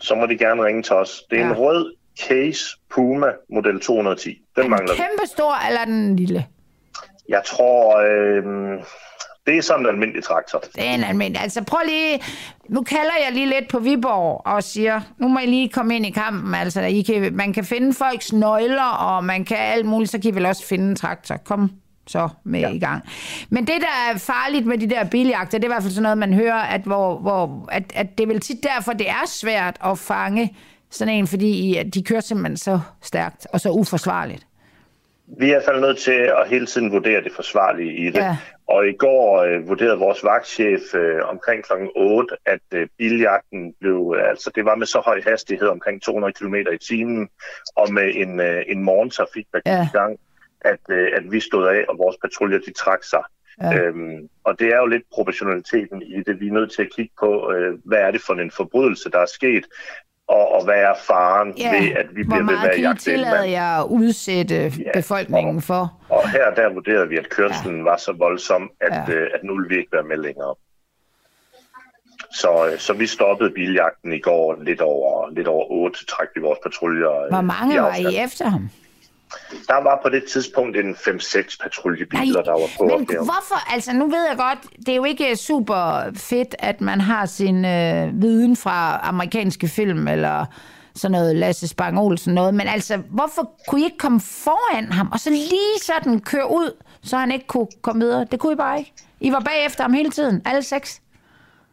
Så 0.00 0.14
må 0.14 0.26
de 0.26 0.38
gerne 0.38 0.64
ringe 0.64 0.82
til 0.82 0.96
os. 0.96 1.22
Det 1.30 1.38
er 1.38 1.42
ja. 1.42 1.50
en 1.50 1.58
rød 1.58 1.94
Case 2.20 2.64
Puma 2.90 3.26
model 3.50 3.80
210. 3.80 4.42
Den 4.56 4.64
er 4.64 4.68
mangler 4.68 4.94
kæmpe 4.94 5.26
stor, 5.26 5.66
eller 5.68 5.84
den 5.84 6.16
lille? 6.16 6.46
Jeg 7.28 7.42
tror, 7.46 7.96
øh, 7.96 8.42
det 9.48 9.58
er 9.58 9.62
sådan 9.62 9.82
en 9.82 9.88
almindelig 9.88 10.24
traktor. 10.24 10.58
Det 10.58 10.86
er 10.86 10.94
en 10.94 11.04
almindelig. 11.04 11.42
Altså 11.42 11.64
prøv 11.64 11.80
lige, 11.86 12.22
nu 12.68 12.82
kalder 12.82 13.12
jeg 13.24 13.32
lige 13.32 13.46
lidt 13.46 13.68
på 13.68 13.78
Viborg 13.78 14.46
og 14.46 14.62
siger, 14.62 15.00
nu 15.18 15.28
må 15.28 15.38
I 15.38 15.46
lige 15.46 15.68
komme 15.68 15.96
ind 15.96 16.06
i 16.06 16.10
kampen. 16.10 16.54
Altså, 16.54 16.80
I 16.80 17.02
kan, 17.02 17.34
man 17.34 17.52
kan 17.52 17.64
finde 17.64 17.94
folks 17.94 18.32
nøgler, 18.32 18.82
og 18.82 19.24
man 19.24 19.44
kan 19.44 19.56
alt 19.56 19.86
muligt, 19.86 20.10
så 20.10 20.18
kan 20.18 20.30
I 20.30 20.34
vel 20.34 20.46
også 20.46 20.66
finde 20.66 20.88
en 20.88 20.96
traktor. 20.96 21.36
Kom 21.36 21.70
så 22.06 22.28
med 22.44 22.60
ja. 22.60 22.68
i 22.68 22.78
gang. 22.78 23.04
Men 23.50 23.66
det, 23.66 23.74
der 23.80 24.12
er 24.12 24.18
farligt 24.18 24.66
med 24.66 24.78
de 24.78 24.90
der 24.90 25.04
biljagter, 25.04 25.58
det 25.58 25.64
er 25.64 25.68
i 25.68 25.72
hvert 25.72 25.82
fald 25.82 25.92
sådan 25.92 26.02
noget, 26.02 26.18
man 26.18 26.34
hører, 26.34 26.58
at, 26.58 26.80
hvor, 26.80 27.18
hvor, 27.18 27.68
at, 27.72 27.92
at 27.94 28.18
det 28.18 28.24
er 28.24 28.28
vel 28.28 28.40
tit 28.40 28.62
derfor, 28.62 28.92
det 28.92 29.08
er 29.08 29.26
svært 29.26 29.76
at 29.84 29.98
fange 29.98 30.56
sådan 30.90 31.14
en, 31.14 31.26
fordi 31.26 31.82
de 31.94 32.02
kører 32.02 32.20
simpelthen 32.20 32.56
så 32.56 32.80
stærkt 33.02 33.46
og 33.52 33.60
så 33.60 33.70
uforsvarligt. 33.70 34.47
Vi 35.36 35.44
er 35.44 35.48
i 35.48 35.50
hvert 35.50 35.64
fald 35.64 35.80
nødt 35.80 35.98
til 35.98 36.12
at 36.12 36.48
hele 36.48 36.66
tiden 36.66 36.92
vurdere 36.92 37.22
det 37.24 37.32
forsvarlige 37.32 37.92
i 37.92 38.06
det. 38.06 38.14
Ja. 38.14 38.36
Og 38.66 38.88
i 38.88 38.92
går 38.92 39.42
øh, 39.42 39.68
vurderede 39.68 39.98
vores 39.98 40.24
vagtchef 40.24 40.94
øh, 40.94 41.24
omkring 41.24 41.64
kl. 41.64 41.72
8, 41.96 42.36
at 42.46 42.60
øh, 42.74 42.88
biljagten 42.98 43.74
blev, 43.80 44.14
øh, 44.18 44.28
altså 44.28 44.50
det 44.54 44.64
var 44.64 44.74
med 44.74 44.86
så 44.86 45.00
høj 45.04 45.20
hastighed, 45.26 45.68
omkring 45.68 46.02
200 46.02 46.32
km 46.32 46.54
i 46.54 46.78
timen, 46.88 47.28
og 47.76 47.92
med 47.92 48.12
en, 48.14 48.40
øh, 48.40 48.62
en 48.66 48.82
morgentrafik, 48.82 49.46
der 49.52 49.58
gik 49.58 49.72
ja. 49.72 49.82
i 49.82 49.92
gang, 49.92 50.18
at, 50.60 50.80
øh, 50.90 51.08
at 51.16 51.32
vi 51.32 51.40
stod 51.40 51.68
af, 51.68 51.84
og 51.88 51.98
vores 51.98 52.16
patruljer 52.22 52.58
de 52.58 52.72
trak 52.72 53.04
sig. 53.04 53.22
Ja. 53.62 53.78
Øhm, 53.78 54.28
og 54.44 54.58
det 54.58 54.68
er 54.68 54.76
jo 54.76 54.86
lidt 54.86 55.02
proportionaliteten 55.12 56.02
i 56.02 56.22
det. 56.26 56.40
Vi 56.40 56.48
er 56.48 56.52
nødt 56.52 56.72
til 56.72 56.82
at 56.82 56.92
kigge 56.96 57.14
på, 57.20 57.52
øh, 57.52 57.78
hvad 57.84 57.98
er 57.98 58.10
det 58.10 58.20
for 58.26 58.34
en 58.34 58.50
forbrydelse, 58.50 59.10
der 59.10 59.18
er 59.18 59.26
sket 59.26 59.64
og, 60.28 60.52
og 60.52 60.64
hvad 60.64 60.74
er 60.74 60.94
faren 61.06 61.54
ja, 61.58 61.70
ved, 61.70 61.92
at 61.96 62.06
vi 62.16 62.22
bliver 62.22 62.36
ved 62.36 62.44
med 62.44 62.70
at 62.70 62.80
jagte 62.80 63.14
en 63.14 63.20
mand? 63.20 63.50
jeg 63.50 63.78
at 63.78 63.84
udsætte 63.84 64.54
ja, 64.54 64.90
befolkningen 64.94 65.56
og, 65.56 65.62
for? 65.62 65.92
Og 66.08 66.30
her 66.30 66.54
der 66.54 66.72
vurderede 66.72 67.08
vi, 67.08 67.16
at 67.16 67.28
kørslen 67.28 67.76
ja. 67.76 67.82
var 67.82 67.96
så 67.96 68.12
voldsom, 68.12 68.70
at, 68.80 69.08
ja. 69.08 69.14
øh, 69.14 69.30
at 69.34 69.44
nu 69.44 69.54
ville 69.54 69.68
vi 69.68 69.78
ikke 69.78 69.92
være 69.92 70.02
med 70.02 70.16
længere. 70.16 70.54
Så, 72.32 72.70
øh, 72.72 72.78
så 72.78 72.92
vi 72.92 73.06
stoppede 73.06 73.50
biljagten 73.50 74.12
i 74.12 74.20
går 74.20 74.56
lidt 74.62 74.80
over, 74.80 75.30
lidt 75.30 75.48
over 75.48 75.70
8, 75.70 76.06
træk 76.06 76.28
vi 76.34 76.40
vores 76.40 76.58
patruljer. 76.62 77.22
Øh, 77.22 77.28
Hvor 77.28 77.40
mange 77.40 77.80
var 77.80 77.94
I 77.94 78.24
efter 78.24 78.48
ham? 78.48 78.70
Der 79.68 79.82
var 79.82 80.00
på 80.02 80.08
det 80.08 80.24
tidspunkt 80.32 80.76
en 80.76 80.94
5-6 80.94 81.56
patruljebiler, 81.62 82.24
Nej, 82.32 82.42
der 82.42 82.50
var 82.52 82.68
på 82.78 82.84
Men 82.84 82.90
opgaven. 82.92 83.24
hvorfor? 83.24 83.72
Altså, 83.74 83.92
nu 83.92 84.06
ved 84.08 84.26
jeg 84.28 84.36
godt, 84.38 84.58
det 84.78 84.88
er 84.88 84.96
jo 84.96 85.04
ikke 85.04 85.36
super 85.36 86.10
fedt, 86.16 86.54
at 86.58 86.80
man 86.80 87.00
har 87.00 87.26
sin 87.26 87.64
øh, 87.64 88.22
viden 88.22 88.56
fra 88.56 89.00
amerikanske 89.02 89.68
film, 89.68 90.08
eller 90.08 90.44
sådan 90.94 91.12
noget 91.12 91.36
Lasse 91.36 91.68
Spang 91.68 91.98
Olsen 92.00 92.34
noget, 92.34 92.54
men 92.54 92.68
altså, 92.68 92.96
hvorfor 93.10 93.50
kunne 93.68 93.80
I 93.80 93.84
ikke 93.84 93.98
komme 93.98 94.20
foran 94.20 94.92
ham, 94.92 95.08
og 95.12 95.20
så 95.20 95.30
lige 95.30 95.78
sådan 95.82 96.20
køre 96.20 96.50
ud, 96.50 96.76
så 97.02 97.16
han 97.16 97.32
ikke 97.32 97.46
kunne 97.46 97.66
komme 97.82 98.04
videre? 98.04 98.26
Det 98.30 98.40
kunne 98.40 98.52
I 98.52 98.56
bare 98.56 98.78
ikke. 98.78 98.92
I 99.20 99.32
var 99.32 99.40
bagefter 99.40 99.82
ham 99.82 99.92
hele 99.92 100.10
tiden, 100.10 100.42
alle 100.46 100.62
seks. 100.62 101.00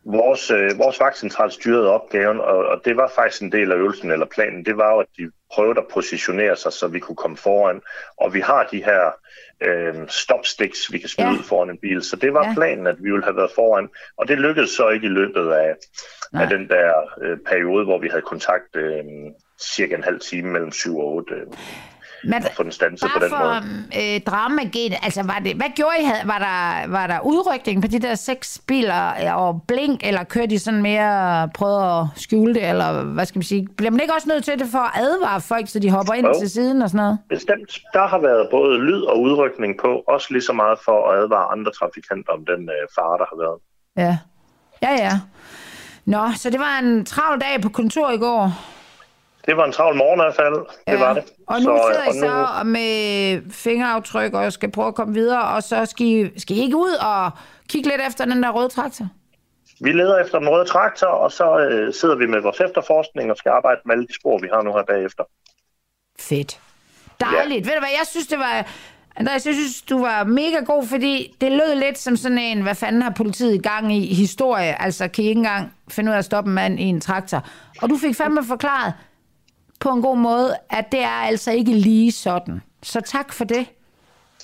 Vores, 0.06 0.52
øh, 0.52 0.78
vores 0.78 1.00
vagtcentral 1.00 1.52
styrede 1.52 1.90
opgaven, 1.90 2.40
og, 2.40 2.58
og 2.58 2.82
det 2.86 2.98
var 2.98 3.12
faktisk 3.16 3.42
en 3.42 3.52
del 3.52 3.72
af 3.72 3.76
øvelsen 3.76 4.12
eller 4.12 4.26
planen. 4.26 4.66
Det 4.66 4.78
var 4.78 4.94
jo, 4.94 5.00
at 5.00 5.08
de 5.18 5.24
prøvede 5.54 5.80
at 5.80 5.88
positionere 5.94 6.56
sig, 6.56 6.74
så 6.74 6.88
vi 6.88 7.00
kunne 7.00 7.16
komme 7.16 7.38
foran. 7.38 7.82
Og 8.18 8.34
vi 8.34 8.40
har 8.40 8.68
de 8.72 8.84
her 8.84 9.12
øh, 9.62 10.08
stopsticks, 10.08 10.92
vi 10.92 10.98
kan 10.98 11.10
smide 11.10 11.30
ja. 11.30 11.42
foran 11.42 11.70
en 11.70 11.78
bil. 11.78 12.02
Så 12.02 12.16
det 12.16 12.34
var 12.34 12.48
ja. 12.48 12.54
planen, 12.54 12.88
at 12.88 12.96
vi 13.04 13.12
ville 13.12 13.24
have 13.24 13.36
været 13.36 13.52
foran. 13.56 13.90
Og 14.18 14.28
det 14.28 14.40
lykkedes 14.40 14.70
så 14.70 14.90
ikke 14.90 15.06
i 15.06 15.10
løbet 15.10 15.52
af, 15.52 15.76
af 16.34 16.50
den 16.50 16.70
der 16.70 16.94
øh, 17.22 17.38
periode, 17.46 17.86
hvor 17.86 17.98
vi 17.98 18.08
havde 18.08 18.22
kontakt 18.22 18.76
øh, 18.76 19.04
cirka 19.60 19.96
en 19.96 20.04
halv 20.04 20.20
time 20.20 20.52
mellem 20.52 20.72
7 20.72 20.98
og 20.98 21.14
8. 21.14 21.36
Øh 21.36 21.48
men, 22.26 22.34
at 22.34 22.54
få 22.58 22.64
den 22.64 22.72
stanset 22.72 23.10
på 23.14 23.20
den 23.20 23.30
for, 23.30 23.38
måde. 23.38 24.16
Øh, 24.16 24.22
dramagen, 24.22 24.94
altså 25.04 25.24
var 25.24 25.40
det, 25.40 25.56
hvad 25.56 25.70
gjorde 25.76 25.96
I? 26.00 26.06
Var 26.26 26.40
der, 26.40 26.88
var 26.88 27.08
der 27.08 27.20
udrykning 27.20 27.82
på 27.82 27.88
de 27.88 28.00
der 28.00 28.16
seks 28.16 28.62
biler 28.68 29.34
og 29.34 29.62
blink, 29.68 30.02
eller 30.04 30.24
kørte 30.24 30.48
de 30.48 30.60
sådan 30.60 30.82
mere, 30.82 31.50
prøvede 31.54 32.00
at 32.00 32.06
skjule 32.16 32.54
det, 32.54 32.70
eller 32.70 33.04
hvad 33.04 33.26
skal 33.26 33.38
man 33.40 33.44
sige? 33.44 33.68
Bliver 33.78 33.92
man 33.92 34.00
ikke 34.02 34.14
også 34.14 34.30
nødt 34.30 34.44
til 34.44 34.60
det 34.60 34.68
for 34.72 34.80
at 34.80 34.92
advare 34.96 35.42
folk, 35.42 35.68
så 35.68 35.80
de 35.80 35.90
hopper 35.90 36.14
ind 36.14 36.28
jo. 36.28 36.40
til 36.40 36.50
siden 36.50 36.82
og 36.82 36.90
sådan 36.90 37.04
noget? 37.04 37.20
Bestemt. 37.30 37.80
Der 37.94 38.08
har 38.08 38.20
været 38.20 38.48
både 38.52 38.80
lyd 38.80 39.02
og 39.02 39.22
udrykning 39.22 39.80
på, 39.82 40.04
også 40.08 40.28
lige 40.32 40.42
så 40.44 40.54
meget 40.54 40.80
for 40.86 41.12
at 41.12 41.20
advare 41.20 41.52
andre 41.52 41.72
trafikanter 41.72 42.34
om 42.34 42.46
den 42.46 42.62
øh, 42.70 42.88
fare, 42.96 43.18
der 43.18 43.26
har 43.32 43.38
været. 43.44 43.60
Ja. 43.98 44.18
Ja, 44.82 44.92
ja. 44.92 45.20
Nå, 46.06 46.28
så 46.36 46.50
det 46.50 46.60
var 46.60 46.80
en 46.80 47.06
travl 47.06 47.42
dag 47.42 47.62
på 47.62 47.70
kontor 47.70 48.12
i 48.12 48.18
går. 48.18 48.75
Det 49.46 49.58
var 49.58 49.66
en 49.66 49.72
travl 49.72 49.96
morgen 49.96 50.20
i 50.20 50.24
hvert 50.24 50.36
fald. 50.36 50.56
Det 50.88 50.94
ja. 50.94 51.00
var 51.00 51.14
det. 51.14 51.24
Og 51.48 51.60
nu 51.60 51.66
så, 51.66 51.84
sidder 51.88 52.10
I 52.10 52.20
så 52.20 52.64
nu... 52.64 52.70
med 52.70 53.52
fingeraftryk 53.52 54.34
og 54.34 54.54
skal 54.54 54.72
prøve 54.72 54.88
at 54.88 54.96
komme 54.96 55.14
videre, 55.14 55.44
og 55.44 55.64
så 55.64 55.86
skal 55.86 56.06
I, 56.06 56.40
skal 56.40 56.58
I 56.58 56.60
ikke 56.60 56.78
ud 56.78 56.94
og 57.02 57.32
kigge 57.70 57.90
lidt 57.90 58.02
efter 58.08 58.26
den 58.26 58.44
der 58.44 58.52
røde 58.52 58.70
traktor? 58.70 59.08
Vi 59.82 59.92
leder 59.92 60.20
efter 60.20 60.40
den 60.40 60.50
røde 60.50 60.66
traktor, 60.66 61.08
og 61.08 61.32
så 61.32 61.60
øh, 61.60 61.94
sidder 61.94 62.16
vi 62.16 62.26
med 62.26 62.42
vores 62.42 62.60
efterforskning 62.60 63.32
og 63.32 63.38
skal 63.38 63.50
arbejde 63.50 63.82
med 63.86 63.96
alle 63.96 64.08
de 64.08 64.16
spor, 64.16 64.38
vi 64.38 64.48
har 64.54 64.62
nu 64.62 64.74
her 64.74 64.84
bagefter. 64.84 65.24
Fedt. 66.20 66.60
Dejligt. 67.20 67.66
Ja. 67.66 67.72
Ved 67.72 67.76
du 67.76 67.80
hvad, 67.80 67.96
jeg 68.00 68.08
synes, 68.08 68.28
det 68.28 68.40
var... 68.40 68.68
Andreas, 69.16 69.46
jeg 69.46 69.54
synes, 69.54 69.82
du 69.82 70.02
var 70.02 70.24
mega 70.24 70.60
god, 70.66 70.88
fordi 70.88 71.36
det 71.42 71.52
lød 71.52 71.76
lidt 71.76 71.98
som 71.98 72.18
sådan 72.18 72.38
en, 72.38 72.62
hvad 72.62 72.76
fanden 72.76 73.02
har 73.02 73.14
politiet 73.18 73.56
i 73.56 73.58
gang 73.58 73.96
i 73.96 74.14
historie? 74.14 74.82
Altså, 74.82 75.08
kan 75.08 75.24
I 75.24 75.28
ikke 75.28 75.40
engang 75.40 75.74
finde 75.90 76.10
ud 76.10 76.14
af 76.14 76.18
at 76.18 76.26
stoppe 76.26 76.50
en 76.50 76.56
mand 76.56 76.80
i 76.80 76.84
en 76.84 77.02
traktor? 77.02 77.48
Og 77.82 77.90
du 77.90 77.98
fik 77.98 78.16
fandme 78.16 78.44
forklaret 78.44 78.94
på 79.86 79.92
en 79.92 80.02
god 80.02 80.18
måde, 80.18 80.56
at 80.70 80.92
det 80.92 81.04
er 81.04 81.28
altså 81.28 81.52
ikke 81.52 81.72
lige 81.72 82.12
sådan. 82.12 82.62
Så 82.84 83.02
tak 83.02 83.34
for 83.34 83.46
det. 83.46 83.66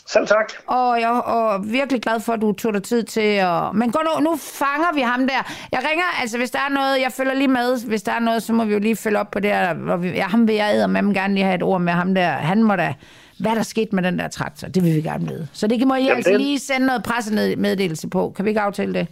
Selv 0.08 0.28
tak. 0.28 0.54
Og 0.68 1.02
jeg 1.02 1.10
er 1.10 1.62
virkelig 1.72 2.02
glad 2.02 2.20
for, 2.20 2.34
at 2.34 2.42
du 2.42 2.54
tog 2.54 2.74
dig 2.74 2.84
tid 2.84 3.04
til 3.04 3.22
at... 3.22 3.76
Men 3.76 3.92
gå 3.92 4.00
nu, 4.00 4.24
nu 4.24 4.36
fanger 4.36 4.94
vi 4.94 5.02
ham 5.02 5.28
der. 5.28 5.42
Jeg 5.72 5.80
ringer, 5.90 6.06
altså 6.22 6.38
hvis 6.38 6.52
der 6.52 6.60
er 6.60 6.70
noget, 6.70 7.02
jeg 7.02 7.12
følger 7.12 7.34
lige 7.34 7.48
med. 7.48 7.88
Hvis 7.88 8.04
der 8.04 8.12
er 8.12 8.20
noget, 8.20 8.44
så 8.44 8.54
må 8.54 8.66
vi 8.66 8.74
jo 8.74 8.80
lige 8.80 8.96
følge 8.96 9.20
op 9.20 9.32
på 9.32 9.40
det 9.40 9.52
her. 9.52 9.98
Ja, 10.04 10.24
ham 10.24 10.48
vil 10.48 10.56
jeg 10.56 10.72
æde 10.76 10.88
med 10.88 11.14
gerne 11.14 11.34
lige 11.34 11.44
have 11.44 11.56
et 11.56 11.64
ord 11.64 11.82
med 11.82 11.94
ham 11.94 12.16
der. 12.16 12.30
Han 12.30 12.64
må 12.64 12.76
da... 12.76 12.94
Hvad 13.40 13.56
der 13.56 13.64
sket 13.64 13.94
med 13.94 14.04
den 14.04 14.20
der 14.20 14.28
traktor, 14.28 14.68
det 14.68 14.84
vil 14.84 14.96
vi 14.96 15.02
gerne 15.02 15.28
vide. 15.28 15.48
Så 15.54 15.68
det 15.68 15.88
må 15.88 15.96
I 15.96 15.98
Jamen, 15.98 16.16
altså 16.16 16.32
det... 16.32 16.42
lige 16.42 16.60
sende 16.60 16.86
noget 16.86 17.04
pressemeddelelse 17.04 18.10
på. 18.10 18.34
Kan 18.36 18.46
vi 18.46 18.50
ikke 18.50 18.62
aftale 18.62 18.94
det? 18.94 19.08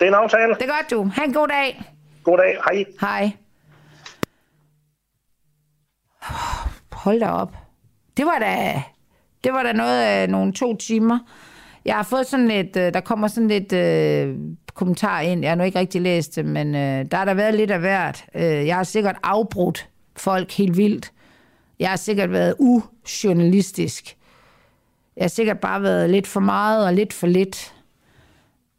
Det 0.00 0.06
er 0.06 0.08
en 0.08 0.14
aftale. 0.14 0.54
Det 0.54 0.62
er 0.62 0.66
godt, 0.76 0.90
du. 0.90 1.10
Ha' 1.14 1.24
en 1.24 1.32
god 1.32 1.48
dag. 1.48 1.82
God 2.24 2.38
dag. 2.38 2.56
Hej. 2.64 2.84
Hej. 3.00 3.30
Hold 6.92 7.20
da 7.20 7.28
op. 7.28 7.56
Det 8.16 8.26
var 8.26 8.38
da 8.38 8.82
det 9.44 9.52
var 9.52 9.62
der 9.62 9.72
noget 9.72 10.02
af 10.02 10.30
nogle 10.30 10.52
to 10.52 10.76
timer. 10.76 11.18
Jeg 11.84 11.94
har 11.94 12.02
fået 12.02 12.26
sådan 12.26 12.48
lidt, 12.48 12.76
øh, 12.76 12.94
der 12.94 13.00
kommer 13.00 13.28
sådan 13.28 13.48
lidt 13.48 13.72
øh, 13.72 14.36
kommentar 14.74 15.20
ind. 15.20 15.40
Jeg 15.42 15.50
har 15.50 15.54
nu 15.56 15.64
ikke 15.64 15.78
rigtig 15.78 16.00
læst 16.00 16.36
det, 16.36 16.44
men 16.44 16.74
øh, 16.74 17.04
der 17.10 17.16
har 17.16 17.24
der 17.24 17.34
været 17.34 17.54
lidt 17.54 17.70
af 17.70 17.80
hvert. 17.80 18.24
Øh, 18.34 18.42
jeg 18.42 18.76
har 18.76 18.84
sikkert 18.84 19.16
afbrudt 19.22 19.88
folk 20.16 20.52
helt 20.52 20.76
vildt. 20.76 21.12
Jeg 21.78 21.88
har 21.88 21.96
sikkert 21.96 22.32
været 22.32 22.54
ujournalistisk. 22.58 24.16
Jeg 25.16 25.24
har 25.24 25.28
sikkert 25.28 25.58
bare 25.60 25.82
været 25.82 26.10
lidt 26.10 26.26
for 26.26 26.40
meget 26.40 26.86
og 26.86 26.94
lidt 26.94 27.12
for 27.12 27.26
lidt. 27.26 27.74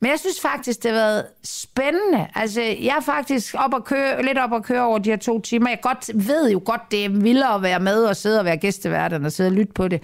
Men 0.02 0.12
jeg 0.12 0.20
synes 0.20 0.42
faktisk, 0.42 0.84
det 0.84 0.92
har 0.92 0.98
været 0.98 1.26
spændende. 1.44 2.28
Altså, 2.36 2.62
jeg 2.62 2.96
er 2.98 3.02
faktisk 3.02 3.56
op 3.58 3.76
at 3.76 3.84
køre, 3.84 4.24
lidt 4.24 4.38
op 4.38 4.54
at 4.54 4.64
køre 4.64 4.82
over 4.82 4.98
de 4.98 5.10
her 5.10 5.18
to 5.18 5.40
timer. 5.40 5.70
Jeg 5.70 5.80
godt, 5.82 6.10
ved 6.28 6.52
jo 6.52 6.62
godt, 6.66 6.82
det 6.92 7.06
er 7.06 7.10
vildere 7.10 7.56
at 7.56 7.62
være 7.62 7.80
med 7.80 8.04
og 8.04 8.16
sidde 8.16 8.40
og 8.40 8.46
være 8.46 8.58
gæsteværten 8.58 9.26
og 9.26 9.32
sidde 9.32 9.48
og 9.48 9.54
lytte 9.54 9.74
på 9.74 9.88
det. 9.88 10.02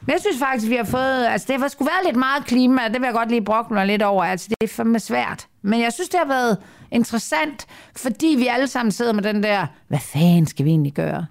Men 0.00 0.12
jeg 0.12 0.20
synes 0.20 0.38
faktisk, 0.38 0.70
vi 0.70 0.76
har 0.76 0.84
fået... 0.84 1.26
Altså, 1.26 1.52
det 1.52 1.60
har 1.60 1.68
sgu 1.68 1.84
været 1.84 2.04
lidt 2.06 2.16
meget 2.16 2.44
klima, 2.44 2.82
det 2.88 3.00
vil 3.00 3.06
jeg 3.06 3.14
godt 3.14 3.28
lige 3.28 3.44
brokke 3.44 3.74
mig 3.74 3.86
lidt 3.86 4.02
over. 4.02 4.24
Altså, 4.24 4.48
det 4.48 4.56
er 4.60 4.68
fandme 4.68 5.00
svært. 5.00 5.46
Men 5.62 5.80
jeg 5.80 5.92
synes, 5.92 6.08
det 6.08 6.20
har 6.20 6.28
været 6.28 6.58
interessant, 6.92 7.66
fordi 7.96 8.34
vi 8.38 8.46
alle 8.46 8.66
sammen 8.66 8.92
sidder 8.92 9.12
med 9.12 9.22
den 9.22 9.42
der, 9.42 9.66
hvad 9.88 9.98
fanden 9.98 10.46
skal 10.46 10.64
vi 10.64 10.70
egentlig 10.70 10.92
gøre? 10.92 11.26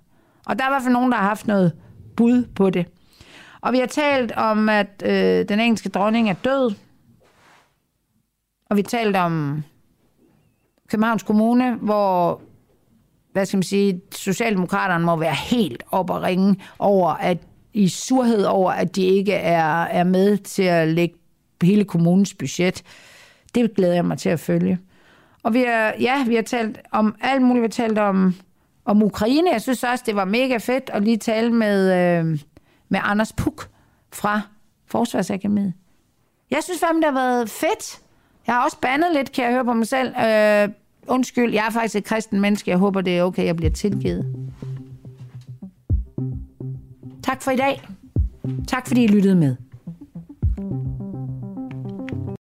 Og 0.45 0.59
der 0.59 0.65
er 0.65 0.69
i 0.69 0.71
hvert 0.71 0.83
fald 0.83 0.93
nogen, 0.93 1.11
der 1.11 1.17
har 1.17 1.27
haft 1.27 1.47
noget 1.47 1.71
bud 2.17 2.45
på 2.55 2.69
det. 2.69 2.85
Og 3.61 3.73
vi 3.73 3.77
har 3.79 3.85
talt 3.85 4.31
om, 4.31 4.69
at 4.69 5.03
øh, 5.05 5.49
den 5.49 5.59
engelske 5.59 5.89
dronning 5.89 6.29
er 6.29 6.33
død. 6.33 6.71
Og 8.73 8.77
vi 8.77 8.83
talte 8.83 9.17
om 9.17 9.63
Københavns 10.89 11.23
Kommune, 11.23 11.75
hvor 11.75 12.41
hvad 13.31 13.45
skal 13.45 13.57
man 13.57 13.63
sige, 13.63 14.01
Socialdemokraterne 14.11 15.05
må 15.05 15.15
være 15.15 15.35
helt 15.35 15.83
op 15.91 16.09
og 16.09 16.21
ringe 16.23 16.55
over, 16.79 17.09
at 17.09 17.37
i 17.73 17.87
surhed 17.87 18.43
over, 18.43 18.71
at 18.71 18.95
de 18.95 19.03
ikke 19.03 19.33
er, 19.33 19.81
er 19.83 20.03
med 20.03 20.37
til 20.37 20.63
at 20.63 20.87
lægge 20.87 21.15
hele 21.61 21.85
kommunens 21.85 22.33
budget. 22.33 22.83
Det 23.55 23.75
glæder 23.75 23.93
jeg 23.93 24.05
mig 24.05 24.17
til 24.17 24.29
at 24.29 24.39
følge. 24.39 24.79
Og 25.43 25.53
vi 25.53 25.59
har, 25.59 25.93
ja, 25.99 26.23
vi 26.27 26.35
har 26.35 26.41
talt 26.41 26.79
om 26.91 27.15
alt 27.21 27.41
muligt. 27.41 27.61
Vi 27.61 27.65
har 27.65 27.87
talt 27.87 27.97
om, 27.99 28.35
om 28.85 29.03
Ukraine. 29.03 29.51
Jeg 29.51 29.61
synes 29.61 29.83
også, 29.83 30.03
det 30.07 30.15
var 30.15 30.25
mega 30.25 30.57
fedt 30.57 30.89
at 30.93 31.03
lige 31.03 31.17
tale 31.17 31.53
med, 31.53 31.93
øh, 31.93 32.39
med 32.89 32.99
Anders 33.03 33.33
Puk 33.33 33.69
fra 34.13 34.41
Forsvarsakademiet. 34.87 35.73
Jeg 36.51 36.63
synes 36.63 36.79
fandme, 36.79 37.01
det 37.01 37.05
har 37.05 37.27
været 37.27 37.49
fedt. 37.49 38.02
Jeg 38.47 38.55
har 38.55 38.63
også 38.63 38.77
bandet 38.81 39.07
lidt, 39.15 39.31
kan 39.31 39.43
jeg 39.43 39.53
høre 39.53 39.65
på 39.65 39.73
mig 39.73 39.87
selv. 39.87 40.13
Øh, 40.17 40.69
undskyld, 41.07 41.53
jeg 41.53 41.65
er 41.65 41.71
faktisk 41.71 41.95
et 41.95 42.03
kristen 42.03 42.41
menneske. 42.41 42.69
Jeg 42.71 42.77
håber, 42.77 43.01
det 43.01 43.17
er 43.17 43.23
okay, 43.23 43.45
jeg 43.45 43.55
bliver 43.55 43.71
tilgivet. 43.71 44.49
Tak 47.23 47.41
for 47.41 47.51
i 47.51 47.55
dag. 47.55 47.81
Tak 48.67 48.87
fordi 48.87 49.03
I 49.03 49.07
lyttede 49.07 49.35
med. 49.35 49.55